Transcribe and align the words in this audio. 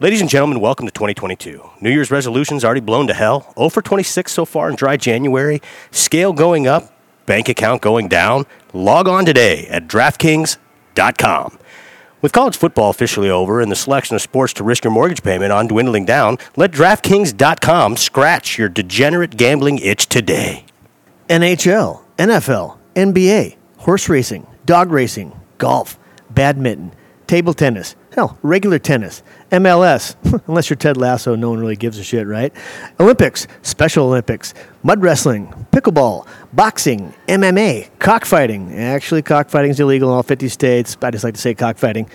Ladies 0.00 0.20
and 0.20 0.30
gentlemen, 0.30 0.60
welcome 0.60 0.86
to 0.86 0.92
2022. 0.92 1.70
New 1.80 1.90
Year's 1.90 2.12
resolutions 2.12 2.64
already 2.64 2.80
blown 2.80 3.08
to 3.08 3.14
hell. 3.14 3.52
0 3.56 3.70
for 3.70 3.82
26 3.82 4.30
so 4.30 4.44
far 4.44 4.70
in 4.70 4.76
dry 4.76 4.96
January. 4.96 5.60
Scale 5.90 6.32
going 6.32 6.68
up, 6.68 6.92
bank 7.26 7.48
account 7.48 7.82
going 7.82 8.06
down. 8.06 8.46
Log 8.72 9.08
on 9.08 9.24
today 9.24 9.66
at 9.66 9.88
DraftKings.com. 9.88 11.58
With 12.22 12.30
college 12.30 12.56
football 12.56 12.90
officially 12.90 13.28
over 13.28 13.60
and 13.60 13.72
the 13.72 13.74
selection 13.74 14.14
of 14.14 14.22
sports 14.22 14.52
to 14.52 14.62
risk 14.62 14.84
your 14.84 14.92
mortgage 14.92 15.24
payment 15.24 15.50
on 15.50 15.66
dwindling 15.66 16.04
down, 16.04 16.38
let 16.54 16.70
DraftKings.com 16.70 17.96
scratch 17.96 18.56
your 18.56 18.68
degenerate 18.68 19.36
gambling 19.36 19.78
itch 19.78 20.06
today. 20.06 20.64
NHL, 21.28 22.04
NFL, 22.18 22.78
NBA, 22.94 23.56
horse 23.78 24.08
racing, 24.08 24.46
dog 24.64 24.92
racing, 24.92 25.32
golf, 25.58 25.98
badminton, 26.30 26.92
table 27.26 27.52
tennis, 27.52 27.96
hell, 28.12 28.38
regular 28.42 28.78
tennis, 28.78 29.24
MLS, 29.50 30.14
unless 30.48 30.68
you're 30.68 30.76
Ted 30.76 30.96
Lasso, 30.96 31.34
no 31.34 31.50
one 31.50 31.58
really 31.58 31.76
gives 31.76 31.98
a 31.98 32.04
shit, 32.04 32.26
right? 32.26 32.52
Olympics, 33.00 33.46
Special 33.62 34.06
Olympics, 34.06 34.52
mud 34.82 35.00
wrestling, 35.02 35.66
pickleball, 35.72 36.26
boxing, 36.52 37.14
MMA, 37.26 37.88
cockfighting. 37.98 38.74
Actually, 38.74 39.22
cockfighting 39.22 39.70
is 39.70 39.80
illegal 39.80 40.10
in 40.10 40.14
all 40.16 40.22
50 40.22 40.48
states. 40.48 40.96
I 41.02 41.10
just 41.10 41.24
like 41.24 41.34
to 41.34 41.40
say 41.40 41.54
cockfighting. 41.54 42.10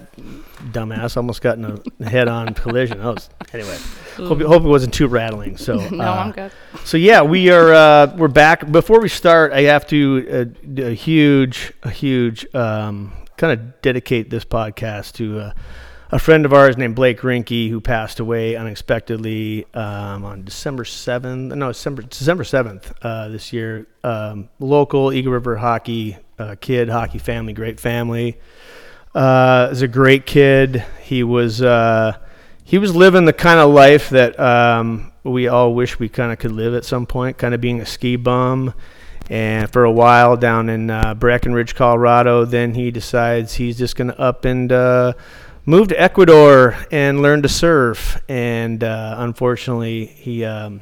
dumbass 0.71 1.15
almost 1.15 1.41
got 1.41 1.57
in 1.57 1.79
a 1.99 2.09
head-on 2.09 2.53
collision. 2.53 2.97
That 2.99 3.13
was 3.13 3.29
anyway. 3.53 3.77
Hope, 4.15 4.41
hope 4.41 4.63
it 4.63 4.67
wasn't 4.67 4.93
too 4.95 5.07
rattling. 5.07 5.57
So 5.57 5.75
No, 5.91 6.03
uh, 6.03 6.15
I'm 6.15 6.31
good. 6.31 6.51
So 6.83 6.97
yeah, 6.97 7.21
we 7.21 7.51
are 7.51 7.73
uh, 7.73 8.15
we're 8.17 8.27
back. 8.27 8.71
Before 8.71 8.99
we 8.99 9.09
start, 9.09 9.53
I 9.53 9.61
have 9.61 9.85
to 9.87 10.27
uh, 10.29 10.65
do 10.73 10.87
a 10.87 10.93
huge, 10.93 11.71
a 11.83 11.91
huge 11.91 12.47
um, 12.55 13.13
kind 13.37 13.53
of 13.59 13.81
dedicate 13.81 14.31
this 14.31 14.43
podcast 14.43 15.13
to 15.13 15.39
uh, 15.39 15.53
a 16.11 16.19
friend 16.19 16.45
of 16.45 16.53
ours 16.53 16.77
named 16.77 16.95
Blake 16.95 17.19
Rinke, 17.19 17.69
who 17.69 17.81
passed 17.81 18.19
away 18.19 18.55
unexpectedly 18.55 19.65
um, 19.73 20.23
on 20.23 20.43
December 20.43 20.85
seventh. 20.85 21.53
No, 21.53 21.69
December 21.69 22.03
December 22.03 22.43
seventh 22.43 22.93
uh, 23.01 23.27
this 23.27 23.51
year. 23.51 23.87
Um, 24.03 24.49
local 24.59 25.11
Eagle 25.11 25.33
River 25.33 25.57
hockey 25.57 26.17
uh, 26.39 26.55
kid, 26.59 26.89
hockey 26.89 27.17
family, 27.17 27.53
great 27.53 27.79
family. 27.79 28.37
Uh, 29.13 29.69
is 29.71 29.81
a 29.81 29.87
great 29.87 30.25
kid. 30.25 30.85
He 31.01 31.23
was 31.23 31.61
uh, 31.61 32.17
he 32.63 32.77
was 32.77 32.95
living 32.95 33.25
the 33.25 33.33
kind 33.33 33.59
of 33.59 33.73
life 33.73 34.09
that 34.09 34.39
um, 34.39 35.11
we 35.23 35.47
all 35.47 35.73
wish 35.73 35.99
we 35.99 36.07
kind 36.07 36.31
of 36.31 36.39
could 36.39 36.51
live 36.51 36.73
at 36.73 36.85
some 36.85 37.05
point, 37.05 37.37
kind 37.37 37.53
of 37.53 37.59
being 37.59 37.81
a 37.81 37.85
ski 37.85 38.15
bum. 38.15 38.73
And 39.29 39.69
for 39.69 39.83
a 39.83 39.91
while 39.91 40.37
down 40.37 40.69
in 40.69 40.89
uh, 40.89 41.13
Breckenridge, 41.13 41.75
Colorado, 41.75 42.45
then 42.45 42.73
he 42.73 42.91
decides 42.91 43.55
he's 43.55 43.77
just 43.77 43.97
going 43.97 44.07
to 44.07 44.17
up 44.17 44.45
and 44.45 44.71
uh, 45.67 45.71
move 45.71 45.89
to 45.89 46.01
Ecuador 46.01 46.77
and 46.91 47.21
learned 47.21 47.43
to 47.43 47.49
surf. 47.49 48.21
And 48.27 48.83
uh, 48.83 49.15
unfortunately, 49.19 50.05
he 50.05 50.45
um, 50.45 50.81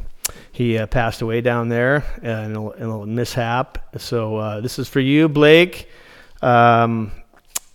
he 0.51 0.77
uh, 0.77 0.87
passed 0.87 1.21
away 1.21 1.41
down 1.41 1.69
there 1.69 2.03
in, 2.21 2.29
a, 2.55 2.71
in 2.71 2.83
a 2.83 2.91
little 2.91 3.05
mishap. 3.05 3.99
So 3.99 4.37
uh, 4.37 4.61
this 4.61 4.79
is 4.79 4.87
for 4.87 5.01
you, 5.01 5.27
Blake. 5.27 5.89
Um, 6.41 7.11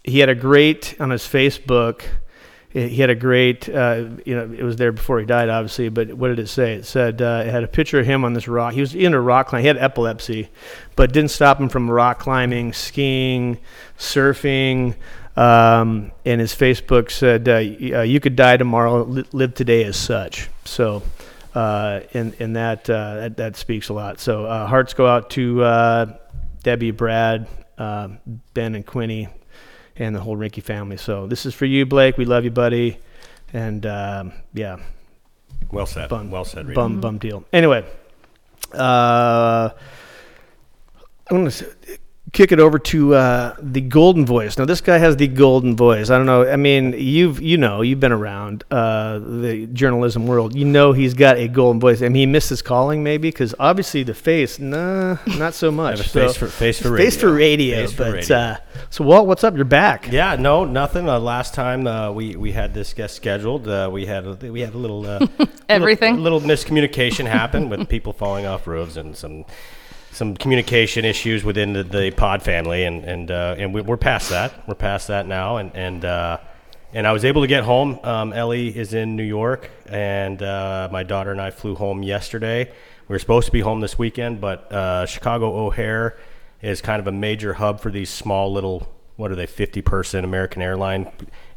he 0.03 0.19
had 0.19 0.29
a 0.29 0.35
great 0.35 0.99
on 1.01 1.11
his 1.11 1.23
Facebook. 1.23 2.03
He 2.71 2.97
had 2.99 3.11
a 3.11 3.17
great, 3.17 3.69
uh, 3.69 4.11
you 4.25 4.37
know, 4.37 4.45
it 4.57 4.63
was 4.63 4.77
there 4.77 4.93
before 4.93 5.19
he 5.19 5.27
died, 5.27 5.49
obviously. 5.49 5.89
But 5.89 6.15
what 6.15 6.29
did 6.29 6.39
it 6.39 6.47
say? 6.47 6.75
It 6.75 6.87
said 6.87 7.21
uh, 7.21 7.43
it 7.45 7.51
had 7.51 7.65
a 7.65 7.69
picture 7.69 7.99
of 7.99 8.07
him 8.07 8.25
on 8.25 8.33
this 8.33 8.47
rock. 8.47 8.75
He 8.75 8.81
was 8.81 8.95
into 8.95 9.21
rock 9.21 9.49
climbing. 9.49 9.65
He 9.65 9.69
had 9.69 9.77
epilepsy, 9.77 10.51
but 10.95 11.13
didn't 11.13 11.33
stop 11.33 11.61
him 11.61 11.69
from 11.69 11.91
rock 11.91 12.21
climbing, 12.21 12.73
skiing, 12.73 13.59
surfing. 13.99 14.95
Um, 15.41 16.13
and 16.27 16.41
his 16.41 16.55
Facebook 16.55 17.11
said, 17.11 17.49
uh, 17.49 17.99
uh, 17.99 18.03
"You 18.03 18.21
could 18.21 18.37
die 18.37 18.57
tomorrow. 18.57 19.05
Li- 19.05 19.25
live 19.33 19.55
today 19.55 19.85
as 19.85 19.97
such." 19.97 20.49
So, 20.65 21.03
uh, 21.55 22.01
and 22.13 22.35
and 22.41 22.57
that, 22.57 22.91
uh, 22.91 23.15
that 23.21 23.37
that 23.39 23.57
speaks 23.57 23.89
a 23.89 23.95
lot. 23.95 24.21
So, 24.21 24.45
uh, 24.45 24.67
hearts 24.67 24.93
go 24.93 25.07
out 25.07 25.31
to 25.31 25.63
uh, 25.63 26.07
Debbie, 26.63 26.91
Brad, 26.91 27.47
uh, 27.79 28.09
Ben, 28.55 28.75
and 28.75 28.85
Quinny 28.85 29.29
and 29.97 30.15
the 30.15 30.21
whole 30.21 30.37
Rinke 30.37 30.63
family. 30.63 30.97
So 30.97 31.27
this 31.27 31.47
is 31.47 31.55
for 31.55 31.65
you, 31.67 31.87
Blake. 31.87 32.19
We 32.19 32.25
love 32.27 32.45
you, 32.45 32.51
buddy. 32.51 32.99
And 33.53 33.85
um, 33.87 34.33
yeah, 34.53 34.77
Well 35.71 35.87
said. 35.87 36.09
bum, 36.11 36.31
well 36.31 36.45
said. 36.45 36.67
Reed. 36.67 36.75
bum, 36.75 37.01
bum 37.01 37.19
deal. 37.19 37.45
Anyway, 37.53 37.85
uh, 38.75 39.71
I'm 41.31 41.37
gonna 41.37 41.47
s- 41.47 41.65
kick 42.33 42.53
it 42.53 42.61
over 42.61 42.79
to 42.79 43.15
uh, 43.15 43.57
the 43.61 43.81
golden 43.81 44.25
voice. 44.25 44.57
Now 44.59 44.65
this 44.65 44.81
guy 44.81 44.99
has 44.99 45.17
the 45.17 45.27
golden 45.27 45.77
voice. 45.77 46.11
I 46.11 46.17
don't 46.17 46.27
know. 46.27 46.49
I 46.49 46.57
mean, 46.57 46.93
you've 46.97 47.41
you 47.41 47.57
know 47.57 47.83
you've 47.83 48.01
been 48.01 48.13
around 48.13 48.65
uh, 48.71 49.19
the 49.19 49.67
journalism 49.73 50.27
world. 50.27 50.55
You 50.55 50.65
know 50.65 50.93
he's 50.93 51.15
got 51.15 51.37
a 51.39 51.49
golden 51.49 51.81
voice. 51.81 52.03
I 52.03 52.09
mean, 52.09 52.15
he 52.17 52.27
missed 52.27 52.49
his 52.51 52.63
calling 52.63 53.03
maybe 53.03 53.29
because 53.29 53.55
obviously 53.59 54.03
the 54.03 54.15
face, 54.15 54.59
nah, 54.59 55.17
not 55.39 55.55
so 55.55 55.71
much. 55.83 55.99
have 55.99 56.07
a 56.07 56.09
So- 56.09 56.21
face 56.29 56.37
for- 56.37 56.47
face 56.49 56.81
for 56.81 56.97
face 56.97 57.17
for 57.17 57.33
radio. 57.33 57.77
radio. 57.79 57.87
Face 57.87 57.93
for 57.97 58.13
radio. 58.13 58.37
Uh, 58.37 58.57
so 58.91 59.05
Walt, 59.05 59.27
what's 59.27 59.45
up? 59.45 59.57
You're 59.57 59.65
back. 59.65 60.11
Yeah, 60.11 60.37
no, 60.37 60.65
nothing. 60.65 61.09
Uh, 61.09 61.19
last 61.19 61.55
time 61.55 61.87
uh, 61.87 62.11
we 62.13 62.37
we 62.37 62.53
had 62.53 62.75
this 62.75 62.93
guest 62.95 63.17
scheduled, 63.17 63.67
uh, 63.69 63.89
we 63.93 64.07
had 64.07 64.25
a, 64.27 64.53
we 64.53 64.61
had 64.61 64.75
a 64.75 64.79
little 64.79 65.07
uh, 65.07 65.27
Everything? 65.69 66.21
little, 66.21 66.39
little 66.39 66.57
miscommunication 66.57 67.27
happen 67.27 67.69
with 67.69 67.89
people 67.89 68.13
falling 68.13 68.47
off 68.47 68.67
roofs 68.67 68.97
and 68.97 69.17
some 69.17 69.45
some 70.21 70.37
communication 70.37 71.07
issues 71.07 71.45
within 71.45 71.73
the, 71.73 71.83
the 71.83 72.11
pod 72.11 72.43
family, 72.43 72.85
and 72.85 73.05
and 73.07 73.31
uh, 73.31 73.55
and 73.57 73.73
we, 73.73 73.81
we're 73.81 73.97
past 73.97 74.29
that. 74.29 74.53
We're 74.69 74.75
past 74.75 75.09
that 75.09 75.27
now, 75.27 75.57
and 75.57 75.75
and 75.75 76.05
uh, 76.05 76.37
and 76.93 77.07
I 77.07 77.13
was 77.13 77.25
able 77.25 77.41
to 77.41 77.47
get 77.47 77.65
home. 77.65 77.99
Um, 78.03 78.35
Ellie 78.35 78.69
is 78.69 78.93
in 78.93 79.17
New 79.17 79.25
York, 79.25 79.71
and 79.87 80.43
uh, 80.43 80.91
my 80.93 81.05
daughter 81.05 81.31
and 81.31 81.41
I 81.41 81.51
flew 81.51 81.75
home 81.75 82.03
yesterday. 82.03 82.67
We 83.09 83.15
were 83.15 83.19
supposed 83.19 83.47
to 83.47 83.53
be 83.53 83.61
home 83.63 83.81
this 83.81 83.99
weekend, 83.99 84.43
but 84.43 84.71
uh, 84.71 85.07
Chicago 85.07 85.57
O'Hare 85.57 86.19
is 86.61 86.83
kind 86.83 87.01
of 87.01 87.07
a 87.07 87.13
major 87.13 87.55
hub 87.55 87.81
for 87.81 87.91
these 87.91 88.11
small 88.11 88.53
little, 88.53 88.93
what 89.17 89.31
are 89.31 89.37
they, 89.37 89.47
50 89.47 89.81
person 89.81 90.23
American 90.23 90.61
airline. 90.61 91.11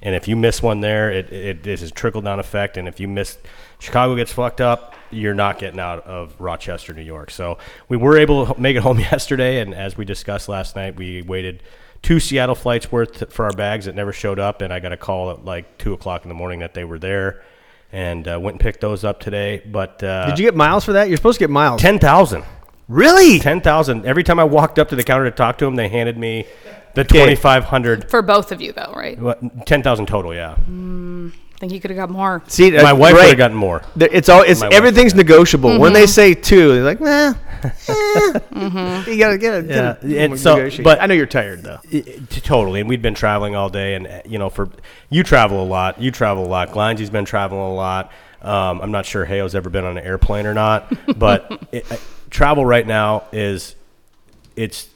And 0.04 0.14
if 0.14 0.28
you 0.28 0.36
miss 0.36 0.62
one 0.62 0.82
there, 0.82 1.12
it, 1.12 1.32
it, 1.32 1.66
it 1.66 1.80
has 1.80 1.92
trickle 1.92 2.22
down 2.22 2.40
effect. 2.40 2.76
And 2.78 2.88
if 2.88 3.00
you 3.00 3.08
miss, 3.08 3.38
Chicago 3.80 4.16
gets 4.16 4.34
fucked 4.34 4.60
up, 4.62 4.94
you're 5.10 5.34
not 5.34 5.58
getting 5.60 5.80
out 5.80 6.06
of 6.06 6.40
Rochester, 6.40 6.94
New 6.94 7.02
York. 7.02 7.32
So 7.32 7.58
we 7.88 7.96
were 7.98 8.18
able 8.18 8.48
to 8.48 8.60
make 8.60 8.76
it 8.76 8.84
home 8.84 9.00
yesterday. 9.00 9.62
And 9.62 9.74
as 9.74 9.98
we 9.98 10.04
discussed 10.06 10.50
last 10.50 10.76
night, 10.76 10.98
we 10.98 11.22
waited 11.22 11.64
two 12.02 12.20
Seattle 12.20 12.54
flights 12.54 12.92
worth 12.92 13.32
for 13.34 13.46
our 13.46 13.54
bags 13.54 13.86
that 13.86 13.96
never 13.96 14.12
showed 14.12 14.40
up. 14.40 14.62
And 14.62 14.74
I 14.74 14.80
got 14.82 14.92
a 14.92 14.98
call 14.98 15.32
at 15.32 15.46
like 15.46 15.78
2 15.78 15.94
o'clock 15.94 16.24
in 16.24 16.30
the 16.30 16.36
morning 16.36 16.60
that 16.60 16.74
they 16.74 16.84
were 16.84 17.00
there 17.00 17.42
and 17.94 18.28
uh, 18.28 18.38
went 18.42 18.56
and 18.56 18.60
picked 18.60 18.82
those 18.82 19.06
up 19.06 19.22
today. 19.22 19.62
But 19.66 20.04
uh, 20.04 20.26
Did 20.26 20.40
you 20.40 20.46
get 20.46 20.56
miles 20.56 20.84
for 20.84 20.94
that? 20.94 21.08
You're 21.08 21.18
supposed 21.18 21.38
to 21.38 21.44
get 21.44 21.50
miles. 21.52 21.80
ten 21.80 22.00
thousand? 22.00 22.44
Really? 22.90 23.40
Ten 23.40 23.62
thousand. 23.62 24.06
Every 24.06 24.24
time 24.24 24.40
I 24.40 24.44
walked 24.44 24.80
up 24.80 24.90
to 24.90 24.96
the 24.98 25.04
counter 25.04 25.26
to 25.26 25.32
talk 25.32 25.60
to 25.60 25.66
them, 25.66 25.76
they 25.76 25.88
handed 25.88 26.18
me 26.18 26.48
the 26.96 27.04
twenty 27.04 27.36
five 27.36 27.64
hundred. 27.66 28.10
For 28.10 28.22
both 28.22 28.52
of 28.52 28.62
you, 28.62 28.72
though, 28.74 28.94
right? 28.96 29.18
Ten 29.66 29.82
thousand 29.84 30.08
total, 30.08 30.34
yeah. 30.34 30.56
I 30.58 31.66
think 31.66 31.72
you 31.74 31.80
could 31.80 31.92
have 31.92 31.98
got 31.98 32.10
more. 32.10 32.44
See, 32.48 32.72
My 32.72 32.92
uh, 32.92 32.96
wife 32.96 33.14
would 33.14 33.20
great. 33.20 33.30
have 33.30 33.38
gotten 33.38 33.56
more. 33.56 33.84
There- 33.96 34.10
It's 34.12 34.28
all. 34.28 34.42
It's 34.42 34.60
My 34.60 34.68
wife 34.68 34.76
everything's 34.76 35.14
negotiable. 35.16 35.70
When 35.80 35.80
Mm-hmm. 35.80 35.94
they 35.94 36.08
say 36.08 36.34
two, 36.34 36.74
they're 36.74 36.84
like, 36.84 37.00
nah. 37.00 37.34
eh, 37.64 39.04
You 39.08 39.18
gotta 39.18 39.38
get 39.38 39.54
it. 39.66 40.04
Yeah, 40.04 40.24
and 40.24 40.38
so- 40.40 40.70
but- 40.84 41.02
I 41.02 41.06
know 41.06 41.14
you're 41.14 41.26
tired 41.26 41.64
though. 41.64 41.80
I- 41.92 42.04
I- 42.06 42.20
totally, 42.42 42.82
and 42.82 42.90
we'd 42.90 43.02
been 43.02 43.14
traveling 43.16 43.56
all 43.56 43.70
day, 43.70 43.96
and 43.96 44.08
uh, 44.08 44.22
you 44.26 44.38
know, 44.40 44.50
for 44.50 44.70
you 45.10 45.24
travel 45.24 45.64
a 45.64 45.66
lot. 45.66 46.02
You 46.02 46.12
travel 46.12 46.46
a 46.46 46.48
lot. 46.50 46.70
Glindsey's 46.72 47.10
been 47.10 47.26
traveling 47.26 47.62
a 47.62 47.74
lot. 47.74 48.12
Um, 48.42 48.82
I'm 48.82 48.92
not 48.92 49.06
sure 49.06 49.24
Heo's 49.24 49.56
ever 49.56 49.70
been 49.70 49.86
on 49.86 49.98
an 49.98 50.04
airplane 50.04 50.46
or 50.46 50.54
not, 50.54 50.92
but 51.18 51.66
it, 51.72 51.90
uh, 51.90 51.96
travel 52.30 52.66
right 52.66 52.86
now 52.86 53.24
is 53.32 53.76
it's 54.58 54.90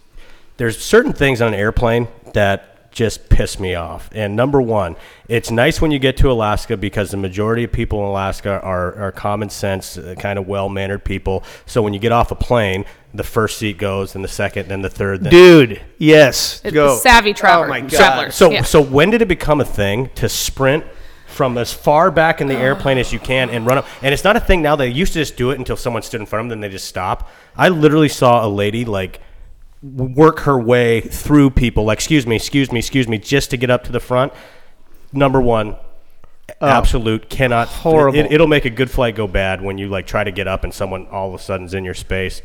there's 0.58 0.80
certain 0.84 1.14
things 1.14 1.42
on 1.42 1.54
an 1.54 1.60
airplane 1.60 2.08
that 2.34 2.92
just 2.92 3.30
piss 3.30 3.60
me 3.60 3.76
off. 3.76 4.10
And 4.12 4.36
number 4.36 4.60
one, 4.60 4.96
it's 5.28 5.52
nice 5.52 5.80
when 5.80 5.92
you 5.92 6.00
get 6.00 6.18
to 6.18 6.32
Alaska 6.32 6.76
because 6.76 7.12
the 7.12 7.18
majority 7.18 7.64
of 7.64 7.72
people 7.72 8.00
in 8.00 8.06
Alaska 8.06 8.60
are, 8.62 8.96
are 8.96 9.12
common 9.12 9.50
sense, 9.50 10.00
uh, 10.00 10.16
kind 10.18 10.40
of 10.40 10.48
well 10.48 10.68
mannered 10.68 11.04
people. 11.04 11.44
So 11.68 11.84
when 11.84 11.94
you 11.94 12.00
get 12.00 12.12
off 12.12 12.32
a 12.32 12.36
plane, 12.36 12.86
the 13.14 13.24
first 13.24 13.60
seat 13.60 13.78
goes, 13.78 14.14
then 14.14 14.24
the 14.24 14.28
second, 14.28 14.68
then 14.68 14.82
the 14.82 14.90
third, 14.90 15.22
then 15.24 15.32
Dude, 15.32 15.82
yes. 16.00 16.60
It- 16.64 16.72
Go. 16.74 16.96
the 16.96 16.96
savvy 16.96 17.34
traveler. 17.34 17.68
Oh 17.68 17.70
my 17.70 17.82
God. 17.82 17.90
travelers. 17.92 18.36
so 18.36 18.50
yeah. 18.50 18.64
so 18.64 18.82
when 18.82 19.12
did 19.12 19.22
it 19.22 19.28
become 19.28 19.62
a 19.62 19.66
thing 19.66 20.10
to 20.16 20.28
sprint 20.28 20.84
from 21.28 21.56
as 21.60 21.72
far 21.72 22.10
back 22.10 22.42
in 22.42 22.48
the 22.48 22.56
airplane 22.56 22.98
as 22.98 23.14
you 23.14 23.20
can 23.20 23.52
and 23.52 23.68
run 23.68 23.78
up? 23.78 23.86
And 24.02 24.12
it's 24.12 24.24
not 24.24 24.36
a 24.38 24.40
thing 24.40 24.64
now. 24.64 24.76
They 24.76 24.88
used 24.88 25.14
to 25.14 25.20
just 25.20 25.38
do 25.38 25.52
it 25.52 25.60
until 25.60 25.78
someone 25.78 26.02
stood 26.02 26.20
in 26.20 26.26
front 26.26 26.48
of 26.48 26.50
them, 26.50 26.62
then 26.62 26.68
they 26.68 26.74
just 26.74 26.88
stop. 26.88 27.30
I 27.56 27.70
literally 27.70 28.10
saw 28.10 28.44
a 28.44 28.50
lady 28.50 28.86
like 28.86 29.14
w- 29.14 29.27
work 29.82 30.40
her 30.40 30.60
way 30.60 31.02
through 31.02 31.52
people, 31.52 31.86
like 31.86 31.98
excuse 31.98 32.26
me, 32.26 32.36
excuse 32.36 32.72
me, 32.72 32.80
excuse 32.80 33.08
me, 33.08 33.18
just 33.18 33.52
to 33.52 33.58
get 33.58 33.70
up 33.70 33.84
to 33.86 33.92
the 33.92 34.00
front. 34.00 34.34
Number 35.14 35.42
one. 35.42 35.78
Absolute 36.62 37.30
cannot 37.30 37.68
Horrible. 37.68 38.18
It, 38.18 38.32
it'll 38.32 38.48
make 38.48 38.66
a 38.66 38.70
good 38.70 38.90
flight 38.90 39.16
go 39.16 39.28
bad 39.28 39.62
when 39.62 39.78
you 39.78 39.90
like 39.90 40.08
try 40.08 40.24
to 40.24 40.32
get 40.32 40.48
up 40.48 40.64
and 40.64 40.74
someone 40.74 41.06
all 41.08 41.28
of 41.30 41.40
a 41.40 41.44
sudden's 41.44 41.74
in 41.74 41.84
your 41.84 41.94
space. 41.94 42.42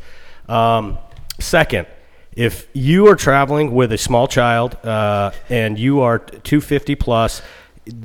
Um, 0.49 0.97
second, 1.39 1.87
if 2.35 2.67
you 2.73 3.07
are 3.07 3.15
traveling 3.15 3.73
with 3.73 3.91
a 3.91 3.97
small 3.97 4.27
child 4.27 4.75
uh, 4.85 5.31
and 5.49 5.79
you 5.79 6.01
are 6.01 6.19
250 6.19 6.95
plus, 6.95 7.41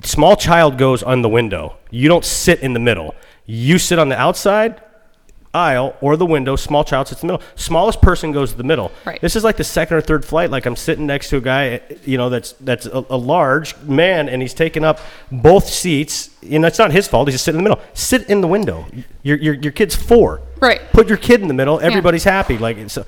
small 0.05 0.37
child 0.37 0.79
goes 0.79 1.03
on 1.03 1.23
the 1.23 1.29
window. 1.29 1.77
You 1.91 2.09
don't 2.09 2.25
sit 2.25 2.61
in 2.61 2.75
the 2.75 2.81
middle. 2.81 3.15
You 3.45 3.79
sit 3.79 3.99
on 3.99 4.09
the 4.09 4.19
outside 4.19 4.81
aisle 5.55 5.97
or 6.01 6.17
the 6.17 6.27
window. 6.27 6.57
Small 6.57 6.85
child 6.85 7.09
sits 7.09 7.23
in 7.23 7.29
the 7.29 7.35
middle. 7.35 7.47
Smallest 7.57 8.01
person 8.01 8.33
goes 8.33 8.53
to 8.53 8.57
the 8.57 8.65
middle. 8.65 8.93
Right. 9.05 9.21
This 9.21 9.37
is 9.37 9.45
like 9.45 9.57
the 9.57 9.65
second 9.65 9.97
or 9.97 10.01
third 10.01 10.25
flight. 10.25 10.51
Like 10.51 10.67
I'm 10.67 10.77
sitting 10.77 11.07
next 11.07 11.31
to 11.31 11.39
a 11.39 11.41
guy, 11.41 11.81
you 12.05 12.19
know, 12.19 12.29
that's 12.29 12.53
that's 12.61 12.87
a, 12.87 13.05
a 13.11 13.17
large 13.17 13.77
man, 13.83 14.29
and 14.29 14.43
he's 14.43 14.55
taking 14.55 14.85
up 14.85 15.01
both 15.31 15.67
seats. 15.69 16.31
You 16.43 16.59
know, 16.59 16.69
it's 16.69 16.79
not 16.79 16.93
his 16.93 17.09
fault. 17.09 17.29
He's 17.29 17.35
just 17.35 17.45
sitting 17.45 17.61
in 17.61 17.65
the 17.65 17.71
middle. 17.71 17.85
Sit 17.95 18.29
in 18.29 18.41
the 18.41 18.49
window. 18.49 18.87
Your 19.23 19.37
your, 19.39 19.55
your 19.55 19.73
kid's 19.73 19.97
four. 19.97 20.41
Right. 20.61 20.81
Put 20.93 21.09
your 21.09 21.19
kid 21.19 21.41
in 21.41 21.49
the 21.49 21.55
middle. 21.55 21.81
Everybody's 21.81 22.25
happy. 22.25 22.59
Like 22.59 22.77
it's. 22.77 22.99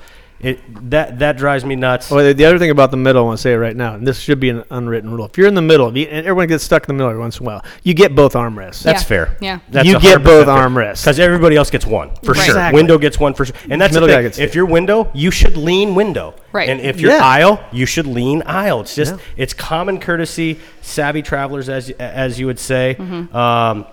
It, 0.43 0.89
that 0.89 1.19
that 1.19 1.37
drives 1.37 1.63
me 1.63 1.75
nuts. 1.75 2.11
Oh, 2.11 2.21
the- 2.23 2.33
the 2.33 2.45
other 2.45 2.57
thing 2.57 2.71
about 2.71 2.89
the 2.91 2.97
middle, 2.97 3.21
I 3.23 3.25
want 3.25 3.37
to 3.37 3.41
say 3.41 3.53
it 3.53 3.57
right 3.57 3.75
now, 3.75 3.93
and 3.95 4.07
this 4.07 4.19
should 4.19 4.39
be 4.39 4.49
an 4.49 4.63
unwritten 4.71 5.11
rule. 5.11 5.25
If 5.25 5.37
you're 5.37 5.47
in 5.47 5.53
the 5.53 5.61
middle, 5.61 5.95
you, 5.95 6.05
and 6.07 6.25
everyone 6.25 6.47
gets 6.47 6.63
stuck 6.63 6.83
in 6.83 6.87
the 6.87 6.93
middle 6.93 7.09
every 7.09 7.19
once 7.21 7.39
in 7.39 7.43
a 7.45 7.47
while, 7.47 7.65
you 7.83 7.93
get 7.93 8.15
both 8.15 8.33
armrests. 8.33 8.81
That's 8.83 9.03
Yeah. 9.03 9.07
fair. 9.07 9.37
Yeah. 9.39 9.59
That's 9.69 9.87
You 9.87 9.99
get 9.99 10.23
both 10.23 10.45
fair. 10.47 10.55
armrests. 10.55 11.03
because 11.03 11.19
everybody 11.19 11.55
else 11.55 11.69
gets 11.69 11.85
one 11.85 12.09
for 12.23 12.31
Right. 12.31 12.37
sure. 12.41 12.55
Exactly. 12.55 12.77
Window 12.79 12.97
gets 12.97 13.19
one 13.19 13.33
for 13.33 13.45
sure, 13.45 13.55
and 13.69 13.79
that's 13.79 13.93
Middle 13.93 14.07
the 14.07 14.13
guy 14.13 14.17
thing. 14.19 14.25
gets 14.25 14.39
If 14.39 14.55
you're 14.55 14.65
window, 14.65 15.09
you 15.13 15.29
should 15.31 15.57
lean 15.57 15.95
window. 15.95 16.33
Right. 16.51 16.69
And 16.69 16.81
if 16.81 16.99
you're 16.99 17.11
Yeah. 17.11 17.23
aisle, 17.23 17.59
you 17.71 17.85
should 17.85 18.07
lean 18.07 18.41
aisle. 18.45 18.81
It's 18.81 18.95
just 18.95 19.13
Yeah. 19.13 19.21
it's 19.37 19.53
common 19.53 19.99
courtesy, 19.99 20.59
savvy 20.81 21.21
travelers, 21.21 21.69
as 21.69 21.89
as 21.99 22.39
you 22.39 22.47
would 22.47 22.59
say. 22.59 22.95
Mm-hmm. 22.99 23.35
Um, 23.35 23.79
it, 23.81 23.85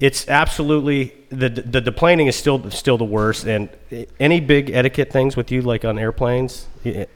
it's 0.00 0.28
absolutely 0.28 1.14
the 1.30 1.48
the 1.48 1.80
deplaning 1.80 2.28
is 2.28 2.36
still 2.36 2.70
still 2.70 2.98
the 2.98 3.04
worst. 3.04 3.46
And 3.46 3.68
any 4.18 4.40
big 4.40 4.70
etiquette 4.70 5.12
things 5.12 5.36
with 5.36 5.50
you, 5.50 5.62
like 5.62 5.84
on 5.84 5.98
airplanes, 5.98 6.66
eh, 6.84 7.06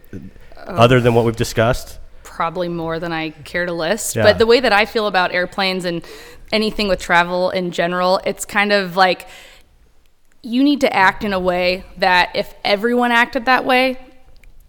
other 0.57 1.01
than 1.01 1.15
what 1.15 1.25
we've 1.25 1.37
discussed. 1.37 1.99
probably 2.23 2.69
more 2.69 3.01
than 3.01 3.13
I 3.13 3.31
care 3.31 3.67
to 3.67 3.73
list. 3.73 4.15
Yeah. 4.15 4.23
But 4.23 4.39
the 4.39 4.47
way 4.47 4.61
that 4.61 4.73
I 4.73 4.85
feel 4.85 5.09
about 5.09 5.35
airplanes 5.35 5.85
and 5.85 6.05
anything 6.53 6.87
with 6.87 7.01
travel 7.01 7.51
in 7.51 7.73
general, 7.73 8.21
it's 8.25 8.45
kind 8.45 8.71
of 8.71 8.95
like 8.95 9.27
you 10.43 10.63
need 10.63 10.81
to 10.83 10.95
act 10.95 11.25
in 11.25 11.33
a 11.33 11.41
way 11.41 11.85
that 11.97 12.31
if 12.35 12.55
everyone 12.65 13.11
acted 13.11 13.47
that 13.47 13.65
way, 13.65 13.99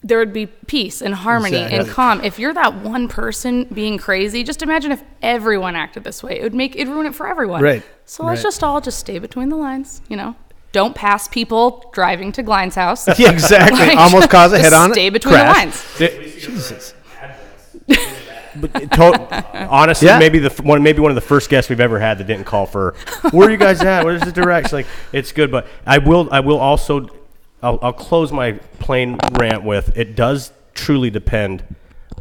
there 0.02 0.18
would 0.18 0.32
be 0.32 0.46
peace 0.46 1.02
and 1.02 1.14
harmony 1.14 1.58
and 1.58 1.88
calm. 1.88 2.22
If 2.24 2.40
you're 2.40 2.54
that 2.54 2.74
one 2.76 3.08
person 3.10 3.66
being 3.66 3.98
crazy, 3.98 4.44
just 4.44 4.62
imagine 4.62 4.92
if 4.94 5.04
everyone 5.22 5.76
acted 5.76 6.04
this 6.06 6.24
way. 6.24 6.40
It 6.40 6.44
would 6.44 6.54
make 6.54 6.76
it 6.78 6.88
ruin 6.88 7.06
it 7.06 7.14
for 7.16 7.28
everyone. 7.28 7.62
Right. 7.62 7.84
So 8.06 8.24
let's 8.26 8.40
Right. 8.40 8.44
just 8.44 8.64
all 8.64 8.80
just 8.80 8.98
stay 9.00 9.20
between 9.20 9.50
the 9.50 9.58
lines, 9.58 10.02
you 10.08 10.16
know. 10.16 10.36
Don't 10.72 10.96
pass 10.96 11.28
people 11.28 11.90
driving 11.94 12.32
to 12.34 12.44
Glein's 12.44 12.76
house. 12.76 13.08
Yeah, 13.20 13.32
exactly. 13.32 13.80
Like, 13.88 13.98
Almost 13.98 14.30
cause 14.30 14.54
a 14.54 14.60
head-on 14.60 14.94
Stay 14.94 15.10
between 15.10 15.34
crash. 15.34 15.98
the 15.98 16.06
lines. 16.06 16.36
Jesus. 16.46 16.94
But 18.56 18.76
uh, 18.76 18.80
to- 18.80 19.68
honestly, 19.70 20.08
Yeah. 20.08 20.18
maybe 20.20 20.40
the 20.40 20.50
f- 20.50 20.60
one, 20.62 20.82
maybe 20.82 21.00
one 21.02 21.12
of 21.12 21.16
the 21.16 21.22
first 21.22 21.50
guests 21.50 21.70
we've 21.70 21.80
ever 21.80 22.00
had 22.00 22.18
that 22.18 22.26
didn't 22.28 22.46
call 22.46 22.66
for 22.66 22.96
where 23.32 23.48
are 23.48 23.52
you 23.52 23.58
guys 23.58 23.82
at? 23.82 24.04
Where's 24.04 24.22
the 24.22 24.32
direction? 24.32 24.78
Like 24.80 24.88
it's 25.14 25.32
good, 25.32 25.52
but 25.52 25.68
I 25.86 26.00
will 26.00 26.28
I 26.32 26.40
will 26.40 26.58
also 26.60 27.08
I'll, 27.62 27.80
I'll 27.82 27.94
close 27.94 28.32
my 28.32 28.54
plane 28.80 29.18
rant 29.34 29.64
with 29.64 29.98
it 29.98 30.16
does 30.16 30.52
truly 30.74 31.10
depend 31.10 31.64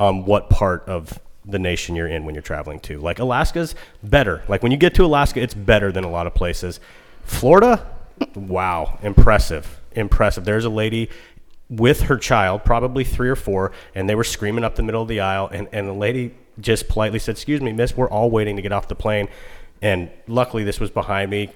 on 0.00 0.24
what 0.24 0.50
part 0.50 0.84
of 0.88 1.18
the 1.44 1.58
nation 1.58 1.96
you're 1.96 2.08
in 2.08 2.24
when 2.24 2.34
you're 2.34 2.42
traveling 2.42 2.80
to. 2.80 2.98
Like 2.98 3.18
Alaska's 3.18 3.74
better. 4.02 4.42
Like 4.48 4.62
when 4.62 4.72
you 4.72 4.78
get 4.78 4.94
to 4.96 5.04
Alaska, 5.04 5.40
it's 5.40 5.54
better 5.54 5.90
than 5.90 6.04
a 6.04 6.10
lot 6.10 6.26
of 6.26 6.34
places. 6.34 6.80
Florida, 7.24 7.86
wow, 8.34 8.98
impressive, 9.02 9.80
impressive. 9.92 10.44
There's 10.44 10.64
a 10.64 10.70
lady 10.70 11.08
with 11.70 12.02
her 12.02 12.16
child, 12.16 12.64
probably 12.64 13.04
three 13.04 13.28
or 13.28 13.36
four, 13.36 13.72
and 13.94 14.08
they 14.08 14.14
were 14.14 14.24
screaming 14.24 14.64
up 14.64 14.76
the 14.76 14.82
middle 14.82 15.02
of 15.02 15.08
the 15.08 15.20
aisle. 15.20 15.48
And, 15.48 15.68
and 15.72 15.88
the 15.88 15.92
lady 15.92 16.34
just 16.60 16.88
politely 16.88 17.18
said, 17.18 17.32
Excuse 17.32 17.60
me, 17.60 17.72
miss, 17.72 17.96
we're 17.96 18.10
all 18.10 18.30
waiting 18.30 18.56
to 18.56 18.62
get 18.62 18.72
off 18.72 18.88
the 18.88 18.94
plane. 18.94 19.28
And 19.80 20.10
luckily, 20.26 20.64
this 20.64 20.80
was 20.80 20.90
behind 20.90 21.30
me. 21.30 21.50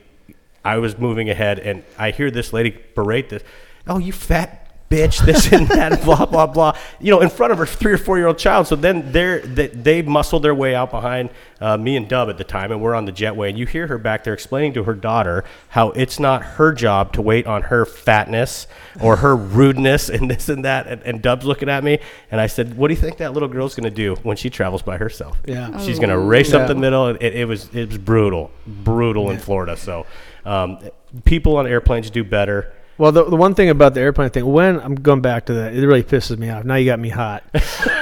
I 0.65 0.79
was 0.79 0.97
moving 0.97 1.29
ahead, 1.29 1.59
and 1.59 1.83
I 1.99 2.13
hear 2.13 2.31
this 2.31 2.53
lady 2.53 2.79
berate 2.95 3.31
this. 3.31 3.43
Oh, 3.87 3.99
you 3.99 4.13
fat 4.13 4.63
bitch, 4.93 5.25
this 5.25 5.51
and 5.53 5.67
that, 5.69 6.03
blah 6.05 6.27
blah 6.27 6.47
blah. 6.47 6.77
You 7.01 7.11
know, 7.11 7.21
in 7.21 7.31
front 7.31 7.53
of 7.53 7.59
her 7.59 7.67
three 7.67 7.93
or 7.93 7.99
four 7.99 8.19
year 8.19 8.27
old 8.27 8.39
child. 8.39 8.67
So 8.67 8.77
then 8.77 9.11
they're 9.13 9.41
they, 9.41 9.69
they 9.69 10.03
muscled 10.03 10.43
their 10.43 10.55
way 10.55 10.75
out 10.75 10.91
behind 10.91 11.31
uh, 11.61 11.77
me 11.77 11.97
and 11.97 12.09
Dub 12.09 12.29
at 12.29 12.39
the 12.39 12.45
time, 12.45 12.71
and 12.71 12.81
we're 12.81 12.95
on 12.95 13.07
the 13.07 13.13
jetway. 13.13 13.49
And 13.49 13.59
you 13.59 13.67
hear 13.67 13.87
her 13.87 13.99
back 13.99 14.25
there 14.25 14.35
explaining 14.35 14.75
to 14.75 14.85
her 14.85 14.95
daughter 14.95 15.45
how 15.71 15.91
it's 15.91 16.21
not 16.21 16.43
her 16.43 16.73
job 16.73 17.13
to 17.15 17.23
wait 17.23 17.47
on 17.47 17.63
her 17.63 17.85
fatness 17.87 18.67
or 19.01 19.17
her 19.17 19.35
rudeness 19.59 20.09
and 20.09 20.31
this 20.31 20.49
and 20.49 20.65
that. 20.65 20.87
And, 20.87 21.03
and 21.03 21.23
Dub's 21.23 21.47
looking 21.47 21.69
at 21.69 21.83
me, 21.83 21.99
and 22.31 22.41
I 22.41 22.47
said, 22.47 22.77
"What 22.77 22.89
do 22.89 22.95
you 22.95 23.01
think 23.01 23.17
that 23.19 23.33
little 23.33 23.49
girl's 23.49 23.75
going 23.75 23.89
to 23.89 23.97
do 23.97 24.15
when 24.23 24.37
she 24.37 24.51
travels 24.51 24.83
by 24.83 24.99
herself? 24.99 25.39
Yeah. 25.47 25.79
she's 25.79 25.99
going 25.99 26.11
to 26.11 26.19
race 26.19 26.53
up 26.53 26.69
the 26.69 26.75
middle. 26.75 27.09
It, 27.09 27.23
it 27.23 27.49
was 27.49 27.75
it 27.75 27.89
was 27.89 27.99
brutal, 27.99 28.51
brutal 28.67 29.31
in 29.31 29.39
Florida. 29.39 29.77
So 29.77 30.07
um, 30.45 30.79
people 31.25 31.57
on 31.57 31.67
airplanes 31.67 32.11
do 32.11 32.25
better. 32.25 32.73
Well, 32.99 33.11
the, 33.11 33.25
the 33.25 33.37
one 33.37 33.55
thing 33.55 33.71
about 33.71 33.95
the 33.95 34.01
airplane 34.01 34.31
thing, 34.31 34.45
when 34.45 34.79
I'm 34.81 34.95
going 34.95 35.23
back 35.23 35.47
to 35.47 35.55
that, 35.55 35.75
it 35.75 35.87
really 35.87 36.03
pisses 36.03 36.39
me 36.39 36.51
off. 36.51 36.65
Now 36.65 36.75
you 36.75 36.87
got 36.87 36.99
me 36.99 37.09
hot. 37.09 37.43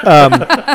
um, 0.04 0.32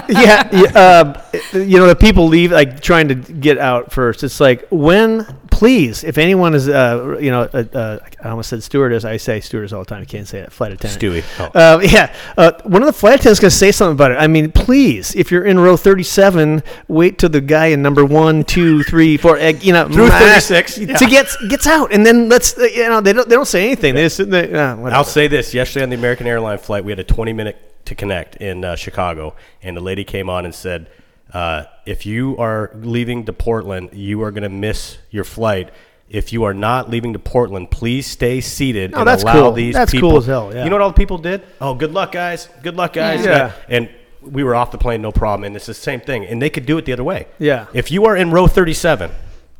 yeah, 0.09 0.49
yeah 0.51 0.71
um, 0.73 1.17
you 1.53 1.77
know, 1.77 1.87
the 1.87 1.95
people 1.95 2.27
leave 2.27 2.51
like 2.51 2.79
trying 2.79 3.09
to 3.09 3.15
get 3.15 3.57
out 3.57 3.91
first. 3.91 4.23
It's 4.23 4.39
like 4.39 4.67
when 4.71 5.27
please, 5.55 6.03
if 6.03 6.17
anyone 6.17 6.53
is, 6.53 6.67
uh, 6.67 7.17
you 7.17 7.31
know, 7.31 7.43
uh, 7.53 7.63
uh, 7.73 7.99
I 8.21 8.29
almost 8.29 8.49
said 8.49 8.61
stewardess. 8.61 9.05
I 9.05 9.15
say 9.15 9.39
stewardess 9.39 9.71
all 9.71 9.79
the 9.79 9.85
time. 9.85 10.01
I 10.01 10.05
can't 10.05 10.27
say 10.27 10.41
that. 10.41 10.51
Flight 10.51 10.73
attendant. 10.73 11.01
Stewie. 11.01 11.23
Oh. 11.39 11.45
Uh, 11.57 11.79
yeah, 11.81 12.13
uh, 12.37 12.51
one 12.63 12.81
of 12.81 12.87
the 12.87 12.93
flight 12.93 13.21
attendants 13.21 13.39
going 13.39 13.51
to 13.51 13.55
say 13.55 13.71
something 13.71 13.93
about 13.93 14.11
it. 14.11 14.15
I 14.15 14.27
mean, 14.27 14.51
please, 14.51 15.15
if 15.15 15.31
you're 15.31 15.45
in 15.45 15.57
row 15.57 15.77
37, 15.77 16.61
wait 16.89 17.17
till 17.17 17.29
the 17.29 17.39
guy 17.39 17.67
in 17.67 17.81
number 17.81 18.03
one, 18.03 18.43
two, 18.43 18.83
three, 18.83 19.15
four, 19.15 19.39
uh, 19.39 19.53
you 19.61 19.71
know, 19.71 19.87
Through 19.87 20.09
ah, 20.11 20.19
36, 20.19 20.75
to 20.75 20.85
yeah. 20.85 20.97
get 20.97 21.33
gets 21.47 21.67
out, 21.67 21.93
and 21.93 22.05
then 22.05 22.27
let's, 22.27 22.57
uh, 22.57 22.63
you 22.63 22.89
know, 22.89 22.99
they 22.99 23.13
don't 23.13 23.29
they 23.29 23.35
don't 23.35 23.47
say 23.47 23.65
anything. 23.65 23.95
They 23.95 24.03
just 24.03 24.29
there. 24.29 24.53
Uh. 24.57 24.89
I'll 24.89 25.05
say 25.05 25.29
this: 25.29 25.53
yesterday 25.53 25.83
on 25.83 25.89
the 25.89 25.95
American 25.95 26.27
Airline 26.27 26.57
flight, 26.57 26.83
we 26.83 26.91
had 26.91 26.99
a 26.99 27.05
20 27.05 27.31
minute 27.31 27.85
to 27.85 27.95
connect 27.95 28.35
in 28.37 28.65
uh, 28.65 28.75
Chicago, 28.75 29.35
and 29.63 29.77
the 29.77 29.81
lady 29.81 30.03
came 30.03 30.29
on 30.29 30.43
and 30.43 30.53
said, 30.53 30.89
uh, 31.35 31.63
"If 31.85 32.05
you 32.05 32.37
are 32.37 32.71
leaving 32.75 33.25
to 33.25 33.33
Portland, 33.33 33.89
you 33.93 34.23
are 34.23 34.31
going 34.31 34.43
to 34.43 34.49
miss 34.67 34.97
your 35.11 35.23
flight." 35.23 35.69
If 36.07 36.31
you 36.31 36.43
are 36.43 36.53
not 36.53 36.89
leaving 36.91 37.13
to 37.13 37.19
Portland, 37.19 37.71
please 37.71 38.05
stay 38.05 38.39
seated 38.39 38.93
Oh, 38.93 38.99
and 38.99 39.07
that's 39.07 39.23
allow 39.23 39.33
cool. 39.33 39.51
these 39.53 39.73
That's 39.73 39.91
people. 39.91 40.11
cool 40.11 40.17
as 40.19 40.27
hell, 40.27 40.51
yeah. 40.53 40.63
You 40.63 40.69
know 40.69 40.75
what 40.75 40.83
all 40.83 40.89
the 40.89 40.93
people 41.03 41.17
did? 41.17 41.41
Oh, 41.59 41.73
good 41.73 41.93
luck, 41.93 42.11
guys. 42.11 42.47
Good 42.61 42.75
luck, 42.75 42.93
guys. 42.93 43.25
Yeah. 43.25 43.53
And 43.67 43.89
we 44.21 44.43
were 44.43 44.53
off 44.53 44.69
the 44.69 44.77
plane, 44.77 45.01
no 45.01 45.11
problem. 45.11 45.45
And 45.45 45.55
it's 45.55 45.65
the 45.65 45.73
same 45.73 45.99
thing. 45.99 46.23
And 46.25 46.39
they 46.39 46.51
could 46.51 46.67
do 46.67 46.77
it 46.77 46.85
the 46.85 46.93
other 46.93 47.03
way. 47.03 47.25
Yeah. 47.39 47.65
If 47.73 47.89
you 47.91 48.05
are 48.05 48.15
in 48.15 48.29
row 48.29 48.45
37, 48.45 49.09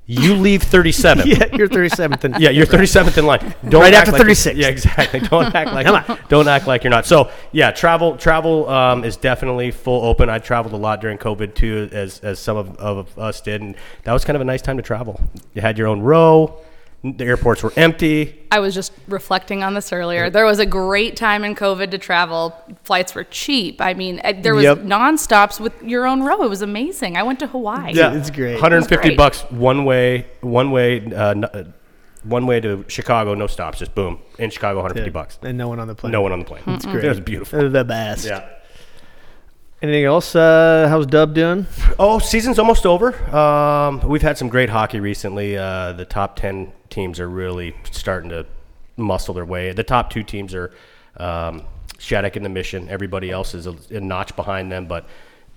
you 0.08 0.36
leave 0.36 0.62
37. 0.64 1.28
yeah, 1.28 1.46
you're 1.54 1.68
37th. 1.68 2.24
And, 2.24 2.40
Yeah, 2.40 2.52
you're 2.52 2.66
37th 2.66 3.18
in 3.18 3.26
line. 3.26 3.40
Don't 3.70 3.82
Right 3.82 3.94
after 3.94 4.12
like 4.12 4.22
36. 4.22 4.58
Yeah, 4.58 4.68
exactly. 4.68 5.20
Don't 5.30 5.54
act 5.56 5.72
like 5.74 5.86
Come 5.86 5.96
on. 5.96 6.20
don't 6.30 6.48
act 6.48 6.68
like 6.68 6.84
you're 6.84 6.92
not. 6.92 7.06
So 7.06 7.32
yeah, 7.52 7.72
travel 7.72 8.18
travel 8.18 8.70
um, 8.70 9.04
is 9.04 9.18
definitely 9.18 9.72
full 9.72 10.04
open. 10.06 10.30
I 10.30 10.40
traveled 10.40 10.74
a 10.74 10.78
lot 10.78 11.02
during 11.02 11.18
COVID 11.18 11.56
too, 11.56 11.90
as 11.92 12.20
as 12.20 12.40
some 12.40 12.58
of, 12.58 12.76
of 12.78 13.18
us 13.18 13.42
did, 13.42 13.62
and 13.62 13.76
that 14.04 14.14
was 14.14 14.24
kind 14.26 14.36
of 14.36 14.42
a 14.42 14.46
nice 14.46 14.62
time 14.62 14.78
to 14.78 14.84
travel. 14.84 15.20
You 15.54 15.62
had 15.62 15.78
your 15.78 15.88
own 15.88 16.02
row. 16.02 16.60
The 17.14 17.24
airports 17.26 17.62
were 17.62 17.72
empty. 17.78 18.36
I 18.52 18.60
was 18.60 18.74
just 18.74 18.92
reflecting 19.08 19.62
on 19.64 19.76
this 19.76 19.94
earlier. 19.94 20.32
There 20.32 20.44
was 20.46 20.58
a 20.58 20.66
great 20.66 21.16
time 21.16 21.44
in 21.44 21.54
COVID 21.54 21.92
to 21.92 22.00
travel. 22.00 22.56
Flights 22.84 23.14
were 23.14 23.26
cheap. 23.26 23.80
I 23.80 23.94
mean, 23.94 24.20
uh, 24.24 24.34
there 24.42 24.56
was 24.56 24.64
Yep. 24.64 24.80
nonstops 24.80 25.60
with 25.60 25.74
your 25.84 26.08
own 26.08 26.24
row. 26.24 26.42
It 26.42 26.50
was 26.50 26.64
amazing. 26.64 27.16
I 27.16 27.22
went 27.22 27.38
to 27.40 27.48
Hawaii. 27.48 27.94
Yeah. 27.94 28.14
It's 28.16 28.32
great. 28.32 28.54
150 28.54 29.10
great. 29.10 29.18
bucks 29.18 29.42
one 29.52 29.86
way, 29.86 30.26
one 30.42 30.72
way, 30.72 31.06
uh, 31.14 31.36
uh, 31.42 31.64
one 32.24 32.48
way 32.48 32.60
to 32.60 32.84
Chicago, 32.88 33.36
no 33.36 33.46
stops, 33.46 33.78
just 33.78 33.94
boom 33.94 34.18
in 34.40 34.50
Chicago, 34.50 34.80
150 34.80 35.12
bucks. 35.12 35.38
and 35.44 35.58
no 35.60 35.68
one 35.68 35.80
on 35.80 35.88
the 35.88 35.94
plane. 35.94 36.12
No 36.12 36.24
one 36.24 36.32
on 36.32 36.40
the 36.40 36.46
plane. 36.46 36.64
It's 36.66 36.86
great. 36.88 37.04
It 37.04 37.10
was 37.10 37.20
beautiful. 37.20 37.70
The 37.70 37.84
best. 37.84 38.26
Yeah. 38.26 38.46
Anything 39.82 40.06
else? 40.06 40.36
Uh, 40.36 40.88
how's 40.90 41.06
Dub 41.06 41.34
doing? 41.34 41.68
Oh, 42.00 42.18
season's 42.18 42.58
almost 42.58 42.86
over. 42.86 43.14
Um, 43.36 44.00
we've 44.08 44.22
had 44.22 44.38
some 44.38 44.48
great 44.48 44.70
hockey 44.70 45.02
recently. 45.02 45.58
Uh, 45.58 45.92
the 45.92 46.06
top 46.06 46.38
ten 46.38 46.72
teams 46.90 47.20
are 47.20 47.30
really 47.30 47.76
starting 47.92 48.30
to 48.30 48.46
muscle 48.96 49.34
their 49.34 49.46
way. 49.46 49.74
The 49.74 49.84
top 49.84 50.10
two 50.10 50.24
teams 50.24 50.56
are 50.56 50.72
um, 51.18 51.64
Shattuck 52.00 52.38
and 52.38 52.46
the 52.46 52.50
Mission. 52.50 52.88
Everybody 52.88 53.30
else 53.30 53.54
is 53.54 53.68
a, 53.68 53.76
a 53.92 54.00
notch 54.00 54.34
behind 54.38 54.72
them, 54.72 54.88
but 54.88 55.08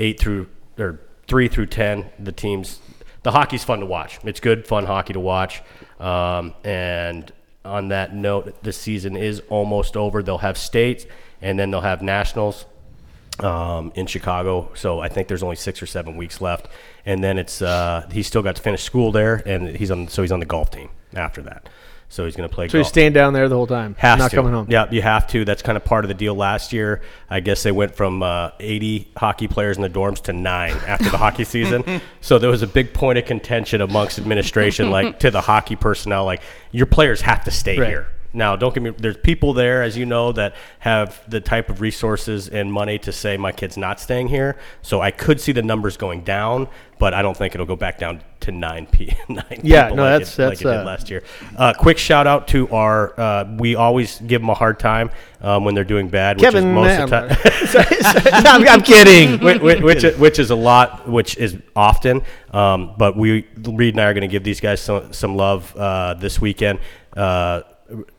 eight 0.01 0.19
through 0.19 0.49
or 0.79 1.01
three 1.29 1.47
through 1.47 1.67
ten, 1.67 2.11
the 2.19 2.33
teams. 2.33 2.81
The 3.23 3.31
hockey's 3.31 3.63
fun 3.63 3.81
to 3.81 3.87
watch. 3.87 4.19
It's 4.25 4.41
good, 4.41 4.67
fun 4.67 4.85
hockey 4.87 5.13
to 5.13 5.21
watch. 5.21 5.63
Um, 6.01 6.55
and 6.65 7.33
on 7.65 7.89
that 7.89 8.15
note, 8.15 8.65
the 8.65 8.73
season 8.73 9.17
is 9.17 9.43
almost 9.49 9.97
over. 9.97 10.25
They'll 10.25 10.39
have 10.39 10.59
states, 10.59 11.07
and 11.41 11.57
then 11.57 11.71
they'll 11.71 11.81
have 11.83 12.03
nationals 12.03 12.67
um, 13.41 13.93
in 13.95 14.07
Chicago. 14.07 14.71
So 14.75 15.01
I 15.01 15.09
think 15.09 15.29
there's 15.29 15.43
only 15.43 15.57
six 15.57 15.83
or 15.83 15.87
seven 15.87 16.17
weeks 16.17 16.41
left, 16.41 16.69
and 17.07 17.23
then 17.23 17.39
it's 17.39 17.63
uh, 17.63 18.09
he's 18.11 18.27
still 18.27 18.43
got 18.43 18.57
to 18.57 18.63
finish 18.63 18.83
school 18.83 19.13
there, 19.13 19.43
and 19.47 19.77
he's 19.77 19.91
on 19.91 20.09
so 20.09 20.23
he's 20.23 20.33
on 20.33 20.41
the 20.41 20.47
golf 20.47 20.71
team 20.71 20.89
after 21.15 21.43
that. 21.43 21.69
So 22.11 22.25
he's 22.25 22.37
going 22.37 22.49
to 22.49 22.55
play. 22.55 22.69
So 22.69 22.79
golf. 22.79 22.89
staying 22.89 23.13
down 23.13 23.35
there 23.35 23.51
the 23.51 23.55
whole 23.55 23.67
time. 23.67 23.95
Has 23.99 24.19
not 24.19 24.31
to. 24.31 24.37
coming 24.37 24.53
home. 24.55 24.67
Yeah, 24.71 24.87
you 24.91 25.03
have 25.03 25.27
to. 25.29 25.45
That's 25.45 25.61
kind 25.61 25.77
of 25.77 25.85
part 25.85 26.07
of 26.07 26.09
the 26.09 26.15
deal. 26.15 26.35
Last 26.35 26.73
year, 26.73 27.03
I 27.29 27.41
guess 27.41 27.63
they 27.63 27.71
went 27.71 27.95
from 27.95 28.23
uh, 28.23 28.53
80 28.59 29.13
hockey 29.15 29.47
players 29.47 29.77
in 29.77 29.83
the 29.83 29.91
dorms 29.91 30.23
to 30.23 30.33
nine 30.33 30.73
after 30.87 31.11
the 31.11 31.19
hockey 31.19 31.45
season. 31.45 31.85
So 32.23 32.39
there 32.39 32.51
was 32.51 32.63
a 32.63 32.67
big 32.67 32.93
point 32.95 33.19
of 33.19 33.27
contention 33.27 33.81
amongst 33.81 34.19
administration, 34.19 34.91
like 34.91 35.19
to 35.21 35.31
the 35.31 35.41
hockey 35.43 35.77
personnel, 35.77 36.25
like 36.25 36.43
your 36.73 36.87
players 36.87 37.21
have 37.21 37.45
to 37.45 37.51
stay 37.51 37.79
Right. 37.79 37.89
here. 37.89 38.09
Now, 38.39 38.55
don't 38.57 38.73
get 38.73 38.83
me. 38.83 38.91
There's 38.97 39.17
people 39.17 39.53
there, 39.53 39.83
as 39.83 39.97
you 39.97 40.07
know, 40.07 40.31
that 40.33 40.55
have 40.79 41.21
the 41.29 41.41
type 41.41 41.69
of 41.69 41.81
resources 41.81 42.49
and 42.49 42.73
money 42.73 42.97
to 43.01 43.11
say 43.13 43.37
my 43.37 43.51
kid's 43.53 43.77
not 43.77 43.99
staying 44.01 44.29
here. 44.29 44.57
So 44.81 45.01
I 45.01 45.11
could 45.11 45.41
see 45.41 45.51
the 45.51 45.63
numbers 45.63 45.97
going 45.97 46.23
down, 46.23 46.69
but 47.01 47.15
I 47.15 47.21
don't 47.21 47.37
think 47.37 47.55
it'll 47.55 47.67
go 47.67 47.75
back 47.77 47.99
down 47.99 48.23
to 48.41 48.53
nine 48.53 48.87
p. 48.87 49.17
Nine 49.29 49.45
Yeah, 49.65 49.89
no, 49.89 50.03
like 50.05 50.21
that's- 50.21 50.39
it, 50.39 50.43
like 50.43 50.51
that's, 50.51 50.61
it 50.61 50.65
did 50.65 50.77
uh, 50.77 50.85
last 50.85 51.11
year. 51.11 51.25
Uh, 51.57 51.73
quick 51.77 51.99
shout 51.99 52.29
out 52.29 52.47
to 52.49 52.69
our. 52.69 53.19
Uh, 53.19 53.57
we 53.59 53.75
always 53.75 54.21
give 54.21 54.41
them 54.41 54.51
a 54.51 54.55
hard 54.55 54.79
time 54.79 55.11
um, 55.41 55.65
when 55.65 55.75
they're 55.75 55.83
doing 55.83 56.09
bad, 56.09 56.37
which 56.37 56.45
Kevin, 56.45 56.69
is 56.69 56.75
most 56.75 57.01
of 57.01 57.11
the 57.11 57.35
time. 57.35 58.43
I'm, 58.47 58.69
I'm 58.69 58.83
kidding. 58.83 59.41
which, 59.45 59.61
which, 59.83 60.05
which, 60.17 60.39
is- 60.39 60.51
a 60.51 60.55
lot, 60.55 61.09
which 61.09 61.37
is 61.37 61.59
often. 61.75 62.23
Um, 62.53 62.95
but 62.97 63.17
we, 63.17 63.47
Reed 63.57 63.95
and 63.95 64.01
I 64.01 64.05
are 64.05 64.15
going 64.15 64.23
to 64.23 64.29
give 64.29 64.45
these 64.45 64.61
guys 64.61 64.81
some, 64.81 65.13
some 65.13 65.37
love 65.37 65.75
uh, 65.77 66.15
this 66.15 66.41
weekend. 66.41 66.79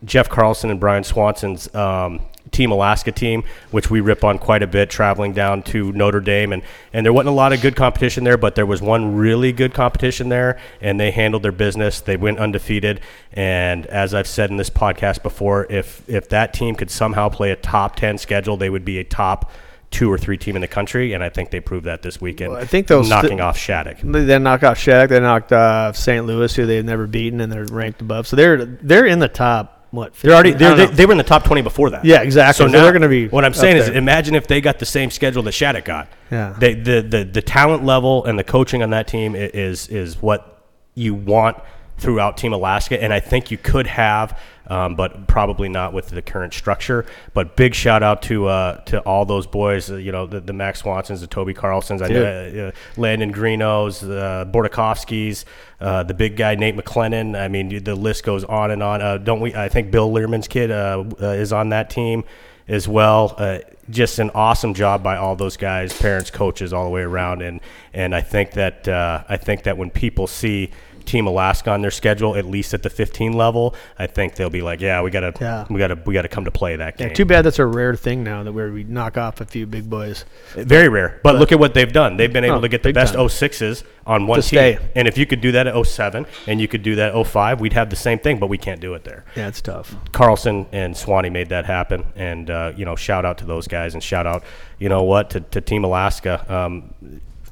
Jeff 0.03 0.29
Carlson 0.29 0.69
and 0.69 0.79
Brian 0.79 1.03
Swanson's 1.03 1.73
um, 1.75 2.21
Team 2.51 2.71
Alaska 2.71 3.11
team, 3.11 3.43
which 3.69 3.91
we 3.91 4.01
rip 4.01 4.23
on 4.23 4.39
quite 4.39 4.63
a 4.63 4.67
bit, 4.67 4.89
traveling 4.89 5.33
down 5.33 5.61
to 5.63 5.91
Notre 5.91 6.19
Dame, 6.19 6.51
and 6.51 6.63
and 6.93 7.05
there 7.05 7.13
wasn't 7.13 7.29
a 7.29 7.33
lot 7.33 7.53
of 7.53 7.61
good 7.61 7.75
competition 7.75 8.23
there, 8.23 8.37
but 8.37 8.55
there 8.55 8.65
was 8.65 8.81
one 8.81 9.15
really 9.15 9.51
good 9.51 9.73
competition 9.73 10.29
there, 10.29 10.59
and 10.81 10.99
they 10.99 11.11
handled 11.11 11.43
their 11.43 11.51
business. 11.51 12.01
They 12.01 12.17
went 12.17 12.39
undefeated, 12.39 13.01
and 13.33 13.85
as 13.87 14.13
I've 14.15 14.27
said 14.27 14.49
in 14.49 14.57
this 14.57 14.69
podcast 14.71 15.21
before, 15.21 15.67
if 15.69 16.01
if 16.09 16.29
that 16.29 16.53
team 16.53 16.75
could 16.75 16.89
somehow 16.89 17.29
play 17.29 17.51
a 17.51 17.55
top 17.55 17.95
ten 17.95 18.17
schedule, 18.17 18.57
they 18.57 18.69
would 18.69 18.85
be 18.85 18.97
a 18.97 19.03
top 19.03 19.51
two 19.91 20.11
or 20.11 20.17
three 20.17 20.37
team 20.37 20.55
in 20.55 20.61
the 20.61 20.67
country, 20.67 21.13
and 21.13 21.23
I 21.23 21.29
think 21.29 21.51
they 21.51 21.59
proved 21.59 21.85
that 21.85 22.01
this 22.01 22.21
weekend. 22.21 22.51
Well, 22.51 22.61
I 22.61 22.65
think 22.65 22.87
they'll 22.87 23.03
knocking 23.03 23.41
off 23.41 23.57
Shattuck. 23.57 23.97
They 24.01 24.39
knocked 24.39 24.63
out 24.63 24.77
Shattuck. 24.77 25.09
They 25.09 25.19
knocked 25.19 25.51
off 25.51 25.95
St. 25.95 26.25
Louis, 26.25 26.55
who 26.55 26.65
they've 26.65 26.85
never 26.85 27.07
beaten, 27.07 27.41
and 27.41 27.51
they're 27.51 27.65
ranked 27.65 28.01
above. 28.01 28.27
So 28.27 28.35
they're 28.35 28.65
they're 28.65 29.05
in 29.05 29.19
the 29.19 29.27
top. 29.27 29.87
What? 29.91 30.13
They're 30.15 30.33
already 30.33 30.51
they're, 30.51 30.75
they, 30.75 30.85
they 30.85 31.05
were 31.07 31.13
in 31.13 31.17
the 31.17 31.23
top 31.23 31.43
twenty 31.43 31.63
before 31.63 31.89
that. 31.89 32.05
Yeah, 32.05 32.21
exactly. 32.21 32.67
So 32.67 32.71
they're 32.71 32.93
gonna 32.93 33.09
be 33.09 33.27
What 33.27 33.43
I'm 33.43 33.55
saying 33.55 33.77
is, 33.77 33.89
imagine 33.89 34.35
if 34.35 34.45
they 34.45 34.61
got 34.61 34.77
the 34.77 34.85
same 34.85 35.09
schedule 35.09 35.41
that 35.43 35.53
Shattuck 35.53 35.85
got. 35.85 36.07
Yeah. 36.29 36.55
They, 36.57 36.75
the 36.75 37.01
the 37.01 37.23
the 37.23 37.41
talent 37.41 37.83
level 37.83 38.25
and 38.25 38.37
the 38.37 38.43
coaching 38.43 38.83
on 38.83 38.91
that 38.91 39.07
team 39.07 39.35
is 39.35 39.87
is 39.87 40.21
what 40.21 40.63
you 40.93 41.15
want 41.15 41.57
throughout 41.99 42.37
Team 42.37 42.53
Alaska, 42.53 43.01
and 43.01 43.13
I 43.13 43.19
think 43.19 43.51
you 43.51 43.57
could 43.57 43.87
have, 43.87 44.39
um, 44.67 44.95
but 44.95 45.27
probably 45.27 45.69
not 45.69 45.93
with 45.93 46.09
the 46.09 46.21
current 46.21 46.53
structure. 46.53 47.05
But 47.33 47.55
big 47.55 47.75
shout 47.75 48.03
out 48.03 48.21
to 48.23 48.47
uh, 48.47 48.77
to 48.85 48.99
all 49.01 49.25
those 49.25 49.47
boys. 49.47 49.91
Uh, 49.91 49.95
you 49.95 50.11
know, 50.11 50.25
the, 50.25 50.39
the 50.39 50.53
Max 50.53 50.81
Swansons, 50.81 51.19
the 51.19 51.27
Toby 51.27 51.53
Carlsons, 51.53 52.01
I 52.01 52.07
know, 52.07 52.23
uh, 52.23 52.67
uh, 52.67 52.71
Landon 52.99 53.33
Greenos, 53.33 53.99
the 53.99 54.49
Bordakovskis, 54.51 55.45
uh, 55.81 56.03
the 56.03 56.13
big 56.13 56.37
guy 56.37 56.55
Nate 56.55 56.75
McLennan. 56.75 57.39
I 57.39 57.47
mean, 57.47 57.83
the 57.83 57.95
list 57.95 58.23
goes 58.23 58.43
on 58.43 58.71
and 58.71 58.81
on. 58.81 59.01
Uh, 59.01 59.17
don't 59.17 59.39
we? 59.39 59.53
I 59.53 59.69
think 59.69 59.91
Bill 59.91 60.11
Learman's 60.11 60.47
kid 60.47 60.71
uh, 60.71 61.03
uh, 61.21 61.27
is 61.27 61.51
on 61.53 61.69
that 61.69 61.89
team 61.89 62.23
as 62.69 62.87
well. 62.87 63.33
Uh, 63.37 63.59
just 63.89 64.19
an 64.19 64.29
awesome 64.35 64.75
job 64.75 65.01
by 65.01 65.17
all 65.17 65.35
those 65.35 65.57
guys, 65.57 65.97
parents, 65.97 66.29
coaches, 66.29 66.71
all 66.71 66.83
the 66.83 66.91
way 66.91 67.01
around. 67.01 67.41
And 67.41 67.59
and 67.93 68.13
I 68.15 68.21
think 68.21 68.51
that 68.51 68.87
uh, 68.87 69.23
I 69.27 69.37
think 69.37 69.63
that 69.63 69.77
when 69.77 69.89
people 69.89 70.27
see 70.27 70.71
Team 71.05 71.27
Alaska 71.27 71.71
on 71.71 71.81
their 71.81 71.91
schedule, 71.91 72.35
at 72.35 72.45
least 72.45 72.73
at 72.73 72.83
the 72.83 72.89
15 72.89 73.33
level, 73.33 73.75
I 73.97 74.07
think 74.07 74.35
they'll 74.35 74.49
be 74.49 74.61
like, 74.61 74.81
yeah, 74.81 75.01
we 75.01 75.11
gotta, 75.11 75.33
Yeah. 75.39 75.65
we 75.69 75.79
gotta, 75.79 75.97
we 76.05 76.13
gotta 76.13 76.27
come 76.27 76.45
to 76.45 76.51
play 76.51 76.75
that 76.75 76.97
game. 76.97 77.09
Yeah, 77.09 77.13
too 77.13 77.25
bad 77.25 77.43
that's 77.43 77.59
a 77.59 77.65
rare 77.65 77.95
thing 77.95 78.23
now 78.23 78.43
that 78.43 78.51
where 78.53 78.71
we 78.71 78.83
knock 78.83 79.17
off 79.17 79.41
a 79.41 79.45
few 79.45 79.65
big 79.65 79.89
boys. 79.89 80.25
Very 80.55 80.89
rare. 80.89 81.19
But, 81.23 81.35
look 81.35 81.51
at 81.51 81.59
what 81.59 81.73
they've 81.73 81.91
done. 81.91 82.17
They've 82.17 82.31
been 82.31 82.43
able 82.43 82.57
Oh, 82.57 82.61
to 82.61 82.67
get 82.69 82.83
the 82.83 82.91
best 82.91 83.13
time. 83.13 83.25
06s 83.27 83.83
on 84.05 84.27
one 84.27 84.41
To 84.41 84.47
team. 84.47 84.57
stay. 84.57 84.79
And 84.95 85.07
if 85.07 85.17
you 85.17 85.25
could 85.25 85.41
do 85.41 85.51
that 85.53 85.67
at 85.67 85.75
07 85.85 86.25
and 86.47 86.59
you 86.59 86.67
could 86.67 86.83
do 86.83 86.95
that 86.95 87.15
at 87.15 87.27
05, 87.27 87.59
we'd 87.61 87.73
have 87.73 87.89
the 87.89 87.95
same 87.95 88.19
thing, 88.19 88.39
but 88.39 88.47
we 88.47 88.57
can't 88.57 88.81
do 88.81 88.93
it 88.95 89.03
there. 89.03 89.23
Yeah, 89.35 89.47
it's 89.47 89.61
tough. 89.61 89.95
Carlson 90.11 90.65
and 90.71 90.95
Swanee 90.97 91.29
made 91.29 91.49
that 91.49 91.65
happen, 91.65 92.05
and 92.15 92.49
uh, 92.49 92.73
you 92.75 92.85
know, 92.85 92.95
shout 92.95 93.25
out 93.25 93.37
to 93.39 93.45
those 93.45 93.67
guys, 93.67 93.93
and 93.93 94.03
shout 94.03 94.25
out, 94.27 94.43
you 94.79 94.89
know 94.89 95.03
what, 95.03 95.29
to, 95.31 95.39
to 95.41 95.61
Team 95.61 95.83
Alaska. 95.83 96.45
Um, 96.53 96.93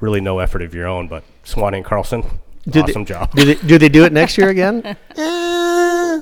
really, 0.00 0.20
no 0.20 0.38
effort 0.40 0.62
of 0.62 0.74
your 0.74 0.86
own, 0.86 1.08
but 1.08 1.22
Swanee 1.44 1.78
and 1.78 1.86
Carlson, 1.86 2.24
Do 2.68 2.82
awesome 2.82 3.04
they, 3.04 3.08
job. 3.08 3.34
Do 3.34 3.44
they, 3.44 3.54
do 3.54 3.78
they 3.78 3.88
do 3.88 4.04
it 4.04 4.12
next 4.12 4.36
year 4.38 4.48
again? 4.56 4.82
Eh, 5.16 6.20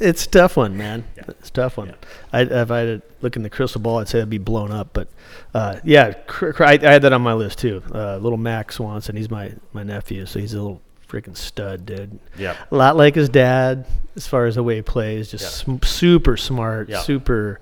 it's 0.00 0.26
a 0.26 0.28
tough 0.28 0.56
one, 0.56 0.76
man. 0.76 1.04
It's 1.16 1.48
a 1.48 1.52
tough 1.52 1.76
one. 1.76 1.94
I, 2.32 2.42
if 2.42 2.70
I 2.70 2.78
had 2.80 3.02
to 3.02 3.02
look 3.20 3.36
in 3.36 3.42
the 3.42 3.50
crystal 3.50 3.80
ball, 3.80 3.98
I'd 3.98 4.08
say 4.08 4.18
it'd 4.18 4.30
be 4.30 4.38
blown 4.38 4.70
up. 4.72 4.90
But 4.92 5.08
uh, 5.54 5.80
yeah, 5.84 6.12
cr- 6.26 6.50
cr- 6.50 6.64
I, 6.64 6.72
I 6.72 6.78
had 6.92 7.02
that 7.02 7.12
on 7.12 7.22
my 7.22 7.32
list 7.34 7.58
too. 7.58 7.82
Uh, 7.92 8.16
little 8.18 8.38
Max 8.38 8.76
Swanson, 8.76 9.16
he's 9.16 9.30
my, 9.30 9.52
my 9.72 9.82
nephew, 9.82 10.26
so 10.26 10.38
he's 10.38 10.54
a 10.54 10.60
little 10.60 10.80
freaking 11.08 11.36
stud, 11.36 11.86
dude. 11.86 12.18
Yeah. 12.36 12.56
A 12.70 12.74
lot 12.76 12.96
like 12.96 13.14
his 13.14 13.28
dad 13.28 13.86
as 14.14 14.26
far 14.26 14.46
as 14.46 14.56
the 14.56 14.62
way 14.62 14.76
he 14.76 14.82
plays, 14.82 15.30
just 15.30 15.44
Yeah. 15.68 15.76
sm- 15.78 15.84
super 15.84 16.36
smart, 16.36 16.88
Yeah. 16.88 17.00
super 17.00 17.60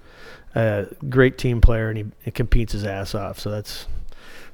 uh, 0.54 0.86
great 1.08 1.38
team 1.38 1.60
player, 1.60 1.88
and 1.90 1.98
he, 1.98 2.04
he 2.24 2.30
competes 2.30 2.72
his 2.72 2.84
ass 2.84 3.14
off. 3.14 3.38
So 3.38 3.50
that's 3.50 3.86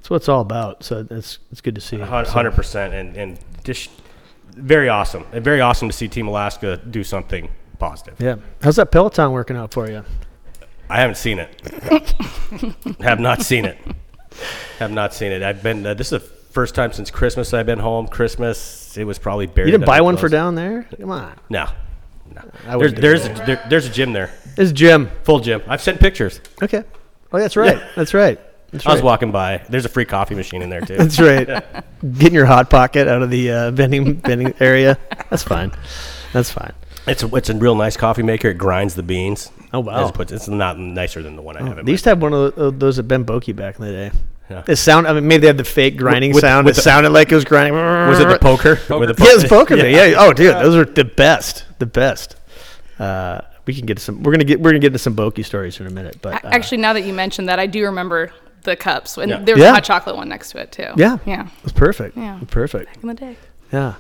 that's 0.03 0.11
what 0.11 0.17
it's 0.17 0.29
all 0.29 0.41
about. 0.41 0.83
So 0.83 1.05
that's 1.05 1.39
it's 1.53 1.61
good 1.61 1.77
to 1.77 1.81
see. 1.81 1.97
Hundred 1.97 2.55
percent, 2.55 2.93
and 2.93 3.17
and 3.17 3.39
just 3.63 3.89
very 4.51 4.89
awesome. 4.89 5.25
And 5.31 5.45
very 5.45 5.61
awesome 5.61 5.89
to 5.89 5.97
see 5.97 6.09
Team 6.09 6.27
Alaska 6.27 6.77
do 6.91 7.05
something 7.05 7.49
positive. 7.79 8.21
Yeah. 8.21 8.37
How's 8.61 8.75
that 8.77 8.91
Peloton 8.91 9.31
working 9.31 9.57
out 9.57 9.73
for 9.73 9.89
you? 9.89 10.03
I 10.91 10.99
haven't 10.99 11.19
seen 11.19 11.39
it. 11.39 12.15
Have 13.01 13.21
not 13.21 13.43
seen 13.43 13.65
it. 13.65 13.79
Have 14.81 14.91
not 14.91 15.15
seen 15.15 15.31
it. 15.31 15.41
I've 15.41 15.63
been. 15.63 15.87
Uh, 15.87 15.95
this 15.95 16.09
is 16.09 16.21
the 16.21 16.21
first 16.21 16.75
time 16.75 16.93
since 16.93 17.13
Christmas 17.13 17.55
I've 17.55 17.67
been 17.67 17.79
home. 17.79 18.09
Christmas. 18.09 18.97
It 18.99 19.05
was 19.05 19.21
probably 19.21 19.47
buried. 19.47 19.69
You 19.69 19.79
didn't 19.79 19.87
buy 19.87 20.01
one 20.01 20.17
for 20.17 20.29
down 20.29 20.57
there? 20.57 20.89
Come 20.99 21.13
on. 21.13 21.39
No. 21.49 21.69
No. 22.35 22.79
There's 22.79 22.95
there's 22.95 23.27
a, 23.27 23.35
there, 23.47 23.67
there's 23.71 23.87
a 23.87 23.91
gym 23.91 24.13
there. 24.13 24.33
This 24.57 24.67
is 24.67 24.73
Jim. 24.73 25.11
Full 25.23 25.39
gym. 25.39 25.63
I've 25.69 25.81
sent 25.81 26.01
pictures. 26.01 26.41
Okay. 26.61 26.83
Oh, 27.33 27.39
that's 27.39 27.57
right. 27.57 27.81
That's 27.95 28.15
right. 28.15 28.41
That's 28.73 28.87
I 28.87 28.91
was 28.91 29.01
right. 29.01 29.05
walking 29.05 29.31
by. 29.33 29.63
There's 29.69 29.85
a 29.85 29.89
free 29.91 30.05
coffee 30.07 30.35
machine 30.35 30.63
in 30.63 30.71
there 30.71 30.81
too. 30.81 30.97
That's 30.97 31.21
right. 31.21 31.47
Getting 32.19 32.35
your 32.35 32.47
hot 32.47 32.71
pocket 32.71 33.07
out 33.07 33.23
of 33.23 33.31
the 33.31 33.51
uh, 33.53 33.71
vending 33.71 34.17
vending 34.17 34.55
area. 34.61 34.99
That's 35.31 35.43
fine. 35.43 35.73
That's 36.33 36.51
fine. 36.51 36.73
It's 37.07 37.23
a, 37.23 37.35
it's 37.37 37.51
a 37.51 37.55
real 37.55 37.75
nice 37.75 37.97
coffee 37.97 38.23
maker. 38.23 38.49
It 38.49 38.59
grinds 38.59 38.95
the 38.95 39.03
beans. 39.03 39.51
Oh, 39.75 39.81
wow. 39.81 40.09
It 40.09 40.15
puts- 40.15 40.33
It's 40.33 40.49
not 40.49 40.79
nicer 40.79 41.23
than 41.23 41.37
the 41.37 41.43
one 41.43 41.57
I 41.57 41.63
have. 41.67 41.79
in 41.79 41.85
They 41.85 41.93
used 41.93 42.05
to 42.05 42.11
have 42.11 42.23
one 42.23 42.33
of 42.33 42.79
those 42.79 42.99
at 42.99 43.09
Ben 43.09 43.25
Boeke 43.25 43.55
back 43.57 43.79
in 43.79 43.85
the 43.85 43.93
day. 43.93 44.11
Yeah. 44.49 44.63
It 44.69 44.77
sound. 44.77 45.07
I 45.07 45.13
mean, 45.15 45.27
maybe 45.27 45.43
they 45.43 45.47
had 45.49 45.57
the 45.59 45.65
fake 45.65 45.97
grinding 45.97 46.33
with- 46.33 46.41
sound. 46.43 46.65
with 46.67 46.75
it 46.75 46.77
the- 46.77 46.83
sounded 46.83 47.11
like 47.11 47.31
it 47.31 47.35
was 47.35 47.45
grinding. 47.45 47.75
was 47.75 48.21
it 48.21 48.29
the 48.29 48.39
poker? 48.41 48.79
With 48.99 49.17
the 49.17 49.25
Yeah, 49.25 49.31
it's 49.35 49.49
poker. 49.49 49.77
Yeah. 49.77 50.07
yeah. 50.07 50.15
Oh, 50.19 50.33
dude, 50.33 50.47
Yeah. 50.47 50.63
those 50.63 50.77
are 50.77 50.85
the 50.85 51.05
best. 51.05 51.65
The 51.79 51.87
best. 51.87 52.37
Uh, 52.99 53.41
we 53.67 53.75
can 53.75 53.87
get 53.87 53.99
some. 53.99 54.23
We're 54.23 54.33
gonna 54.33 54.45
get. 54.45 54.61
We're 54.61 54.71
gonna 54.71 54.81
get 54.81 54.89
into 54.89 54.99
some 54.99 55.15
Boeke 55.17 55.45
stories 55.45 55.79
in 55.81 55.87
a 55.87 55.91
minute. 55.91 56.19
But 56.23 56.45
uh, 56.45 56.49
Actually, 56.49 56.79
now 56.79 56.93
that 56.95 57.03
you 57.03 57.13
mentioned 57.13 57.49
that, 57.49 57.59
I 57.59 57.67
do 57.67 57.85
remember 57.85 58.33
the 58.63 58.77
cups, 58.77 59.17
and 59.19 59.31
Yeah. 59.31 59.39
there 59.43 59.55
was 59.55 59.63
Yeah. 59.63 59.71
a 59.71 59.75
hot 59.75 59.85
chocolate 59.85 60.17
one 60.17 60.29
next 60.29 60.51
to 60.53 60.59
it 60.61 60.73
too. 60.73 60.89
yeah, 60.97 61.19
yeah, 61.27 61.49
it's 61.65 61.73
perfect. 61.73 62.17
Yeah. 62.17 62.39
perfect. 62.51 62.87
back 62.87 63.03
in 63.03 63.09
the 63.09 63.15
day. 63.15 63.37
Yeah. 63.73 63.95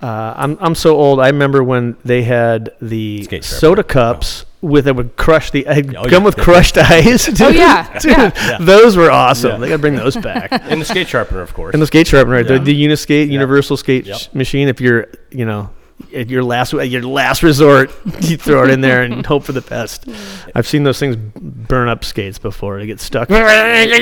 Uh, 0.00 0.34
I'm 0.36 0.58
I'm 0.60 0.74
so 0.74 0.96
old. 0.96 1.20
I 1.20 1.28
remember 1.28 1.62
when 1.62 1.96
they 2.04 2.22
had 2.24 2.70
the 2.80 3.22
Skate 3.22 3.44
sharpener. 3.44 3.58
soda 3.60 3.84
cups 3.84 4.44
with 4.60 4.88
it 4.88 4.96
would 4.96 5.16
crush 5.16 5.52
the 5.52 5.64
uh, 5.66 5.76
Oh, 5.96 6.02
come 6.04 6.10
yeah. 6.10 6.18
with 6.18 6.36
crushed 6.36 6.76
ice. 6.78 7.26
Dude, 7.26 7.40
Oh, 7.42 7.48
yeah. 7.66 7.98
dude, 8.00 8.10
Yeah. 8.16 8.58
those 8.60 8.96
were 8.96 9.10
awesome. 9.12 9.52
Yeah. 9.52 9.58
They 9.58 9.68
gotta 9.68 9.78
bring 9.78 9.94
those 9.96 10.16
back. 10.16 10.50
And 10.70 10.80
the 10.80 10.84
skate 10.84 11.06
sharpener, 11.08 11.40
of 11.40 11.54
course. 11.54 11.72
and 11.72 11.80
the 11.82 11.86
skate 11.86 12.08
sharpener, 12.08 12.34
right? 12.36 12.48
Yeah. 12.50 12.58
The, 12.58 12.64
the 12.64 12.84
Uniskate 12.86 13.28
Universal 13.28 13.76
Skate 13.76 14.06
Yep. 14.06 14.18
sh- 14.18 14.26
machine. 14.32 14.66
If 14.68 14.80
you're 14.80 15.06
you 15.30 15.44
know 15.44 15.70
at 16.14 16.28
your 16.30 16.42
last 16.44 16.74
at 16.74 16.88
your 16.88 17.02
last 17.02 17.42
resort, 17.42 17.90
you 18.20 18.36
throw 18.36 18.64
it 18.64 18.70
in 18.70 18.80
there 18.80 19.02
and 19.02 19.24
hope 19.32 19.44
for 19.44 19.52
the 19.52 19.60
best. 19.62 20.08
I've 20.54 20.66
seen 20.66 20.82
those 20.84 20.98
things 20.98 21.16
burn 21.16 21.88
up 21.88 22.04
skates 22.04 22.38
before. 22.38 22.78
They 22.78 22.86
get 22.86 23.00
stuck. 23.00 23.28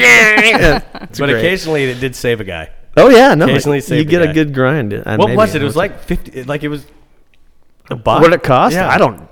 Yeah, 0.00 0.80
but 0.92 1.16
great. 1.16 1.30
occasionally 1.36 1.84
it 1.84 2.00
did 2.00 2.14
save 2.16 2.40
a 2.40 2.44
guy. 2.44 2.70
oh 2.96 3.08
yeah, 3.08 3.34
no, 3.34 3.44
occasionally 3.46 3.78
you 3.78 3.82
save 3.82 4.06
the 4.06 4.10
get 4.10 4.22
a 4.22 4.32
good 4.32 4.54
grind. 4.54 4.92
uh, 4.94 5.16
What 5.16 5.28
maybe. 5.28 5.36
was 5.36 5.54
it? 5.54 5.62
It 5.62 5.64
was 5.64 5.76
like 5.76 6.00
fifty. 6.02 6.42
Like 6.44 6.62
it 6.62 6.68
was 6.68 6.86
a 7.90 7.96
buck. 7.96 8.20
what 8.22 8.28
did 8.30 8.34
it 8.40 8.42
cost? 8.42 8.74
Yeah. 8.74 8.88
I 8.88 8.98
don't. 8.98 9.28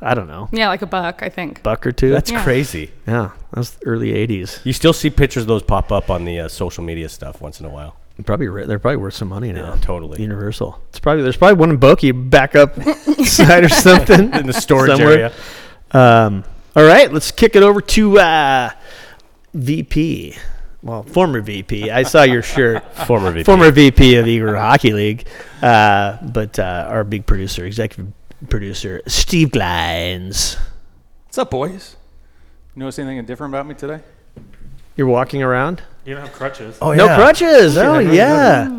I 0.00 0.14
don't 0.14 0.28
know. 0.28 0.48
Yeah, 0.52 0.68
like 0.68 0.82
a 0.82 0.86
buck, 0.86 1.22
I 1.24 1.28
think. 1.28 1.62
Buck 1.64 1.84
or 1.84 1.90
two. 1.90 2.10
That's 2.10 2.30
Yeah. 2.30 2.44
crazy. 2.44 2.92
yeah, 3.06 3.30
that's 3.52 3.70
the 3.70 3.86
early 3.86 4.10
'80s. 4.12 4.64
You 4.64 4.72
still 4.72 4.92
see 4.92 5.10
pictures 5.10 5.42
of 5.42 5.48
those 5.48 5.62
pop 5.64 5.90
up 5.90 6.08
on 6.08 6.24
the 6.24 6.38
uh, 6.40 6.48
social 6.48 6.84
media 6.84 7.08
stuff 7.08 7.40
once 7.40 7.58
in 7.60 7.66
a 7.66 7.70
while. 7.70 7.96
Probably 8.24 8.66
they're 8.66 8.78
probably 8.80 8.96
worth 8.96 9.14
some 9.14 9.28
money 9.28 9.52
now. 9.52 9.74
Yeah, 9.74 9.80
totally. 9.80 10.20
Universal. 10.20 10.80
It's 10.88 10.98
probably 10.98 11.22
there's 11.22 11.36
probably 11.36 11.56
one 11.56 11.70
in 11.70 11.78
Boeke 11.78 12.30
back 12.30 12.56
up 12.56 12.74
side 13.24 13.64
or 13.64 13.68
something 13.68 14.32
In 14.34 14.46
the 14.46 14.52
storage 14.52 14.90
somewhere. 14.90 15.12
area. 15.12 15.32
Um, 15.92 16.44
all 16.74 16.84
right, 16.84 17.12
let's 17.12 17.30
kick 17.30 17.54
it 17.54 17.62
over 17.62 17.80
to 17.80 18.18
uh, 18.18 18.70
VP. 19.54 20.36
Well, 20.82 21.02
former 21.04 21.40
VP. 21.40 21.90
I 21.90 22.02
saw 22.02 22.22
your 22.22 22.42
shirt. 22.42 22.84
Former 23.06 23.32
VP. 23.32 23.44
Former 23.44 23.70
VP 23.72 24.14
of 24.16 24.28
Eagle 24.28 24.54
Hockey 24.54 24.92
League, 24.92 25.26
uh, 25.60 26.18
but 26.22 26.56
uh, 26.58 26.86
our 26.88 27.02
big 27.02 27.26
producer, 27.26 27.66
executive 27.66 28.12
producer, 28.48 29.02
Steve 29.08 29.48
Glines. 29.48 30.56
What's 31.26 31.38
up, 31.38 31.50
boys? 31.50 31.96
You 32.76 32.80
notice 32.80 32.98
anything 33.00 33.24
different 33.26 33.52
about 33.54 33.66
me 33.66 33.74
today? 33.74 34.00
You're 34.96 35.08
walking 35.08 35.42
around. 35.42 35.82
You 36.08 36.14
don't 36.14 36.24
have 36.24 36.32
crutches. 36.32 36.78
Oh 36.80 36.94
No 36.94 37.06
crutches. 37.06 37.76
Oh 37.76 37.98
yeah. 37.98 38.70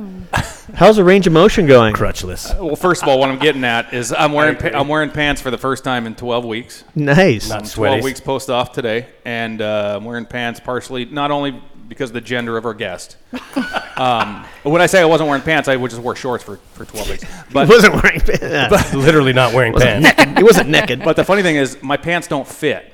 How's 0.74 0.96
the 0.96 1.04
range 1.04 1.28
of 1.28 1.34
motion 1.34 1.68
going? 1.68 1.94
Crutchless. 1.94 2.60
Well, 2.60 2.76
first 2.76 3.04
of 3.04 3.08
all, 3.08 3.20
what 3.20 3.30
I'm 3.30 3.38
getting 3.38 3.64
at 3.64 3.94
is 3.94 4.12
I'm 4.12 4.34
wearing 4.34 4.56
pa- 4.56 4.72
I'm 4.74 4.88
wearing 4.88 5.12
pants 5.12 5.40
for 5.40 5.52
the 5.52 5.58
first 5.58 5.84
time 5.84 6.08
in 6.08 6.16
12 6.16 6.44
weeks. 6.46 6.84
Nice. 6.96 7.50
Not 7.50 7.60
I'm 7.60 7.66
sweaty. 7.66 7.98
12 7.98 8.04
weeks 8.04 8.20
post 8.20 8.50
off 8.50 8.72
today, 8.72 9.06
and 9.26 9.62
uh, 9.62 9.98
I'm 9.98 10.06
wearing 10.06 10.26
pants 10.26 10.60
partially 10.60 11.06
not 11.06 11.30
only 11.30 11.62
because 11.88 12.10
of 12.10 12.16
the 12.16 12.22
gender 12.22 12.58
of 12.58 12.66
our 12.66 12.74
guest. 12.74 13.18
um, 13.98 14.44
when 14.64 14.82
I 14.82 14.88
say 14.88 15.00
I 15.00 15.06
wasn't 15.06 15.30
wearing 15.30 15.44
pants, 15.44 15.70
I 15.70 15.76
would 15.76 15.92
just 15.92 16.02
wear 16.02 16.16
shorts 16.16 16.44
for, 16.44 16.58
for 16.74 16.86
12 16.86 17.10
weeks. 17.12 17.24
He 17.24 17.30
But 17.54 17.70
wasn't 17.70 17.94
wearing 18.02 18.22
pants. 18.22 18.42
But, 18.92 18.94
Literally 18.98 19.34
not 19.34 19.54
wearing 19.54 19.74
pants. 19.76 20.18
naked. 20.18 20.36
He 20.38 20.44
wasn't 20.44 20.70
naked. 20.70 21.04
but 21.04 21.16
the 21.16 21.24
funny 21.24 21.44
thing 21.44 21.58
is, 21.58 21.78
my 21.84 21.98
pants 21.98 22.28
don't 22.28 22.48
fit, 22.48 22.92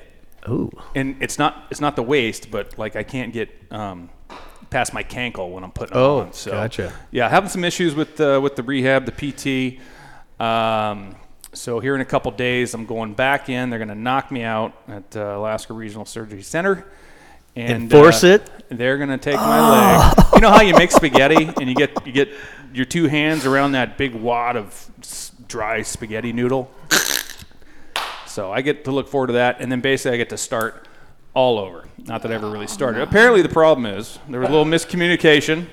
Ooh. 0.49 0.71
and 0.93 1.15
it's 1.21 1.39
not 1.39 1.67
it's 1.71 1.79
not 1.79 1.95
the 1.95 2.03
waist, 2.03 2.51
but 2.51 2.77
like 2.77 2.97
I 2.97 3.03
can't 3.03 3.31
get 3.31 3.49
um, 3.71 4.09
past 4.75 4.93
my 4.93 5.03
cankle 5.03 5.51
when 5.53 5.63
I'm 5.63 5.71
putting 5.71 5.95
Oh, 5.95 6.19
on. 6.19 6.33
So 6.33 6.51
gotcha. 6.51 6.91
yeah, 7.09 7.29
having 7.29 7.49
some 7.49 7.63
issues 7.63 7.95
with 7.95 8.19
uh, 8.19 8.41
with 8.43 8.57
the 8.57 8.63
rehab, 8.63 9.05
the 9.05 9.13
PT. 9.13 9.79
Um, 10.41 11.15
so 11.53 11.79
here 11.79 11.95
in 11.95 12.01
a 12.01 12.05
couple 12.05 12.29
days, 12.31 12.73
I'm 12.73 12.85
going 12.85 13.13
back 13.13 13.47
in. 13.47 13.69
They're 13.69 13.79
going 13.79 13.87
to 13.87 13.95
knock 13.95 14.31
me 14.31 14.43
out 14.43 14.73
at 14.89 15.15
uh, 15.15 15.37
Alaska 15.37 15.71
Regional 15.71 16.03
Surgery 16.03 16.41
Center. 16.41 16.85
And 17.55 17.83
Enforce 17.83 18.25
uh, 18.25 18.27
it? 18.27 18.51
They're 18.67 18.97
going 18.97 19.11
to 19.11 19.17
take 19.17 19.37
my 19.37 20.09
leg. 20.09 20.25
You 20.33 20.41
know 20.41 20.49
how 20.49 20.61
you 20.61 20.73
make 20.73 20.91
spaghetti 20.91 21.45
and 21.45 21.69
you 21.69 21.75
get 21.75 22.05
you 22.05 22.11
get 22.11 22.27
your 22.73 22.83
two 22.83 23.07
hands 23.07 23.45
around 23.45 23.71
that 23.71 23.97
big 23.97 24.13
wad 24.13 24.57
of 24.57 24.91
dry 25.47 25.83
spaghetti 25.83 26.33
noodle. 26.33 26.69
So 28.27 28.51
I 28.51 28.59
get 28.59 28.83
to 28.83 28.91
look 28.91 29.07
forward 29.07 29.27
to 29.27 29.33
that, 29.33 29.61
and 29.61 29.71
then 29.71 29.79
basically 29.79 30.15
I 30.15 30.17
get 30.17 30.31
to 30.31 30.37
start 30.37 30.84
all 31.35 31.59
over. 31.59 31.87
Not 31.99 32.23
that 32.23 32.31
I 32.31 32.35
ever 32.35 32.49
really 32.49 32.65
started. 32.65 33.01
Apparently, 33.01 33.43
the 33.43 33.49
problem 33.49 33.85
is 33.85 34.17
there 34.27 34.39
was 34.39 34.49
a 34.49 34.51
little 34.51 34.65
miscommunication 34.65 35.67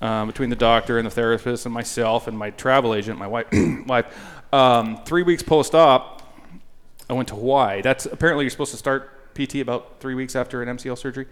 um, 0.00 0.26
between 0.26 0.50
the 0.50 0.56
doctor 0.56 0.98
and 0.98 1.06
the 1.06 1.10
therapist 1.10 1.66
and 1.66 1.72
myself 1.72 2.26
and 2.26 2.36
my 2.36 2.50
travel 2.50 2.94
agent, 2.94 3.18
my 3.18 3.26
wife. 3.26 3.46
wife. 3.86 4.06
Um, 4.52 5.02
three 5.04 5.22
weeks 5.22 5.42
post-op, 5.42 6.22
I 7.08 7.12
went 7.12 7.28
to 7.28 7.34
Hawaii. 7.34 7.82
That's 7.82 8.06
apparently 8.06 8.44
you're 8.44 8.50
supposed 8.50 8.70
to 8.70 8.78
start 8.78 9.34
PT 9.34 9.56
about 9.56 10.00
three 10.00 10.14
weeks 10.14 10.34
after 10.34 10.62
an 10.62 10.76
MCL 10.76 10.98
surgery. 10.98 11.26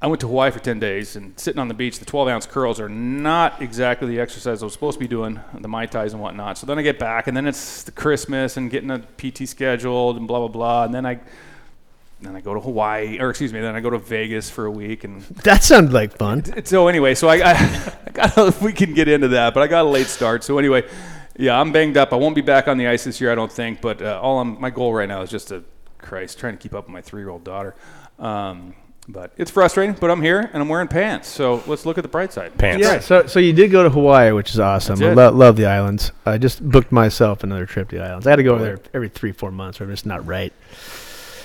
I 0.00 0.08
went 0.08 0.20
to 0.22 0.26
Hawaii 0.26 0.50
for 0.50 0.58
10 0.58 0.80
days 0.80 1.14
and 1.14 1.38
sitting 1.38 1.60
on 1.60 1.68
the 1.68 1.74
beach, 1.74 2.00
the 2.00 2.04
12 2.04 2.28
ounce 2.28 2.46
curls 2.46 2.80
are 2.80 2.88
not 2.88 3.62
exactly 3.62 4.08
the 4.08 4.18
exercise 4.20 4.60
I 4.60 4.66
was 4.66 4.72
supposed 4.72 4.96
to 4.96 5.00
be 5.00 5.06
doing, 5.06 5.38
the 5.60 5.68
Mai 5.68 5.86
Tais 5.86 6.12
and 6.12 6.20
whatnot. 6.20 6.58
So 6.58 6.66
then 6.66 6.76
I 6.76 6.82
get 6.82 6.98
back 6.98 7.28
and 7.28 7.36
then 7.36 7.46
it's 7.46 7.84
the 7.84 7.92
Christmas 7.92 8.56
and 8.56 8.68
getting 8.68 8.90
a 8.90 8.98
PT 8.98 9.48
scheduled 9.48 10.16
and 10.16 10.26
blah, 10.26 10.40
blah, 10.40 10.48
blah. 10.48 10.84
And 10.84 10.92
then 10.92 11.06
I, 11.06 11.20
then 12.24 12.36
I 12.36 12.40
go 12.40 12.54
to 12.54 12.60
Hawaii, 12.60 13.18
or 13.20 13.30
excuse 13.30 13.52
me, 13.52 13.60
then 13.60 13.74
I 13.74 13.80
go 13.80 13.90
to 13.90 13.98
Vegas 13.98 14.48
for 14.50 14.66
a 14.66 14.70
week. 14.70 15.04
And 15.04 15.22
That 15.44 15.62
sounds 15.62 15.92
like 15.92 16.16
fun. 16.16 16.64
so 16.66 16.88
anyway, 16.88 17.14
so 17.14 17.28
I, 17.28 17.36
I, 17.36 17.52
I 18.06 18.10
got, 18.12 18.38
if 18.38 18.62
we 18.62 18.72
can 18.72 18.94
get 18.94 19.08
into 19.08 19.28
that, 19.28 19.54
but 19.54 19.62
I 19.62 19.66
got 19.66 19.84
a 19.84 19.88
late 19.88 20.06
start. 20.06 20.44
So 20.44 20.58
anyway, 20.58 20.88
yeah, 21.36 21.58
I'm 21.60 21.72
banged 21.72 21.96
up. 21.96 22.12
I 22.12 22.16
won't 22.16 22.34
be 22.34 22.40
back 22.42 22.68
on 22.68 22.78
the 22.78 22.86
ice 22.86 23.04
this 23.04 23.20
year, 23.20 23.32
I 23.32 23.34
don't 23.34 23.52
think. 23.52 23.80
But 23.80 24.02
uh, 24.02 24.20
all 24.22 24.40
I'm, 24.40 24.60
my 24.60 24.70
goal 24.70 24.92
right 24.92 25.08
now 25.08 25.22
is 25.22 25.30
just 25.30 25.48
to, 25.48 25.64
Christ, 25.98 26.38
trying 26.38 26.56
to 26.56 26.62
keep 26.62 26.74
up 26.74 26.84
with 26.86 26.92
my 26.92 27.00
three-year-old 27.00 27.44
daughter. 27.44 27.74
Um, 28.18 28.74
but 29.08 29.32
it's 29.36 29.50
frustrating. 29.50 29.96
But 29.98 30.10
I'm 30.12 30.22
here 30.22 30.48
and 30.52 30.62
I'm 30.62 30.68
wearing 30.68 30.86
pants. 30.88 31.28
So 31.28 31.62
let's 31.66 31.84
look 31.84 31.98
at 31.98 32.02
the 32.02 32.08
bright 32.08 32.32
side. 32.32 32.56
Pants. 32.56 32.82
Yeah. 32.86 33.00
So, 33.00 33.26
so 33.26 33.40
you 33.40 33.52
did 33.52 33.70
go 33.72 33.82
to 33.82 33.90
Hawaii, 33.90 34.30
which 34.32 34.50
is 34.50 34.60
awesome. 34.60 34.96
That's 34.98 35.18
I 35.18 35.28
lo- 35.28 35.32
love 35.32 35.56
the 35.56 35.66
islands. 35.66 36.12
I 36.24 36.38
just 36.38 36.62
booked 36.62 36.92
myself 36.92 37.42
another 37.42 37.66
trip 37.66 37.88
to 37.90 37.96
the 37.96 38.04
islands. 38.04 38.26
I 38.26 38.30
had 38.30 38.36
to 38.36 38.42
go 38.44 38.54
over 38.54 38.64
there 38.64 38.80
every 38.94 39.08
three, 39.08 39.32
four 39.32 39.50
months, 39.50 39.80
or 39.80 39.90
it's 39.90 40.06
not 40.06 40.24
right. 40.24 40.52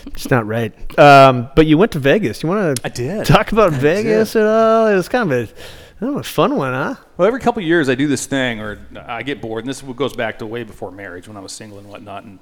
It's 0.07 0.29
not 0.29 0.45
right. 0.45 0.73
Um, 0.99 1.49
but 1.55 1.65
you 1.65 1.77
went 1.77 1.91
to 1.93 1.99
Vegas. 1.99 2.43
You 2.43 2.49
want 2.49 2.77
to? 2.77 2.85
I 2.85 2.89
did. 2.89 3.25
talk 3.25 3.51
about 3.51 3.73
Vegas 3.73 4.35
at 4.35 4.45
all? 4.45 4.87
It 4.87 4.95
was 4.95 5.09
kind 5.09 5.31
of 5.31 5.49
a, 5.49 6.05
I 6.05 6.19
a 6.19 6.23
fun 6.23 6.55
one, 6.55 6.73
huh? 6.73 6.95
Well, 7.17 7.27
every 7.27 7.39
couple 7.39 7.61
of 7.61 7.67
years 7.67 7.89
I 7.89 7.95
do 7.95 8.07
this 8.07 8.25
thing, 8.25 8.59
or 8.59 8.79
I 8.95 9.23
get 9.23 9.41
bored, 9.41 9.63
and 9.63 9.69
this 9.69 9.81
goes 9.81 10.13
back 10.15 10.39
to 10.39 10.45
way 10.45 10.63
before 10.63 10.91
marriage 10.91 11.27
when 11.27 11.37
I 11.37 11.39
was 11.39 11.51
single 11.51 11.79
and 11.79 11.89
whatnot. 11.89 12.23
And 12.23 12.39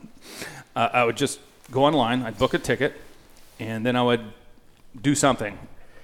uh, 0.75 0.89
I 0.93 1.03
would 1.03 1.17
just 1.17 1.39
go 1.71 1.85
online, 1.85 2.21
I'd 2.23 2.37
book 2.37 2.53
a 2.53 2.59
ticket, 2.59 2.93
and 3.59 3.85
then 3.85 3.95
I 3.95 4.03
would 4.03 4.21
do 5.01 5.15
something. 5.15 5.57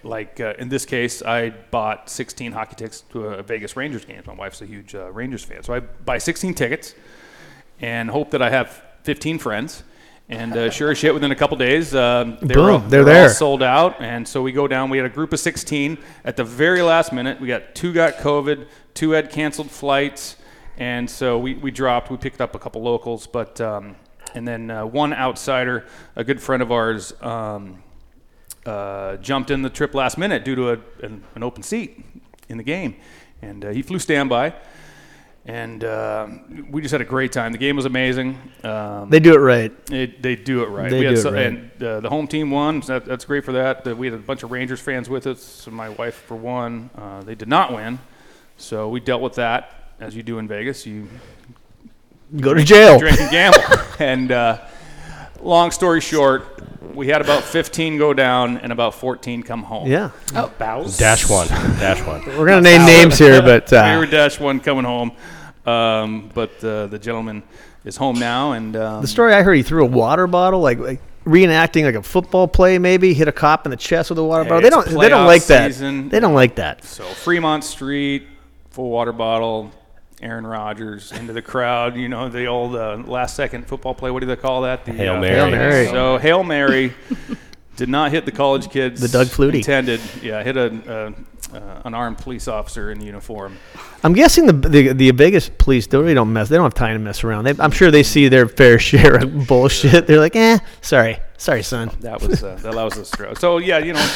Like 0.03 0.39
uh, 0.39 0.53
in 0.57 0.69
this 0.69 0.85
case, 0.85 1.21
I 1.21 1.49
bought 1.49 2.09
16 2.09 2.53
hockey 2.53 2.75
tickets 2.75 3.01
to 3.11 3.25
a 3.25 3.43
Vegas 3.43 3.75
Rangers 3.75 4.03
game. 4.05 4.21
My 4.25 4.33
wife's 4.33 4.61
a 4.61 4.65
huge 4.65 4.95
uh, 4.95 5.11
Rangers 5.11 5.43
fan, 5.43 5.61
so 5.63 5.73
I 5.73 5.81
buy 5.81 6.17
16 6.17 6.53
tickets 6.55 6.95
and 7.81 8.09
hope 8.09 8.31
that 8.31 8.41
I 8.41 8.49
have 8.49 8.81
15 9.03 9.39
friends. 9.39 9.83
And 10.31 10.55
uh, 10.55 10.69
sure 10.69 10.91
as 10.91 10.97
shit, 10.97 11.13
within 11.13 11.33
a 11.33 11.35
couple 11.35 11.57
days, 11.57 11.93
um, 11.93 12.37
they 12.41 12.55
were 12.55 12.79
Boom, 12.79 12.89
they're 12.89 13.03
they 13.03 13.13
were 13.13 13.23
all 13.23 13.29
sold 13.29 13.61
out. 13.61 14.01
And 14.01 14.25
so 14.25 14.41
we 14.41 14.53
go 14.53 14.65
down. 14.65 14.89
We 14.89 14.95
had 14.95 15.05
a 15.05 15.09
group 15.09 15.33
of 15.33 15.41
16. 15.41 15.97
At 16.23 16.37
the 16.37 16.45
very 16.45 16.81
last 16.81 17.11
minute, 17.11 17.41
we 17.41 17.49
got 17.49 17.75
two 17.75 17.91
got 17.91 18.13
COVID, 18.15 18.67
two 18.93 19.11
had 19.11 19.29
canceled 19.29 19.69
flights, 19.69 20.37
and 20.77 21.09
so 21.09 21.37
we, 21.37 21.55
we 21.55 21.69
dropped. 21.69 22.09
We 22.09 22.15
picked 22.15 22.39
up 22.39 22.55
a 22.55 22.59
couple 22.59 22.81
locals, 22.81 23.27
but 23.27 23.59
um, 23.59 23.97
and 24.33 24.47
then 24.47 24.71
uh, 24.71 24.85
one 24.85 25.13
outsider, 25.13 25.85
a 26.15 26.23
good 26.23 26.41
friend 26.41 26.63
of 26.63 26.71
ours, 26.71 27.13
um, 27.21 27.83
uh, 28.65 29.17
jumped 29.17 29.51
in 29.51 29.63
the 29.63 29.69
trip 29.69 29.93
last 29.93 30.17
minute 30.17 30.45
due 30.45 30.55
to 30.55 30.69
a, 30.69 30.77
an, 31.03 31.25
an 31.35 31.43
open 31.43 31.61
seat 31.61 32.05
in 32.47 32.55
the 32.55 32.63
game, 32.63 32.95
and 33.41 33.65
uh, 33.65 33.69
he 33.71 33.81
flew 33.81 33.99
standby. 33.99 34.53
And 35.45 35.83
uh, 35.83 36.27
we 36.69 36.81
just 36.81 36.91
had 36.91 37.01
a 37.01 37.05
great 37.05 37.31
time. 37.31 37.51
The 37.51 37.57
game 37.57 37.75
was 37.75 37.85
amazing. 37.85 38.37
Um, 38.63 39.09
They 39.09 39.19
do 39.19 39.33
it 39.33 39.39
right. 39.39 39.71
it, 39.91 40.21
they 40.21 40.35
do 40.35 40.61
it 40.63 40.67
right. 40.67 40.89
They 40.89 40.99
we 40.99 41.05
had 41.05 41.15
do 41.15 41.19
it 41.19 41.23
so- 41.23 41.33
right. 41.33 41.45
And 41.47 41.83
uh, 41.83 41.99
the 41.99 42.09
home 42.09 42.27
team 42.27 42.51
won. 42.51 42.81
So 42.83 42.93
that, 42.93 43.05
that's 43.05 43.25
great 43.25 43.43
for 43.43 43.51
that. 43.53 43.87
Uh, 43.87 43.95
we 43.95 44.07
had 44.07 44.13
a 44.13 44.17
bunch 44.21 44.43
of 44.43 44.51
Rangers 44.51 44.79
fans 44.79 45.09
with 45.09 45.25
us. 45.27 45.41
So 45.41 45.71
my 45.71 45.89
wife 45.89 46.15
for 46.15 46.35
one. 46.35 46.89
Uh, 46.95 47.21
they 47.23 47.35
did 47.35 47.47
not 47.47 47.73
win, 47.73 47.99
so 48.57 48.87
we 48.89 48.99
dealt 48.99 49.21
with 49.21 49.35
that 49.35 49.93
as 49.99 50.15
you 50.15 50.21
do 50.23 50.37
in 50.37 50.47
Vegas. 50.47 50.85
You 50.85 51.07
Go 52.39 52.53
to 52.53 52.63
jail. 52.63 52.97
drink 52.99 53.19
and 53.19 53.31
gamble. 53.31 53.61
and 53.99 54.31
uh, 54.31 54.59
long 55.43 55.71
story 55.71 56.01
short, 56.01 56.61
we 56.95 57.07
had 57.07 57.21
about 57.21 57.43
15 57.43 57.97
go 57.97 58.13
down 58.13 58.57
and 58.57 58.71
about 58.71 58.95
14 58.95 59.43
come 59.43 59.63
home. 59.63 59.87
Yeah. 59.89 60.11
About 60.31 60.57
Dash 60.97 61.29
one. 61.29 61.47
Dash 61.79 62.05
one. 62.05 62.25
We're 62.25 62.47
gonna 62.47 62.61
name 62.61 62.85
names 62.85 63.17
here, 63.17 63.41
but 63.41 63.71
we 63.71 63.77
uh, 63.77 63.99
were 63.99 64.05
dash 64.05 64.39
one 64.39 64.59
coming 64.59 64.83
home, 64.85 65.11
um, 65.65 66.29
but 66.33 66.63
uh, 66.63 66.87
the 66.87 66.99
gentleman 66.99 67.43
is 67.85 67.97
home 67.97 68.19
now, 68.19 68.53
and 68.53 68.75
um, 68.75 69.01
the 69.01 69.07
story 69.07 69.33
I 69.33 69.41
heard, 69.41 69.55
he 69.55 69.63
threw 69.63 69.83
a 69.83 69.87
water 69.87 70.27
bottle, 70.27 70.59
like, 70.59 70.77
like 70.79 71.01
reenacting 71.25 71.83
like 71.83 71.95
a 71.95 72.03
football 72.03 72.47
play, 72.47 72.77
maybe 72.77 73.13
hit 73.13 73.27
a 73.27 73.31
cop 73.31 73.65
in 73.65 73.71
the 73.71 73.77
chest 73.77 74.09
with 74.09 74.19
a 74.19 74.23
water 74.23 74.43
Hey, 74.43 74.49
bottle. 74.49 74.61
They 74.61 74.69
don't. 74.69 74.87
They 74.87 75.09
don't 75.09 75.23
playoff 75.23 75.27
like 75.27 75.45
that. 75.45 76.09
They 76.09 76.19
don't 76.19 76.33
like 76.35 76.55
that. 76.55 76.83
So 76.83 77.03
Fremont 77.03 77.63
Street, 77.63 78.27
full 78.69 78.89
water 78.89 79.13
bottle, 79.13 79.71
Aaron 80.21 80.45
Rodgers 80.45 81.11
into 81.11 81.33
the 81.33 81.41
crowd. 81.41 81.95
You 81.95 82.09
know 82.09 82.29
the 82.29 82.45
old 82.45 82.75
uh, 82.75 82.97
last 83.05 83.35
second 83.35 83.67
football 83.67 83.93
play. 83.93 84.11
What 84.11 84.19
do 84.19 84.27
they 84.27 84.35
call 84.35 84.61
that? 84.61 84.85
The, 84.85 84.93
Hail 84.93 85.15
uh, 85.15 85.21
Mary. 85.21 85.35
Hail 85.35 85.51
Mary. 85.51 85.87
So 85.87 86.17
Hail 86.17 86.43
Mary 86.43 86.93
did 87.75 87.89
not 87.89 88.11
hit 88.11 88.25
the 88.25 88.31
college 88.31 88.69
kids. 88.69 89.01
The 89.01 89.07
Doug 89.07 89.27
Flutie. 89.27 89.55
intended. 89.55 89.99
Yeah, 90.21 90.43
hit 90.43 90.57
a 90.57 90.65
uh, 90.87 91.11
uh, 91.53 91.81
an 91.85 91.93
armed 91.93 92.17
police 92.17 92.47
officer 92.47 92.91
in 92.91 93.01
uniform. 93.01 93.57
I'm 94.03 94.13
guessing 94.13 94.45
the 94.45 94.53
the, 94.53 94.93
the 94.93 95.11
Vegas 95.11 95.49
police 95.49 95.87
don't 95.87 96.03
really 96.03 96.13
don't 96.13 96.31
mess. 96.31 96.49
They 96.49 96.55
don't 96.55 96.65
have 96.65 96.73
time 96.73 96.95
to 96.95 96.99
mess 96.99 97.23
around. 97.23 97.45
They, 97.45 97.55
I'm 97.59 97.71
sure 97.71 97.91
they 97.91 98.03
see 98.03 98.27
their 98.27 98.47
fair 98.47 98.79
share 98.89 99.23
of 99.23 99.47
bullshit. 99.47 100.07
They're 100.07 100.19
like, 100.19 100.35
eh, 100.35 100.59
sorry, 100.81 101.19
sorry, 101.41 101.63
son. 101.63 101.89
That 102.01 102.21
was 102.21 102.43
uh, 102.43 102.55
that 102.61 102.73
was 102.75 102.93
the 102.93 103.05
stroke. 103.05 103.39
So 103.39 103.57
yeah, 103.57 103.79
you 103.79 103.93
know. 103.93 104.09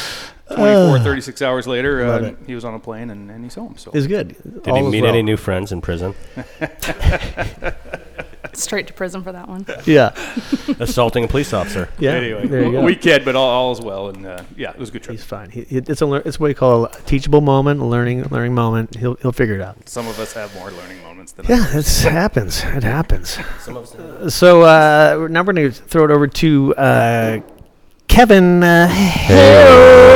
24, 0.47 0.99
36 0.99 1.41
hours 1.41 1.65
later, 1.65 2.07
Love 2.07 2.21
uh, 2.21 2.25
it. 2.27 2.37
he 2.45 2.53
was 2.53 2.63
on 2.63 2.75
a 2.75 2.79
plane 2.79 3.09
and, 3.09 3.31
and 3.31 3.43
he's 3.43 3.55
home. 3.55 3.75
So 3.77 3.89
It's 3.95 4.05
good. 4.05 4.35
Did 4.61 4.75
he 4.75 4.81
meet 4.83 5.03
any 5.03 5.23
new 5.23 5.37
friends 5.37 5.71
in 5.71 5.81
prison? 5.81 6.13
Straight 8.53 8.85
to 8.87 8.93
prison 8.93 9.23
for 9.23 9.31
that 9.31 9.47
one. 9.49 9.65
Yeah, 9.85 10.11
Assaulting 10.79 11.23
a 11.23 11.27
police 11.27 11.51
officer. 11.51 11.89
yeah. 11.97 12.11
anyway, 12.11 12.45
there 12.47 12.63
you 12.63 12.71
go. 12.73 12.83
we 12.83 12.95
kid, 12.95 13.25
but 13.25 13.35
all, 13.35 13.49
all 13.49 13.71
is 13.71 13.81
well, 13.81 14.09
and 14.09 14.23
uh, 14.25 14.43
yeah, 14.55 14.69
it 14.69 14.77
was 14.77 14.89
a 14.89 14.91
good 14.93 15.01
trip. 15.03 15.17
He's 15.17 15.25
fine. 15.25 15.49
He, 15.49 15.63
he- 15.63 15.77
it's 15.77 16.01
a 16.01 16.05
lear- 16.05 16.21
it's 16.25 16.39
what 16.39 16.47
you 16.49 16.55
call 16.55 16.85
a 16.85 17.01
teachable 17.01 17.41
moment, 17.41 17.81
a 17.81 17.85
learning 17.85 18.23
learning 18.25 18.53
moment. 18.53 18.95
He'll 18.97 19.15
he'll 19.15 19.31
figure 19.31 19.55
it 19.55 19.61
out. 19.61 19.89
Some 19.89 20.07
of 20.07 20.19
us 20.19 20.33
have 20.33 20.53
more 20.55 20.69
learning 20.71 21.01
moments 21.01 21.14
than 21.33 21.45
Yeah, 21.47 21.77
it 21.77 21.87
happens. 22.03 22.63
It 22.63 22.83
happens. 22.83 23.37
Some 23.59 23.77
of 23.77 23.95
us 23.95 24.33
So 24.33 24.61
uh, 24.63 25.27
now 25.29 25.43
we're 25.43 25.53
going 25.53 25.71
to 25.71 25.71
throw 25.71 26.05
it 26.05 26.11
over 26.11 26.27
to 26.27 26.75
uh, 26.75 27.41
Kevin 28.07 28.63
uh, 28.63 28.87
Hale. 28.87 30.15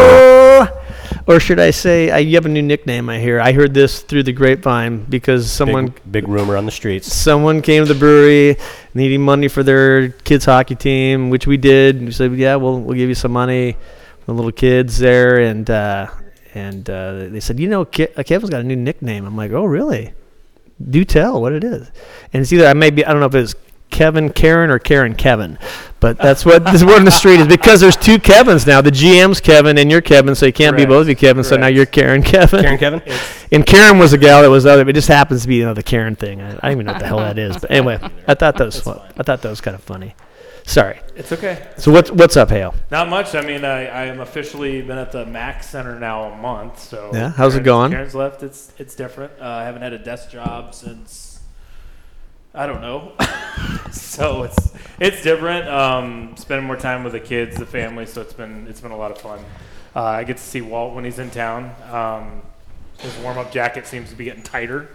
Or 1.28 1.40
should 1.40 1.60
I 1.60 1.70
say, 1.70 2.10
uh, 2.10 2.18
you 2.18 2.36
have 2.38 2.48
a 2.48 2.50
new 2.50 2.64
nickname, 2.64 3.08
I 3.08 3.20
hear. 3.20 3.40
I 3.40 3.52
heard 3.52 3.72
this 3.72 4.02
through 4.02 4.24
the 4.24 4.32
grapevine 4.32 5.04
because 5.04 5.52
someone 5.52 5.90
big, 5.90 6.12
big 6.12 6.28
rumor 6.28 6.58
on 6.58 6.66
the 6.66 6.72
streets. 6.72 7.14
someone 7.14 7.62
came 7.62 7.86
to 7.86 7.94
the 7.94 8.00
brewery 8.00 8.58
needing 8.96 9.22
money 9.22 9.48
for 9.48 9.62
their 9.62 10.10
kids' 10.10 10.46
hockey 10.46 10.74
team, 10.74 11.30
which 11.30 11.46
we 11.46 11.56
did. 11.56 11.98
And 11.98 12.06
we 12.08 12.12
said, 12.14 12.34
yeah, 12.34 12.56
we'll, 12.56 12.80
we'll 12.80 12.98
give 12.98 13.10
you 13.10 13.16
some 13.16 13.32
money 13.32 13.74
for 14.22 14.26
the 14.26 14.34
little 14.34 14.52
kids 14.52 14.98
there. 14.98 15.40
And 15.40 15.70
uh, 15.70 16.08
and 16.56 16.90
uh, 16.90 17.28
they 17.28 17.40
said, 17.40 17.60
you 17.60 17.70
know, 17.70 17.86
Ke- 17.86 18.18
uh, 18.18 18.24
Kevin's 18.24 18.50
got 18.50 18.62
a 18.62 18.64
new 18.64 18.76
nickname. 18.76 19.24
I'm 19.26 19.38
like, 19.38 19.52
oh, 19.52 19.66
really? 19.66 20.14
Do 20.88 21.04
tell 21.04 21.42
what 21.42 21.54
it 21.54 21.64
is. 21.64 21.92
And 22.32 22.42
it's 22.42 22.54
either, 22.54 22.68
I 22.68 22.74
may 22.74 22.90
be, 22.90 23.06
I 23.06 23.12
don't 23.12 23.20
know 23.20 23.26
if 23.26 23.36
it's 23.36 23.56
Kevin 23.90 24.32
Karen 24.32 24.70
or 24.70 24.80
Karen 24.80 25.16
Kevin, 25.16 25.58
but 26.00 26.18
that's 26.18 26.46
what 26.46 26.64
this 26.64 26.84
word 26.84 27.00
in 27.00 27.06
the 27.06 27.12
street 27.12 27.40
is 27.40 27.48
because 27.58 27.82
there's 27.82 27.98
two 27.98 28.20
Kevins 28.20 28.66
now. 28.66 28.82
The 28.82 28.92
GM's 28.92 29.42
Kevin 29.42 29.78
and 29.78 29.90
you're 29.92 30.02
Kevin, 30.02 30.36
so 30.36 30.46
you 30.46 30.54
can't 30.54 30.78
be 30.78 30.86
both 30.86 31.04
of 31.04 31.10
you 31.10 31.16
Kevin. 31.16 31.44
So 31.44 31.58
now 31.58 31.68
you're 31.68 31.86
Karen 31.86 32.24
Kevin. 32.24 32.62
Karen 32.62 32.78
Kevin? 32.78 33.02
And 33.52 33.66
Karen 33.66 33.98
was 33.98 34.14
a 34.14 34.18
gal 34.20 34.44
that 34.44 34.50
was 34.52 34.66
the 34.66 34.72
other. 34.72 34.88
It 34.88 34.94
just 34.94 35.08
happens 35.08 35.42
to 35.42 35.48
be 35.48 35.64
know 35.64 35.74
Karen 35.74 36.16
thing. 36.16 36.40
I, 36.40 36.52
I 36.52 36.56
don't 36.62 36.72
even 36.74 36.86
know 36.86 36.92
what 36.94 37.00
the 37.00 37.08
hell 37.08 37.18
that 37.18 37.40
is. 37.40 37.58
But 37.58 37.72
anyway, 37.72 37.98
I 38.28 38.36
thought 38.36 38.58
that 38.58 38.66
was 38.66 38.80
fun. 38.80 39.00
I 39.18 39.24
thought 39.24 39.42
that 39.42 39.50
was 39.50 39.60
kind 39.60 39.74
of 39.74 39.82
funny. 39.82 40.14
Sorry. 40.70 41.00
It's 41.16 41.32
okay. 41.32 41.68
So 41.78 41.92
what's 41.92 42.12
what's 42.12 42.38
up, 42.38 42.50
Hale? 42.50 42.76
Not 42.92 43.10
much. 43.10 43.34
I 43.34 43.42
mean, 43.42 43.66
I, 43.66 43.88
I 43.88 44.06
am 44.06 44.20
officially 44.20 44.84
been 44.84 45.00
at 45.00 45.12
the 45.12 45.26
Mac 45.26 45.64
Center 45.64 46.00
now 46.00 46.32
a 46.32 46.38
month. 46.38 46.78
So 46.78 47.10
Yeah, 47.12 47.32
how's 47.32 47.56
it 47.56 47.64
going? 47.64 47.90
Karen's 47.90 48.14
left. 48.14 48.44
It's 48.44 48.72
it's 48.78 48.94
different. 48.94 49.34
Uh, 49.42 49.46
I 49.46 49.64
haven't 49.64 49.82
had 49.82 49.94
a 49.94 49.98
desk 49.98 50.30
job 50.30 50.76
since 50.76 51.40
I 52.54 52.68
don't 52.68 52.82
know. 52.82 53.14
so 53.92 54.44
it's 54.44 54.76
it's 55.00 55.24
different. 55.24 55.68
Um, 55.68 56.36
spending 56.38 56.68
more 56.68 56.78
time 56.78 57.04
with 57.04 57.14
the 57.14 57.20
kids, 57.20 57.58
the 57.58 57.66
family. 57.66 58.06
So 58.06 58.22
it's 58.22 58.34
been 58.34 58.68
it's 58.68 58.80
been 58.80 58.92
a 58.92 58.98
lot 58.98 59.10
of 59.10 59.18
fun. 59.18 59.40
Uh, 59.96 60.04
I 60.04 60.24
get 60.24 60.38
to 60.38 60.44
see 60.44 60.62
Walt 60.62 60.94
when 60.94 61.04
he's 61.04 61.18
in 61.18 61.32
town. 61.32 61.74
Um, 61.92 62.44
his 63.00 63.18
warm 63.24 63.40
up 63.40 63.52
jacket 63.52 63.88
seems 63.88 64.12
to 64.12 64.16
be 64.16 64.26
getting 64.26 64.44
tighter. 64.44 64.90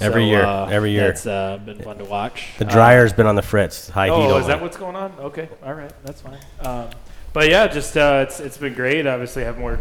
Every 0.00 0.22
So, 0.22 0.26
year, 0.28 0.42
uh, 0.42 0.66
every 0.68 0.92
year. 0.92 1.08
It's 1.10 1.26
uh, 1.26 1.58
been 1.64 1.78
fun 1.78 1.98
to 1.98 2.04
watch. 2.04 2.48
The 2.58 2.66
Uh, 2.66 2.70
dryer's 2.70 3.12
been 3.12 3.26
on 3.26 3.34
the 3.34 3.42
fritz. 3.42 3.88
High 3.90 4.06
heat. 4.06 4.12
Oh, 4.12 4.36
is 4.38 4.46
that 4.46 4.60
what's 4.60 4.76
going 4.76 4.96
on? 4.96 5.12
Okay, 5.20 5.48
all 5.64 5.74
right, 5.74 5.92
that's 6.04 6.20
fine. 6.22 6.38
Um, 6.60 6.88
but 7.32 7.48
yeah, 7.48 7.66
just 7.66 7.96
uh, 7.96 8.24
it's 8.26 8.40
it's 8.40 8.56
been 8.58 8.74
great. 8.74 9.06
Obviously, 9.06 9.42
I 9.42 9.46
have 9.46 9.58
more 9.58 9.78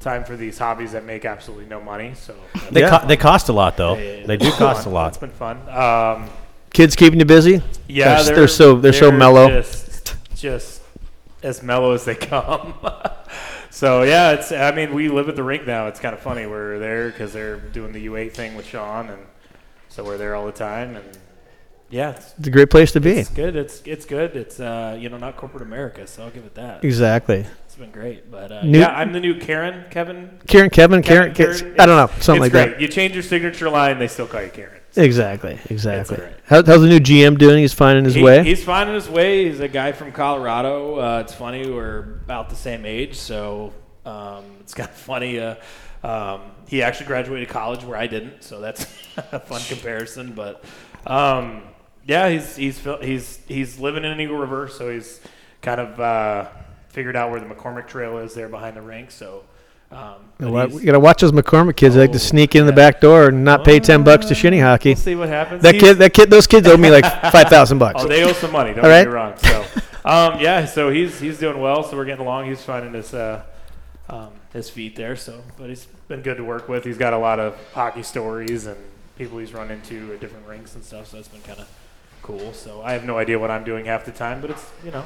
time 0.00 0.24
for 0.24 0.36
these 0.36 0.58
hobbies 0.58 0.92
that 0.92 1.04
make 1.04 1.24
absolutely 1.24 1.66
no 1.66 1.80
money. 1.80 2.12
So 2.14 2.34
They, 2.70 2.80
Yeah. 2.80 2.98
co- 2.98 3.06
they 3.06 3.16
cost 3.16 3.48
a 3.48 3.52
lot, 3.52 3.76
though. 3.76 3.96
Yeah, 3.96 4.26
They 4.26 4.36
do 4.36 4.48
it's 4.48 4.56
cost 4.56 4.84
a 4.86 4.88
lot. 4.90 5.08
It's 5.08 5.18
been 5.18 5.30
fun. 5.30 5.58
Um, 5.68 6.28
Kids 6.72 6.96
keeping 6.96 7.18
you 7.20 7.24
busy? 7.24 7.62
yeah, 7.88 8.22
They're- 8.22 8.34
they're 8.34 8.48
so- 8.48 8.76
they're 8.76 8.92
so 8.92 9.12
mellow. 9.12 9.48
Just, 9.48 10.16
just 10.36 10.82
as 11.42 11.62
mellow 11.62 11.92
as 11.92 12.04
they 12.04 12.14
come. 12.16 12.74
so 13.70 14.02
yeah, 14.02 14.32
it's. 14.32 14.50
I 14.52 14.72
mean, 14.72 14.92
we 14.94 15.08
live 15.08 15.28
at 15.28 15.36
the 15.36 15.42
rink 15.42 15.66
now. 15.66 15.86
It's 15.86 16.00
kind 16.00 16.14
of 16.14 16.20
funny. 16.20 16.46
We're 16.46 16.78
there 16.78 17.08
because 17.10 17.32
they're 17.32 17.56
doing 17.56 17.92
the 17.92 18.06
U8 18.06 18.32
thing 18.34 18.54
with 18.56 18.66
Sean, 18.66 19.08
and 19.08 19.22
so 19.92 20.02
we're 20.04 20.16
there 20.18 20.34
all 20.34 20.46
the 20.46 20.52
time. 20.52 20.96
And 20.96 21.04
yeah, 21.90 22.12
it's, 22.12 22.34
It's 22.38 22.48
a 22.48 22.50
great 22.50 22.70
place 22.70 22.92
to 22.92 23.00
be. 23.00 23.12
it's 23.12 23.28
good. 23.28 23.54
It's 23.54 23.82
it's 23.84 24.06
good. 24.06 24.34
It's 24.36 24.58
uh, 24.58 24.96
you 24.98 25.08
know 25.10 25.18
not 25.18 25.36
corporate 25.36 25.62
America, 25.62 26.06
so 26.06 26.24
I'll 26.24 26.30
give 26.30 26.44
it 26.44 26.54
that. 26.54 26.82
Exactly. 26.84 27.44
It's 27.66 27.76
been 27.76 27.90
great, 27.90 28.30
but 28.30 28.50
uh, 28.52 28.62
New- 28.64 28.80
yeah, 28.80 28.88
I'm 28.88 29.12
the 29.12 29.20
new 29.20 29.38
Karen, 29.38 29.84
Kevin. 29.90 30.38
Karen, 30.46 30.68
Kevin, 30.70 31.02
Karen. 31.02 31.32
Karen, 31.34 31.58
Karen 31.58 31.80
I 31.80 31.86
don't 31.86 31.96
know, 31.96 32.14
something 32.20 32.44
it's 32.44 32.54
like 32.54 32.68
great. 32.70 32.80
You 32.80 32.88
change 32.88 33.14
your 33.14 33.22
signature 33.22 33.70
line, 33.70 33.98
they 33.98 34.08
still 34.08 34.26
call 34.26 34.42
you 34.42 34.50
Karen. 34.50 34.78
that. 34.92 35.02
Exactly. 35.04 35.58
Exactly. 35.70 36.18
right. 36.18 36.34
How, 36.44 36.56
how's 36.62 36.82
the 36.82 36.86
new 36.88 37.00
GM 37.00 37.38
doing? 37.38 37.58
He's 37.60 37.72
finding 37.72 38.04
his 38.04 38.14
He- 38.14 38.22
way. 38.22 38.44
He's 38.44 38.62
finding 38.62 38.94
his 38.94 39.08
way. 39.08 39.46
He's 39.48 39.60
a 39.60 39.68
guy 39.68 39.92
from 39.92 40.12
Colorado. 40.12 40.98
Uh, 40.98 41.20
it's 41.20 41.32
funny 41.34 41.66
we're 41.70 42.00
about 42.24 42.50
the 42.50 42.56
same 42.56 42.84
age, 42.84 43.14
so 43.16 43.72
um, 44.04 44.44
it's 44.60 44.74
kind 44.74 44.90
of 44.90 44.94
funny. 44.94 45.38
Uh, 45.40 45.54
um, 46.04 46.40
he 46.68 46.82
actually 46.82 47.06
graduated 47.06 47.48
college 47.48 47.84
where 47.84 47.96
I 47.96 48.06
didn't, 48.06 48.42
so 48.44 48.60
that's 48.60 48.82
a 49.32 49.40
fun 49.40 49.60
comparison. 49.68 50.32
But 50.32 50.64
um, 51.06 51.62
yeah, 52.06 52.28
he's 52.28 52.56
he's 52.56 52.80
he's 53.00 53.38
he's 53.48 53.78
living 53.78 54.04
in 54.04 54.20
Eagle 54.20 54.36
River, 54.38 54.68
so 54.68 54.90
he's 54.92 55.20
kind 55.60 55.80
of 55.80 56.00
uh, 56.00 56.48
figured 56.88 57.16
out 57.16 57.30
where 57.30 57.40
the 57.40 57.46
McCormick 57.46 57.86
Trail 57.88 58.18
is 58.18 58.34
there 58.34 58.48
behind 58.48 58.76
the 58.76 58.82
rink. 58.82 59.10
So. 59.10 59.44
Um, 59.90 60.14
You 60.40 60.50
got 60.86 60.92
to 60.92 61.00
watch 61.00 61.20
those 61.20 61.32
McCormick 61.32 61.76
kids. 61.76 61.94
they 61.96 62.00
like 62.00 62.12
to 62.12 62.16
Oh, 62.16 62.18
sneak 62.18 62.54
in 62.56 62.64
the 62.64 62.72
back 62.72 62.98
door 63.02 63.28
and 63.28 63.44
not 63.44 63.62
pay 63.62 63.78
ten 63.78 64.02
bucks 64.02 64.24
to 64.24 64.34
shinny 64.34 64.58
hockey. 64.58 64.90
We'll 64.90 64.96
see 64.96 65.14
what 65.14 65.28
happens. 65.28 65.60
That 65.62 65.74
He's- 65.74 65.84
kid, 65.84 65.98
that 65.98 66.14
kid, 66.14 66.30
those 66.30 66.46
kids 66.46 66.66
owe 66.66 66.78
me 66.78 66.88
like 66.88 67.04
five 67.30 67.48
thousand 67.48 67.76
bucks. 67.76 68.02
Oh, 68.02 68.08
they 68.08 68.24
owe 68.24 68.32
some 68.32 68.52
money. 68.52 68.70
Don't 68.72 68.86
All 68.86 68.90
get 68.90 68.96
right. 68.96 69.06
me 69.06 69.12
wrong. 69.12 69.34
So, 69.36 69.64
um, 70.06 70.40
yeah, 70.40 70.64
so 70.64 70.88
he's 70.88 71.20
he's 71.20 71.38
doing 71.38 71.60
well. 71.60 71.82
So 71.82 71.98
we're 71.98 72.06
getting 72.06 72.24
along. 72.24 72.46
He's 72.46 72.62
finding 72.64 72.94
his 72.94 73.12
uh, 73.12 73.42
um, 74.12 74.28
his 74.52 74.70
feet 74.70 74.94
there. 74.94 75.16
So, 75.16 75.42
but 75.58 75.68
he's 75.68 75.86
been 76.06 76.22
good 76.22 76.36
to 76.36 76.44
work 76.44 76.68
with. 76.68 76.84
He's 76.84 76.98
got 76.98 77.12
a 77.12 77.18
lot 77.18 77.40
of 77.40 77.56
hockey 77.72 78.02
stories 78.04 78.66
and 78.66 78.76
people 79.18 79.38
he's 79.38 79.52
run 79.52 79.70
into 79.70 80.12
at 80.12 80.20
different 80.20 80.46
rinks 80.46 80.74
and 80.76 80.84
stuff. 80.84 81.08
So 81.08 81.18
it's 81.18 81.28
been 81.28 81.40
kind 81.42 81.58
of 81.58 81.68
cool. 82.22 82.52
So 82.52 82.82
I 82.82 82.92
have 82.92 83.04
no 83.04 83.18
idea 83.18 83.38
what 83.38 83.50
I'm 83.50 83.64
doing 83.64 83.86
half 83.86 84.04
the 84.04 84.12
time, 84.12 84.40
but 84.40 84.50
it's 84.50 84.70
you 84.84 84.90
know 84.92 85.04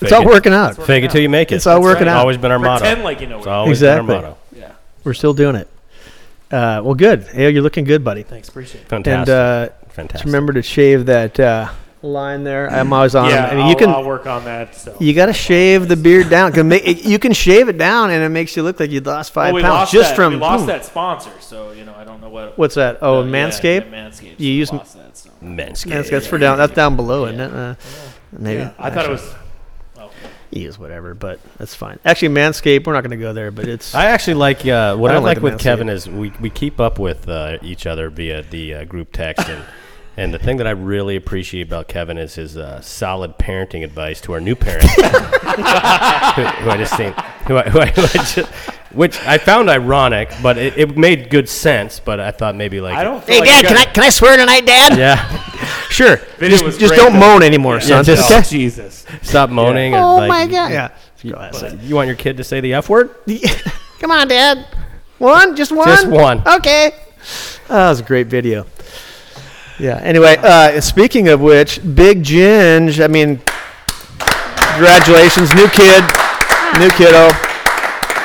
It's 0.00 0.12
all 0.12 0.22
it. 0.22 0.26
working 0.26 0.52
out. 0.52 0.76
It's 0.76 0.86
Fake 0.86 1.04
it 1.04 1.10
till 1.10 1.22
you 1.22 1.28
make 1.30 1.52
it. 1.52 1.56
It's 1.56 1.66
all 1.66 1.76
That's 1.80 1.94
working 1.94 2.08
out. 2.08 2.18
Always 2.18 2.36
been 2.36 2.50
our 2.50 2.58
motto. 2.58 2.80
pretend 2.84 3.04
like 3.04 3.20
you 3.20 3.28
know. 3.28 3.38
It's 3.38 3.46
always 3.46 3.78
Exactly. 3.82 4.06
been 4.08 4.16
our 4.16 4.22
motto. 4.30 4.38
yeah. 4.52 4.72
We're 5.04 5.14
still 5.14 5.32
doing 5.34 5.56
it. 5.56 5.68
Uh, 6.50 6.82
well, 6.84 6.94
good. 6.94 7.22
Hey, 7.28 7.50
you're 7.50 7.62
looking 7.62 7.84
good, 7.84 8.02
buddy. 8.02 8.24
Thanks. 8.24 8.48
Appreciate 8.48 8.80
it. 8.82 8.88
Fantastic. 8.88 9.28
And 9.28 9.30
uh, 9.30 9.68
Fantastic. 9.90 10.10
just 10.12 10.24
remember 10.24 10.52
to 10.54 10.62
shave 10.62 11.06
that 11.06 11.38
uh, 11.38 11.70
line 12.02 12.44
there. 12.44 12.70
I'm 12.70 12.92
always 12.92 13.14
on. 13.14 13.26
'em. 13.26 13.32
Yeah, 13.32 13.46
I 13.46 13.54
mean, 13.54 13.64
I'll, 13.64 13.70
you 13.70 13.76
can 13.76 13.90
I'll 13.90 14.04
work 14.04 14.26
on 14.26 14.44
that. 14.44 14.74
So 14.74 14.96
you 15.00 15.12
got 15.14 15.26
to 15.26 15.32
shave 15.32 15.88
the 15.88 15.96
beard 15.96 16.30
down. 16.30 16.52
Cause 16.52 16.64
make, 16.64 16.86
it, 16.86 17.04
you 17.04 17.18
can 17.18 17.32
shave 17.32 17.68
it 17.68 17.78
down, 17.78 18.10
and 18.10 18.22
it 18.22 18.28
makes 18.30 18.56
you 18.56 18.62
look 18.62 18.80
like 18.80 18.90
you 18.90 19.00
lost 19.00 19.32
five 19.32 19.52
well, 19.52 19.54
we 19.56 19.62
pounds 19.62 19.74
lost 19.74 19.92
just 19.92 20.10
that. 20.10 20.16
from 20.16 20.32
we 20.34 20.38
lost 20.38 20.60
boom. 20.60 20.66
that 20.68 20.84
sponsor. 20.84 21.32
So 21.40 21.72
you 21.72 21.84
know 21.84 21.94
I 21.94 22.04
don't 22.04 22.20
know 22.20 22.30
what. 22.30 22.56
What's 22.58 22.74
that? 22.76 22.98
Oh, 23.02 23.20
uh, 23.20 23.24
yeah, 23.24 23.30
Manscaped. 23.30 23.90
yeah, 23.90 24.08
Manscaped. 24.08 24.40
You 24.40 24.52
use- 24.52 24.68
so 24.68 24.76
we 24.76 25.00
that, 25.00 25.16
so. 25.16 25.30
Manscaped. 25.42 25.92
Manscaped. 25.92 26.10
That's 26.10 26.26
for 26.26 26.38
down. 26.38 26.58
That's 26.58 26.74
down 26.74 26.96
below, 26.96 27.26
isn't 27.26 27.40
it? 27.40 27.52
Uh, 27.52 27.74
maybe. 28.32 28.60
Yeah, 28.60 28.72
I 28.78 28.90
thought 28.90 29.06
it 29.06 29.10
was. 29.10 29.34
Okay. 29.98 30.14
he 30.50 30.68
whatever, 30.70 31.14
but 31.14 31.38
that's 31.58 31.74
fine. 31.74 31.98
Actually, 32.04 32.34
Manscaped, 32.34 32.86
we're 32.86 32.94
not 32.94 33.02
going 33.02 33.10
to 33.10 33.16
go 33.16 33.32
there, 33.32 33.50
but 33.50 33.68
it's 33.68 33.94
I 33.94 34.06
actually 34.06 34.34
like 34.34 34.66
uh, 34.66 34.96
what 34.96 35.10
I 35.10 35.14
I, 35.14 35.18
like 35.18 35.36
like 35.36 35.42
with 35.42 35.54
Manscaped. 35.54 35.60
Kevin 35.60 35.88
is 35.88 36.08
we, 36.08 36.32
we 36.40 36.50
keep 36.50 36.80
up 36.80 36.98
with 36.98 37.28
uh, 37.28 37.58
each 37.62 37.86
other 37.86 38.10
via 38.10 38.42
the 38.42 38.74
uh, 38.74 38.84
group 38.84 39.12
text 39.12 39.48
and 39.48 39.62
and 40.16 40.34
the 40.34 40.38
thing 40.38 40.58
that 40.58 40.66
I 40.66 40.72
really 40.72 41.16
appreciate 41.16 41.62
about 41.62 41.88
Kevin 41.88 42.18
is 42.18 42.34
his 42.34 42.56
uh, 42.56 42.80
solid 42.80 43.38
parenting 43.38 43.84
advice 43.84 44.20
to 44.22 44.32
our 44.32 44.40
new 44.40 44.54
parents, 44.56 44.92
who, 44.94 45.02
who 45.02 46.70
I 46.70 46.76
just 46.78 46.94
think 46.96 47.16
who 47.46 47.56
I, 47.56 47.62
who 47.64 47.80
I, 47.80 47.86
who 47.86 48.02
I 48.02 48.24
just, 48.24 48.38
which 48.92 49.18
I 49.20 49.38
found 49.38 49.70
ironic, 49.70 50.30
but 50.42 50.58
it, 50.58 50.76
it 50.76 50.96
made 50.96 51.30
good 51.30 51.48
sense. 51.48 52.00
But 52.00 52.20
I 52.20 52.30
thought 52.30 52.56
maybe 52.56 52.80
like 52.80 52.96
I 52.96 53.04
don't. 53.04 53.24
Hey, 53.24 53.40
like 53.40 53.48
Dad, 53.48 53.64
can 53.66 53.76
I 53.76 53.84
can 53.84 54.04
I 54.04 54.10
swear 54.10 54.36
tonight, 54.36 54.66
Dad? 54.66 54.98
yeah 54.98 55.46
Sure. 55.90 56.16
Video 56.38 56.58
Just, 56.58 56.78
just 56.78 56.94
don't 56.94 57.12
though. 57.12 57.18
moan 57.18 57.42
anymore, 57.42 57.80
son. 57.80 58.04
just- 58.04 58.30
okay? 58.30 58.38
Oh, 58.38 58.42
Jesus. 58.42 59.04
stop 59.22 59.50
moaning. 59.50 59.94
Oh 59.94 60.16
like, 60.16 60.28
my 60.28 60.46
God. 60.46 60.70
Yeah. 60.70 60.90
You, 61.22 61.36
you 61.82 61.94
want 61.94 62.06
your 62.06 62.16
kid 62.16 62.38
to 62.38 62.44
say 62.44 62.60
the 62.60 62.74
f 62.74 62.88
word? 62.88 63.10
Come 63.98 64.10
on, 64.10 64.28
Dad. 64.28 64.66
One, 65.18 65.54
just 65.54 65.72
one. 65.72 65.88
Just 65.88 66.06
one. 66.06 66.42
Okay. 66.46 66.92
Oh, 67.68 67.74
that 67.74 67.88
was 67.90 68.00
a 68.00 68.04
great 68.04 68.28
video. 68.28 68.66
Yeah. 69.80 69.96
Anyway, 70.02 70.36
uh, 70.38 70.80
speaking 70.80 71.28
of 71.28 71.40
which, 71.40 71.80
Big 71.94 72.22
Ginge. 72.22 73.02
I 73.02 73.06
mean, 73.08 73.40
congratulations, 74.74 75.54
new 75.54 75.68
kid, 75.68 76.02
new 76.78 76.90
kiddo, 76.90 77.28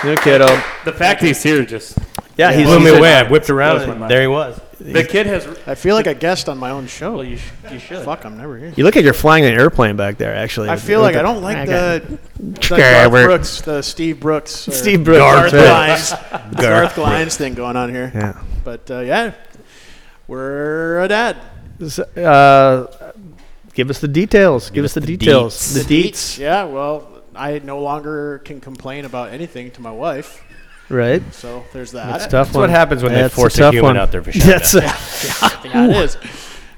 new 0.03 0.15
kiddo. 0.17 0.47
The 0.85 0.93
fact 0.95 1.21
he's 1.21 1.41
here 1.41 1.65
just. 1.65 1.97
Yeah, 2.37 2.51
he's, 2.51 2.65
Blew 2.67 2.81
me 2.81 2.89
away. 2.89 3.13
I 3.13 3.23
whipped 3.23 3.49
around 3.49 3.77
Blows 3.77 3.89
and 3.89 4.11
there 4.11 4.21
he 4.21 4.27
was. 4.27 4.59
The 4.77 5.05
kid 5.05 5.25
has. 5.25 5.47
I 5.65 5.75
feel 5.75 5.95
like 5.95 6.05
a 6.05 6.13
guest 6.13 6.49
on 6.49 6.57
my 6.57 6.69
own 6.71 6.85
show. 6.87 7.13
Well, 7.15 7.23
you, 7.23 7.37
sh- 7.37 7.49
you 7.71 7.79
should. 7.79 8.03
Fuck, 8.03 8.25
I'm 8.25 8.37
never 8.37 8.57
here. 8.57 8.73
You 8.75 8.83
look 8.83 8.93
like 8.93 9.05
you're 9.05 9.13
flying 9.13 9.45
an 9.45 9.53
airplane 9.53 9.95
back 9.95 10.17
there. 10.17 10.35
Actually, 10.35 10.67
I 10.69 10.75
feel 10.75 10.99
like 10.99 11.15
I 11.15 11.21
don't 11.21 11.41
like 11.41 11.65
the, 11.65 12.19
the 12.39 12.59
Okay, 12.73 12.77
Garth 12.77 13.11
we're- 13.13 13.25
Brooks, 13.25 13.61
the 13.61 13.81
Steve 13.81 14.19
Brooks, 14.19 14.67
or 14.67 14.71
Steve 14.71 15.05
Brooks. 15.05 15.19
Garth 15.19 15.51
that's 15.53 16.11
right. 16.11 16.51
Glines, 16.51 16.57
Garth 16.61 16.93
Glines 16.95 17.37
thing 17.37 17.53
going 17.53 17.77
on 17.77 17.89
here. 17.89 18.11
Yeah. 18.13 18.43
But 18.65 18.91
uh, 18.91 18.99
yeah, 18.99 19.33
we're 20.27 21.01
a 21.03 21.07
dad. 21.07 21.37
Uh, 22.17 22.87
give 23.73 23.89
us 23.89 23.99
the 23.99 24.07
details. 24.07 24.69
Give, 24.69 24.85
us 24.85 24.93
the, 24.93 25.01
details. 25.01 25.73
The 25.73 25.81
deets. 25.81 26.37
Yeah, 26.37 26.63
well, 26.65 27.21
I 27.35 27.59
no 27.59 27.79
longer 27.81 28.39
can 28.39 28.61
complain 28.61 29.05
about 29.05 29.31
anything 29.33 29.71
to 29.71 29.81
my 29.81 29.91
wife, 29.91 30.41
Right. 30.87 31.21
so 31.33 31.63
there's 31.73 31.91
that. 31.91 32.07
a 32.07 32.19
tough 32.19 32.29
That's 32.31 32.53
one. 32.53 32.61
what 32.61 32.69
happens 32.69 33.03
when 33.03 33.11
they 33.13 33.21
That's 33.21 33.33
a 33.33 33.35
force 33.35 33.55
a, 33.55 33.59
tough 33.59 33.73
human 33.73 33.89
one. 33.89 33.97
out 33.97 34.11
there 34.11 34.23
for 34.23 34.31
That's 34.37 34.73
a, 34.75 34.81
yeah, 35.65 35.89
it 35.89 35.95
is. 35.97 36.17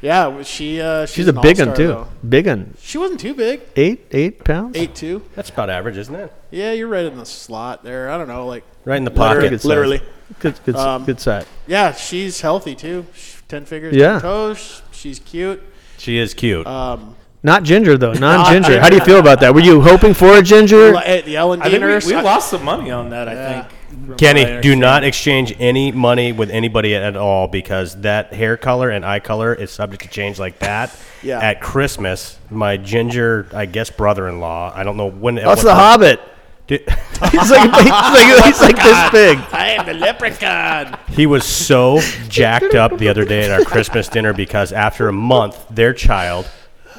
Yeah, 0.02 0.44
she 0.44 0.80
uh, 0.80 1.06
she's, 1.06 1.16
she's 1.16 1.28
a 1.28 1.34
big 1.34 1.58
one 1.60 1.76
too. 1.76 1.88
though. 1.88 2.08
Big 2.28 2.46
one. 2.48 2.76
She 2.80 2.98
wasn't 2.98 3.20
too 3.20 3.34
big, 3.34 3.62
Eight 3.76 4.06
eight 4.12 4.44
pounds. 4.44 4.78
eight 4.78 4.94
two. 4.94 5.24
That's 5.36 5.50
about 5.50 5.70
average, 5.70 5.98
isn't 5.98 6.14
it? 6.14 6.32
Yeah, 6.52 6.74
you're 6.74 6.88
right 6.88 7.06
in 7.06 7.18
the 7.18 7.26
slot 7.26 7.84
there. 7.84 8.10
I 8.12 8.18
don't 8.18 8.28
know, 8.28 8.46
like 8.46 8.64
Right 8.86 8.98
in 8.98 9.04
the 9.06 9.10
literally, 9.12 9.48
pocket. 9.50 9.62
Good 9.62 9.66
literally. 9.68 10.02
Good 10.40 10.60
good 10.66 10.76
Um, 10.76 11.06
good 11.06 11.20
side. 11.20 11.46
Yeah, 11.66 11.94
she's 11.94 12.42
healthy 12.42 12.76
too. 12.76 13.06
Sh- 13.16 13.36
Ten 13.48 13.66
fingers, 13.66 13.96
Yeah. 13.96 14.14
ten 14.14 14.22
toes. 14.22 14.82
She's 14.92 15.20
cute. 15.20 15.64
She 15.98 16.18
is 16.18 16.34
cute. 16.34 16.68
Um, 16.68 17.16
Not 17.44 17.64
ginger 17.64 17.98
though. 17.98 18.14
Non-ginger. 18.28 18.80
How 18.82 18.90
do 18.90 18.96
you 18.96 19.02
feel 19.02 19.20
about 19.20 19.40
that? 19.40 19.54
Were 19.56 19.62
you 19.62 19.82
hoping 19.82 20.14
for 20.14 20.38
a 20.38 20.42
ginger? 20.44 20.94
L- 20.96 21.02
eh, 21.06 21.22
the 21.22 21.38
Ellen 21.38 21.62
and 21.62 21.68
I 21.68 21.70
D 21.72 21.80
think 21.80 22.06
we, 22.06 22.16
we 22.16 22.22
lost 22.22 22.50
some 22.50 22.64
money 22.64 22.92
on 22.92 23.10
that. 23.12 23.28
I 23.30 23.34
Yeah. 23.34 23.62
think. 23.64 23.74
From 23.88 24.08
what 24.10 24.18
Kenny, 24.18 24.62
do 24.62 24.76
not 24.76 25.04
exchange 25.04 25.56
any 25.60 25.92
money 25.92 26.32
with 26.32 26.50
anybody 26.50 26.96
at 26.96 27.16
all 27.16 27.48
because 27.48 28.00
that 28.02 28.34
hair 28.34 28.58
color 28.58 28.90
and 28.90 29.06
eye 29.06 29.20
color 29.20 29.54
is 29.54 29.72
subject 29.72 30.04
to 30.04 30.10
change 30.10 30.40
like 30.40 30.60
that. 30.60 30.96
Yeah. 31.24 31.40
At 31.40 31.62
Christmas, 31.62 32.38
my 32.52 32.78
ginger, 32.78 33.48
I 33.52 33.66
guess, 33.66 33.90
brother-in-law. 33.90 34.72
I 34.76 34.84
don't 34.84 34.98
know 34.98 35.10
when. 35.10 35.40
at 35.40 35.46
That's 35.46 35.64
what 35.64 35.70
the 35.72 35.74
time- 35.74 35.80
Hobbit. 36.00 36.20
Did- 36.68 36.82
He's 37.32 37.50
like 37.50 37.72
he's 37.74 37.90
like, 37.92 38.46
he's 38.46 38.62
like 38.62 38.76
this 38.76 39.10
big. 39.12 39.38
I 39.52 39.70
am 39.72 39.86
the 39.88 39.96
leprechaun. 39.96 40.98
He 41.10 41.26
was 41.26 41.44
so 41.44 42.00
jacked 42.30 42.76
up 42.76 42.98
the 43.00 43.10
other 43.10 43.26
day 43.26 43.46
at 43.46 43.52
our 43.52 43.66
Christmas 43.66 44.08
dinner 44.08 44.32
because 44.32 44.72
after 44.72 45.08
a 45.08 45.12
month, 45.14 45.66
their 45.72 45.92
child, 45.92 46.48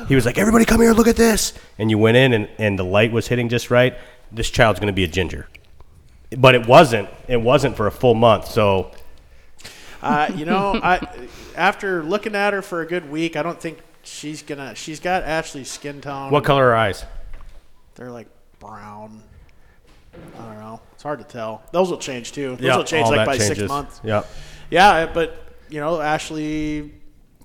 he 0.08 0.16
was 0.16 0.26
like, 0.26 0.36
"Everybody, 0.36 0.64
come 0.64 0.80
here, 0.80 0.92
look 0.92 1.06
at 1.08 1.16
this!" 1.16 1.52
And 1.78 1.88
you 1.88 1.96
went 1.98 2.16
in, 2.16 2.32
and, 2.32 2.48
and 2.58 2.76
the 2.78 2.84
light 2.84 3.12
was 3.12 3.28
hitting 3.28 3.48
just 3.48 3.70
right. 3.70 3.96
This 4.32 4.50
child's 4.50 4.80
going 4.80 4.88
to 4.88 4.92
be 4.92 5.04
a 5.04 5.08
ginger, 5.08 5.48
but 6.36 6.54
it 6.54 6.66
wasn't. 6.66 7.08
It 7.26 7.38
wasn't 7.40 7.76
for 7.76 7.86
a 7.86 7.90
full 7.92 8.14
month. 8.14 8.46
So 8.48 8.90
Uh, 10.02 10.30
you 10.34 10.44
know, 10.44 10.78
I 10.82 11.06
after 11.56 12.02
looking 12.02 12.34
at 12.34 12.52
her 12.52 12.62
for 12.62 12.80
a 12.82 12.86
good 12.86 13.10
week, 13.10 13.36
I 13.36 13.42
don't 13.42 13.60
think 13.60 13.78
she's 14.02 14.42
gonna. 14.42 14.74
She's 14.74 15.00
got 15.00 15.22
Ashley's 15.24 15.70
skin 15.70 16.00
tone. 16.00 16.30
what 16.30 16.44
color 16.44 16.68
are 16.70 16.76
eyes? 16.76 17.04
They're 17.96 18.10
like 18.10 18.28
brown. 18.60 19.22
I 20.14 20.44
don't 20.44 20.58
know. 20.58 20.80
It's 20.94 21.02
hard 21.02 21.18
to 21.20 21.24
tell. 21.24 21.62
Those 21.72 21.90
will 21.90 21.98
change 21.98 22.32
too. 22.32 22.50
Those 22.56 22.60
Yeah, 22.60 22.76
will 22.76 22.84
change 22.84 23.08
like 23.08 23.26
by 23.26 23.36
six 23.38 23.48
changes. 23.48 23.68
months. 23.68 24.00
Yep. 24.04 24.26
Yeah, 24.70 25.06
but 25.12 25.36
you 25.68 25.80
know, 25.80 26.00
Ashley 26.00 26.92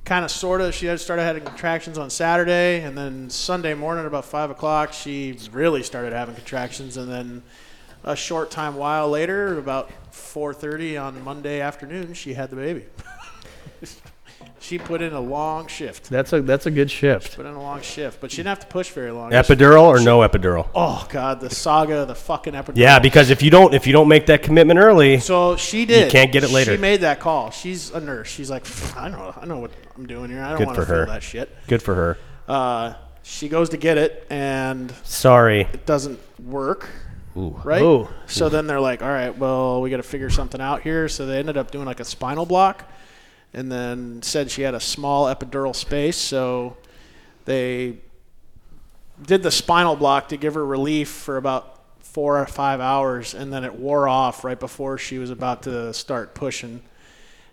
kind 0.06 0.26
of 0.26 0.32
sort 0.32 0.60
of 0.62 0.74
she 0.74 0.86
had 0.86 1.00
started 1.00 1.24
having 1.24 1.44
contractions 1.44 1.98
on 1.98 2.10
Saturday, 2.10 2.82
and 2.82 2.98
then 2.98 3.30
Sunday 3.30 3.74
morning 3.74 4.06
about 4.06 4.26
five 4.26 4.50
o'clock, 4.52 4.92
she 4.94 5.38
really 5.52 5.82
started 5.84 6.14
having 6.14 6.36
contractions, 6.36 6.98
and 6.98 7.12
then 7.12 7.42
a 8.04 8.16
short 8.16 8.52
time 8.52 8.76
while 8.76 9.10
later, 9.10 9.58
about 9.58 9.92
four 10.14 10.54
thirty 10.54 10.98
on 10.98 11.24
Monday 11.24 11.62
afternoon, 11.62 12.14
she 12.14 12.34
had 12.34 12.50
the 12.50 12.56
baby. 12.56 12.86
she 14.60 14.78
put 14.78 15.02
in 15.02 15.14
a 15.14 15.20
long 15.20 15.68
shift. 15.68 16.10
That's 16.10 16.32
a 16.34 16.42
that's 16.42 16.66
a 16.66 16.72
good 16.72 16.90
shift. 16.90 17.36
Put 17.36 17.46
in 17.46 17.54
a 17.54 17.62
long 17.62 17.82
shift, 17.82 18.22
but 18.22 18.32
she 18.32 18.38
didn't 18.38 18.50
have 18.50 18.60
to 18.62 18.68
push 18.68 18.90
very 18.92 19.12
long. 19.12 19.32
Epidural 19.32 19.84
or 19.84 20.00
no 20.02 20.20
epidural? 20.20 20.68
Oh 20.74 21.06
God, 21.10 21.40
the 21.40 21.50
saga 21.50 22.00
of 22.00 22.08
the 22.08 22.16
fucking 22.16 22.54
epidural. 22.54 22.78
Yeah, 22.78 23.00
because 23.00 23.30
if 23.30 23.42
you 23.42 23.50
don't 23.52 23.74
if 23.74 23.86
you 23.88 23.94
don't 23.94 24.08
make 24.08 24.26
that 24.28 24.44
commitment 24.44 24.80
early, 24.80 25.20
So 25.20 25.56
she 25.58 25.86
did. 25.86 26.06
You 26.06 26.12
can't 26.12 26.32
get 26.32 26.44
it 26.44 26.52
later. 26.52 26.76
She 26.76 26.82
made 26.82 27.02
that 27.02 27.20
call. 27.20 27.52
She's 27.52 27.92
a 27.92 28.00
nurse. 28.00 28.28
She's 28.30 28.50
like, 28.50 28.66
I 28.98 29.10
know, 29.10 29.34
I 29.40 29.46
know 29.46 29.60
what 29.60 29.72
I'm 29.98 30.06
doing 30.08 30.30
here. 30.30 30.42
I 30.44 30.50
don't 30.50 30.58
Good 30.60 30.68
want 30.68 30.76
to 30.78 30.82
for 30.82 30.88
feel 30.88 30.98
her. 30.98 31.06
that 31.08 31.24
shit. 31.24 31.56
good 31.68 31.82
for 31.82 31.96
her. 31.96 32.18
Uh, 32.48 32.94
she 33.26 33.48
goes 33.48 33.70
to 33.70 33.78
get 33.78 33.98
it, 33.98 34.28
and 34.30 34.94
Sorry. 35.04 35.62
it 35.62 35.86
doesn't 35.86 36.20
work. 36.46 36.90
Right. 37.36 37.82
Ooh. 37.82 38.08
So 38.28 38.50
then 38.50 38.68
they're 38.68 38.80
like, 38.80 39.02
all 39.02 39.10
right, 39.10 39.36
well, 39.36 39.82
we 39.82 39.90
got 39.90 39.98
to 39.98 40.04
figure 40.04 40.30
something 40.30 40.62
out 40.62 40.82
here. 40.82 41.10
So 41.10 41.26
they 41.26 41.40
ended 41.40 41.58
up 41.58 41.72
doing 41.72 41.86
like 41.86 42.00
a 42.00 42.06
spinal 42.06 42.46
block, 42.46 42.90
and 43.54 43.72
then 43.72 44.22
said 44.22 44.52
she 44.52 44.62
had 44.62 44.76
a 44.76 44.80
small 44.80 45.26
epidural 45.26 45.76
space. 45.76 46.18
So 46.18 46.78
they 47.46 47.98
did 49.22 49.44
the 49.44 49.52
spinal 49.52 49.96
block 49.96 50.30
to 50.30 50.38
give 50.38 50.54
her 50.56 50.66
relief 50.66 51.10
for 51.10 51.38
about 51.38 51.80
four 52.00 52.40
or 52.40 52.46
five 52.46 52.80
hours, 52.80 53.34
and 53.34 53.52
then 53.52 53.64
it 53.64 53.74
wore 53.74 54.08
off 54.08 54.44
right 54.44 54.60
before 54.60 54.98
she 54.98 55.18
was 55.18 55.32
about 55.32 55.64
to 55.64 55.94
start 55.94 56.36
pushing. 56.36 56.82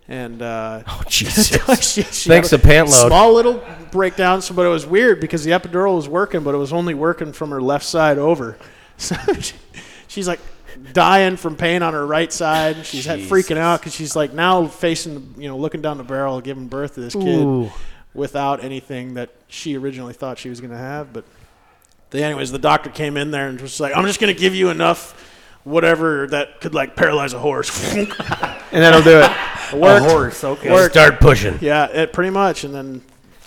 And 0.07 0.41
uh, 0.41 0.83
Oh 0.87 1.01
Jesus. 1.09 1.47
she, 1.81 2.03
she 2.03 2.29
Thanks 2.29 2.49
to 2.49 2.59
pant 2.59 2.89
load. 2.89 3.07
Small 3.07 3.33
little 3.33 3.63
breakdown, 3.91 4.41
so, 4.41 4.53
but 4.53 4.65
it 4.65 4.69
was 4.69 4.85
weird 4.85 5.19
because 5.19 5.43
the 5.43 5.51
epidural 5.51 5.95
was 5.95 6.07
working, 6.07 6.43
but 6.43 6.53
it 6.53 6.57
was 6.57 6.73
only 6.73 6.93
working 6.93 7.33
from 7.33 7.49
her 7.49 7.61
left 7.61 7.85
side 7.85 8.17
over. 8.17 8.57
So 9.01 9.15
she, 9.39 9.55
she's 10.07 10.27
like 10.27 10.39
dying 10.93 11.35
from 11.35 11.55
pain 11.55 11.81
on 11.81 11.93
her 11.93 12.05
right 12.05 12.31
side. 12.31 12.85
She's 12.85 13.05
had 13.05 13.19
freaking 13.19 13.57
out 13.57 13.79
because 13.79 13.95
she's 13.95 14.15
like 14.15 14.33
now 14.33 14.67
facing, 14.67 15.33
you 15.37 15.47
know, 15.47 15.57
looking 15.57 15.81
down 15.81 15.97
the 15.97 16.03
barrel, 16.03 16.39
giving 16.39 16.67
birth 16.67 16.95
to 16.95 17.01
this 17.01 17.13
kid 17.13 17.41
Ooh. 17.41 17.71
without 18.13 18.63
anything 18.63 19.15
that 19.15 19.31
she 19.47 19.75
originally 19.75 20.13
thought 20.13 20.37
she 20.37 20.49
was 20.49 20.61
going 20.61 20.71
to 20.71 20.77
have. 20.77 21.11
But 21.13 21.25
the, 22.11 22.23
anyways, 22.23 22.51
the 22.51 22.59
doctor 22.59 22.89
came 22.91 23.17
in 23.17 23.31
there 23.31 23.47
and 23.47 23.59
was 23.59 23.79
like, 23.79 23.95
"I'm 23.95 24.05
just 24.05 24.19
going 24.19 24.33
to 24.33 24.39
give 24.39 24.55
you 24.55 24.69
enough." 24.69 25.29
Whatever 25.63 26.25
that 26.27 26.59
could 26.59 26.73
like 26.73 26.95
paralyze 26.95 27.33
a 27.33 27.39
horse. 27.39 27.95
And 28.73 28.81
that'll 28.81 29.01
do 29.01 29.19
it. 29.19 29.77
Worked. 29.77 30.05
horse. 30.05 30.43
Okay. 30.45 30.71
Worked. 30.71 30.93
Start 30.93 31.19
pushing. 31.19 31.59
Yeah, 31.59 31.87
it 31.87 32.13
pretty 32.13 32.29
much. 32.29 32.63
And 32.63 32.73
then 32.73 33.01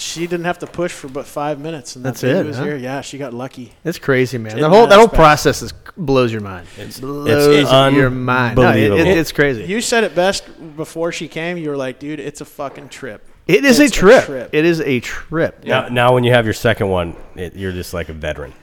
she 0.05 0.27
didn't 0.27 0.45
have 0.45 0.59
to 0.59 0.67
push 0.67 0.93
for 0.93 1.09
but 1.09 1.27
five 1.27 1.59
minutes, 1.59 1.97
and 1.97 2.05
that 2.05 2.11
That's 2.11 2.23
baby 2.23 2.39
it, 2.41 2.47
Was 2.47 2.57
huh? 2.59 2.65
here. 2.65 2.77
Yeah, 2.77 3.01
she 3.01 3.19
got 3.19 3.33
lucky. 3.35 3.73
It's 3.85 3.99
crazy, 3.99 4.39
man. 4.39 4.53
In 4.57 4.63
That 4.63 4.69
whole 4.69 4.83
that 4.83 4.91
that 4.91 4.99
whole 4.99 5.09
process 5.09 5.63
is 5.63 5.73
blows 5.97 6.31
your 6.33 6.41
mind. 6.43 6.67
It 6.77 7.01
blows 7.01 7.29
it's 7.29 7.71
your 7.97 8.11
mind. 8.11 8.57
No, 8.57 8.71
it- 8.71 8.77
it- 8.93 9.19
it's 9.19 9.33
crazy. 9.33 9.65
You 9.65 9.81
said 9.81 10.05
it 10.05 10.15
best 10.15 10.45
before 10.77 11.13
she 11.13 11.29
came. 11.29 11.57
You 11.57 11.71
were 11.71 11.77
like, 11.77 11.99
"Dude, 11.99 12.21
it's 12.21 12.41
a 12.41 12.45
fucking 12.45 12.89
trip." 12.91 13.27
it 13.47 13.65
is 13.65 13.79
a 13.79 13.85
it's 13.85 13.93
a 13.97 13.99
trip. 14.01 14.25
trip. 14.25 14.51
It 14.53 14.65
is 14.65 14.81
a 14.81 15.01
trip. 15.01 15.65
Now, 15.65 15.89
now 15.89 16.15
when 16.15 16.25
you 16.25 16.33
have 16.33 16.47
your 16.47 16.55
second 16.55 16.89
one, 16.89 17.15
it, 17.37 17.55
you're 17.55 17.73
just 17.73 17.93
like 17.93 18.09
a 18.09 18.15
veteran, 18.15 18.55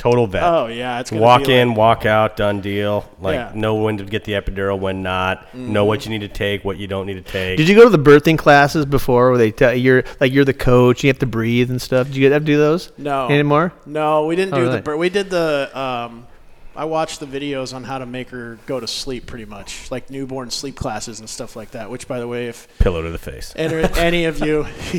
total 0.00 0.26
vet. 0.26 0.42
Oh 0.42 0.66
yeah, 0.66 0.98
it's 1.00 1.12
walk 1.12 1.44
be 1.46 1.54
in, 1.54 1.68
Like, 1.68 1.76
walk 1.76 2.06
out, 2.06 2.36
done 2.36 2.60
deal. 2.62 3.08
Like 3.20 3.34
Yeah. 3.34 3.48
Mm-hmm. 3.48 3.60
know 3.60 3.74
when 3.76 3.98
to 3.98 4.04
get 4.04 4.24
the 4.24 4.32
epidural, 4.32 4.78
when 4.78 5.02
not. 5.02 5.54
Know 5.54 5.84
what 5.84 6.04
you 6.06 6.10
need 6.10 6.22
to 6.22 6.28
take, 6.28 6.64
what 6.64 6.78
you 6.78 6.86
don't 6.86 7.06
need 7.06 7.22
to 7.24 7.32
take. 7.32 7.58
Did 7.58 7.68
you 7.68 7.74
go 7.76 7.84
to 7.84 7.90
the 7.96 7.98
birthing 7.98 8.38
classes 8.38 8.86
before 8.86 9.28
where 9.28 9.38
they 9.38 9.50
tell 9.50 9.74
you're 9.74 10.04
like 10.20 10.32
you're 10.32 10.46
the 10.46 10.54
coach, 10.54 11.04
you 11.04 11.08
have 11.08 11.18
to 11.18 11.26
breathe 11.26 11.70
and 11.70 11.80
stuff? 11.80 12.06
Did 12.06 12.16
you 12.16 12.32
have 12.32 12.42
to 12.42 12.46
do 12.46 12.56
those 12.56 12.90
no, 12.96 13.28
anymore? 13.28 13.72
no, 13.86 14.24
we 14.26 14.36
didn't 14.36 14.54
Oh, 14.54 14.56
do 14.56 14.62
really? 14.62 14.76
the. 14.76 14.82
bir- 14.82 14.96
We 14.96 15.10
did 15.10 15.28
the. 15.30 15.70
Um, 15.78 16.26
I 16.74 16.84
watched 16.86 17.20
the 17.20 17.26
videos 17.26 17.74
on 17.74 17.84
how 17.84 17.98
to 17.98 18.06
make 18.06 18.30
her 18.30 18.58
go 18.66 18.80
to 18.80 18.86
sleep, 18.86 19.26
pretty 19.26 19.44
much 19.44 19.90
like 19.90 20.08
newborn 20.08 20.50
sleep 20.50 20.76
classes 20.76 21.20
and 21.20 21.28
stuff 21.28 21.54
like 21.56 21.72
that. 21.72 21.90
Which, 21.90 22.08
by 22.08 22.20
the 22.20 22.28
way, 22.28 22.46
if 22.46 22.66
Pillow 22.78 23.02
to 23.02 23.10
the 23.10 23.18
face. 23.18 23.52
any, 23.56 23.74
any 23.98 24.24
of 24.24 24.38
you, 24.38 24.66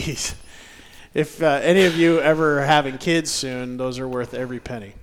if 1.14 1.42
uh, 1.42 1.60
any 1.64 1.86
of 1.86 1.96
you 1.98 2.20
ever 2.22 2.62
having 2.66 2.98
kids 2.98 3.30
soon, 3.32 3.78
those 3.78 4.00
are 4.00 4.08
worth 4.08 4.34
every 4.34 4.60
penny. 4.60 4.94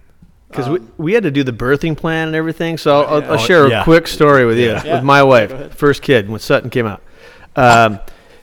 because 0.49 0.69
we, 0.69 0.81
we 0.97 1.13
had 1.13 1.23
to 1.25 1.31
do 1.31 1.43
the 1.45 1.53
birthing 1.53 1.97
plan 1.97 2.29
and 2.29 2.37
everything. 2.37 2.79
So 2.79 3.03
I'll, 3.03 3.23
I'll, 3.23 3.33
I'll 3.33 3.39
share 3.39 3.67
a 3.67 3.71
yeah. 3.71 3.85
quick 3.85 4.07
story 4.09 4.47
with 4.47 4.59
you 4.59 4.71
Yeah. 4.71 4.95
with 4.95 5.05
my 5.05 5.23
wife, 5.23 5.75
first 5.75 6.01
kid 6.03 6.29
when 6.31 6.41
Sutton 6.41 6.71
came 6.71 6.87
out. 6.87 7.03
Um, 7.57 8.01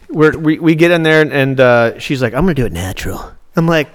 we're, 0.09 0.37
we 0.37 0.59
we 0.59 0.75
get 0.75 0.91
in 0.91 1.01
there 1.03 1.21
and, 1.21 1.33
and 1.33 1.59
uh, 1.59 1.99
she's 1.99 2.21
like, 2.21 2.33
"I'm 2.33 2.41
gonna 2.43 2.53
do 2.53 2.65
it 2.65 2.71
natural." 2.73 3.31
I'm 3.55 3.65
like, 3.65 3.87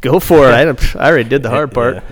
"Go 0.00 0.20
for 0.20 0.48
it." 0.48 0.52
I, 0.52 0.62
I 0.98 1.08
already 1.10 1.28
did 1.28 1.42
the 1.42 1.50
hard 1.50 1.72
part. 1.74 2.02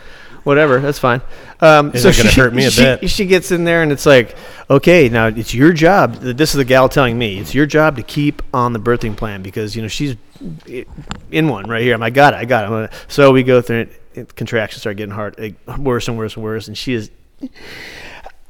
Whatever, 0.44 0.80
that's 0.80 0.98
fine. 0.98 1.20
Um, 1.60 1.92
Isn't 1.94 2.16
gonna 2.16 2.30
hurt 2.30 2.54
me 2.54 2.64
a 2.64 2.70
she, 2.70 2.82
bit. 2.82 3.10
She 3.10 3.26
gets 3.26 3.50
in 3.50 3.64
there 3.64 3.82
and 3.82 3.92
it's 3.92 4.06
like, 4.06 4.36
okay, 4.70 5.08
now 5.08 5.26
it's 5.26 5.52
your 5.52 5.72
job. 5.72 6.14
This 6.14 6.50
is 6.50 6.56
the 6.56 6.64
gal 6.64 6.88
telling 6.88 7.18
me 7.18 7.38
it's 7.38 7.54
your 7.54 7.66
job 7.66 7.96
to 7.96 8.02
keep 8.02 8.42
on 8.54 8.72
the 8.72 8.78
birthing 8.78 9.16
plan 9.16 9.42
because 9.42 9.76
you 9.76 9.82
know 9.82 9.88
she's 9.88 10.16
in 11.30 11.48
one 11.48 11.68
right 11.68 11.82
here. 11.82 11.94
I'm 11.94 12.00
like, 12.00 12.12
I 12.12 12.16
got 12.16 12.34
it, 12.34 12.36
I 12.38 12.44
got 12.46 12.84
it. 12.84 12.90
So 13.08 13.32
we 13.32 13.42
go 13.42 13.60
through 13.60 13.88
it. 14.14 14.34
Contractions 14.34 14.80
start 14.80 14.96
getting 14.96 15.14
hard, 15.14 15.56
worse 15.78 16.08
and 16.08 16.18
worse 16.18 16.34
and 16.34 16.44
worse, 16.44 16.68
and 16.68 16.76
she 16.76 16.94
is. 16.94 17.10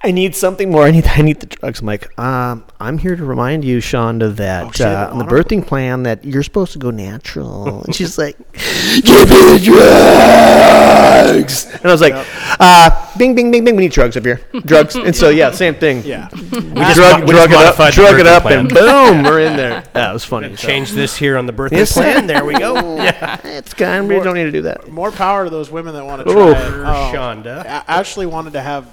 I 0.03 0.13
need 0.13 0.35
something 0.35 0.71
more. 0.71 0.85
I 0.85 0.91
need. 0.93 1.07
I 1.07 1.21
need 1.21 1.41
the 1.41 1.47
drugs. 1.47 1.81
I'm 1.81 1.87
like, 1.87 2.19
um, 2.19 2.65
I'm 2.81 2.97
here 2.97 3.17
to 3.17 3.25
remind 3.25 3.65
you, 3.65 3.79
Shonda, 3.79 4.35
that 4.37 4.65
Oh, 4.65 4.71
shit, 4.71 4.87
uh, 4.87 5.11
on 5.13 5.19
the 5.19 5.27
birthing 5.27 5.67
plan 5.67 6.05
that 6.05 6.25
you're 6.25 6.43
supposed 6.43 6.73
to 6.73 6.79
go 6.79 6.91
natural. 6.91 7.83
and 7.85 7.95
she's 7.95 8.17
like, 8.17 8.39
give 8.55 9.29
me 9.29 9.59
the 9.59 9.61
drugs. 9.63 11.67
And 11.75 11.85
I 11.87 11.93
was 11.93 12.01
like, 12.01 12.15
uh, 12.59 13.19
bing, 13.19 13.35
bing, 13.35 13.51
bing, 13.51 13.65
bing. 13.65 13.77
We 13.77 13.83
need 13.83 13.93
drugs 13.93 14.17
up 14.17 14.25
here. 14.25 14.41
Drugs. 14.65 14.97
and 14.97 15.15
so 15.15 15.29
yeah, 15.29 15.51
same 15.51 15.75
thing. 15.75 16.03
Yeah. 16.11 16.29
We 16.33 16.41
just 16.41 16.97
drug, 16.97 17.21
mo- 17.21 17.27
we 17.27 17.33
drug 17.33 17.51
just 17.51 17.51
it 17.51 17.69
up, 17.69 17.79
modified 17.79 17.93
the 17.93 17.97
drug 17.97 18.21
it 18.21 18.27
up, 18.27 18.43
plan. 18.43 18.59
and 18.61 18.69
boom, 18.71 19.23
we're 19.23 19.41
in 19.41 19.57
there. 19.57 19.85
Yeah, 19.95 20.11
it 20.11 20.13
was 20.15 20.25
funny. 20.25 20.57
so. 20.57 20.67
Change 20.67 20.93
this 20.93 21.17
here 21.17 21.37
on 21.37 21.47
the 21.47 21.53
birthing 21.53 21.73
Yes, 21.73 21.93
plan. 21.93 22.27
There 22.27 22.45
we 22.45 22.55
go. 22.59 22.75
yeah, 22.97 23.39
it's 23.47 23.75
kind. 23.75 24.09
We 24.09 24.19
don't 24.21 24.35
need 24.35 24.45
to 24.45 24.53
do 24.53 24.63
that. 24.63 24.89
More 24.89 25.11
power 25.13 25.45
to 25.45 25.51
those 25.51 25.71
women 25.71 25.95
that 25.95 26.05
want 26.05 26.25
to 26.27 26.31
Ooh. 26.31 26.53
try. 26.53 26.55
it. 26.63 26.73
Oh, 26.81 27.13
Shonda. 27.15 27.61
A- 27.65 27.91
Ashley 27.91 28.27
wanted 28.27 28.55
to 28.55 28.61
have 28.63 28.87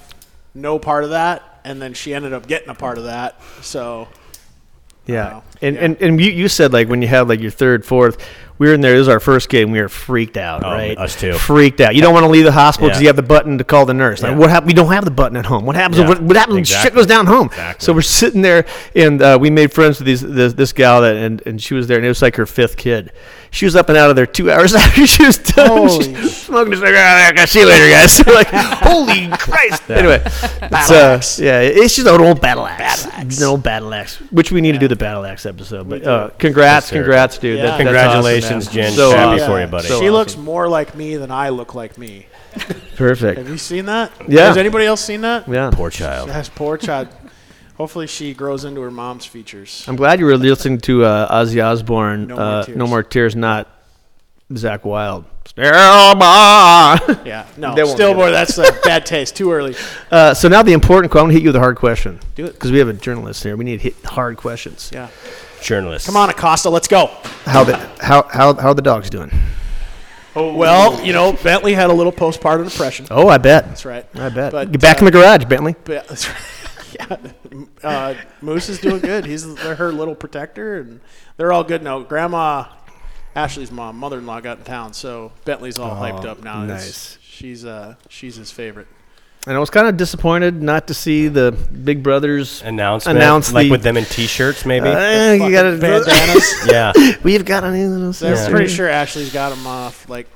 no 0.58 0.80
part 0.80 1.04
of 1.04 1.12
that, 1.12 1.62
and 1.64 1.82
then 1.82 1.94
she 1.94 2.14
ended 2.14 2.34
up 2.34 2.48
getting 2.48 2.70
a 2.70 2.76
part 2.76 2.98
of 2.98 3.06
that. 3.06 3.40
So 3.62 4.08
Yeah, 5.06 5.42
and 5.62 5.76
Yeah. 5.76 5.82
and 5.86 5.98
and 6.02 6.22
you, 6.22 6.32
you 6.32 6.48
said 6.50 6.74
like 6.74 6.90
when 6.90 7.02
you 7.02 7.08
had 7.08 7.30
like 7.30 7.40
your 7.40 7.52
third, 7.52 7.86
fourth, 7.86 8.18
we 8.58 8.68
were 8.68 8.74
in 8.74 8.82
there. 8.82 8.94
This 8.94 9.00
was 9.00 9.08
our 9.10 9.20
first 9.20 9.50
game. 9.50 9.72
We 9.72 9.80
were 9.82 9.90
freaked 9.90 10.38
out, 10.38 10.64
Oh, 10.64 10.72
right? 10.72 10.98
us 10.98 11.16
too. 11.20 11.34
Freaked 11.34 11.80
out. 11.82 11.96
You 11.96 12.02
don't 12.02 12.14
want 12.14 12.24
to 12.26 12.30
leave 12.30 12.46
the 12.46 12.52
hospital 12.52 12.90
because 12.90 13.00
Yeah. 13.02 13.06
you 13.06 13.08
have 13.10 13.16
the 13.16 13.22
button 13.24 13.58
to 13.58 13.64
call 13.64 13.86
the 13.86 13.94
nurse. 13.94 14.22
Like, 14.24 14.32
Yeah. 14.32 14.38
what 14.38 14.50
happens? 14.50 14.68
We 14.68 14.74
don't 14.74 14.92
have 14.92 15.06
the 15.06 15.12
button 15.12 15.38
at 15.38 15.46
home. 15.46 15.66
What 15.66 15.76
happens? 15.76 16.00
Yeah. 16.00 16.08
What, 16.08 16.22
what 16.22 16.36
happens 16.36 16.56
when 16.56 16.64
shit 16.66 16.94
goes 16.96 17.06
down 17.08 17.26
home? 17.28 17.48
Exactly. 17.48 17.86
So 17.86 17.94
we're 17.94 18.02
sitting 18.02 18.42
there, 18.42 18.66
and 18.96 19.22
uh, 19.22 19.38
we 19.40 19.50
made 19.50 19.72
friends 19.72 20.00
with 20.00 20.06
these 20.08 20.22
this, 20.22 20.54
this 20.54 20.74
gal 20.74 21.02
that, 21.02 21.16
and 21.16 21.42
and 21.46 21.62
she 21.62 21.74
was 21.74 21.88
there, 21.88 21.98
and 21.98 22.06
it 22.06 22.10
was 22.10 22.22
like 22.22 22.36
her 22.36 22.46
fifth 22.46 22.78
kid. 22.78 23.12
She 23.50 23.64
was 23.66 23.76
up 23.78 23.88
and 23.88 23.98
out 23.98 24.10
of 24.10 24.16
there 24.18 24.26
two 24.26 24.52
hours 24.52 24.76
after 24.76 25.08
she 25.08 25.26
was 25.26 25.38
done. 25.38 25.68
Holy 25.68 26.04
She 26.04 26.12
was 26.22 26.36
smoking. 26.38 26.74
She's 26.74 26.82
like, 26.82 26.94
"Ah, 26.98 27.32
I'll 27.38 27.48
see 27.48 27.62
you 27.62 27.66
later, 27.66 27.90
guys. 27.90 28.22
We're 28.26 28.34
like, 28.42 28.48
holy 28.50 29.28
Christ. 29.38 29.90
Anyway, 29.90 30.22
it's, 30.26 30.92
uh, 30.92 31.22
yeah, 31.42 31.62
it's 31.62 31.96
just 31.96 32.08
an 32.08 32.20
old 32.22 32.42
battle 32.42 32.68
axe. 32.68 33.06
An 33.06 33.44
old 33.44 33.64
battle 33.64 33.94
axe, 33.94 34.18
which 34.32 34.52
we 34.52 34.60
need 34.62 34.74
to 34.74 34.78
do 34.80 34.88
the 34.88 34.96
battle 34.98 35.26
axe 35.26 35.46
episode. 35.46 35.88
But 35.90 36.06
uh, 36.06 36.30
congrats, 36.38 36.90
congrats, 36.90 37.38
dude. 37.38 37.60
Yeah. 37.60 37.78
That- 37.78 37.86
that's 37.86 38.47
Congratulations, 38.50 38.68
awesome, 38.68 38.74
Jen. 38.74 38.92
So 38.94 39.10
Happy 39.12 39.42
awesome. 39.42 39.52
for 39.52 39.62
you, 39.62 39.68
buddy. 39.68 39.88
So 39.88 40.00
she 40.00 40.10
looks 40.10 40.38
more 40.38 40.68
like 40.68 40.96
me 40.96 41.16
than 41.18 41.32
I 41.32 41.50
look 41.50 41.76
like 41.76 41.98
me. 41.98 42.26
perfect. 42.96 43.38
Have 43.38 43.50
you 43.50 43.58
seen 43.58 43.86
that? 43.86 44.12
Yeah. 44.28 44.48
Has 44.48 44.58
anybody 44.58 44.86
else 44.86 45.04
seen 45.04 45.22
that? 45.22 45.48
Yeah. 45.48 45.70
Poor 45.72 45.90
child. 45.90 46.30
That's 46.30 46.50
poor 46.50 46.78
child. 46.78 47.08
Hopefully, 47.76 48.08
she 48.08 48.34
grows 48.34 48.66
into 48.66 48.82
her 48.82 48.90
mom's 48.90 49.26
features. 49.28 49.86
I'm 49.88 49.96
glad 49.96 50.20
you 50.20 50.26
were 50.26 50.36
listening 50.38 50.80
to 50.80 51.04
uh, 51.06 51.32
Ozzy 51.44 51.64
Osbourne. 51.64 52.26
No 52.28 52.36
No, 52.36 52.36
More 52.36 52.44
uh, 52.60 52.64
Tears. 52.64 52.78
no 52.78 52.88
more 52.88 53.04
tears, 53.04 53.36
not 53.36 53.68
Zakk 54.52 54.84
Wylde. 54.84 55.26
Stillborn. 55.46 55.70
Yeah, 57.26 57.46
no, 57.58 57.76
They 57.76 57.84
won't 57.84 57.96
stillborn. 57.98 58.32
That's 58.32 58.58
a 58.58 58.72
bad 58.84 59.06
taste. 59.06 59.36
Too 59.36 59.52
early. 59.52 59.76
Uh, 60.12 60.34
so 60.34 60.48
now 60.48 60.64
the 60.64 60.74
important. 60.74 61.12
question. 61.12 61.26
I'm 61.26 61.30
gonna 61.30 61.34
hit 61.34 61.44
you 61.44 61.50
with 61.50 61.56
a 61.56 61.60
hard 61.60 61.78
question. 61.78 62.20
Do 62.36 62.46
it. 62.46 62.54
because 62.54 62.72
we 62.72 62.80
have 62.80 62.88
a 62.90 62.94
journalist 62.94 63.44
here. 63.44 63.56
We 63.56 63.64
need 63.66 63.78
to 63.78 63.84
hit 63.84 64.04
hard 64.04 64.38
questions. 64.38 64.90
Yeah. 64.94 65.10
Journalist. 65.62 66.06
Come 66.06 66.18
on, 66.18 66.30
Acosta. 66.30 66.70
Let's 66.70 66.88
go. 66.88 67.08
How 67.46 67.64
the 67.64 67.78
how 68.00 68.24
how 68.24 68.54
how 68.54 68.70
are 68.70 68.74
the 68.76 68.82
dogs 68.82 69.10
doing? 69.10 69.32
Oh. 70.36 70.54
Well, 70.54 71.04
you 71.04 71.14
know, 71.14 71.34
Bentley 71.34 71.74
had 71.74 71.90
a 71.90 71.94
little 71.94 72.12
postpartum 72.12 72.70
depression. 72.70 73.08
Oh, 73.10 73.28
I 73.28 73.40
bet. 73.40 73.66
That's 73.66 73.86
right. 73.86 74.06
I 74.14 74.30
bet. 74.30 74.52
But, 74.52 74.72
Get 74.72 74.82
back 74.82 74.98
uh, 74.98 75.00
in 75.00 75.06
the 75.06 75.12
garage, 75.12 75.46
Bentley. 75.46 75.76
But 75.84 76.08
that's 76.10 76.30
right. 76.30 76.38
yeah, 76.94 77.18
uh, 77.84 78.14
Moose 78.42 78.70
is 78.70 78.80
doing 78.80 79.00
good. 79.00 79.26
He's 79.26 79.56
they're 79.56 79.76
her 79.76 79.92
little 79.92 80.14
protector, 80.14 80.78
and 80.80 81.00
they're 81.38 81.52
all 81.52 81.64
good 81.64 81.82
now. 81.82 82.02
Grandma, 82.02 82.66
Ashley's 83.36 83.72
mom, 83.72 83.98
mother-in-law 83.98 84.42
got 84.42 84.60
in 84.60 84.64
town, 84.64 84.94
so 84.94 85.32
Bentley's 85.44 85.80
all 85.80 85.96
hyped 85.96 86.26
up 86.26 86.44
now. 86.44 86.64
It's- 86.64 86.86
nice. 86.86 87.18
She's 87.22 87.66
uh 87.66 87.96
she's 88.10 88.36
his 88.36 88.52
favorite. 88.52 88.88
And 89.46 89.56
I 89.56 89.60
was 89.60 89.70
kind 89.70 89.88
of 89.88 89.96
disappointed 89.96 90.62
not 90.62 90.88
to 90.88 90.94
see 90.94 91.28
the 91.30 91.52
Big 91.52 92.04
Brothers. 92.04 92.62
announcement. 92.66 93.18
Announce 93.18 93.54
like 93.54 93.66
the- 93.66 93.72
with 93.72 93.82
them 93.84 93.96
in 93.96 94.04
T-shirts, 94.06 94.66
maybe. 94.66 94.90
Uh, 94.90 95.32
you 95.34 95.52
got 95.52 95.64
to 95.64 95.78
bandanas. 95.78 96.54
yeah. 96.68 96.92
We've 97.24 97.46
got 97.46 97.64
a 97.64 97.72
new 97.72 97.88
little. 97.88 98.14
So 98.14 98.34
I'm 98.34 98.52
pretty 98.52 98.68
sure 98.68 98.90
Ashley's 98.90 99.32
got 99.32 99.50
them 99.50 99.66
off 99.66 100.10
like 100.10 100.28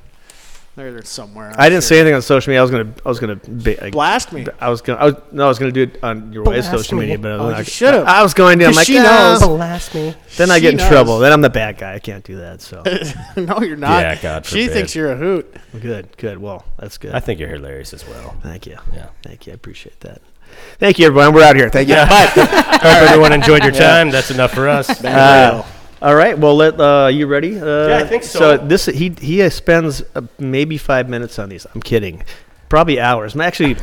they're 0.74 1.02
somewhere. 1.02 1.50
I'm 1.50 1.56
I 1.58 1.68
didn't 1.68 1.82
sure. 1.82 1.88
say 1.88 2.00
anything 2.00 2.14
on 2.14 2.22
social 2.22 2.50
media. 2.50 2.60
I 2.60 2.62
was 2.62 2.70
gonna. 2.70 2.94
I 3.04 3.08
was 3.08 3.18
gonna. 3.20 3.36
Be, 3.36 3.76
like, 3.76 3.92
blast 3.92 4.32
me. 4.32 4.46
I 4.58 4.70
was 4.70 4.80
gonna. 4.80 4.98
I 5.00 5.04
was, 5.04 5.14
no, 5.30 5.44
I 5.44 5.48
was 5.48 5.58
gonna 5.58 5.70
do 5.72 5.82
it 5.82 6.02
on 6.02 6.32
your 6.32 6.44
wife's 6.44 6.70
social 6.70 6.98
media, 6.98 7.18
but 7.18 7.32
I 7.32 7.36
was 7.36 7.44
Oh, 7.44 7.50
not- 7.50 7.58
you 7.58 7.64
should've. 7.64 8.06
I 8.06 8.22
was 8.22 8.32
going 8.34 8.58
to. 8.60 8.64
I'm 8.64 8.70
'Cause 8.70 8.76
like, 8.78 8.86
she 8.86 8.94
knows. 8.94 9.40
Blast 9.46 9.94
me. 9.94 10.14
Then 10.38 10.50
I 10.50 10.56
She 10.56 10.60
get 10.62 10.70
in 10.72 10.76
knows. 10.78 10.88
trouble. 10.88 11.18
Then 11.18 11.32
I'm 11.32 11.42
the 11.42 11.50
bad 11.50 11.76
guy. 11.76 11.94
I 11.94 11.98
can't 11.98 12.24
do 12.24 12.36
that. 12.38 12.62
So 12.62 12.82
no, 13.36 13.60
you're 13.60 13.76
not. 13.76 14.00
Yeah, 14.02 14.16
God 14.22 14.46
She 14.46 14.62
forbid. 14.66 14.72
thinks 14.72 14.94
you're 14.94 15.12
a 15.12 15.16
hoot. 15.16 15.54
good, 15.80 16.16
good. 16.16 16.38
Well, 16.38 16.64
that's 16.78 16.96
good. 16.96 17.14
I 17.14 17.20
think 17.20 17.38
you're 17.38 17.50
hilarious 17.50 17.92
as 17.92 18.06
well. 18.08 18.34
Thank 18.42 18.66
you. 18.66 18.78
Yeah. 18.94 19.08
Thank 19.22 19.46
you. 19.46 19.52
I 19.52 19.54
appreciate 19.54 20.00
that. 20.00 20.22
Thank 20.78 20.98
you, 20.98 21.06
everyone. 21.06 21.32
We're 21.34 21.44
out 21.44 21.56
here. 21.56 21.68
Thank 21.70 21.88
you. 21.88 21.94
Bye. 21.94 22.06
Hope 22.34 22.84
everyone 22.84 23.32
enjoyed 23.32 23.62
your 23.62 23.72
time. 23.72 24.10
That's 24.10 24.30
enough 24.30 24.52
for 24.52 24.68
us. 24.68 25.02
All 26.02 26.16
right. 26.16 26.36
Well, 26.36 26.56
let. 26.56 26.80
Uh, 26.80 27.08
you 27.12 27.26
ready? 27.28 27.60
Uh, 27.60 27.88
Yeah, 27.88 27.98
I 27.98 28.04
think 28.04 28.24
so. 28.24 28.38
So 28.38 28.56
this 28.58 28.86
he 28.86 29.10
he 29.10 29.40
uh, 29.42 29.50
spends 29.50 30.02
uh, 30.16 30.22
maybe 30.38 30.76
five 30.76 31.08
minutes 31.08 31.38
on 31.38 31.48
these. 31.48 31.64
I'm 31.74 31.80
kidding. 31.80 32.24
Probably 32.68 32.98
hours. 32.98 33.36
Actually, 33.36 33.76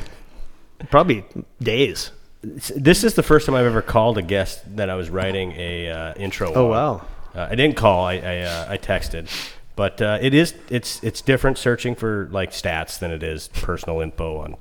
probably 0.90 1.24
days. 1.62 2.12
This 2.42 3.04
is 3.04 3.14
the 3.14 3.24
first 3.24 3.46
time 3.46 3.56
I've 3.56 3.66
ever 3.66 3.82
called 3.82 4.18
a 4.18 4.22
guest 4.22 4.76
that 4.76 4.90
I 4.90 4.96
was 4.96 5.10
writing 5.10 5.54
a 5.54 5.90
uh, 5.90 6.14
intro. 6.16 6.54
Oh 6.54 6.66
on. 6.66 6.70
wow. 6.70 7.06
Uh, 7.36 7.48
I 7.52 7.56
didn't 7.56 7.78
call. 7.78 8.06
I 8.06 8.16
I, 8.16 8.38
uh, 8.40 8.66
I 8.70 8.78
texted, 8.78 9.30
but 9.76 10.02
uh, 10.02 10.18
it 10.22 10.34
is 10.34 10.56
it's 10.70 11.02
it's 11.04 11.22
different 11.22 11.58
searching 11.58 11.96
for 11.96 12.28
like 12.32 12.52
stats 12.52 13.00
than 13.00 13.12
it 13.12 13.24
is 13.24 13.48
personal 13.50 14.02
info 14.02 14.38
on, 14.42 14.56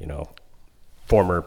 you 0.00 0.06
know, 0.06 0.30
former 1.06 1.44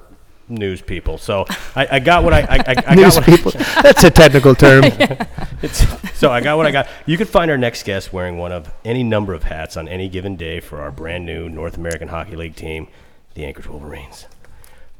news 0.49 0.81
people. 0.81 1.17
So 1.17 1.45
I, 1.75 1.87
I 1.91 1.99
got 1.99 2.23
what 2.23 2.33
I 2.33 2.41
I, 2.41 2.55
I, 2.55 2.75
I 2.87 2.95
News 2.95 3.15
got 3.15 3.27
what, 3.27 3.37
people. 3.37 3.51
That's 3.81 4.03
a 4.03 4.11
technical 4.11 4.55
term. 4.55 4.83
It's, 5.63 5.85
so 6.19 6.29
I 6.29 6.41
got 6.41 6.57
what 6.57 6.65
I 6.65 6.71
got. 6.71 6.89
You 7.05 7.15
can 7.15 7.25
find 7.25 7.49
our 7.49 7.57
next 7.57 7.83
guest 7.83 8.11
wearing 8.11 8.37
one 8.37 8.51
of 8.51 8.69
any 8.83 9.01
number 9.01 9.33
of 9.33 9.43
hats 9.43 9.77
on 9.77 9.87
any 9.87 10.09
given 10.09 10.35
day 10.35 10.59
for 10.59 10.81
our 10.81 10.91
brand 10.91 11.25
new 11.25 11.47
North 11.47 11.77
American 11.77 12.09
Hockey 12.09 12.35
League 12.35 12.57
team, 12.57 12.89
the 13.33 13.45
Anchorage 13.45 13.69
Wolverines. 13.69 14.25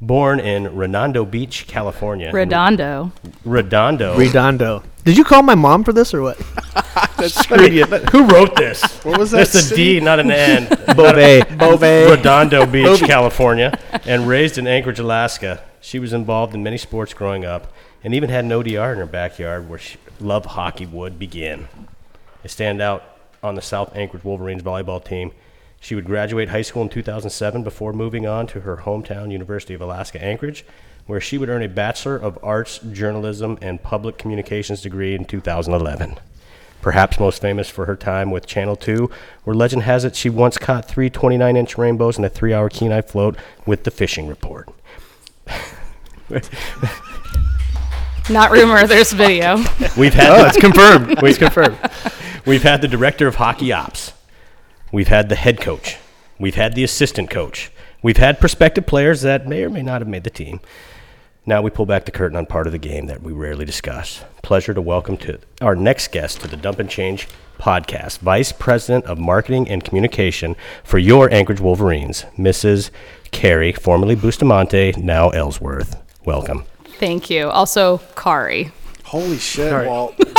Born 0.06 0.38
in 0.38 0.76
Redondo 0.76 1.24
Beach, 1.24 1.66
California. 1.66 2.30
Redondo. 2.30 3.10
Redondo. 3.44 4.18
Redondo. 4.18 4.82
Did 5.04 5.16
you 5.16 5.24
call 5.24 5.42
my 5.42 5.54
mom 5.54 5.82
for 5.82 5.94
this 5.94 6.12
or 6.12 6.20
what? 6.20 6.36
Screwed 7.26 7.72
you. 7.72 7.86
Who 7.86 8.26
wrote 8.26 8.54
this? 8.54 8.82
What 9.02 9.18
was 9.18 9.30
that? 9.30 9.48
That's 9.48 9.70
a 9.70 9.74
D, 9.74 10.00
not 10.00 10.20
an 10.20 10.30
N. 10.30 10.66
Beauvais. 10.94 11.42
Beauvais. 11.44 12.10
Redondo 12.10 12.66
Beach, 12.70 13.00
California, 13.00 13.78
and 14.04 14.28
raised 14.28 14.58
in 14.58 14.66
Anchorage, 14.66 14.98
Alaska. 14.98 15.62
She 15.80 15.98
was 15.98 16.12
involved 16.12 16.54
in 16.54 16.62
many 16.62 16.76
sports 16.76 17.14
growing 17.14 17.46
up, 17.46 17.72
and 18.02 18.14
even 18.14 18.28
had 18.28 18.44
an 18.44 18.50
ODR 18.50 18.92
in 18.92 18.98
her 18.98 19.06
backyard 19.06 19.70
where 19.70 19.78
she, 19.78 19.96
love 20.20 20.44
hockey 20.44 20.84
would 20.84 21.18
begin. 21.18 21.68
To 22.42 22.48
stand 22.50 22.82
out 22.82 23.04
on 23.42 23.54
the 23.54 23.62
South 23.62 23.96
Anchorage 23.96 24.24
Wolverines 24.24 24.62
volleyball 24.62 25.02
team, 25.02 25.32
she 25.84 25.94
would 25.94 26.06
graduate 26.06 26.48
high 26.48 26.62
school 26.62 26.80
in 26.80 26.88
2007 26.88 27.62
before 27.62 27.92
moving 27.92 28.26
on 28.26 28.46
to 28.46 28.60
her 28.60 28.78
hometown 28.78 29.30
University 29.30 29.74
of 29.74 29.82
Alaska 29.82 30.22
Anchorage, 30.24 30.64
where 31.06 31.20
she 31.20 31.36
would 31.36 31.50
earn 31.50 31.62
a 31.62 31.68
Bachelor 31.68 32.16
of 32.16 32.38
Arts, 32.42 32.78
Journalism, 32.78 33.58
and 33.60 33.82
Public 33.82 34.16
Communications 34.16 34.80
degree 34.80 35.14
in 35.14 35.26
2011. 35.26 36.16
Perhaps 36.80 37.20
most 37.20 37.42
famous 37.42 37.68
for 37.68 37.84
her 37.84 37.96
time 37.96 38.30
with 38.30 38.46
Channel 38.46 38.76
2, 38.76 39.10
where 39.44 39.54
legend 39.54 39.82
has 39.82 40.06
it 40.06 40.16
she 40.16 40.30
once 40.30 40.56
caught 40.56 40.86
three 40.86 41.10
29 41.10 41.54
inch 41.54 41.76
rainbows 41.76 42.16
in 42.16 42.24
a 42.24 42.30
three 42.30 42.54
hour 42.54 42.70
Kenai 42.70 43.02
float 43.02 43.36
with 43.66 43.84
the 43.84 43.90
fishing 43.90 44.26
report. 44.26 44.70
Not 48.30 48.50
rumor, 48.50 48.86
there's 48.86 49.12
video. 49.12 49.58
We've 49.98 50.14
had 50.14 50.30
Oh, 50.30 50.46
it's 50.46 50.56
confirmed. 50.56 51.22
It's 51.22 51.36
confirmed. 51.46 51.76
We've 52.46 52.62
had 52.62 52.80
the 52.80 52.88
director 52.88 53.26
of 53.26 53.34
hockey 53.34 53.70
ops. 53.70 54.13
We've 54.94 55.08
had 55.08 55.28
the 55.28 55.34
head 55.34 55.60
coach. 55.60 55.96
We've 56.38 56.54
had 56.54 56.76
the 56.76 56.84
assistant 56.84 57.28
coach. 57.28 57.72
We've 58.00 58.16
had 58.16 58.38
prospective 58.38 58.86
players 58.86 59.22
that 59.22 59.44
may 59.44 59.64
or 59.64 59.68
may 59.68 59.82
not 59.82 60.00
have 60.00 60.06
made 60.06 60.22
the 60.22 60.30
team. 60.30 60.60
Now 61.44 61.62
we 61.62 61.70
pull 61.70 61.84
back 61.84 62.04
the 62.04 62.12
curtain 62.12 62.36
on 62.36 62.46
part 62.46 62.68
of 62.68 62.72
the 62.72 62.78
game 62.78 63.06
that 63.06 63.20
we 63.20 63.32
rarely 63.32 63.64
discuss. 63.64 64.22
Pleasure 64.44 64.72
to 64.72 64.80
welcome 64.80 65.16
to 65.16 65.40
our 65.60 65.74
next 65.74 66.12
guest 66.12 66.42
to 66.42 66.46
the 66.46 66.56
Dump 66.56 66.78
and 66.78 66.88
Change 66.88 67.26
podcast, 67.58 68.20
Vice 68.20 68.52
President 68.52 69.04
of 69.06 69.18
Marketing 69.18 69.68
and 69.68 69.82
Communication 69.82 70.54
for 70.84 70.98
your 71.00 71.28
Anchorage 71.34 71.60
Wolverines, 71.60 72.24
Mrs. 72.38 72.90
Carrie, 73.32 73.72
formerly 73.72 74.14
Bustamante, 74.14 74.92
now 74.96 75.30
Ellsworth. 75.30 76.00
Welcome. 76.24 76.66
Thank 77.00 77.30
you. 77.30 77.48
Also, 77.50 77.98
Kari. 78.14 78.70
Holy 79.02 79.38
shit, 79.38 79.70
Sorry. 79.70 79.88
Walt. 79.88 80.14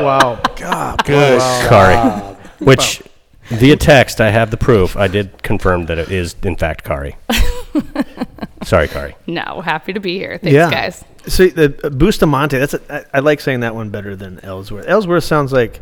Wow. 0.00 0.40
God, 0.56 1.04
Good. 1.04 1.40
Kari. 1.68 2.36
Which, 2.58 3.02
via 3.50 3.76
text, 3.76 4.20
I 4.20 4.30
have 4.30 4.50
the 4.50 4.56
proof. 4.56 4.96
I 4.96 5.08
did 5.08 5.42
confirm 5.42 5.86
that 5.86 5.98
it 5.98 6.10
is, 6.10 6.34
in 6.42 6.56
fact, 6.56 6.84
Kari. 6.84 7.16
Sorry, 8.64 8.88
Kari. 8.88 9.14
No, 9.26 9.60
happy 9.62 9.92
to 9.92 10.00
be 10.00 10.18
here. 10.18 10.38
Thanks, 10.38 10.54
yeah. 10.54 10.70
guys. 10.70 11.04
So 11.26 11.46
the 11.48 11.78
uh, 11.84 11.90
Bustamante, 11.90 12.58
that's 12.58 12.74
a, 12.74 12.80
I, 13.14 13.18
I 13.18 13.20
like 13.20 13.40
saying 13.40 13.60
that 13.60 13.74
one 13.74 13.90
better 13.90 14.16
than 14.16 14.40
Ellsworth. 14.44 14.86
Ellsworth 14.86 15.24
sounds 15.24 15.52
like. 15.52 15.80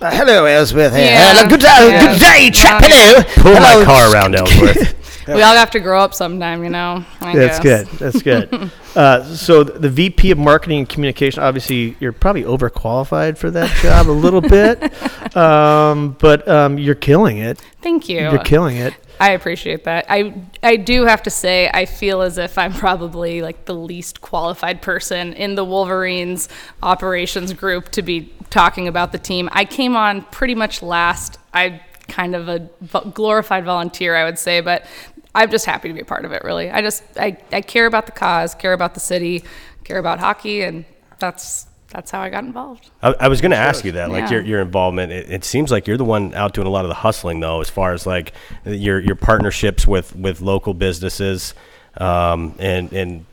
Uh, 0.00 0.10
hello, 0.10 0.44
Ellsworth. 0.44 0.92
Here. 0.94 1.04
Yeah. 1.04 1.32
Hello, 1.34 1.48
good, 1.48 1.64
uh, 1.64 1.68
Yeah. 1.68 2.12
good 2.12 2.20
day, 2.20 2.50
chap. 2.50 2.80
Well, 2.82 2.90
Hello. 2.90 3.22
Pull 3.42 3.54
Hello. 3.54 3.78
my 3.80 3.84
car 3.84 4.12
around 4.12 4.34
Ellsworth. 4.38 4.94
We 5.26 5.42
all 5.42 5.54
have 5.54 5.70
to 5.72 5.80
grow 5.80 6.00
up 6.00 6.14
sometime, 6.14 6.62
you 6.64 6.70
know. 6.70 7.04
I 7.20 7.34
That's 7.34 7.60
guess. 7.60 7.88
good. 7.88 7.98
That's 7.98 8.22
good. 8.22 8.70
uh, 8.96 9.24
so 9.24 9.64
the 9.64 9.88
VP 9.88 10.30
of 10.30 10.38
Marketing 10.38 10.78
and 10.80 10.88
Communication, 10.88 11.42
obviously, 11.42 11.96
you're 12.00 12.12
probably 12.12 12.42
overqualified 12.42 13.38
for 13.38 13.50
that 13.50 13.74
job 13.78 14.08
a 14.08 14.12
little 14.12 14.40
bit, 14.40 15.36
um, 15.36 16.16
but 16.20 16.46
um, 16.48 16.78
you're 16.78 16.94
killing 16.94 17.38
it. 17.38 17.58
Thank 17.80 18.08
you. 18.08 18.20
You're 18.20 18.38
killing 18.38 18.76
it. 18.76 18.94
I 19.20 19.30
appreciate 19.30 19.84
that. 19.84 20.06
I 20.08 20.34
I 20.62 20.76
do 20.76 21.04
have 21.04 21.22
to 21.22 21.30
say 21.30 21.70
I 21.72 21.84
feel 21.84 22.20
as 22.20 22.36
if 22.38 22.58
I'm 22.58 22.72
probably 22.72 23.42
like 23.42 23.64
the 23.64 23.74
least 23.74 24.20
qualified 24.20 24.82
person 24.82 25.34
in 25.34 25.54
the 25.54 25.64
Wolverines 25.64 26.48
operations 26.82 27.52
group 27.52 27.90
to 27.90 28.02
be 28.02 28.32
talking 28.50 28.88
about 28.88 29.12
the 29.12 29.18
team. 29.18 29.48
I 29.52 29.64
came 29.64 29.96
on 29.96 30.22
pretty 30.22 30.54
much 30.54 30.82
last. 30.82 31.38
I 31.52 31.80
kind 32.08 32.34
of 32.34 32.48
a 32.48 32.68
glorified 33.10 33.64
volunteer, 33.64 34.14
I 34.14 34.24
would 34.24 34.38
say, 34.38 34.60
but 34.60 34.84
I'm 35.34 35.50
just 35.50 35.66
happy 35.66 35.88
to 35.88 35.94
be 35.94 36.00
a 36.00 36.04
part 36.04 36.24
of 36.24 36.32
it. 36.32 36.42
Really, 36.44 36.70
I 36.70 36.80
just 36.82 37.02
I, 37.16 37.36
I 37.52 37.60
care 37.60 37.86
about 37.86 38.06
the 38.06 38.12
cause, 38.12 38.54
care 38.54 38.72
about 38.72 38.94
the 38.94 39.00
city, 39.00 39.44
care 39.84 39.98
about 39.98 40.20
hockey, 40.20 40.62
and 40.62 40.84
that's 41.18 41.66
that's 41.88 42.10
how 42.10 42.20
I 42.20 42.28
got 42.28 42.44
involved. 42.44 42.90
I, 43.02 43.14
I 43.20 43.28
was 43.28 43.40
going 43.40 43.52
to 43.52 43.56
ask 43.56 43.84
you 43.84 43.92
that, 43.92 44.10
like 44.10 44.24
Yeah. 44.24 44.30
your, 44.32 44.42
your 44.42 44.60
involvement. 44.60 45.12
It, 45.12 45.30
it 45.30 45.44
seems 45.44 45.70
like 45.70 45.86
you're 45.86 45.96
the 45.96 46.04
one 46.04 46.34
out 46.34 46.52
doing 46.52 46.66
a 46.66 46.70
lot 46.70 46.84
of 46.84 46.88
the 46.88 46.94
hustling, 46.96 47.38
though, 47.38 47.60
as 47.60 47.70
far 47.70 47.92
as 47.92 48.04
like 48.06 48.32
your 48.64 48.98
your 49.00 49.14
partnerships 49.16 49.86
with 49.86 50.14
with 50.16 50.40
local 50.40 50.74
businesses, 50.74 51.54
um, 51.98 52.54
and 52.58 52.92
and 52.92 53.26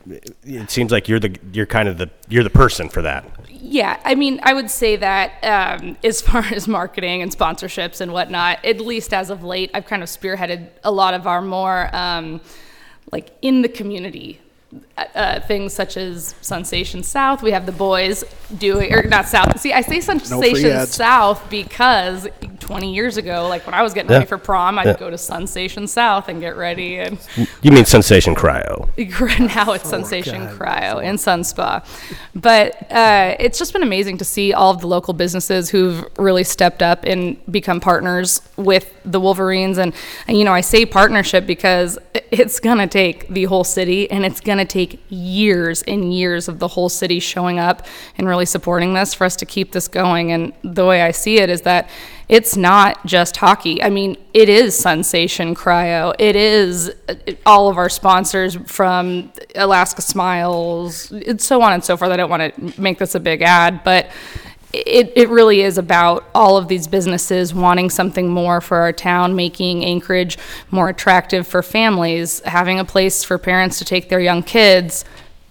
it 0.44 0.70
seems 0.70 0.92
like 0.92 1.08
you're 1.08 1.18
the 1.20 1.36
you're 1.52 1.66
kind 1.66 1.88
of 1.88 1.98
the 1.98 2.08
you're 2.28 2.44
the 2.44 2.50
person 2.50 2.88
for 2.88 3.02
that. 3.02 3.24
Yeah, 3.64 4.00
I 4.04 4.16
mean, 4.16 4.40
I 4.42 4.54
would 4.54 4.68
say 4.70 4.96
that 4.96 5.38
um, 5.44 5.96
as 6.04 6.20
far 6.20 6.44
as 6.46 6.66
marketing 6.66 7.22
and 7.22 7.30
sponsorships 7.30 8.00
and 8.00 8.12
whatnot, 8.12 8.64
at 8.64 8.80
least 8.80 9.14
as 9.14 9.30
of 9.30 9.44
late, 9.44 9.70
I've 9.72 9.86
kind 9.86 10.02
of 10.02 10.08
spearheaded 10.08 10.68
a 10.82 10.90
lot 10.90 11.14
of 11.14 11.28
our 11.28 11.40
more 11.40 11.88
um, 11.94 12.40
like 13.12 13.30
in 13.40 13.62
the 13.62 13.68
community 13.68 14.40
uh, 14.96 15.04
uh, 15.14 15.40
things 15.40 15.72
such 15.74 15.96
as 15.96 16.34
Sensation 16.40 17.02
South. 17.02 17.42
We 17.42 17.50
have 17.50 17.66
the 17.66 17.72
boys 17.72 18.24
doing, 18.58 18.92
or 18.92 19.02
not 19.02 19.28
South. 19.28 19.60
See, 19.60 19.72
I 19.72 19.82
say 19.82 20.00
Sensation 20.00 20.70
ads. 20.70 20.94
South 20.94 21.48
because 21.50 22.26
20 22.60 22.94
years 22.94 23.16
ago, 23.16 23.48
like 23.48 23.66
when 23.66 23.74
I 23.74 23.82
was 23.82 23.92
getting 23.92 24.10
ready 24.10 24.24
for 24.24 24.38
prom, 24.38 24.78
I'd 24.78 24.86
Yeah. 24.86 24.96
go 24.96 25.10
to 25.10 25.18
Sensation 25.18 25.86
South 25.86 26.28
and 26.28 26.40
get 26.40 26.56
ready 26.56 26.96
and 26.98 27.18
You 27.60 27.72
mean 27.72 27.84
Sensation 27.84 28.34
Cryo? 28.34 28.88
now 29.54 29.72
it's 29.72 29.88
Sensation 29.88 30.46
Cryo 30.48 31.02
and 31.04 31.20
Sun 31.20 31.44
Spa. 31.44 31.82
But 32.34 32.90
uh, 32.90 33.36
it's 33.38 33.58
just 33.58 33.72
been 33.72 33.82
amazing 33.82 34.18
to 34.18 34.24
see 34.24 34.52
all 34.54 34.70
of 34.70 34.80
the 34.80 34.86
local 34.86 35.12
businesses 35.12 35.68
who've 35.70 36.04
really 36.18 36.44
stepped 36.44 36.82
up 36.82 37.04
and 37.04 37.36
become 37.50 37.80
partners 37.80 38.40
with 38.56 38.94
the 39.04 39.20
Wolverines. 39.20 39.76
And, 39.78 39.92
and 40.26 40.38
you 40.38 40.44
know, 40.44 40.52
I 40.54 40.60
say 40.62 40.86
partnership 40.86 41.46
because 41.46 41.98
it's 42.32 42.60
going 42.60 42.78
to 42.78 42.86
take 42.86 43.28
the 43.28 43.44
whole 43.44 43.62
city 43.62 44.10
and 44.10 44.24
it's 44.24 44.40
going 44.40 44.56
to 44.56 44.64
take 44.64 44.98
years 45.10 45.82
and 45.82 46.14
years 46.14 46.48
of 46.48 46.58
the 46.58 46.66
whole 46.66 46.88
city 46.88 47.20
showing 47.20 47.58
up 47.58 47.86
and 48.16 48.26
really 48.26 48.46
supporting 48.46 48.94
this 48.94 49.12
for 49.12 49.24
us 49.24 49.36
to 49.36 49.44
keep 49.44 49.72
this 49.72 49.86
going. 49.86 50.32
And 50.32 50.54
the 50.64 50.86
way 50.86 51.02
I 51.02 51.10
see 51.10 51.36
it 51.36 51.50
is 51.50 51.60
that 51.62 51.90
it's 52.30 52.56
not 52.56 53.04
just 53.04 53.36
hockey. 53.36 53.82
I 53.82 53.90
mean, 53.90 54.16
it 54.32 54.48
is 54.48 54.74
Sensation 54.74 55.54
Cryo. 55.54 56.14
It 56.18 56.34
is 56.34 56.90
uh, 57.06 57.14
all 57.44 57.68
of 57.68 57.76
our 57.76 57.90
sponsors 57.90 58.54
from 58.66 59.30
Alaska 59.54 60.00
Smiles, 60.00 61.10
and 61.10 61.38
so 61.38 61.60
on 61.60 61.74
and 61.74 61.84
so 61.84 61.98
forth. 61.98 62.10
I 62.10 62.16
don't 62.16 62.30
want 62.30 62.54
to 62.54 62.80
make 62.80 62.96
this 62.96 63.14
a 63.14 63.20
big 63.20 63.42
ad, 63.42 63.84
but 63.84 64.10
it, 64.72 65.12
it 65.14 65.28
really 65.28 65.60
is 65.60 65.76
about 65.76 66.24
all 66.34 66.56
of 66.56 66.68
these 66.68 66.86
businesses 66.86 67.52
wanting 67.52 67.90
something 67.90 68.28
more 68.28 68.60
for 68.60 68.78
our 68.78 68.92
town, 68.92 69.36
making 69.36 69.84
Anchorage 69.84 70.38
more 70.70 70.88
attractive 70.88 71.46
for 71.46 71.62
families, 71.62 72.40
having 72.40 72.78
a 72.78 72.84
place 72.84 73.22
for 73.22 73.36
parents 73.38 73.78
to 73.78 73.84
take 73.84 74.08
their 74.08 74.20
young 74.20 74.42
kids. 74.42 75.04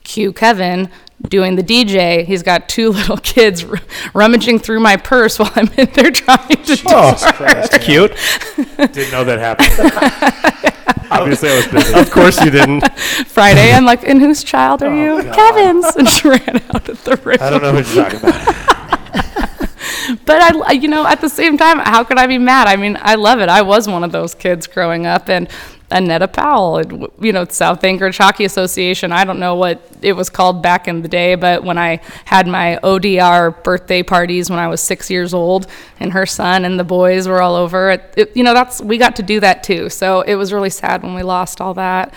Cue 0.03 0.33
Kevin 0.33 0.89
doing 1.29 1.55
the 1.55 1.63
DJ. 1.63 2.25
He's 2.25 2.41
got 2.41 2.67
two 2.67 2.89
little 2.91 3.17
kids 3.17 3.63
r- 3.63 3.77
rummaging 4.13 4.59
through 4.59 4.79
my 4.79 4.97
purse 4.97 5.37
while 5.37 5.51
I'm 5.55 5.69
in 5.77 5.89
there 5.93 6.11
trying 6.11 6.47
to 6.47 6.75
do 6.75 6.83
That's 6.83 7.77
cute. 7.77 8.11
Didn't 8.77 9.11
know 9.11 9.23
that 9.23 9.39
happened. 9.39 10.71
Obviously, 11.11 11.49
I 11.49 11.57
was 11.57 11.67
busy. 11.67 11.93
Of 11.93 12.09
course 12.09 12.41
you 12.43 12.49
didn't. 12.49 12.87
Friday. 13.27 13.73
I'm 13.73 13.83
like, 13.83 14.07
and 14.07 14.21
whose 14.21 14.45
child 14.45 14.81
are 14.81 14.87
oh, 14.87 15.17
you? 15.17 15.31
Kevin's. 15.33 15.85
And 15.97 16.07
she 16.07 16.29
ran 16.29 16.63
out 16.73 16.87
of 16.87 17.03
the 17.03 17.17
room. 17.17 17.37
I 17.41 17.49
don't 17.49 17.61
know 17.61 17.73
what 17.73 17.93
you're 17.93 18.09
talking 18.09 18.19
about. 18.19 18.90
But 20.25 20.41
I, 20.41 20.71
you 20.73 20.87
know, 20.87 21.05
at 21.05 21.21
the 21.21 21.29
same 21.29 21.57
time, 21.57 21.79
how 21.79 22.03
could 22.03 22.17
I 22.17 22.27
be 22.27 22.37
mad? 22.37 22.67
I 22.67 22.75
mean, 22.75 22.97
I 23.01 23.15
love 23.15 23.39
it. 23.39 23.49
I 23.49 23.61
was 23.61 23.87
one 23.87 24.03
of 24.03 24.11
those 24.11 24.35
kids 24.35 24.67
growing 24.67 25.05
up, 25.05 25.29
and 25.29 25.47
Annetta 25.89 26.27
Powell, 26.27 26.81
you 27.19 27.33
know, 27.33 27.45
South 27.45 27.83
Anchorage 27.83 28.17
Hockey 28.17 28.45
Association. 28.45 29.11
I 29.11 29.25
don't 29.25 29.39
know 29.39 29.55
what 29.55 29.81
it 30.01 30.13
was 30.13 30.29
called 30.29 30.61
back 30.61 30.87
in 30.87 31.01
the 31.01 31.07
day, 31.07 31.35
but 31.35 31.63
when 31.63 31.77
I 31.77 32.01
had 32.25 32.47
my 32.47 32.79
ODR 32.83 33.63
birthday 33.63 34.01
parties 34.03 34.49
when 34.49 34.59
I 34.59 34.67
was 34.67 34.81
six 34.81 35.09
years 35.09 35.33
old, 35.33 35.67
and 35.99 36.13
her 36.13 36.25
son 36.25 36.65
and 36.65 36.79
the 36.79 36.83
boys 36.83 37.27
were 37.27 37.41
all 37.41 37.55
over 37.55 37.91
it, 37.91 38.13
it 38.17 38.35
you 38.35 38.43
know, 38.43 38.53
that's 38.53 38.81
we 38.81 38.97
got 38.97 39.17
to 39.17 39.23
do 39.23 39.39
that 39.41 39.63
too. 39.63 39.89
So 39.89 40.21
it 40.21 40.35
was 40.35 40.53
really 40.53 40.69
sad 40.69 41.03
when 41.03 41.13
we 41.13 41.23
lost 41.23 41.61
all 41.61 41.73
that 41.75 42.13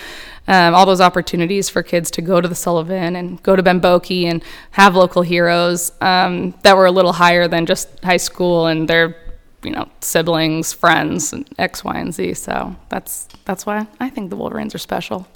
um, 0.47 0.74
all 0.74 0.86
those 0.86 1.01
opportunities 1.01 1.68
for 1.68 1.82
kids 1.82 2.11
to 2.12 2.22
go 2.22 2.40
to 2.40 2.49
the 2.49 2.55
Sullivan 2.55 3.16
and 3.16 3.42
go 3.42 3.57
to 3.57 3.62
Ben 3.62 3.80
Boeke 3.80 4.24
and 4.24 4.42
have 4.72 4.95
local 4.95 5.22
heroes 5.22 5.92
um, 6.01 6.55
that 6.62 6.76
were 6.76 6.86
a 6.86 6.90
little 6.90 7.12
higher 7.12 7.49
than 7.49 7.66
just 7.66 7.88
high 8.05 8.18
school 8.18 8.66
and 8.66 8.88
their, 8.88 9.16
you 9.62 9.70
know, 9.70 9.88
siblings, 10.01 10.72
friends, 10.72 11.32
and 11.32 11.49
X, 11.59 11.82
Y, 11.82 11.97
and 11.97 12.12
Z. 12.12 12.34
So 12.34 12.76
that's 12.90 13.28
that's 13.45 13.64
why 13.64 13.86
I 14.01 14.11
think 14.11 14.30
the 14.30 14.36
Wolverines 14.36 14.74
are 14.74 14.78
special. 14.78 15.26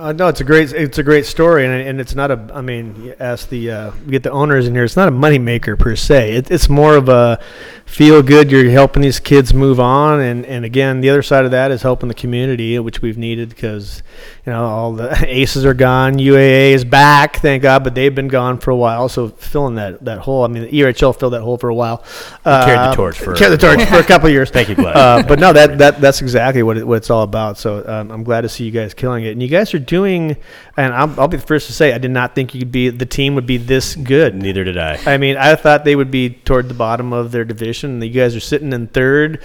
Uh, 0.00 0.12
no, 0.12 0.28
it's 0.28 0.40
a 0.40 0.44
great 0.44 0.72
it's 0.72 0.96
a 0.96 1.02
great 1.02 1.26
story, 1.26 1.66
and, 1.66 1.74
and 1.74 2.00
it's 2.00 2.14
not 2.14 2.30
a. 2.30 2.50
I 2.54 2.62
mean, 2.62 2.94
you 3.04 3.14
ask 3.20 3.50
the 3.50 3.70
uh, 3.70 3.90
get 4.08 4.22
the 4.22 4.30
owners 4.30 4.66
in 4.66 4.74
here. 4.74 4.84
It's 4.84 4.96
not 4.96 5.08
a 5.08 5.12
moneymaker 5.12 5.78
per 5.78 5.94
se. 5.94 6.32
It, 6.36 6.50
it's 6.50 6.70
more 6.70 6.96
of 6.96 7.10
a 7.10 7.38
feel 7.84 8.22
good. 8.22 8.50
You're 8.50 8.70
helping 8.70 9.02
these 9.02 9.20
kids 9.20 9.52
move 9.52 9.78
on, 9.78 10.20
and, 10.20 10.46
and 10.46 10.64
again, 10.64 11.02
the 11.02 11.10
other 11.10 11.22
side 11.22 11.44
of 11.44 11.50
that 11.50 11.70
is 11.70 11.82
helping 11.82 12.08
the 12.08 12.14
community, 12.14 12.78
which 12.78 13.02
we've 13.02 13.18
needed 13.18 13.50
because 13.50 14.02
you 14.46 14.52
know 14.52 14.64
all 14.64 14.94
the 14.94 15.22
aces 15.28 15.66
are 15.66 15.74
gone. 15.74 16.14
UAA 16.14 16.70
is 16.70 16.82
back, 16.84 17.36
thank 17.40 17.62
God, 17.62 17.84
but 17.84 17.94
they've 17.94 18.14
been 18.14 18.28
gone 18.28 18.56
for 18.58 18.70
a 18.70 18.76
while. 18.76 19.10
So 19.10 19.28
filling 19.28 19.74
that 19.74 20.02
that 20.06 20.20
hole. 20.20 20.44
I 20.44 20.48
mean, 20.48 20.62
the 20.62 20.70
ERHL 20.70 21.18
filled 21.18 21.34
that 21.34 21.42
hole 21.42 21.58
for 21.58 21.68
a 21.68 21.74
while. 21.74 21.98
carried 22.44 22.78
the 22.78 22.80
Uh, 22.80 22.94
torch 22.94 23.18
for- 23.18 23.34
carried 23.34 23.52
the 23.52 23.58
torch 23.58 23.84
for 23.84 23.98
a 23.98 24.02
couple 24.04 24.28
of 24.28 24.32
years. 24.32 24.48
Thank 24.48 24.70
you, 24.70 24.76
Glenn. 24.76 24.96
Uh, 24.96 25.22
but 25.28 25.38
no, 25.38 25.52
that, 25.52 25.76
that 25.78 26.00
that's 26.00 26.22
exactly 26.22 26.62
what 26.62 26.78
it, 26.78 26.86
what 26.86 26.96
it's 26.96 27.10
all 27.10 27.22
about. 27.24 27.58
So 27.58 27.84
um, 27.86 28.10
I'm 28.10 28.24
glad 28.24 28.42
to 28.42 28.48
see 28.48 28.64
you 28.64 28.70
guys 28.70 28.94
killing 28.94 29.24
it, 29.26 29.32
and 29.32 29.42
you 29.42 29.48
guys 29.48 29.74
are 29.74 29.78
doing. 29.90 30.36
And 30.76 30.94
I'll, 30.94 31.20
I'll 31.20 31.28
be 31.28 31.36
the 31.36 31.46
first 31.46 31.66
to 31.66 31.72
say, 31.74 31.92
I 31.92 31.98
did 31.98 32.12
not 32.12 32.34
think 32.34 32.54
you 32.54 32.60
could 32.60 32.72
be 32.72 32.88
the 32.88 33.04
team 33.04 33.34
would 33.34 33.46
be 33.46 33.58
this 33.58 33.96
good. 33.96 34.34
Neither 34.34 34.64
did 34.64 34.78
I. 34.78 34.98
I 35.04 35.18
mean, 35.18 35.36
I 35.36 35.56
thought 35.56 35.84
they 35.84 35.96
would 35.96 36.10
be 36.10 36.30
toward 36.30 36.68
the 36.68 36.74
bottom 36.74 37.12
of 37.12 37.32
their 37.32 37.44
division. 37.44 37.90
and 37.94 38.04
You 38.04 38.10
guys 38.10 38.34
are 38.34 38.40
sitting 38.40 38.72
in 38.72 38.86
third, 38.86 39.42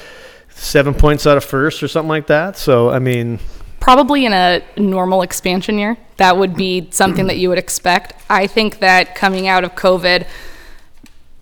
seven 0.49 0.93
points 0.93 1.27
out 1.27 1.35
of 1.35 1.43
first, 1.43 1.83
or 1.83 1.87
something 1.87 2.09
like 2.09 2.27
that. 2.27 2.55
So 2.55 2.89
I 2.89 2.99
mean, 2.99 3.39
Probably 3.79 4.25
in 4.25 4.33
a 4.33 4.63
normal 4.77 5.21
expansion 5.21 5.77
year, 5.77 5.97
that 6.17 6.37
would 6.37 6.55
be 6.55 6.87
something 6.91 7.27
that 7.27 7.37
you 7.37 7.49
would 7.49 7.59
expect. 7.59 8.13
I 8.29 8.47
think 8.47 8.79
that 8.79 9.13
coming 9.13 9.47
out 9.47 9.63
of 9.63 9.75
COVID, 9.75 10.25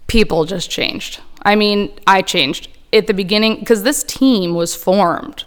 people 0.07 0.43
just 0.43 0.69
changed. 0.69 1.21
I 1.43 1.55
mean, 1.55 1.97
I 2.05 2.21
changed 2.21 2.69
at 2.91 3.07
the 3.07 3.13
beginning 3.13 3.59
because 3.59 3.83
this 3.83 4.03
team 4.03 4.55
was 4.55 4.75
formed 4.75 5.45